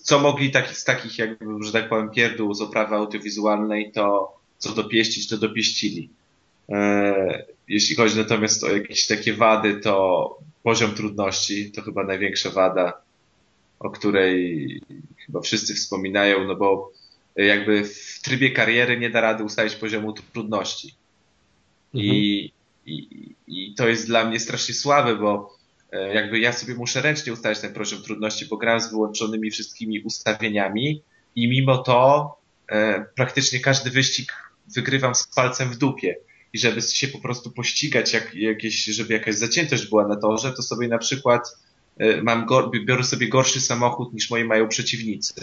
co 0.03 0.19
mogli 0.19 0.51
taki, 0.51 0.75
z 0.75 0.83
takich 0.83 1.17
jakby, 1.17 1.63
że 1.63 1.71
tak 1.71 1.89
powiem, 1.89 2.09
pierdół 2.09 2.53
z 2.53 2.61
oprawy 2.61 2.95
audiowizualnej, 2.95 3.91
to 3.91 4.38
co 4.59 4.73
dopieścić, 4.73 5.27
to 5.27 5.37
dopieścili. 5.37 6.09
E, 6.69 7.45
jeśli 7.67 7.95
chodzi 7.95 8.17
natomiast 8.17 8.63
o 8.63 8.75
jakieś 8.75 9.07
takie 9.07 9.33
wady, 9.33 9.79
to 9.79 10.37
poziom 10.63 10.95
trudności 10.95 11.71
to 11.71 11.81
chyba 11.81 12.03
największa 12.03 12.49
wada, 12.49 13.01
o 13.79 13.89
której 13.89 14.81
chyba 15.25 15.41
wszyscy 15.41 15.75
wspominają, 15.75 16.47
no 16.47 16.55
bo 16.55 16.91
jakby 17.35 17.83
w 17.83 18.19
trybie 18.21 18.51
kariery 18.51 18.99
nie 18.99 19.09
da 19.09 19.21
rady 19.21 19.43
ustalić 19.43 19.75
poziomu 19.75 20.13
trudności. 20.13 20.93
Mhm. 21.93 22.13
I, 22.15 22.51
i, 22.85 23.35
I 23.47 23.73
to 23.73 23.87
jest 23.87 24.07
dla 24.07 24.25
mnie 24.25 24.39
strasznie 24.39 24.75
słabe, 24.75 25.15
bo 25.15 25.57
e, 25.91 26.13
jakby 26.13 26.39
ja 26.39 26.53
sobie 26.53 26.75
muszę 26.75 27.01
ręcznie 27.01 27.33
ustalić 27.33 27.59
ten 27.59 27.73
poziom 27.73 28.01
trudności, 28.01 28.45
bo 28.45 28.57
gram 28.57 28.79
z 28.79 28.89
wyłączonymi 28.89 29.51
wszystkimi 29.51 29.99
ustawieniami 29.99 31.01
i 31.35 31.47
mimo 31.47 31.77
to 31.77 32.31
e, 32.67 33.05
praktycznie 33.15 33.59
każdy 33.59 33.89
wyścig 33.89 34.33
wygrywam 34.75 35.15
z 35.15 35.27
palcem 35.35 35.69
w 35.69 35.77
dupie 35.77 36.15
i 36.53 36.59
żeby 36.59 36.81
się 36.81 37.07
po 37.07 37.19
prostu 37.19 37.51
pościgać, 37.51 38.13
jak, 38.13 38.35
jakieś, 38.35 38.83
żeby 38.85 39.13
jakaś 39.13 39.35
zaciętość 39.35 39.85
była 39.85 40.07
na 40.07 40.15
torze, 40.15 40.53
to 40.53 40.63
sobie 40.63 40.87
na 40.87 40.97
przykład 40.97 41.57
e, 41.97 42.21
mam, 42.21 42.47
biorę 42.85 43.03
sobie 43.03 43.29
gorszy 43.29 43.61
samochód 43.61 44.13
niż 44.13 44.29
moi 44.29 44.43
mają 44.43 44.67
przeciwnicy. 44.67 45.33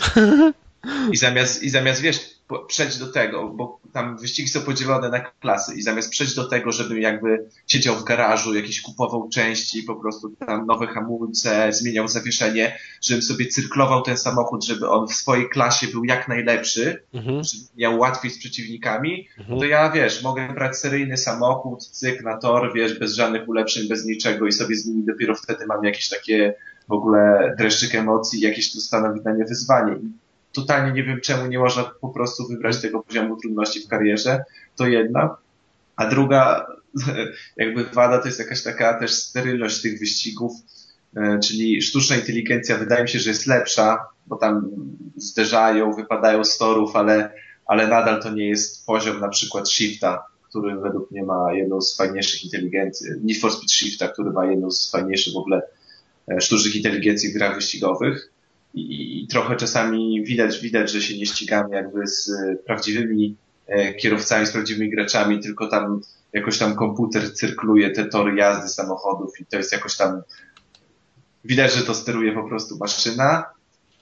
I 1.12 1.16
zamiast, 1.16 1.62
i 1.62 1.70
zamiast 1.70 2.00
wiesz, 2.00 2.35
przejść 2.68 2.98
do 2.98 3.06
tego, 3.06 3.48
bo 3.48 3.80
tam 3.92 4.18
wyścigi 4.18 4.48
są 4.48 4.60
podzielone 4.60 5.08
na 5.08 5.20
klasy 5.20 5.74
i 5.74 5.82
zamiast 5.82 6.10
przejść 6.10 6.34
do 6.34 6.48
tego, 6.48 6.72
żebym 6.72 7.00
jakby 7.00 7.48
siedział 7.66 7.94
w 7.94 8.04
garażu, 8.04 8.54
jakiś 8.54 8.82
kupował 8.82 9.28
części, 9.28 9.82
po 9.82 9.96
prostu 9.96 10.30
tam 10.46 10.66
nowe 10.66 10.86
hamulce, 10.86 11.72
zmieniał 11.72 12.08
zawieszenie, 12.08 12.78
żebym 13.02 13.22
sobie 13.22 13.46
cyrklował 13.46 14.02
ten 14.02 14.18
samochód, 14.18 14.64
żeby 14.64 14.88
on 14.88 15.08
w 15.08 15.14
swojej 15.14 15.48
klasie 15.48 15.88
był 15.88 16.04
jak 16.04 16.28
najlepszy, 16.28 17.02
mhm. 17.14 17.44
żeby 17.44 17.64
miał 17.76 17.98
łatwiej 17.98 18.30
z 18.30 18.38
przeciwnikami, 18.38 19.28
mhm. 19.38 19.58
to 19.58 19.64
ja, 19.64 19.90
wiesz, 19.90 20.22
mogę 20.22 20.54
brać 20.54 20.76
seryjny 20.76 21.16
samochód, 21.16 21.86
cyk 21.86 22.22
na 22.22 22.36
tor, 22.36 22.72
wiesz, 22.74 22.98
bez 22.98 23.14
żadnych 23.14 23.48
ulepszeń, 23.48 23.88
bez 23.88 24.04
niczego 24.04 24.46
i 24.46 24.52
sobie 24.52 24.76
z 24.76 24.86
nimi 24.86 25.04
dopiero 25.04 25.34
wtedy 25.34 25.66
mam 25.66 25.84
jakieś 25.84 26.08
takie 26.08 26.54
w 26.88 26.92
ogóle 26.92 27.54
dreszczyk 27.58 27.94
emocji, 27.94 28.40
jakieś 28.40 28.72
to 28.72 28.80
stanowi 28.80 29.20
dla 29.20 29.32
mnie 29.34 29.44
wyzwanie 29.44 29.96
totalnie 30.56 30.92
nie 30.92 31.04
wiem, 31.04 31.20
czemu 31.20 31.46
nie 31.46 31.58
można 31.58 31.84
po 32.00 32.08
prostu 32.08 32.48
wybrać 32.48 32.80
tego 32.80 33.02
poziomu 33.02 33.36
trudności 33.36 33.80
w 33.80 33.88
karierze. 33.88 34.44
To 34.76 34.86
jedna. 34.86 35.36
A 35.96 36.06
druga, 36.06 36.66
jakby 37.56 37.84
wada, 37.84 38.18
to 38.18 38.26
jest 38.26 38.38
jakaś 38.38 38.62
taka 38.62 38.98
też 38.98 39.14
sterylność 39.14 39.82
tych 39.82 39.98
wyścigów, 39.98 40.52
e, 41.16 41.38
czyli 41.38 41.82
sztuczna 41.82 42.16
inteligencja 42.16 42.78
wydaje 42.78 43.02
mi 43.02 43.08
się, 43.08 43.18
że 43.18 43.30
jest 43.30 43.46
lepsza, 43.46 44.06
bo 44.26 44.36
tam 44.36 44.70
zderzają, 45.16 45.92
wypadają 45.92 46.44
z 46.44 46.58
torów, 46.58 46.96
ale, 46.96 47.32
ale 47.66 47.88
nadal 47.88 48.22
to 48.22 48.30
nie 48.30 48.48
jest 48.48 48.86
poziom 48.86 49.20
na 49.20 49.28
przykład 49.28 49.70
Shifta, 49.70 50.24
który 50.48 50.80
według 50.80 51.10
mnie 51.10 51.22
ma 51.22 51.52
jedną 51.52 51.80
z 51.80 51.96
fajniejszych 51.96 52.44
inteligencji, 52.44 53.06
Need 53.22 53.40
for 53.40 53.52
Speed 53.52 53.72
Shifta, 53.72 54.08
który 54.08 54.30
ma 54.30 54.46
jedną 54.46 54.70
z 54.70 54.90
fajniejszych 54.90 55.34
w 55.34 55.36
ogóle 55.36 55.62
e, 56.28 56.40
sztucznych 56.40 56.76
inteligencji 56.76 57.30
w 57.30 57.34
grach 57.34 57.54
wyścigowych 57.54 58.35
i, 58.76 59.26
trochę 59.26 59.56
czasami 59.56 60.24
widać, 60.24 60.60
widać, 60.60 60.90
że 60.90 61.02
się 61.02 61.18
nie 61.18 61.26
ścigamy 61.26 61.76
jakby 61.76 62.06
z 62.06 62.30
prawdziwymi 62.66 63.36
e, 63.66 63.94
kierowcami, 63.94 64.46
z 64.46 64.52
prawdziwymi 64.52 64.90
graczami, 64.90 65.40
tylko 65.40 65.68
tam 65.68 66.00
jakoś 66.32 66.58
tam 66.58 66.74
komputer 66.74 67.34
cyrkluje 67.34 67.90
te 67.90 68.04
tory 68.04 68.36
jazdy 68.36 68.68
samochodów 68.68 69.40
i 69.40 69.46
to 69.46 69.56
jest 69.56 69.72
jakoś 69.72 69.96
tam 69.96 70.22
widać, 71.44 71.74
że 71.74 71.82
to 71.82 71.94
steruje 71.94 72.32
po 72.32 72.48
prostu 72.48 72.76
maszyna. 72.76 73.44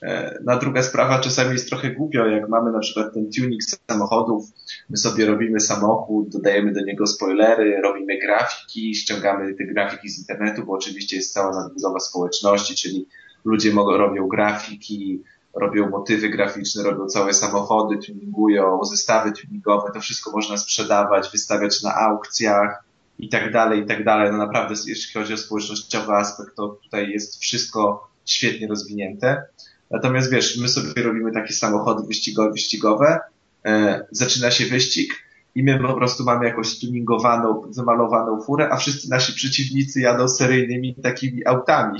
E, 0.03 0.39
na 0.43 0.57
druga 0.57 0.83
sprawa 0.83 1.19
czasami 1.19 1.51
jest 1.51 1.69
trochę 1.69 1.89
głupio, 1.89 2.25
jak 2.25 2.49
mamy 2.49 2.71
na 2.71 2.79
przykład 2.79 3.13
ten 3.13 3.31
tuning 3.31 3.61
samochodów, 3.91 4.45
my 4.89 4.97
sobie 4.97 5.25
robimy 5.25 5.59
samochód, 5.59 6.29
dodajemy 6.29 6.73
do 6.73 6.81
niego 6.81 7.07
spoilery, 7.07 7.81
robimy 7.81 8.19
grafiki, 8.19 8.95
ściągamy 8.95 9.53
te 9.53 9.65
grafiki 9.65 10.09
z 10.09 10.19
internetu, 10.19 10.65
bo 10.65 10.73
oczywiście 10.73 11.15
jest 11.15 11.33
cała 11.33 11.63
nadbudowa 11.63 11.99
społeczności, 11.99 12.75
czyli 12.75 13.07
ludzie 13.45 13.73
mogą, 13.73 13.97
robią 13.97 14.27
grafiki, 14.27 15.23
robią 15.55 15.89
motywy 15.89 16.29
graficzne, 16.29 16.83
robią 16.83 17.05
całe 17.05 17.33
samochody, 17.33 17.97
tuningują, 17.97 18.83
zestawy 18.83 19.31
tuningowe, 19.31 19.91
to 19.93 19.99
wszystko 19.99 20.31
można 20.31 20.57
sprzedawać, 20.57 21.29
wystawiać 21.31 21.83
na 21.83 21.95
aukcjach 21.95 22.83
i 23.19 23.29
tak 23.29 23.51
dalej, 23.51 23.81
i 23.81 23.85
tak 23.85 24.03
dalej. 24.03 24.31
No 24.31 24.37
naprawdę, 24.37 24.75
jeśli 24.87 25.13
chodzi 25.13 25.33
o 25.33 25.37
społecznościowy 25.37 26.13
aspekt, 26.13 26.55
to 26.55 26.67
tutaj 26.83 27.09
jest 27.09 27.41
wszystko 27.41 28.09
świetnie 28.25 28.67
rozwinięte. 28.67 29.43
Natomiast 29.91 30.31
wiesz, 30.31 30.57
my 30.57 30.69
sobie 30.69 31.03
robimy 31.03 31.31
takie 31.31 31.53
samochody 31.53 32.07
wyścigowe, 32.07 32.51
wyścigowe 32.51 33.19
e, 33.65 34.05
zaczyna 34.11 34.51
się 34.51 34.65
wyścig 34.65 35.13
i 35.55 35.63
my 35.63 35.79
po 35.79 35.93
prostu 35.93 36.23
mamy 36.23 36.45
jakąś 36.45 36.79
tuningowaną, 36.79 37.61
wymalowaną 37.75 38.41
furę, 38.41 38.69
a 38.71 38.77
wszyscy 38.77 39.09
nasi 39.09 39.33
przeciwnicy 39.33 40.01
jadą 40.01 40.27
seryjnymi 40.27 40.95
takimi 40.95 41.45
autami 41.45 41.99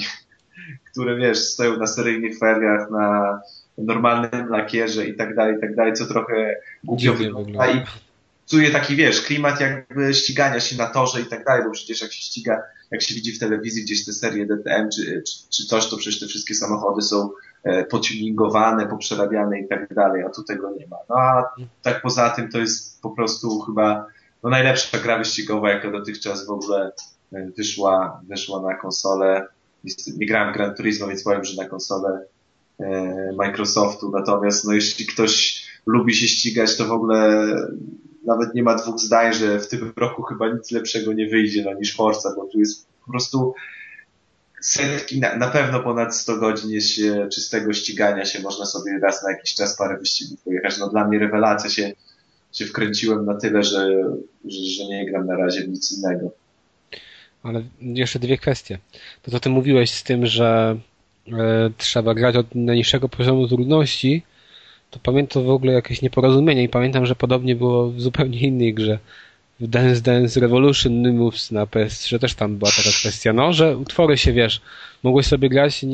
które 0.91 1.15
wiesz, 1.15 1.39
stoją 1.39 1.77
na 1.77 1.87
seryjnych 1.87 2.39
feriach, 2.39 2.91
na 2.91 3.39
normalnym 3.77 4.49
lakierze 4.49 5.05
i 5.05 5.15
tak 5.15 5.35
dalej, 5.35 5.55
i 5.57 5.61
tak 5.61 5.75
dalej, 5.75 5.93
co 5.93 6.05
trochę 6.05 6.55
głupio 6.83 7.13
wygląda 7.13 7.71
i 7.71 7.81
czuje 8.49 8.71
taki, 8.71 8.95
wiesz, 8.95 9.21
klimat 9.21 9.61
jakby 9.61 10.13
ścigania 10.13 10.59
się 10.59 10.77
na 10.77 10.87
torze 10.87 11.21
i 11.21 11.25
tak 11.25 11.45
dalej, 11.45 11.63
bo 11.63 11.71
przecież 11.71 12.01
jak 12.01 12.13
się 12.13 12.21
ściga, 12.21 12.61
jak 12.91 13.01
się 13.01 13.15
widzi 13.15 13.33
w 13.33 13.39
telewizji 13.39 13.83
gdzieś 13.83 14.05
te 14.05 14.13
serie 14.13 14.45
DTM 14.45 14.89
czy, 14.89 15.23
czy, 15.27 15.49
czy 15.49 15.65
coś, 15.65 15.89
to 15.89 15.97
przecież 15.97 16.19
te 16.19 16.27
wszystkie 16.27 16.55
samochody 16.55 17.01
są 17.01 17.29
e, 17.63 17.83
potuningowane, 17.83 18.87
poprzerabiane 18.87 19.59
i 19.59 19.67
tak 19.67 19.93
dalej, 19.93 20.23
a 20.23 20.29
tu 20.29 20.43
tego 20.43 20.71
nie 20.71 20.87
ma. 20.87 20.97
No 21.09 21.15
a 21.15 21.55
tak 21.81 22.01
poza 22.01 22.29
tym 22.29 22.51
to 22.51 22.59
jest 22.59 23.01
po 23.01 23.09
prostu 23.09 23.59
chyba 23.59 24.07
no 24.43 24.49
najlepsza 24.49 24.97
gra 24.97 25.17
wyścigowa, 25.17 25.69
jaka 25.69 25.91
dotychczas 25.91 26.47
w 26.47 26.49
ogóle 26.49 26.91
e, 27.33 27.51
wyszła, 27.57 28.21
wyszła 28.27 28.61
na 28.61 28.75
konsolę. 28.75 29.47
Nie 30.18 30.28
grałem 30.28 30.53
Gran 30.53 30.76
Turismo, 30.76 31.07
więc 31.07 31.24
powiem, 31.24 31.44
że 31.44 31.62
na 31.62 31.70
konsolę 31.70 32.26
e, 32.80 33.34
Microsoftu. 33.38 34.12
Natomiast 34.12 34.66
no 34.66 34.74
jeśli 34.74 35.06
ktoś 35.06 35.66
lubi 35.86 36.16
się 36.16 36.28
ścigać, 36.28 36.78
to 36.78 36.86
w 36.86 36.91
ogóle 36.91 37.45
nawet 38.26 38.56
nie 38.56 38.64
ma 38.64 38.76
dwóch 38.76 38.99
zdań, 38.99 39.34
że 39.34 39.60
w 39.60 39.68
tym 39.68 39.94
roku 39.95 40.24
chyba 40.24 40.53
nic 40.53 40.72
lepszego 40.72 41.14
nie 41.14 41.30
wyjdzie 41.30 41.64
no, 41.64 41.74
niż 41.74 41.95
Forza, 41.95 42.34
bo 42.36 42.45
tu 42.45 42.60
jest 42.60 42.88
po 43.06 43.12
prostu 43.12 43.53
setki, 44.62 45.20
na, 45.20 45.36
na 45.36 45.48
pewno 45.48 45.80
ponad 45.80 46.16
100 46.16 46.38
godzin 46.38 46.72
jest 46.72 46.90
się, 46.90 47.28
czystego 47.34 47.74
ścigania 47.74 48.26
się, 48.26 48.41
można 48.41 48.66
sobie 48.66 48.99
raz 48.99 49.24
na 49.24 49.32
jakiś 49.32 49.53
czas 49.53 49.78
parę 49.78 49.98
wyścigów 49.98 50.41
pojechać. 50.41 50.78
No 50.78 50.90
dla 50.90 51.07
mnie 51.07 51.20
rewelacja 51.20 51.70
się, 51.70 51.94
się 52.52 52.66
wkręciłem 52.66 53.26
na 53.26 53.36
tyle, 53.36 53.64
że, 53.64 53.88
że, 54.45 54.60
że 54.78 54.86
nie 54.86 55.12
gram 55.12 55.28
na 55.28 55.38
razie 55.38 55.68
nic 55.68 55.98
innego. 55.98 56.32
Ale 57.45 57.63
jeszcze 57.81 58.19
dwie 58.19 58.38
kwestie. 58.38 58.77
To 59.22 59.31
co 59.31 59.39
ty 59.39 59.49
mówiłeś 59.49 59.91
z 59.91 60.03
tym, 60.03 60.26
że 60.26 60.77
e, 61.27 61.69
trzeba 61.77 62.13
grać 62.13 62.35
od 62.35 62.55
najniższego 62.55 63.09
poziomu 63.09 63.47
trudności, 63.47 64.23
to 64.91 64.99
pamiętam 65.03 65.43
w 65.43 65.49
ogóle 65.49 65.73
jakieś 65.73 66.01
nieporozumienie 66.01 66.63
i 66.63 66.69
pamiętam, 66.69 67.05
że 67.05 67.15
podobnie 67.15 67.55
było 67.55 67.91
w 67.91 68.01
zupełnie 68.01 68.39
innej 68.39 68.73
grze. 68.73 68.99
W 69.59 69.67
Dance 69.67 70.01
Dance 70.01 70.39
Revolution 70.39 71.17
Moves 71.17 71.51
na 71.51 71.65
PS3 71.65 72.19
też 72.19 72.34
tam 72.34 72.57
była 72.57 72.72
taka 72.72 72.89
kwestia, 72.89 73.34
no, 73.34 73.53
że 73.53 73.77
utwory 73.77 74.17
się, 74.17 74.34
wiesz, 74.34 74.61
mogłeś 75.03 75.26
sobie 75.26 75.49
grać 75.49 75.85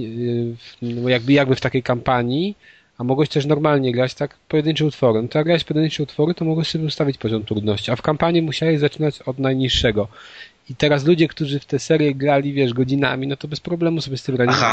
no, 0.81 1.09
jakby, 1.09 1.33
jakby 1.33 1.55
w 1.55 1.61
takiej 1.61 1.83
kampanii, 1.83 2.55
a 2.97 3.03
mogłeś 3.03 3.29
też 3.29 3.45
normalnie 3.45 3.91
grać 3.91 4.13
tak 4.13 4.37
pojedyncze 4.47 4.85
utwory. 4.85 5.21
No 5.21 5.27
to 5.27 5.39
jak 5.39 5.45
grałeś 5.45 5.63
pojedyncze 5.63 6.03
utwory, 6.03 6.33
to 6.33 6.45
mogłeś 6.45 6.67
sobie 6.67 6.85
ustawić 6.85 7.17
poziom 7.17 7.43
trudności, 7.43 7.91
a 7.91 7.95
w 7.95 8.01
kampanii 8.01 8.41
musiałeś 8.41 8.79
zaczynać 8.79 9.21
od 9.21 9.39
najniższego. 9.39 10.07
I 10.69 10.75
teraz 10.75 11.05
ludzie, 11.05 11.27
którzy 11.27 11.59
w 11.59 11.65
tę 11.65 11.79
serię 11.79 12.15
grali, 12.15 12.53
wiesz, 12.53 12.73
godzinami, 12.73 13.27
no 13.27 13.37
to 13.37 13.47
bez 13.47 13.59
problemu 13.59 14.01
sobie 14.01 14.17
z 14.17 14.23
tym 14.23 14.35
radzili. 14.35 14.63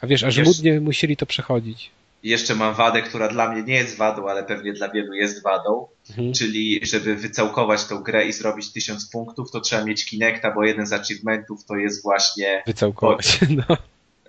A 0.00 0.06
wiesz, 0.06 0.24
aż 0.24 0.34
żmudnie 0.34 0.80
musieli 0.80 1.16
to 1.16 1.26
przechodzić 1.26 1.90
jeszcze 2.22 2.54
mam 2.54 2.74
wadę, 2.74 3.02
która 3.02 3.28
dla 3.28 3.52
mnie 3.52 3.62
nie 3.62 3.74
jest 3.74 3.96
wadą, 3.96 4.28
ale 4.28 4.44
pewnie 4.44 4.72
dla 4.72 4.88
wielu 4.88 5.14
jest 5.14 5.42
wadą, 5.42 5.86
mhm. 6.10 6.32
czyli 6.32 6.80
żeby 6.82 7.16
wycałkować 7.16 7.84
tą 7.84 8.02
grę 8.02 8.26
i 8.26 8.32
zrobić 8.32 8.72
tysiąc 8.72 9.10
punktów, 9.10 9.50
to 9.50 9.60
trzeba 9.60 9.84
mieć 9.84 10.06
Kinecta, 10.06 10.54
bo 10.54 10.64
jeden 10.64 10.86
z 10.86 10.92
achievementów 10.92 11.64
to 11.64 11.76
jest 11.76 12.02
właśnie... 12.02 12.62
Wycałkować, 12.66 13.38
no. 13.68 13.76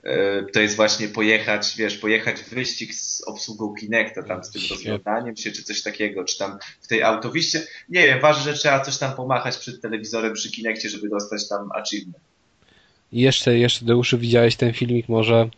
E, 0.04 0.44
to 0.44 0.60
jest 0.60 0.76
właśnie 0.76 1.08
pojechać, 1.08 1.76
wiesz, 1.78 1.98
pojechać 1.98 2.40
w 2.40 2.50
wyścig 2.50 2.94
z 2.94 3.22
obsługą 3.22 3.74
Kinecta, 3.74 4.24
tam 4.24 4.44
z 4.44 4.52
tym 4.52 4.62
rozglądaniem 4.70 5.38
się, 5.38 5.52
czy 5.52 5.64
coś 5.64 5.82
takiego, 5.82 6.24
czy 6.24 6.38
tam 6.38 6.58
w 6.82 6.88
tej 6.88 7.04
autowiście. 7.04 7.62
Nie 7.90 8.08
wiem, 8.08 8.20
ważne, 8.20 8.52
że 8.52 8.58
trzeba 8.58 8.80
coś 8.80 8.98
tam 8.98 9.16
pomachać 9.16 9.58
przed 9.58 9.82
telewizorem 9.82 10.34
przy 10.34 10.52
Kinekcie, 10.52 10.90
żeby 10.90 11.10
dostać 11.10 11.48
tam 11.48 11.70
achievement. 11.72 12.24
I 13.12 13.22
jeszcze, 13.22 13.58
jeszcze 13.58 13.86
Deuszu 13.86 14.18
widziałeś 14.18 14.56
ten 14.56 14.74
filmik 14.74 15.10
może 15.10 15.50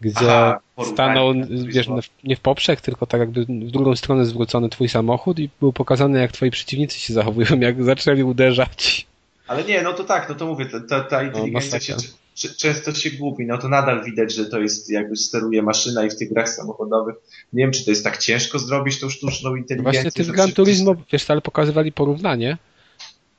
gdzie 0.00 0.32
Aha, 0.32 0.60
stanął, 0.92 1.34
wiesz, 1.64 1.86
nie 2.24 2.36
w 2.36 2.40
poprzek, 2.40 2.80
tylko 2.80 3.06
tak 3.06 3.20
jakby 3.20 3.44
w 3.44 3.70
drugą 3.70 3.96
stronę 3.96 4.26
zwrócony 4.26 4.68
twój 4.68 4.88
samochód 4.88 5.38
i 5.38 5.50
był 5.60 5.72
pokazany, 5.72 6.20
jak 6.20 6.32
twoi 6.32 6.50
przeciwnicy 6.50 6.98
się 6.98 7.14
zachowują, 7.14 7.60
jak 7.60 7.84
zaczęli 7.84 8.22
uderzać. 8.22 9.06
Ale 9.46 9.64
nie, 9.64 9.82
no 9.82 9.92
to 9.92 10.04
tak, 10.04 10.28
no 10.28 10.34
to 10.34 10.46
mówię, 10.46 10.66
ta, 10.88 11.00
ta 11.00 11.22
no, 11.22 11.28
inteligencja 11.28 11.78
no, 11.78 11.80
się, 11.80 12.08
często 12.34 12.94
się 12.94 13.10
gubi, 13.10 13.46
no 13.46 13.58
to 13.58 13.68
nadal 13.68 14.04
widać, 14.04 14.34
że 14.34 14.46
to 14.46 14.60
jest 14.60 14.90
jakby 14.90 15.16
steruje 15.16 15.62
maszyna 15.62 16.04
i 16.04 16.10
w 16.10 16.16
tych 16.16 16.32
grach 16.32 16.48
samochodowych 16.48 17.14
nie 17.52 17.62
wiem, 17.64 17.72
czy 17.72 17.84
to 17.84 17.90
jest 17.90 18.04
tak 18.04 18.18
ciężko 18.18 18.58
zrobić 18.58 19.00
tą 19.00 19.08
sztuczną 19.08 19.54
inteligencję. 19.56 20.02
Właśnie 20.02 20.24
ty 20.24 20.24
w 20.24 20.34
Gran 20.34 20.52
Turismo, 20.52 20.94
wiesz, 21.12 21.30
ale 21.30 21.40
pokazywali 21.40 21.92
porównanie. 21.92 22.58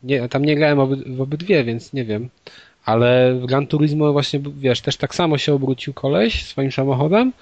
Nie, 0.04 0.30
tam 0.30 0.46
nie 0.46 0.56
grałem 0.56 0.80
oby, 0.80 1.16
w 1.16 1.22
obydwie, 1.22 1.64
więc 1.64 1.94
nie 1.94 2.06
wiem 2.06 2.30
ale 2.86 3.36
w 3.36 3.46
Gran 3.46 3.68
Turismo 3.68 4.14
właśnie, 4.14 4.40
wiesz, 4.58 4.82
też 4.82 4.98
tak 4.98 5.16
samo 5.16 5.38
się 5.38 5.54
obrócił 5.54 5.94
koleś 5.94 6.46
swoim 6.46 6.72
samochodem 6.72 7.34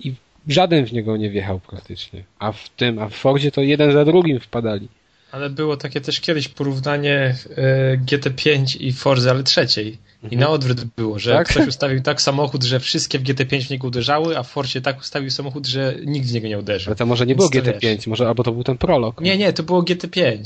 i 0.00 0.14
żaden 0.48 0.86
w 0.86 0.92
niego 0.92 1.16
nie 1.16 1.30
wjechał 1.30 1.60
praktycznie. 1.60 2.24
A 2.38 2.52
w 2.52 2.68
tym, 2.68 2.98
a 2.98 3.08
w 3.08 3.14
Fordzie 3.14 3.50
to 3.50 3.60
jeden 3.60 3.92
za 3.92 4.04
drugim 4.04 4.40
wpadali. 4.40 4.88
Ale 5.32 5.50
było 5.50 5.76
takie 5.76 6.00
też 6.00 6.20
kiedyś 6.20 6.48
porównanie 6.48 7.36
e, 7.56 7.96
GT5 7.96 8.76
i 8.80 8.92
Forza, 8.92 9.30
ale 9.30 9.42
trzeciej. 9.42 9.98
I 10.22 10.24
mhm. 10.24 10.40
na 10.40 10.48
odwrót 10.48 10.84
było, 10.84 11.18
że 11.18 11.32
tak? 11.32 11.48
ktoś 11.48 11.66
ustawił 11.66 12.02
tak 12.02 12.22
samochód, 12.22 12.64
że 12.64 12.80
wszystkie 12.80 13.18
w 13.18 13.22
GT5 13.22 13.66
w 13.66 13.70
niego 13.70 13.86
uderzały, 13.86 14.38
a 14.38 14.42
w 14.42 14.48
Forcie 14.48 14.80
tak 14.80 15.00
ustawił 15.00 15.30
samochód, 15.30 15.66
że 15.66 15.94
nikt 16.06 16.28
w 16.28 16.32
niego 16.32 16.48
nie 16.48 16.58
uderzył. 16.58 16.90
Ale 16.90 16.96
to 16.96 17.06
może 17.06 17.26
nie 17.26 17.34
Więc 17.34 17.50
było 17.50 17.64
GT5, 17.64 17.80
wiesz. 17.80 18.06
może 18.06 18.28
albo 18.28 18.42
to 18.42 18.52
był 18.52 18.64
ten 18.64 18.78
prolog. 18.78 19.20
Nie, 19.20 19.38
nie, 19.38 19.52
to 19.52 19.62
było 19.62 19.82
GT5. 19.82 20.38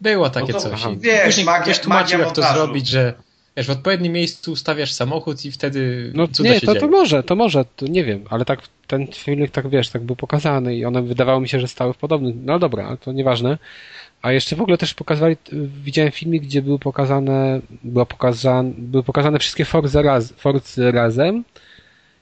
Było 0.00 0.30
takie 0.30 0.52
no 0.52 0.60
to, 0.60 0.70
coś. 0.70 0.80
Wiesz, 0.98 1.24
Później 1.24 1.46
magia, 1.46 1.62
ktoś 1.62 1.78
tłumaczył, 1.78 2.20
jak 2.20 2.32
to 2.32 2.42
zrobić, 2.52 2.88
że 2.88 3.14
Wiesz, 3.56 3.66
w 3.66 3.70
odpowiednim 3.70 4.12
miejscu 4.12 4.52
ustawiasz 4.52 4.92
samochód 4.92 5.44
i 5.44 5.52
wtedy 5.52 6.12
no, 6.14 6.28
nie, 6.40 6.60
to, 6.60 6.74
to 6.74 6.88
może, 6.88 7.22
to 7.22 7.36
może, 7.36 7.64
to 7.76 7.86
nie 7.86 8.04
wiem, 8.04 8.24
ale 8.30 8.44
tak 8.44 8.60
ten 8.86 9.06
filmik 9.06 9.50
tak 9.50 9.68
wiesz, 9.68 9.88
tak 9.88 10.02
był 10.02 10.16
pokazany 10.16 10.76
i 10.76 10.84
one 10.84 11.02
wydawało 11.02 11.40
mi 11.40 11.48
się, 11.48 11.60
że 11.60 11.68
stały 11.68 11.92
w 11.92 11.96
podobnym. 11.96 12.40
No 12.44 12.58
dobra, 12.58 12.86
ale 12.86 12.96
to 12.96 13.12
nieważne. 13.12 13.58
A 14.22 14.32
jeszcze 14.32 14.56
w 14.56 14.60
ogóle 14.60 14.78
też 14.78 14.94
pokazywali, 14.94 15.36
widziałem 15.84 16.12
filmik, 16.12 16.42
gdzie 16.42 16.62
były 16.62 16.78
pokazane, 16.78 17.60
była 17.84 18.06
pokazane, 18.06 18.72
były 18.78 19.02
pokazane 19.02 19.38
wszystkie 19.38 19.64
Forza 19.64 20.02
raz, 20.02 20.34
razem 20.76 21.44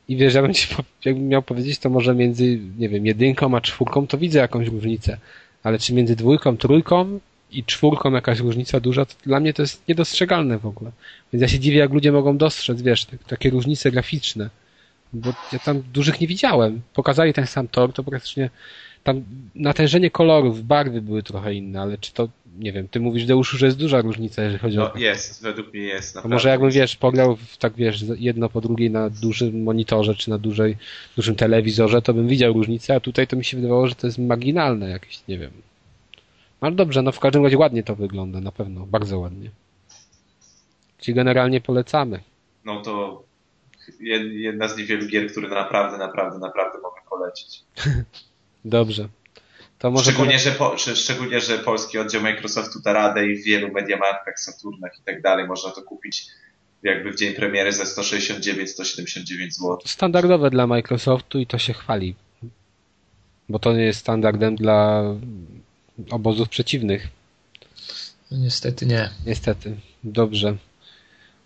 i 0.09 0.17
wiesz, 0.17 0.35
ja 0.35 0.43
bym 0.43 0.55
ci, 0.55 0.69
jakbym 1.05 1.29
miał 1.29 1.43
powiedzieć, 1.43 1.79
to 1.79 1.91
może 1.91 2.15
między, 2.15 2.61
nie 2.79 2.89
wiem, 2.89 3.07
jedynką 3.07 3.57
a 3.57 3.61
czwórką 3.61 4.07
to 4.07 4.19
widzę 4.19 4.39
jakąś 4.39 4.69
różnicę, 4.69 5.19
ale 5.63 5.79
czy 5.79 5.95
między 5.95 6.17
dwójką, 6.17 6.57
trójką 6.57 7.21
i 7.51 7.65
czwórką 7.65 8.13
jakaś 8.13 8.39
różnica 8.39 8.81
duża, 8.81 9.05
to 9.05 9.15
dla 9.25 9.41
mnie 9.41 9.55
to 9.55 9.63
jest 9.63 9.89
niedostrzegalne 9.89 10.59
w 10.59 10.67
ogóle. 10.67 10.91
Więc 11.33 11.43
ja 11.43 11.49
się 11.49 11.59
dziwię, 11.59 11.79
jak 11.79 11.93
ludzie 11.93 12.13
mogą 12.13 12.37
dostrzec, 12.37 12.83
wiesz, 12.83 13.07
takie 13.27 13.51
różnice 13.51 13.91
graficzne. 13.91 14.51
Bo 15.13 15.33
ja 15.53 15.59
tam 15.59 15.83
dużych 15.93 16.21
nie 16.21 16.27
widziałem. 16.27 16.81
Pokazali 16.95 17.33
ten 17.33 17.47
sam 17.47 17.69
tor, 17.69 17.93
to 17.93 18.05
praktycznie 18.05 18.51
tam 19.09 19.25
natężenie 19.55 20.11
kolorów, 20.11 20.63
barwy 20.63 21.03
były 21.03 21.23
trochę 21.23 21.55
inne, 21.55 21.81
ale 21.81 21.99
czy 21.99 22.13
to, 22.13 22.29
nie 22.59 22.73
wiem, 22.73 22.89
ty 22.89 23.01
mówisz 23.01 23.25
Deuszu, 23.25 23.57
że 23.59 23.67
jest 23.67 23.79
duża 23.79 24.01
różnica, 24.01 24.43
jeżeli 24.43 24.59
chodzi 24.59 24.77
no, 24.77 24.93
o... 24.93 24.99
jest, 24.99 25.43
według 25.43 25.73
mnie 25.73 25.83
jest. 25.83 26.15
To 26.15 26.29
może 26.29 26.49
jakbym, 26.49 26.71
wiesz, 26.71 26.97
pograł 26.97 27.37
w, 27.37 27.57
tak, 27.57 27.73
wiesz, 27.77 28.05
jedno 28.19 28.49
po 28.49 28.61
drugiej 28.61 28.91
na 28.91 29.11
dużym 29.11 29.63
monitorze, 29.63 30.15
czy 30.15 30.31
na 30.31 30.39
dużej, 30.39 30.77
dużym 31.17 31.37
telewizorze, 31.37 32.03
to 32.03 32.15
bym 32.15 32.29
widział 32.29 32.53
różnicę, 32.53 32.95
a 32.95 33.01
tutaj 33.01 33.27
to 33.27 33.37
mi 33.37 33.45
się 33.45 33.57
wydawało, 33.57 33.87
że 33.87 33.95
to 33.95 34.07
jest 34.07 34.19
marginalne 34.19 34.91
jakieś, 34.91 35.23
nie 35.29 35.39
wiem. 35.39 35.51
Ale 36.61 36.75
dobrze, 36.75 37.03
no 37.03 37.13
w 37.13 37.21
każdym 37.21 37.45
razie 37.45 37.59
ładnie 37.59 37.83
to 37.83 37.97
wygląda, 37.97 38.41
na 38.41 38.53
pewno, 38.53 38.87
bardzo 38.87 39.19
ładnie. 39.19 39.51
Czyli 40.99 41.15
generalnie 41.15 41.61
polecamy. 41.61 42.21
No 42.65 42.83
to 42.83 43.23
jedna 44.31 44.69
z 44.69 44.77
niewielu 44.77 45.07
gier, 45.07 45.31
które 45.31 45.49
naprawdę, 45.49 45.99
naprawdę, 45.99 46.39
naprawdę 46.39 46.79
mogę 46.79 47.01
polecić. 47.11 47.63
Dobrze. 48.65 49.09
To 49.79 49.91
może 49.91 50.05
szczególnie, 50.05 50.39
że 50.39 50.53
po, 50.53 50.79
szczególnie, 50.79 51.41
że 51.41 51.59
polski 51.59 51.99
oddział 51.99 52.23
Microsoftu 52.23 52.81
da 52.81 52.93
radę 52.93 53.27
i 53.27 53.43
w 53.43 53.45
wielu 53.45 53.73
Mediamarktach, 53.73 54.41
Saturnach 54.41 54.93
i 54.99 55.03
tak 55.05 55.23
dalej 55.23 55.47
można 55.47 55.71
to 55.71 55.83
kupić 55.83 56.27
jakby 56.83 57.13
w 57.13 57.17
dzień 57.17 57.35
premiery 57.35 57.73
za 57.73 57.85
169-179 57.85 59.51
zł. 59.51 59.79
Standardowe 59.85 60.51
dla 60.51 60.67
Microsoftu 60.67 61.39
i 61.39 61.47
to 61.47 61.59
się 61.59 61.73
chwali. 61.73 62.15
Bo 63.49 63.59
to 63.59 63.73
nie 63.73 63.83
jest 63.83 64.01
standardem 64.01 64.57
dla 64.57 65.05
obozów 66.11 66.49
przeciwnych. 66.49 67.09
No 68.31 68.39
niestety 68.39 68.87
nie. 68.87 69.11
Niestety. 69.27 69.77
Dobrze. 70.05 70.57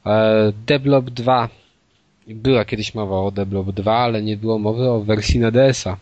E, 0.07 0.53
Deblop 0.67 1.11
2. 1.11 1.49
Była 2.27 2.65
kiedyś 2.65 2.95
mowa 2.95 3.17
o 3.17 3.31
Deblop 3.31 3.71
2, 3.71 3.97
ale 3.97 4.23
nie 4.23 4.37
było 4.37 4.59
mowy 4.59 4.91
o 4.91 5.01
wersji 5.01 5.41
na 5.41 5.51
DS-a. 5.51 5.97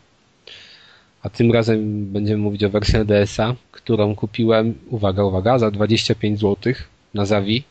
A 1.23 1.29
tym 1.29 1.53
razem 1.53 2.07
będziemy 2.13 2.43
mówić 2.43 2.65
o 2.65 2.71
wersji 2.71 3.07
DS-a, 3.07 3.55
którą 3.73 4.15
kupiłem, 4.15 4.75
uwaga, 4.91 5.25
uwaga, 5.25 5.59
za 5.59 5.71
25 5.71 6.41
zł 6.41 6.75
na 7.15 7.25
Zawi. 7.25 7.65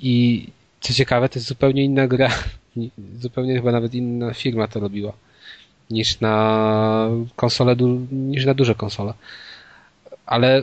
I 0.00 0.46
co 0.80 0.92
ciekawe, 0.92 1.28
to 1.28 1.38
jest 1.38 1.48
zupełnie 1.48 1.84
inna 1.84 2.08
gra. 2.08 2.30
Zupełnie 3.22 3.54
chyba 3.54 3.72
nawet 3.72 3.94
inna 3.94 4.34
firma 4.34 4.68
to 4.68 4.80
robiła 4.80 5.12
niż 5.90 6.20
na 6.20 7.08
konsole, 7.36 7.76
niż 8.12 8.46
na 8.46 8.54
duże 8.54 8.74
konsole. 8.74 9.12
Ale 10.26 10.62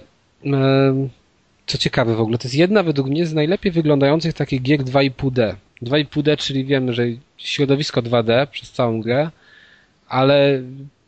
co 1.66 1.78
ciekawe 1.78 2.16
w 2.16 2.22
ogóle, 2.22 2.38
to 2.38 2.44
jest 2.48 2.56
jedna 2.56 2.84
według 2.84 3.08
mnie 3.08 3.26
z 3.26 3.34
najlepiej 3.34 3.72
wyglądających 3.72 4.34
takich 4.34 4.62
gier 4.62 4.80
2,5D. 4.80 5.56
2,5D, 5.82 6.38
czyli 6.38 6.66
wiemy, 6.66 6.94
że 6.94 7.04
środowisko 7.38 8.02
2D 8.02 8.48
przez 8.48 8.72
całą 8.72 9.02
grę, 9.02 9.30
ale 10.08 10.62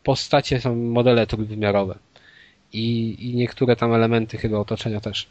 postacie 0.05 0.61
są 0.61 0.75
modele 0.75 1.27
trójwymiarowe. 1.27 1.95
I, 2.73 3.15
I 3.19 3.35
niektóre 3.35 3.75
tam 3.75 3.93
elementy 3.93 4.37
chyba 4.37 4.57
otoczenia 4.57 4.99
też. 5.01 5.27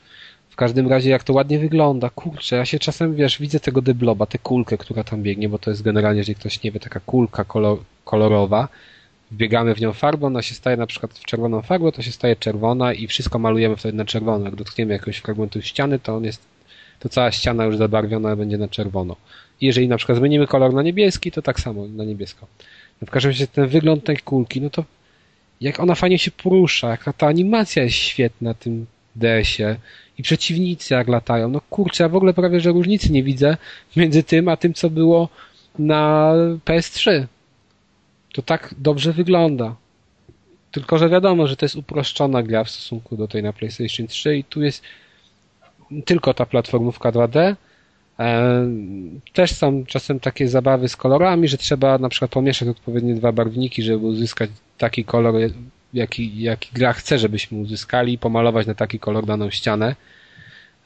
W 0.50 0.56
każdym 0.56 0.88
razie 0.88 1.10
jak 1.10 1.24
to 1.24 1.32
ładnie 1.32 1.58
wygląda, 1.58 2.10
kurczę, 2.10 2.56
ja 2.56 2.64
się 2.64 2.78
czasem, 2.78 3.14
wiesz, 3.14 3.38
widzę 3.38 3.60
tego 3.60 3.82
dybloba, 3.82 4.26
tę 4.26 4.38
kulkę, 4.38 4.78
która 4.78 5.04
tam 5.04 5.22
biegnie, 5.22 5.48
bo 5.48 5.58
to 5.58 5.70
jest 5.70 5.82
generalnie, 5.82 6.18
jeżeli 6.18 6.34
ktoś 6.34 6.62
nie 6.62 6.70
wie, 6.72 6.80
taka 6.80 7.00
kulka 7.00 7.44
kolor, 7.44 7.78
kolorowa, 8.04 8.68
wbiegamy 9.30 9.74
w 9.74 9.80
nią 9.80 9.92
farbą, 9.92 10.26
ona 10.26 10.42
się 10.42 10.54
staje 10.54 10.76
na 10.76 10.86
przykład 10.86 11.18
w 11.18 11.24
czerwoną 11.24 11.62
farbę, 11.62 11.92
to 11.92 12.02
się 12.02 12.12
staje 12.12 12.36
czerwona 12.36 12.92
i 12.92 13.06
wszystko 13.06 13.38
malujemy 13.38 13.76
wtedy 13.76 13.98
na 13.98 14.04
czerwono. 14.04 14.44
Jak 14.44 14.54
dotkniemy 14.54 14.92
jakiegoś 14.92 15.16
fragmentu 15.16 15.62
ściany, 15.62 15.98
to 15.98 16.16
on 16.16 16.24
jest, 16.24 16.42
to 17.00 17.08
cała 17.08 17.32
ściana 17.32 17.64
już 17.64 17.76
zabarwiona 17.76 18.36
będzie 18.36 18.58
na 18.58 18.68
czerwono. 18.68 19.16
I 19.60 19.66
jeżeli 19.66 19.88
na 19.88 19.96
przykład 19.96 20.18
zmienimy 20.18 20.46
kolor 20.46 20.74
na 20.74 20.82
niebieski, 20.82 21.32
to 21.32 21.42
tak 21.42 21.60
samo 21.60 21.86
na 21.88 22.04
niebiesko. 22.04 22.46
W 23.06 23.10
każdym 23.10 23.30
razie 23.30 23.46
ten 23.46 23.66
wygląd 23.66 24.04
tej 24.04 24.16
kulki, 24.16 24.60
no 24.60 24.70
to 24.70 24.84
jak 25.60 25.80
ona 25.80 25.94
fajnie 25.94 26.18
się 26.18 26.30
porusza, 26.30 26.88
jak 26.88 27.16
ta 27.16 27.26
animacja 27.26 27.82
jest 27.82 27.96
świetna 27.96 28.50
na 28.50 28.54
tym 28.54 28.86
DS-ie 29.16 29.76
i 30.18 30.22
przeciwnicy 30.22 30.94
jak 30.94 31.08
latają. 31.08 31.48
No 31.48 31.60
kurczę, 31.70 32.04
ja 32.04 32.08
w 32.08 32.16
ogóle 32.16 32.34
prawie, 32.34 32.60
że 32.60 32.70
różnicy 32.70 33.12
nie 33.12 33.22
widzę 33.22 33.56
między 33.96 34.22
tym, 34.22 34.48
a 34.48 34.56
tym, 34.56 34.74
co 34.74 34.90
było 34.90 35.28
na 35.78 36.32
PS3. 36.64 37.26
To 38.32 38.42
tak 38.42 38.74
dobrze 38.78 39.12
wygląda. 39.12 39.76
Tylko, 40.70 40.98
że 40.98 41.08
wiadomo, 41.08 41.46
że 41.46 41.56
to 41.56 41.64
jest 41.64 41.76
uproszczona 41.76 42.42
gra 42.42 42.64
w 42.64 42.70
stosunku 42.70 43.16
do 43.16 43.28
tej 43.28 43.42
na 43.42 43.52
PlayStation 43.52 44.06
3 44.06 44.36
i 44.36 44.44
tu 44.44 44.62
jest 44.62 44.82
tylko 46.04 46.34
ta 46.34 46.46
platformówka 46.46 47.12
2D. 47.12 47.56
E, 48.18 48.66
też 49.32 49.52
są 49.52 49.84
czasem 49.86 50.20
takie 50.20 50.48
zabawy 50.48 50.88
z 50.88 50.96
kolorami, 50.96 51.48
że 51.48 51.58
trzeba 51.58 51.98
na 51.98 52.08
przykład 52.08 52.30
pomieszać 52.30 52.68
odpowiednie 52.68 53.14
dwa 53.14 53.32
barwniki, 53.32 53.82
żeby 53.82 54.06
uzyskać 54.06 54.50
taki 54.78 55.04
kolor, 55.04 55.34
jaki, 55.94 56.42
jaki 56.42 56.70
gra 56.72 56.92
chce, 56.92 57.18
żebyśmy 57.18 57.58
uzyskali, 57.58 58.18
pomalować 58.18 58.66
na 58.66 58.74
taki 58.74 58.98
kolor 58.98 59.26
daną 59.26 59.50
ścianę. 59.50 59.96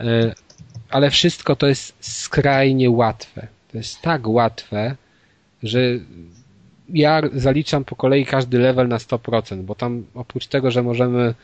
E, 0.01 0.35
ale 0.91 1.11
wszystko 1.11 1.57
to 1.57 1.67
jest 1.67 1.95
skrajnie 2.01 2.91
łatwe. 2.91 3.47
To 3.73 3.79
jest 3.79 4.03
tak 4.03 4.29
łatwe, 4.29 4.97
że 5.63 5.81
ja 6.89 7.23
zaliczam 7.33 7.85
po 7.85 7.97
kolei 7.97 8.27
każdy 8.27 8.59
level 8.59 8.89
na 8.89 8.99
100%, 8.99 9.63
bo 9.63 9.75
tam 9.75 10.05
oprócz 10.15 10.47
tego, 10.47 10.71
że 10.71 10.83
możemy 10.83 11.35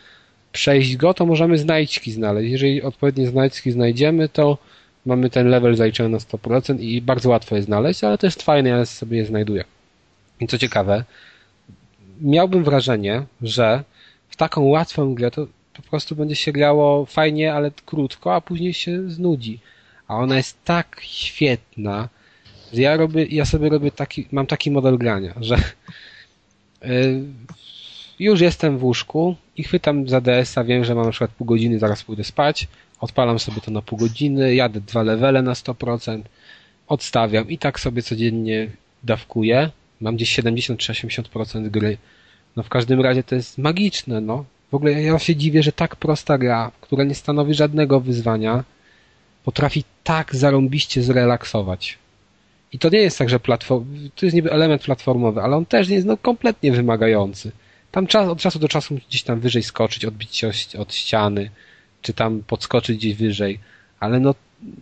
przejść 0.52 0.96
go, 0.96 1.14
to 1.14 1.26
możemy 1.26 1.58
znajdźki 1.58 2.12
znaleźć. 2.12 2.50
Jeżeli 2.50 2.82
odpowiednie 2.82 3.26
znajdźki 3.26 3.70
znajdziemy, 3.70 4.28
to 4.28 4.58
mamy 5.06 5.30
ten 5.30 5.48
level 5.48 5.76
zaliczony 5.76 6.08
na 6.08 6.18
100% 6.18 6.80
i 6.80 7.02
bardzo 7.02 7.28
łatwo 7.30 7.56
je 7.56 7.62
znaleźć, 7.62 8.04
ale 8.04 8.18
to 8.18 8.26
jest 8.26 8.42
fajne, 8.42 8.68
ja 8.68 8.86
sobie 8.86 9.18
je 9.18 9.26
znajduję. 9.26 9.64
I 10.40 10.46
co 10.46 10.58
ciekawe, 10.58 11.04
miałbym 12.20 12.64
wrażenie, 12.64 13.22
że 13.42 13.84
w 14.28 14.36
taką 14.36 14.64
łatwą 14.64 15.14
grę 15.14 15.30
to 15.30 15.46
po 15.74 15.82
prostu 15.82 16.16
będzie 16.16 16.36
się 16.36 16.52
grało 16.52 17.06
fajnie, 17.06 17.54
ale 17.54 17.70
krótko, 17.86 18.34
a 18.34 18.40
później 18.40 18.74
się 18.74 19.10
znudzi. 19.10 19.60
A 20.08 20.16
ona 20.16 20.36
jest 20.36 20.64
tak 20.64 21.00
świetna, 21.02 22.08
że 22.72 22.82
ja 22.82 22.96
robię, 22.96 23.24
ja 23.24 23.44
sobie 23.44 23.68
robię 23.68 23.90
taki, 23.90 24.28
mam 24.32 24.46
taki 24.46 24.70
model 24.70 24.98
grania, 24.98 25.34
że 25.40 25.56
yy, 26.82 27.22
już 28.18 28.40
jestem 28.40 28.78
w 28.78 28.84
łóżku 28.84 29.36
i 29.56 29.62
chwytam 29.62 30.08
za 30.08 30.20
DS-a, 30.20 30.64
wiem, 30.64 30.84
że 30.84 30.94
mam 30.94 31.04
na 31.04 31.10
przykład 31.10 31.30
pół 31.30 31.46
godziny, 31.46 31.78
zaraz 31.78 32.02
pójdę 32.02 32.24
spać, 32.24 32.68
odpalam 33.04 33.38
sobie 33.38 33.60
to 33.60 33.70
na 33.70 33.82
pół 33.82 33.98
godziny, 33.98 34.54
jadę 34.54 34.80
dwa 34.80 35.02
levele 35.02 35.42
na 35.42 35.52
100%, 35.52 36.22
odstawiam 36.88 37.48
i 37.48 37.58
tak 37.58 37.80
sobie 37.80 38.02
codziennie 38.02 38.68
dawkuję. 39.02 39.70
Mam 40.00 40.16
gdzieś 40.16 40.30
70 40.30 40.80
80% 40.80 41.68
gry. 41.68 41.96
No 42.56 42.62
w 42.62 42.68
każdym 42.68 43.00
razie 43.00 43.22
to 43.22 43.34
jest 43.34 43.58
magiczne, 43.58 44.20
no. 44.20 44.44
W 44.70 44.74
ogóle 44.74 45.02
ja 45.02 45.18
się 45.18 45.36
dziwię, 45.36 45.62
że 45.62 45.72
tak 45.72 45.96
prosta 45.96 46.38
gra, 46.38 46.72
która 46.80 47.04
nie 47.04 47.14
stanowi 47.14 47.54
żadnego 47.54 48.00
wyzwania, 48.00 48.64
potrafi 49.44 49.84
tak 50.04 50.36
zarąbiście 50.36 51.02
zrelaksować. 51.02 51.98
I 52.72 52.78
to 52.78 52.88
nie 52.88 52.98
jest 52.98 53.18
tak, 53.18 53.28
że 53.28 53.40
platform, 53.40 53.84
to 54.16 54.26
jest 54.26 54.34
niby 54.34 54.52
element 54.52 54.82
platformowy, 54.82 55.40
ale 55.40 55.56
on 55.56 55.66
też 55.66 55.88
nie 55.88 55.94
jest 55.94 56.06
no, 56.06 56.16
kompletnie 56.16 56.72
wymagający. 56.72 57.52
Tam 57.90 58.06
czas, 58.06 58.28
od 58.28 58.38
czasu 58.38 58.58
do 58.58 58.68
czasu 58.68 58.98
gdzieś 59.08 59.22
tam 59.22 59.40
wyżej 59.40 59.62
skoczyć, 59.62 60.04
odbić 60.04 60.36
się 60.36 60.50
od 60.78 60.94
ściany, 60.94 61.50
czy 62.04 62.12
tam 62.12 62.42
podskoczyć 62.46 62.96
gdzieś 62.96 63.14
wyżej, 63.14 63.58
ale 64.00 64.20
no 64.20 64.34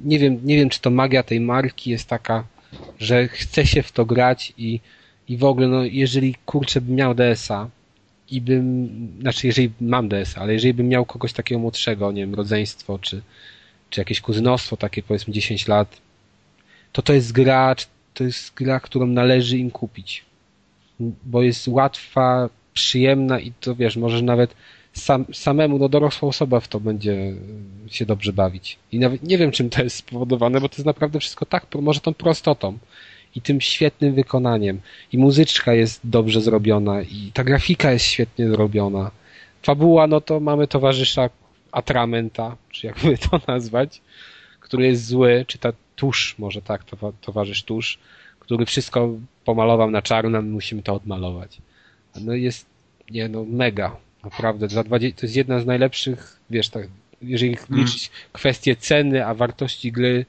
nie 0.05 0.19
wiem, 0.19 0.41
nie 0.45 0.57
wiem, 0.57 0.69
czy 0.69 0.81
to 0.81 0.91
magia 0.91 1.23
tej 1.23 1.41
marki 1.41 1.91
jest 1.91 2.09
taka, 2.09 2.45
że 2.99 3.29
chce 3.29 3.67
się 3.67 3.83
w 3.83 3.93
to 3.93 4.05
grać 4.05 4.53
i, 4.59 4.81
i 5.29 5.37
w 5.37 5.45
ogóle, 5.45 5.69
no 5.69 5.85
jeżeli 5.85 6.35
kurczę 6.47 6.81
bym 6.81 6.95
miał 6.95 7.15
DS-a 7.15 7.69
i 8.31 8.41
bym, 8.41 8.89
znaczy 9.21 9.47
jeżeli 9.47 9.71
mam 9.81 10.09
DS, 10.09 10.39
ale 10.39 10.53
jeżeli 10.53 10.75
bym 10.75 10.89
miał 10.89 11.05
kogoś 11.05 11.33
takiego 11.33 11.59
młodszego, 11.61 12.13
nie 12.13 12.23
wiem, 12.23 12.35
rodzeństwo, 12.35 12.99
czy, 12.99 13.23
czy 13.91 14.01
jakieś 14.01 14.21
kuzynostwo 14.21 14.77
takie 14.77 15.03
powiedzmy 15.03 15.33
10 15.33 15.69
lat, 15.69 15.97
to 16.93 17.03
to 17.03 17.13
jest 17.13 17.33
gra, 17.33 17.75
to 18.15 18.25
jest 18.25 18.55
gra, 18.55 18.81
którą 18.81 19.07
należy 19.07 19.59
im 19.59 19.71
kupić. 19.71 20.25
Bo 21.01 21.43
jest 21.43 21.69
łatwa, 21.69 22.49
przyjemna 22.75 23.41
i 23.41 23.53
to 23.61 23.75
wiesz, 23.75 23.97
możesz 23.97 24.23
nawet 24.23 24.55
sam, 24.93 25.25
samemu, 25.33 25.79
no 25.79 25.89
dorosła 25.89 26.29
osoba 26.29 26.61
w 26.61 26.69
to 26.69 26.81
będzie 26.81 27.33
się 27.91 28.07
dobrze 28.07 28.33
bawić. 28.33 28.79
I 28.93 28.99
nawet 28.99 29.23
nie 29.23 29.39
wiem, 29.39 29.51
czym 29.51 29.71
to 29.71 29.83
jest 29.83 29.97
spowodowane, 29.97 30.61
bo 30.61 30.69
to 30.69 30.75
jest 30.75 30.87
naprawdę 30.87 31.21
wszystko 31.21 31.47
tak, 31.47 31.67
może 31.81 32.01
tą 32.01 32.15
prostotą 32.15 32.79
i 33.37 33.41
tym 33.41 33.61
świetnym 33.61 34.15
wykonaniem. 34.15 34.81
I 35.13 35.19
muzyczka 35.19 35.75
jest 35.75 36.01
dobrze 36.05 36.41
zrobiona, 36.41 37.03
i 37.03 37.31
ta 37.35 37.45
grafika 37.45 37.93
jest 37.93 38.05
świetnie 38.05 38.49
zrobiona. 38.49 39.11
Fabuła, 39.63 40.07
no 40.07 40.21
to 40.21 40.41
mamy 40.41 40.67
towarzysza 40.67 41.31
Atramenta, 41.73 42.57
czy 42.71 42.87
jakby 42.87 43.19
to 43.19 43.41
nazwać, 43.49 44.01
który 44.61 44.87
jest 44.87 45.07
zły, 45.07 45.45
czy 45.49 45.59
ta 45.59 45.73
tusz, 45.97 46.35
może 46.39 46.63
tak, 46.63 46.85
towarzysz 47.21 47.63
tusz, 47.63 47.99
który 48.39 48.67
wszystko 48.67 49.11
pomalował 49.45 49.91
na 49.91 50.03
czarno, 50.03 50.43
musimy 50.43 50.83
to 50.83 50.95
odmalować. 50.95 51.59
No 52.21 52.35
jest, 52.35 52.67
nie 53.11 53.29
no, 53.29 53.45
mega. 53.45 53.97
Naprawdę, 54.25 54.69
za 54.69 54.85
20, 54.85 55.21
to 55.21 55.27
jest 55.27 55.37
jedna 55.37 55.61
z 55.61 55.67
najlepszych, 55.67 56.41
wiesz, 56.51 56.69
tak, 56.69 56.87
jeżeli 57.23 57.57
hmm. 57.57 57.81
liczyć 57.81 58.11
kwestie 58.33 58.77
ceny, 58.77 59.27
a 59.27 59.35
wartości 59.35 59.93
gry, 59.93 60.27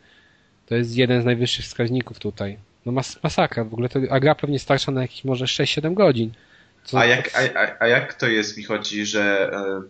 to 0.66 0.76
jest 0.76 0.96
jeden 0.96 1.22
z 1.22 1.26
najwyższych 1.26 1.66
wskaźników 1.66 2.20
tutaj. 2.20 2.58
No 2.86 2.92
mas 2.92 3.24
masakra, 3.24 3.64
w 3.64 3.74
ogóle 3.74 3.90
to, 3.90 4.00
a 4.10 4.20
gra 4.20 4.36
pewnie 4.36 4.60
starsza 4.60 4.92
na 4.92 5.02
jakieś 5.02 5.24
może 5.24 5.46
6-7 5.46 5.94
godzin. 5.94 6.32
Co... 6.84 7.00
A, 7.00 7.06
jak, 7.06 7.32
a, 7.36 7.60
a, 7.60 7.76
a 7.80 7.88
jak 7.88 8.14
to 8.14 8.28
jest, 8.28 8.58
mi 8.58 8.64
chodzi, 8.64 9.06
że 9.06 9.52
e, 9.54 9.82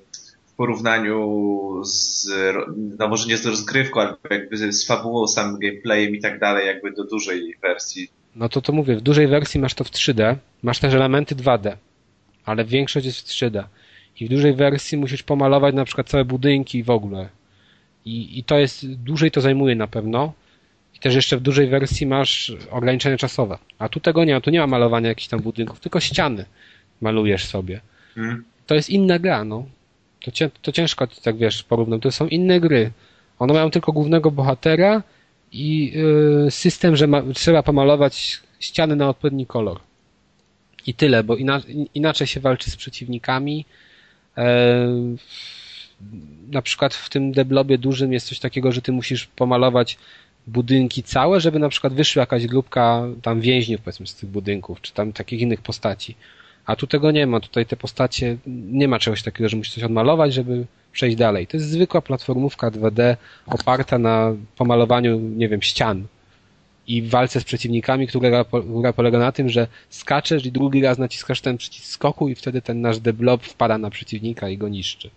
w 0.46 0.56
porównaniu 0.56 1.82
z, 1.86 2.28
no 3.00 3.08
może 3.08 3.28
nie 3.28 3.38
z 3.38 3.46
rozgrywką, 3.46 4.02
ale 4.02 4.16
jakby 4.30 4.74
z 4.74 4.88
fabułą, 4.88 5.28
samym 5.28 5.60
gameplayem 5.60 6.16
i 6.16 6.22
tak 6.22 6.40
dalej, 6.40 6.68
jakby 6.68 6.92
do 6.92 7.04
dużej 7.04 7.58
wersji. 7.62 8.10
No 8.36 8.50
to 8.50 8.62
to 8.62 8.74
mówię, 8.74 8.96
w 8.96 9.02
dużej 9.02 9.28
wersji 9.28 9.60
masz 9.60 9.74
to 9.74 9.84
w 9.84 9.92
3D, 9.92 10.36
masz 10.64 10.80
też 10.80 10.94
elementy 10.94 11.36
2D, 11.36 11.76
ale 12.46 12.66
większość 12.66 13.06
jest 13.06 13.20
w 13.20 13.32
3D. 13.32 13.64
I 14.20 14.26
w 14.26 14.30
dużej 14.30 14.54
wersji 14.54 14.98
musisz 14.98 15.24
pomalować 15.24 15.76
na 15.76 15.86
przykład 15.86 16.10
całe 16.10 16.26
budynki 16.26 16.84
w 16.84 16.90
ogóle. 16.90 17.30
I, 18.06 18.40
I 18.40 18.44
to 18.44 18.60
jest, 18.60 18.94
dłużej 18.94 19.32
to 19.32 19.42
zajmuje 19.42 19.76
na 19.76 19.88
pewno. 19.88 20.34
I 20.96 21.00
też 21.00 21.16
jeszcze 21.16 21.38
w 21.38 21.42
dużej 21.42 21.68
wersji 21.68 22.08
masz 22.08 22.54
ograniczenia 22.72 23.18
czasowe. 23.18 23.58
A 23.80 23.90
tu 23.90 24.00
tego 24.00 24.24
nie 24.24 24.34
ma, 24.34 24.42
tu 24.42 24.50
nie 24.50 24.60
ma 24.60 24.68
malowania 24.68 25.10
jakichś 25.10 25.28
tam 25.28 25.40
budynków, 25.40 25.80
tylko 25.80 26.00
ściany 26.00 26.46
malujesz 27.02 27.46
sobie. 27.46 27.82
Hmm. 28.16 28.44
To 28.68 28.76
jest 28.76 28.90
inna 28.90 29.20
gra, 29.20 29.44
no. 29.44 29.66
To, 30.26 30.32
cię, 30.32 30.50
to 30.62 30.72
ciężko 30.72 31.08
tak 31.08 31.38
wiesz 31.38 31.64
porównać. 31.64 32.02
To 32.02 32.12
są 32.12 32.28
inne 32.28 32.60
gry. 32.60 32.92
One 33.40 33.54
mają 33.54 33.72
tylko 33.72 33.92
głównego 33.92 34.32
bohatera 34.32 35.04
i 35.52 35.94
yy, 35.96 36.52
system, 36.52 36.96
że 36.96 37.08
ma, 37.08 37.22
trzeba 37.34 37.64
pomalować 37.64 38.42
ściany 38.60 38.96
na 38.96 39.10
odpowiedni 39.10 39.46
kolor. 39.46 39.80
I 40.88 40.94
tyle, 40.94 41.24
bo 41.24 41.36
inaczej 41.94 42.28
się 42.28 42.40
walczy 42.40 42.72
z 42.72 42.76
przeciwnikami, 42.76 43.66
na 46.52 46.62
przykład 46.62 46.94
w 46.94 47.10
tym 47.10 47.32
deblobie 47.32 47.78
dużym 47.78 48.14
jest 48.14 48.28
coś 48.28 48.40
takiego, 48.40 48.72
że 48.72 48.82
ty 48.82 48.92
musisz 48.92 49.28
pomalować 49.28 49.98
budynki 50.48 51.04
całe, 51.04 51.40
żeby 51.42 51.60
na 51.60 51.70
przykład 51.70 51.94
wyszła 51.94 52.20
jakaś 52.20 52.48
grupka 52.48 53.04
tam 53.22 53.42
więźniów 53.42 53.82
powiedzmy 53.82 54.08
z 54.08 54.16
tych 54.16 54.30
budynków, 54.30 54.82
czy 54.82 54.94
tam 54.94 55.14
takich 55.14 55.40
innych 55.40 55.62
postaci. 55.62 56.16
A 56.66 56.76
tu 56.76 56.88
tego 56.88 57.12
nie 57.12 57.28
ma, 57.28 57.40
tutaj 57.40 57.66
te 57.66 57.78
postacie, 57.78 58.38
nie 58.48 58.88
ma 58.88 59.00
czegoś 59.00 59.24
takiego, 59.24 59.50
że 59.50 59.58
musisz 59.58 59.74
coś 59.74 59.84
odmalować, 59.84 60.34
żeby 60.34 60.66
przejść 60.92 61.18
dalej. 61.18 61.48
To 61.48 61.58
jest 61.58 61.70
zwykła 61.70 62.02
platformówka 62.02 62.72
2D 62.72 63.16
oparta 63.48 63.98
na 63.98 64.34
pomalowaniu, 64.56 65.20
nie 65.20 65.50
wiem, 65.50 65.62
ścian 65.62 66.08
i 66.88 67.02
w 67.02 67.10
walce 67.10 67.42
z 67.42 67.44
przeciwnikami, 67.44 68.08
która, 68.08 68.46
polega 68.96 69.20
na 69.20 69.32
tym, 69.32 69.50
że 69.50 69.68
skaczesz 69.90 70.46
i 70.46 70.52
drugi 70.52 70.82
raz 70.82 70.98
naciskasz 70.98 71.42
ten 71.42 71.58
przycisk 71.58 71.86
skoku 71.86 72.30
i 72.30 72.36
wtedy 72.36 72.62
ten 72.62 72.82
nasz 72.82 73.00
deblob 73.00 73.44
wpada 73.44 73.78
na 73.78 73.90
przeciwnika 73.90 74.50
i 74.50 74.58
go 74.58 74.70
niszczy. 74.70 75.10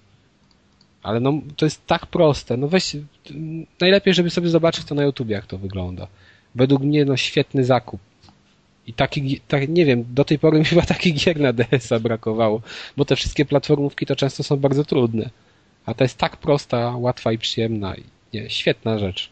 Ale 1.03 1.21
no, 1.21 1.33
to 1.57 1.67
jest 1.67 1.87
tak 1.87 2.07
proste. 2.07 2.57
No 2.57 2.69
weź, 2.69 2.97
najlepiej, 3.81 4.15
żeby 4.15 4.31
sobie 4.31 4.49
zobaczyć 4.49 4.85
to 4.85 4.95
na 4.95 5.03
YouTube, 5.03 5.29
jak 5.29 5.47
to 5.47 5.59
wygląda. 5.59 6.07
Według 6.55 6.83
mnie, 6.83 7.05
no, 7.05 7.17
świetny 7.17 7.65
zakup. 7.65 8.01
I 8.87 8.93
taki, 8.93 9.41
tak, 9.49 9.69
nie 9.69 9.85
wiem, 9.85 10.05
do 10.15 10.25
tej 10.25 10.39
pory 10.39 10.59
mi 10.59 10.65
chyba 10.65 10.83
takich 10.83 11.15
gier 11.15 11.41
na 11.41 11.53
DS-a 11.53 12.01
brakowało, 12.01 12.63
bo 12.97 13.05
te 13.05 13.17
wszystkie 13.17 13.45
platformówki 13.45 14.07
to 14.07 14.17
często 14.17 14.43
są 14.43 14.57
bardzo 14.57 14.85
trudne. 14.85 15.31
A 15.87 15.95
ta 15.95 16.05
jest 16.05 16.19
tak 16.19 16.37
prosta, 16.37 16.97
łatwa 16.97 17.33
i 17.33 17.39
przyjemna. 17.39 17.95
Nie, 18.35 18.51
świetna 18.51 18.99
rzecz. 18.99 19.31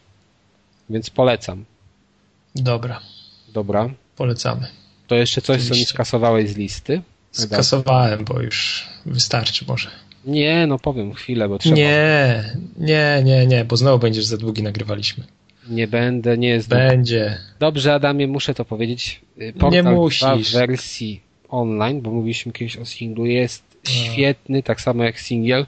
Więc 0.89 1.09
polecam. 1.09 1.65
Dobra. 2.55 2.99
Dobra. 3.53 3.89
Polecamy. 4.15 4.67
To 5.07 5.15
jeszcze 5.15 5.41
coś, 5.41 5.55
Oczywiście. 5.55 5.73
co 5.73 5.79
mi 5.79 5.85
skasowałeś 5.85 6.49
z 6.49 6.57
listy? 6.57 7.01
Skasowałem, 7.31 8.25
bo 8.25 8.41
już 8.41 8.87
wystarczy 9.05 9.65
może. 9.67 9.89
Nie, 10.25 10.67
no 10.67 10.79
powiem 10.79 11.13
chwilę, 11.13 11.49
bo 11.49 11.57
trzeba. 11.57 11.75
Nie, 11.75 12.43
nie, 12.77 13.21
nie, 13.23 13.47
nie, 13.47 13.65
bo 13.65 13.77
znowu 13.77 13.99
będziesz 13.99 14.25
za 14.25 14.37
długi 14.37 14.63
nagrywaliśmy. 14.63 15.23
Nie 15.69 15.87
będę, 15.87 16.37
nie 16.37 16.47
jest. 16.47 16.69
Będzie. 16.69 17.37
Dobrze, 17.59 17.93
Adamie, 17.93 18.27
muszę 18.27 18.53
to 18.53 18.65
powiedzieć. 18.65 19.21
Portal 19.59 19.71
nie 19.71 19.83
musisz. 19.83 20.49
w 20.49 20.53
wersji 20.53 21.21
online, 21.49 22.01
bo 22.01 22.11
mówiliśmy 22.11 22.51
kiedyś 22.51 22.77
o 22.77 22.85
singlu, 22.85 23.25
jest 23.25 23.63
no. 23.85 23.91
świetny, 23.91 24.63
tak 24.63 24.81
samo 24.81 25.03
jak 25.03 25.19
singiel. 25.19 25.65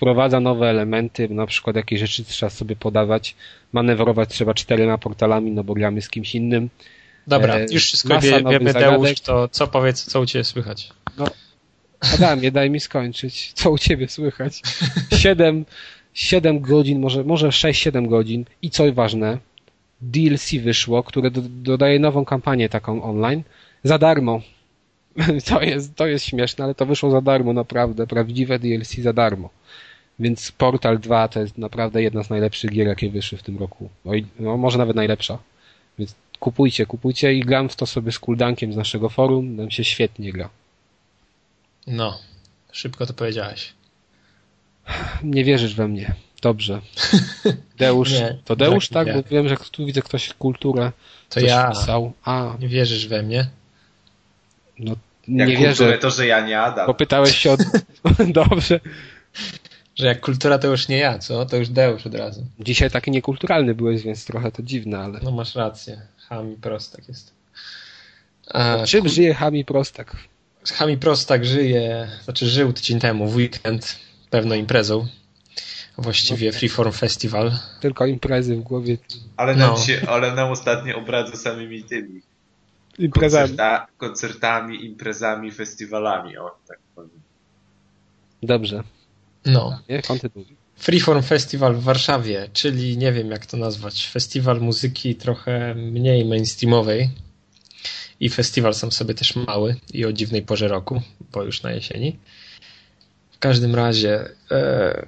Wprowadza 0.00 0.40
nowe 0.40 0.70
elementy, 0.70 1.28
na 1.28 1.46
przykład 1.46 1.76
jakie 1.76 1.98
rzeczy 1.98 2.24
trzeba 2.24 2.50
sobie 2.50 2.76
podawać. 2.76 3.34
Manewrować 3.72 4.28
trzeba 4.28 4.54
czterema 4.54 4.98
portalami, 4.98 5.52
no 5.52 5.64
bo 5.64 5.74
gramy 5.74 6.02
z 6.02 6.08
kimś 6.08 6.34
innym. 6.34 6.70
Dobra, 7.26 7.54
e, 7.54 7.66
już 7.70 7.84
wszystko 7.84 8.20
wie, 8.20 8.42
wiemy, 8.50 8.72
Deusz, 8.72 9.20
to 9.20 9.48
co 9.48 9.66
powiedz, 9.66 10.04
co 10.04 10.20
u 10.20 10.26
Ciebie 10.26 10.44
słychać? 10.44 10.90
No, 11.18 11.24
Adamie, 12.14 12.52
daj 12.52 12.70
mi 12.70 12.80
skończyć. 12.80 13.52
Co 13.52 13.70
u 13.70 13.78
Ciebie 13.78 14.08
słychać? 14.08 14.62
Siedem, 15.22 15.64
siedem 16.14 16.60
godzin, 16.60 17.00
może, 17.00 17.24
może 17.24 17.48
6-7 17.48 18.08
godzin 18.08 18.44
i 18.62 18.70
co 18.70 18.92
ważne, 18.92 19.38
DLC 20.00 20.50
wyszło, 20.54 21.02
które 21.02 21.30
do, 21.30 21.40
dodaje 21.42 21.98
nową 21.98 22.24
kampanię 22.24 22.68
taką 22.68 23.02
online 23.02 23.42
za 23.84 23.98
darmo. 23.98 24.40
To 25.48 25.62
jest, 25.62 25.94
to 25.94 26.06
jest 26.06 26.24
śmieszne, 26.24 26.64
ale 26.64 26.74
to 26.74 26.86
wyszło 26.86 27.10
za 27.10 27.20
darmo, 27.20 27.52
naprawdę. 27.52 28.06
Prawdziwe 28.06 28.58
DLC 28.58 28.94
za 28.94 29.12
darmo. 29.12 29.50
Więc 30.20 30.52
Portal 30.52 30.98
2 30.98 31.28
to 31.28 31.40
jest 31.40 31.58
naprawdę 31.58 32.02
jedna 32.02 32.24
z 32.24 32.30
najlepszych 32.30 32.70
gier, 32.70 32.86
jakie 32.86 33.10
wyszły 33.10 33.38
w 33.38 33.42
tym 33.42 33.58
roku. 33.58 33.90
No, 34.40 34.56
może 34.56 34.78
nawet 34.78 34.96
najlepsza. 34.96 35.38
Więc 35.98 36.14
kupujcie, 36.38 36.86
kupujcie 36.86 37.34
i 37.34 37.40
gram 37.40 37.68
w 37.68 37.76
to 37.76 37.86
sobie 37.86 38.12
z 38.12 38.18
kuldankiem 38.18 38.72
z 38.72 38.76
naszego 38.76 39.08
forum. 39.08 39.56
Nam 39.56 39.70
się 39.70 39.84
świetnie 39.84 40.32
gra. 40.32 40.48
No, 41.86 42.18
szybko 42.72 43.06
to 43.06 43.12
powiedziałeś. 43.12 43.72
Nie 45.22 45.44
wierzysz 45.44 45.74
we 45.74 45.88
mnie. 45.88 46.14
Dobrze. 46.42 46.80
Deusz, 47.78 48.12
nie, 48.12 48.38
to 48.44 48.56
Deusz, 48.56 48.88
tak? 48.88 49.06
tak? 49.06 49.16
Bo 49.16 49.22
wiem, 49.30 49.48
że 49.48 49.56
tu 49.56 49.86
widzę 49.86 50.02
ktoś 50.02 50.34
kulturę. 50.34 50.92
To 51.28 51.40
ja. 51.40 51.70
Pisał. 51.70 52.12
A. 52.24 52.56
Nie 52.60 52.68
wierzysz 52.68 53.08
we 53.08 53.22
mnie? 53.22 53.48
No, 54.78 54.96
nie 55.28 55.44
jak 55.44 55.60
wierzę. 55.60 55.98
to, 55.98 56.10
że 56.10 56.26
ja 56.26 56.46
nie 56.46 56.60
Adam. 56.60 56.86
Popytałeś 56.86 57.36
się 57.36 57.52
od... 57.52 57.60
Dobrze. 58.32 58.80
Że 59.94 60.06
jak 60.06 60.20
kultura 60.20 60.58
to 60.58 60.66
już 60.66 60.88
nie 60.88 60.98
ja, 60.98 61.18
co? 61.18 61.46
To 61.46 61.56
już 61.56 61.68
Deusz 61.68 62.06
od 62.06 62.14
razu. 62.14 62.46
Dzisiaj 62.60 62.90
taki 62.90 63.10
niekulturalny 63.10 63.74
byłeś, 63.74 64.02
więc 64.02 64.24
trochę 64.24 64.52
to 64.52 64.62
dziwne, 64.62 64.98
ale... 64.98 65.20
No 65.22 65.30
masz 65.30 65.54
rację. 65.54 66.02
Hami 66.16 66.56
prostak 66.56 67.08
jest. 67.08 67.34
A, 68.46 68.84
czym 68.86 69.00
kul... 69.00 69.10
żyje 69.10 69.34
Hami 69.34 69.64
prostak? 69.64 70.16
Hami 70.72 70.98
prostak 70.98 71.44
żyje, 71.44 72.08
znaczy 72.24 72.46
żył 72.46 72.72
tydzień 72.72 73.00
temu 73.00 73.28
w 73.28 73.36
weekend 73.36 73.98
pewną 74.30 74.54
imprezą. 74.54 75.06
Właściwie 75.98 76.52
Freeform 76.52 76.92
Festival. 76.92 77.52
Tylko 77.80 78.06
imprezy 78.06 78.56
w 78.56 78.60
głowie. 78.60 78.96
Ale 79.36 79.56
nam, 79.56 79.70
no. 79.70 79.78
się, 79.78 80.02
ale 80.08 80.34
nam 80.34 80.50
ostatnio 80.50 80.98
obradza 80.98 81.36
samymi 81.36 81.84
tymi 81.84 82.22
imprezami. 82.98 83.48
Koncerta, 83.48 83.86
koncertami, 83.98 84.84
imprezami, 84.84 85.52
festiwalami, 85.52 86.38
o 86.38 86.50
tak 86.68 86.78
powiem. 86.94 87.20
Dobrze. 88.42 88.82
No. 89.44 89.78
Kontynuuj. 90.06 90.60
Freeform 90.80 91.22
Festival 91.22 91.74
w 91.74 91.82
Warszawie, 91.82 92.48
czyli 92.52 92.98
nie 92.98 93.12
wiem 93.12 93.30
jak 93.30 93.46
to 93.46 93.56
nazwać, 93.56 94.06
festiwal 94.06 94.60
muzyki 94.60 95.14
trochę 95.14 95.74
mniej 95.74 96.24
mainstreamowej 96.24 97.10
i 98.20 98.28
festiwal 98.28 98.74
sam 98.74 98.92
sobie 98.92 99.14
też 99.14 99.36
mały 99.36 99.76
i 99.92 100.04
o 100.04 100.12
dziwnej 100.12 100.42
porze 100.42 100.68
roku, 100.68 101.02
bo 101.32 101.42
już 101.42 101.62
na 101.62 101.72
jesieni. 101.72 102.18
W 103.32 103.38
każdym 103.38 103.74
razie 103.74 104.28
e, 104.50 105.06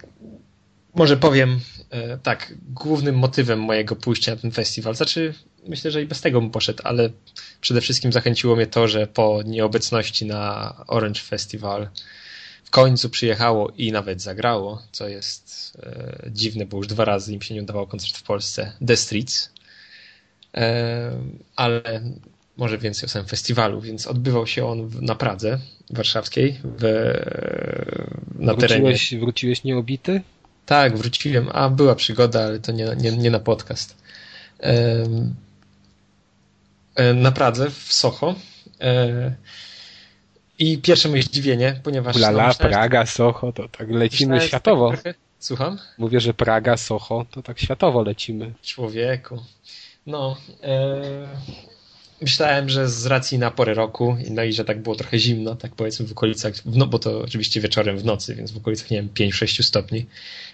może 0.95 1.17
powiem 1.17 1.61
e, 1.91 2.19
tak, 2.19 2.55
głównym 2.69 3.19
motywem 3.19 3.61
mojego 3.61 3.97
pójścia 3.97 4.35
na 4.35 4.41
ten 4.41 4.51
festiwal, 4.51 4.95
znaczy 4.95 5.35
myślę, 5.69 5.91
że 5.91 6.03
i 6.03 6.07
bez 6.07 6.21
tego 6.21 6.41
bym 6.41 6.51
poszedł, 6.51 6.83
ale 6.85 7.11
przede 7.61 7.81
wszystkim 7.81 8.13
zachęciło 8.13 8.57
mnie 8.57 8.67
to, 8.67 8.89
że 8.89 9.07
po 9.07 9.43
nieobecności 9.47 10.27
na 10.27 10.75
Orange 10.87 11.21
Festival 11.21 11.89
w 12.65 12.71
końcu 12.71 13.11
przyjechało 13.11 13.73
i 13.77 13.93
nawet 13.93 14.23
zagrało, 14.23 14.83
co 14.93 15.09
jest 15.09 15.77
e, 15.83 16.31
dziwne, 16.31 16.67
bo 16.67 16.77
już 16.77 16.87
dwa 16.87 17.05
razy 17.05 17.33
im 17.33 17.43
się 17.43 17.55
nie 17.55 17.63
udawał 17.63 17.87
koncert 17.87 18.17
w 18.17 18.23
Polsce, 18.23 18.73
The 18.87 18.97
Streets. 18.97 19.51
E, 20.55 21.11
ale 21.57 22.03
może 22.57 22.79
więcej 22.79 23.07
o 23.07 23.09
samym 23.09 23.29
festiwalu, 23.29 23.81
więc 23.81 24.07
odbywał 24.07 24.47
się 24.47 24.67
on 24.67 24.89
w, 24.89 25.03
na 25.03 25.15
Pradze 25.15 25.59
warszawskiej, 25.91 26.61
w, 26.65 26.83
na 28.39 28.55
wróciłeś, 28.55 29.09
terenie. 29.09 29.25
Wróciłeś 29.25 29.65
nieobity? 29.65 30.21
Tak, 30.67 30.97
wróciłem, 30.99 31.49
a 31.53 31.69
była 31.69 31.95
przygoda, 31.95 32.45
ale 32.45 32.61
to 32.61 32.73
nie, 32.73 32.97
nie, 32.97 33.17
nie 33.17 33.31
na 33.31 33.41
podcast. 33.41 33.97
Na 37.15 37.33
Pradze, 37.33 37.71
w 37.71 37.93
Soho. 37.93 38.35
I 40.59 40.79
pierwsze 40.79 41.09
moje 41.09 41.23
zdziwienie, 41.23 41.81
ponieważ... 41.83 42.17
Lala, 42.17 42.49
no, 42.49 42.55
Praga, 42.55 43.07
Soho, 43.07 43.53
to 43.53 43.69
tak 43.69 43.91
lecimy 43.91 44.41
światowo. 44.41 44.91
Tak 44.91 45.03
trochę... 45.03 45.19
Słucham? 45.39 45.79
Mówię, 45.99 46.21
że 46.21 46.35
Praga, 46.35 46.77
Soho, 46.77 47.27
to 47.31 47.43
tak 47.43 47.61
światowo 47.61 48.03
lecimy. 48.03 48.53
Człowieku. 48.63 49.43
No, 50.07 50.37
e, 50.63 51.03
myślałem, 52.23 52.69
że 52.69 52.89
z 52.89 53.07
racji 53.07 53.39
na 53.39 53.51
porę 53.51 53.75
roku, 53.75 54.17
no 54.31 54.45
i 54.45 54.53
że 54.53 54.65
tak 54.65 54.83
było 54.83 54.97
trochę 54.97 55.19
zimno, 55.19 55.57
tak 55.57 55.75
powiedzmy 55.75 56.07
w 56.07 56.13
okolicach, 56.13 56.55
no 56.67 56.87
bo 56.87 56.99
to 56.99 57.21
oczywiście 57.21 57.61
wieczorem 57.61 57.99
w 57.99 58.05
nocy, 58.05 58.35
więc 58.35 58.51
w 58.51 58.57
okolicach, 58.57 58.91
nie 58.91 58.97
wiem, 58.97 59.09
5-6 59.31 59.63
stopni, 59.63 60.07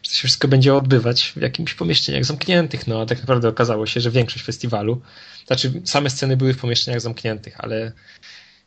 że 0.03 0.11
to 0.11 0.17
się 0.17 0.29
wszystko 0.29 0.49
będzie 0.49 0.75
odbywać 0.75 1.33
w 1.37 1.41
jakimś 1.41 1.75
pomieszczeniach 1.75 2.25
zamkniętych, 2.25 2.87
no 2.87 3.01
a 3.01 3.07
tak 3.07 3.19
naprawdę 3.19 3.49
okazało 3.49 3.87
się, 3.87 4.01
że 4.01 4.11
większość 4.11 4.45
festiwalu, 4.45 5.01
znaczy 5.47 5.73
same 5.85 6.11
sceny 6.11 6.37
były 6.37 6.55
w 6.55 6.59
pomieszczeniach 6.59 7.01
zamkniętych, 7.01 7.55
ale 7.59 7.93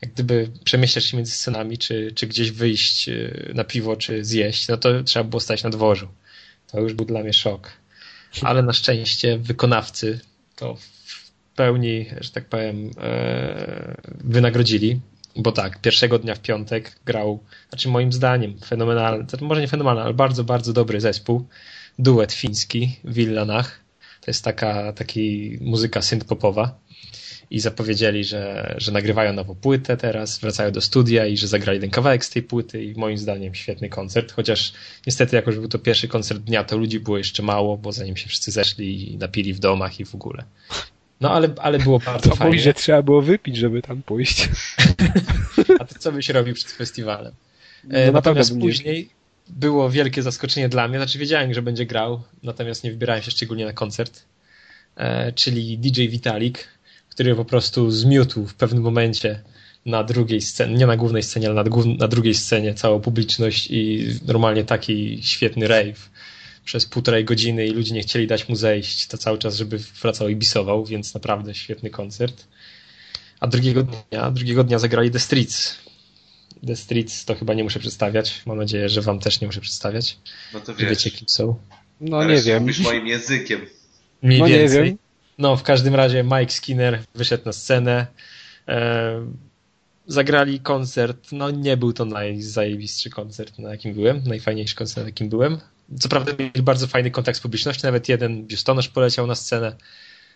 jak 0.02 0.14
gdyby 0.14 0.52
przemieszczać 0.64 1.06
się 1.06 1.18
między 1.18 1.32
scenami, 1.32 1.78
czy, 1.78 2.12
czy 2.16 2.28
gdzieś 2.28 2.52
wyjść 2.52 3.10
y, 3.10 3.52
na 3.56 3.64
piwo, 3.64 3.96
czy 3.96 4.26
zjeść, 4.26 4.68
no 4.68 4.78
to 4.78 5.04
trzeba 5.04 5.24
było 5.24 5.40
stać 5.40 5.64
na 5.64 5.70
dworzu. 5.70 6.08
To 6.72 6.80
już 6.80 6.94
był 6.94 7.06
dla 7.06 7.24
mnie 7.24 7.34
szok. 7.34 7.72
Ale 8.42 8.64
na 8.64 8.74
szczęście 8.74 9.38
wykonawcy 9.38 10.20
to 10.56 10.78
pełni, 11.56 12.06
że 12.22 12.30
tak 12.30 12.46
powiem, 12.46 12.92
e, 12.98 13.96
wynagrodzili. 14.06 15.00
Bo 15.36 15.52
tak, 15.52 15.82
pierwszego 15.82 16.20
dnia 16.20 16.36
w 16.36 16.40
piątek 16.40 17.00
grał, 17.06 17.44
znaczy 17.70 17.90
moim 17.90 18.14
zdaniem 18.14 18.60
fenomenalny, 18.60 19.26
może 19.42 19.62
nie 19.62 19.68
fenomenalny, 19.68 20.02
ale 20.04 20.14
bardzo, 20.14 20.44
bardzo 20.44 20.74
dobry 20.74 21.02
zespół. 21.02 21.48
Duet 22.00 22.34
fiński, 22.34 23.00
Villanach. 23.04 23.80
To 24.22 24.32
jest 24.32 24.44
taka 24.44 24.94
taki 24.94 25.58
muzyka 25.62 26.00
synth-popowa. 26.00 26.70
I 27.52 27.60
zapowiedzieli, 27.60 28.24
że, 28.24 28.76
że 28.78 28.92
nagrywają 28.92 29.34
nową 29.34 29.56
płytę 29.56 29.98
teraz, 29.98 30.40
wracają 30.40 30.72
do 30.72 30.82
studia 30.82 31.26
i 31.26 31.38
że 31.38 31.48
zagrali 31.48 31.80
ten 31.80 31.90
kawałek 31.90 32.26
z 32.26 32.30
tej 32.30 32.44
płyty 32.44 32.84
i 32.84 32.96
moim 32.96 33.18
zdaniem 33.18 33.56
świetny 33.56 33.90
koncert, 33.90 34.32
chociaż 34.32 34.74
niestety 35.08 35.36
jako, 35.36 35.52
że 35.52 35.60
był 35.60 35.70
to 35.70 35.80
pierwszy 35.80 36.08
koncert 36.08 36.40
dnia, 36.40 36.64
to 36.64 36.78
ludzi 36.78 37.00
było 37.00 37.18
jeszcze 37.18 37.44
mało, 37.44 37.78
bo 37.78 37.92
zanim 37.92 38.18
się 38.18 38.30
wszyscy 38.30 38.52
zeszli 38.52 39.14
i 39.14 39.18
napili 39.18 39.54
w 39.54 39.60
domach 39.60 40.00
i 40.00 40.06
w 40.06 40.16
ogóle. 40.16 40.44
No 41.22 41.32
ale, 41.32 41.50
ale 41.58 41.80
było 41.80 42.00
bardzo 42.06 42.30
to 42.30 42.36
fajnie. 42.36 42.52
Mówi, 42.52 42.64
że 42.64 42.74
trzeba 42.74 43.02
było 43.02 43.22
wypić, 43.22 43.58
żeby 43.58 43.82
tam 43.82 44.02
pójść. 44.02 44.50
A 45.80 45.86
to 45.86 46.00
co 46.00 46.12
byś 46.12 46.30
robił 46.30 46.56
przed 46.56 46.72
festiwalem? 46.72 47.34
No, 47.84 47.98
e, 47.98 48.12
natomiast 48.12 48.60
później 48.60 49.10
było 49.48 49.90
wielkie 49.90 50.22
zaskoczenie 50.22 50.70
dla 50.70 50.88
mnie, 50.88 50.98
znaczy 50.98 51.20
wiedziałem, 51.20 51.54
że 51.54 51.62
będzie 51.62 51.86
grał, 51.86 52.22
natomiast 52.44 52.84
nie 52.84 52.92
wybierałem 52.92 53.24
się 53.24 53.32
szczególnie 53.32 53.66
na 53.66 53.74
koncert, 53.74 54.24
e, 54.96 55.32
czyli 55.32 55.78
DJ 55.78 56.08
Vitalik, 56.08 56.68
który 57.12 57.36
po 57.36 57.46
prostu 57.46 57.92
zmiótł 57.92 58.46
w 58.46 58.54
pewnym 58.54 58.84
momencie 58.84 59.44
na 59.86 60.04
drugiej 60.04 60.42
scenie, 60.42 60.76
nie 60.76 60.88
na 60.88 60.98
głównej 60.98 61.24
scenie, 61.24 61.50
ale 61.50 61.64
na, 61.64 61.70
na 61.98 62.08
drugiej 62.08 62.34
scenie 62.34 62.74
całą 62.74 63.02
publiczność 63.02 63.68
i 63.72 64.08
normalnie 64.26 64.64
taki 64.64 65.24
świetny 65.24 65.68
rave 65.68 66.10
przez 66.66 66.86
półtorej 66.86 67.26
godziny 67.26 67.68
i 67.68 67.72
ludzie 67.72 67.94
nie 67.94 68.02
chcieli 68.02 68.28
dać 68.28 68.50
mu 68.50 68.56
zejść, 68.56 69.08
to 69.08 69.18
cały 69.18 69.38
czas, 69.38 69.56
żeby 69.56 69.78
wracał 70.02 70.30
i 70.30 70.36
bisował, 70.36 70.86
więc 70.86 71.14
naprawdę 71.14 71.56
świetny 71.56 71.90
koncert. 71.90 72.48
A 73.40 73.48
drugiego 73.48 73.84
dnia, 73.84 74.32
drugiego 74.32 74.64
dnia 74.64 74.80
zagrali 74.80 75.12
The 75.12 75.20
Streets. 75.20 75.78
The 76.68 76.76
Streets 76.76 77.26
to 77.26 77.36
chyba 77.36 77.54
nie 77.54 77.64
muszę 77.64 77.80
przedstawiać. 77.80 78.42
Mam 78.46 78.58
nadzieję, 78.58 78.90
że 78.90 79.02
wam 79.02 79.20
też 79.20 79.42
nie 79.42 79.48
muszę 79.48 79.62
przedstawiać. 79.62 80.18
No 80.54 80.60
to 80.60 80.76
wiesz. 80.76 80.90
Wiecie, 80.90 81.12
kim 81.12 81.30
są. 81.30 81.56
No 82.02 82.24
nie 82.24 82.42
wiem. 82.42 82.62
Mówisz 82.62 82.80
moim 82.80 83.08
językiem. 83.08 83.62
Mniej 84.22 84.40
no 84.40 84.48
więcej. 84.48 84.80
nie 84.80 84.86
wiem. 84.86 84.98
No 85.42 85.56
w 85.56 85.64
każdym 85.64 85.96
razie 85.96 86.24
Mike 86.24 86.52
Skinner 86.52 87.04
wyszedł 87.16 87.46
na 87.46 87.54
scenę. 87.54 88.08
E, 88.68 89.26
zagrali 90.08 90.60
koncert. 90.60 91.32
No 91.32 91.52
nie 91.52 91.78
był 91.78 91.94
to 91.94 92.06
najzajebistszy 92.06 93.10
koncert, 93.10 93.60
na 93.60 93.70
jakim 93.70 93.94
byłem. 93.94 94.22
Najfajniejszy 94.26 94.76
koncert, 94.76 95.04
na 95.06 95.10
jakim 95.10 95.30
byłem. 95.30 95.58
Co 96.00 96.10
prawda 96.10 96.32
mieli 96.40 96.62
bardzo 96.62 96.88
fajny 96.88 97.12
kontakt 97.12 97.38
z 97.38 97.42
publicznością, 97.42 97.88
nawet 97.88 98.10
jeden 98.10 98.48
biustonosz 98.48 98.88
poleciał 98.88 99.28
na 99.28 99.36
scenę, 99.36 99.76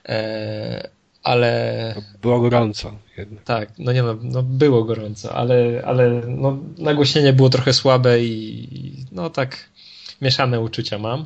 e, 0.09 0.89
ale... 1.23 1.95
Było 2.21 2.39
gorąco. 2.39 2.95
Jednak. 3.17 3.43
Tak, 3.43 3.69
no 3.79 3.91
nie 3.91 4.03
no, 4.03 4.17
no 4.21 4.43
było 4.43 4.83
gorąco, 4.83 5.35
ale, 5.35 5.81
ale 5.85 6.21
no, 6.27 6.57
nagłośnienie 6.77 7.33
było 7.33 7.49
trochę 7.49 7.73
słabe 7.73 8.23
i 8.23 9.05
no 9.11 9.29
tak 9.29 9.69
mieszane 10.21 10.59
uczucia 10.61 10.99
mam. 10.99 11.25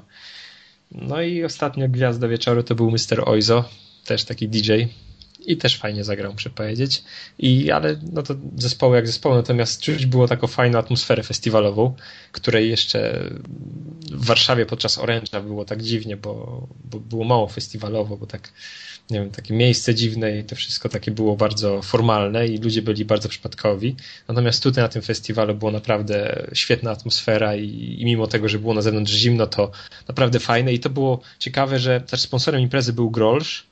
No 0.91 1.21
i 1.21 1.43
ostatnio 1.43 1.89
gwiazda 1.89 2.27
wieczoru 2.27 2.63
to 2.63 2.75
był 2.75 2.91
Mr. 2.91 3.23
Oizo, 3.25 3.69
też 4.05 4.23
taki 4.23 4.49
DJ 4.49 4.71
i 5.45 5.57
też 5.57 5.77
fajnie 5.77 6.03
zagrał, 6.03 6.33
muszę 6.33 6.49
powiedzieć. 6.49 7.03
I, 7.39 7.71
ale 7.71 7.99
no 8.11 8.23
to 8.23 8.35
zespoły 8.57 8.95
jak 8.95 9.07
zespoły, 9.07 9.35
natomiast 9.35 9.81
czuć 9.81 10.05
było 10.05 10.27
taką 10.27 10.47
fajną 10.47 10.79
atmosferę 10.79 11.23
festiwalową, 11.23 11.95
której 12.31 12.69
jeszcze 12.69 13.29
w 14.11 14.25
Warszawie 14.25 14.65
podczas 14.65 14.99
Orange'a 14.99 15.43
było 15.43 15.65
tak 15.65 15.83
dziwnie, 15.83 16.17
bo, 16.17 16.67
bo 16.85 16.99
było 16.99 17.23
mało 17.23 17.47
festiwalowo, 17.47 18.17
bo 18.17 18.25
tak 18.25 18.51
nie 19.09 19.19
wiem, 19.19 19.31
takie 19.31 19.53
miejsce 19.53 19.95
dziwne 19.95 20.37
i 20.37 20.43
to 20.43 20.55
wszystko 20.55 20.89
takie 20.89 21.11
było 21.11 21.35
bardzo 21.35 21.81
formalne 21.81 22.47
i 22.47 22.57
ludzie 22.57 22.81
byli 22.81 23.05
bardzo 23.05 23.29
przypadkowi. 23.29 23.95
Natomiast 24.27 24.63
tutaj 24.63 24.83
na 24.83 24.87
tym 24.87 25.01
festiwalu 25.01 25.55
było 25.55 25.71
naprawdę 25.71 26.45
świetna 26.53 26.91
atmosfera 26.91 27.55
i, 27.55 27.95
i 27.99 28.05
mimo 28.05 28.27
tego, 28.27 28.49
że 28.49 28.59
było 28.59 28.73
na 28.73 28.81
zewnątrz 28.81 29.11
zimno, 29.11 29.47
to 29.47 29.71
naprawdę 30.07 30.39
fajne 30.39 30.73
i 30.73 30.79
to 30.79 30.89
było 30.89 31.21
ciekawe, 31.39 31.79
że 31.79 32.01
też 32.01 32.21
sponsorem 32.21 32.61
imprezy 32.61 32.93
był 32.93 33.09
Grolsch, 33.11 33.68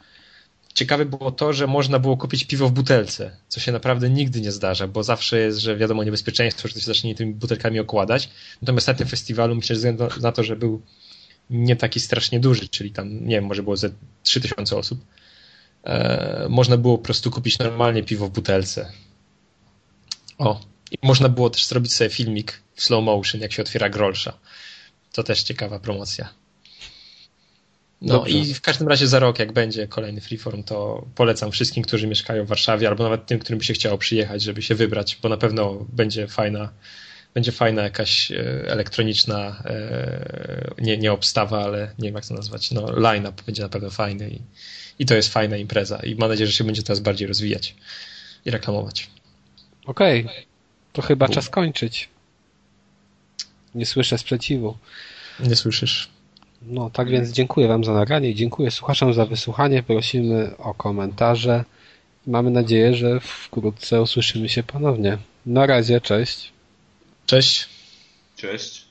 ciekawe 0.78 1.06
było 1.06 1.32
to, 1.32 1.54
że 1.54 1.68
można 1.68 2.00
było 2.00 2.18
kupić 2.18 2.44
piwo 2.46 2.68
w 2.68 2.72
butelce, 2.72 3.38
co 3.48 3.60
się 3.60 3.72
naprawdę 3.72 4.10
nigdy 4.10 4.42
nie 4.42 4.52
zdarza, 4.52 4.88
bo 4.88 5.04
zawsze 5.04 5.40
jest, 5.40 5.58
że 5.58 5.78
wiadomo 5.78 6.04
niebezpieczeństwo, 6.04 6.68
że 6.68 6.74
to 6.74 6.80
się 6.80 6.86
zacznie 6.86 7.16
tymi 7.16 7.34
butelkami 7.34 7.80
okładać. 7.80 8.30
Natomiast 8.62 8.88
na 8.88 8.94
tym 8.94 9.08
festiwalu 9.08 9.56
myślę, 9.56 9.76
że 9.76 9.78
względu 9.78 10.08
na 10.22 10.32
to, 10.32 10.44
że 10.44 10.56
był 10.56 10.82
nie 11.50 11.76
taki 11.76 12.00
strasznie 12.00 12.40
duży, 12.40 12.68
czyli 12.68 12.92
tam, 12.92 13.26
nie 13.26 13.36
wiem, 13.36 13.46
może 13.46 13.64
było 13.64 13.78
ze 13.78 13.90
3000 14.24 14.78
osób, 14.78 15.06
e, 15.84 16.48
można 16.50 16.78
było 16.78 16.98
po 16.98 17.04
prostu 17.04 17.32
kupić 17.32 17.60
normalnie 17.60 18.04
piwo 18.04 18.28
w 18.28 18.32
butelce. 18.32 18.92
O, 20.38 20.62
i 20.92 21.08
można 21.08 21.30
było 21.30 21.50
też 21.50 21.66
zrobić 21.66 21.94
sobie 21.94 22.10
filmik 22.10 22.62
w 22.76 22.84
slow 22.84 23.04
motion, 23.04 23.42
jak 23.42 23.52
się 23.52 23.62
otwiera 23.62 23.90
grolsza. 23.90 24.34
To 25.12 25.24
też 25.24 25.44
ciekawa 25.44 25.80
promocja. 25.80 26.30
No 28.02 28.14
Dobrze. 28.14 28.38
i 28.38 28.54
w 28.54 28.62
każdym 28.62 28.88
razie 28.88 29.08
za 29.08 29.20
rok, 29.20 29.40
jak 29.40 29.52
będzie 29.52 29.88
kolejny 29.88 30.22
freeform, 30.22 30.64
to 30.64 31.06
polecam 31.16 31.52
wszystkim, 31.52 31.84
którzy 31.84 32.08
mieszkają 32.08 32.46
w 32.46 32.48
Warszawie, 32.48 32.88
albo 32.88 33.04
nawet 33.04 33.26
tym, 33.26 33.40
którym 33.40 33.60
by 33.60 33.66
się 33.66 33.74
chciało 33.74 33.98
przyjechać, 33.98 34.42
żeby 34.42 34.62
się 34.62 34.76
wybrać, 34.76 35.20
bo 35.22 35.30
na 35.30 35.38
pewno 35.38 35.86
będzie 35.90 36.28
fajna, 36.28 36.70
będzie 37.34 37.52
fajna 37.52 37.84
jakaś 37.84 38.32
e, 38.32 38.36
elektroniczna, 38.68 39.64
e, 39.66 40.72
nie, 40.82 40.98
nie 40.98 41.12
obstawa, 41.12 41.64
ale 41.64 41.92
nie 42.00 42.08
wiem 42.08 42.16
jak 42.16 42.26
to 42.26 42.34
nazwać, 42.34 42.72
no 42.72 43.00
line-up 43.00 43.44
będzie 43.46 43.64
na 43.64 43.70
pewno 43.70 43.90
fajny 43.90 44.30
i, 44.30 44.42
i 45.00 45.06
to 45.06 45.16
jest 45.16 45.34
fajna 45.34 45.58
impreza 45.58 45.98
i 45.98 46.16
mam 46.16 46.30
nadzieję, 46.30 46.48
że 46.48 46.54
się 46.54 46.64
będzie 46.64 46.84
teraz 46.84 47.00
bardziej 47.00 47.28
rozwijać 47.28 47.76
i 48.46 48.52
reklamować. 48.52 49.10
Okej, 49.86 50.26
okay. 50.26 50.44
to 50.94 51.02
chyba 51.02 51.30
czas 51.30 51.50
kończyć. 51.50 52.10
Nie 53.76 53.86
słyszę 53.86 54.18
sprzeciwu. 54.18 54.78
Nie 55.40 55.56
słyszysz. 55.56 56.17
No 56.62 56.90
tak 56.90 57.10
więc 57.10 57.30
dziękuję 57.30 57.68
Wam 57.68 57.84
za 57.84 57.94
nagranie, 57.94 58.36
dziękuję 58.36 58.72
słuchaczom 58.72 59.14
za 59.14 59.26
wysłuchanie, 59.26 59.84
prosimy 59.84 60.58
o 60.58 60.74
komentarze. 60.74 61.64
Mamy 62.28 62.52
nadzieję, 62.52 62.94
że 62.94 63.20
wkrótce 63.20 64.02
usłyszymy 64.02 64.50
się 64.50 64.64
ponownie. 64.64 65.18
Na 65.46 65.66
razie, 65.66 66.02
cześć. 66.02 66.52
Cześć. 67.26 67.70
Cześć. 68.36 68.87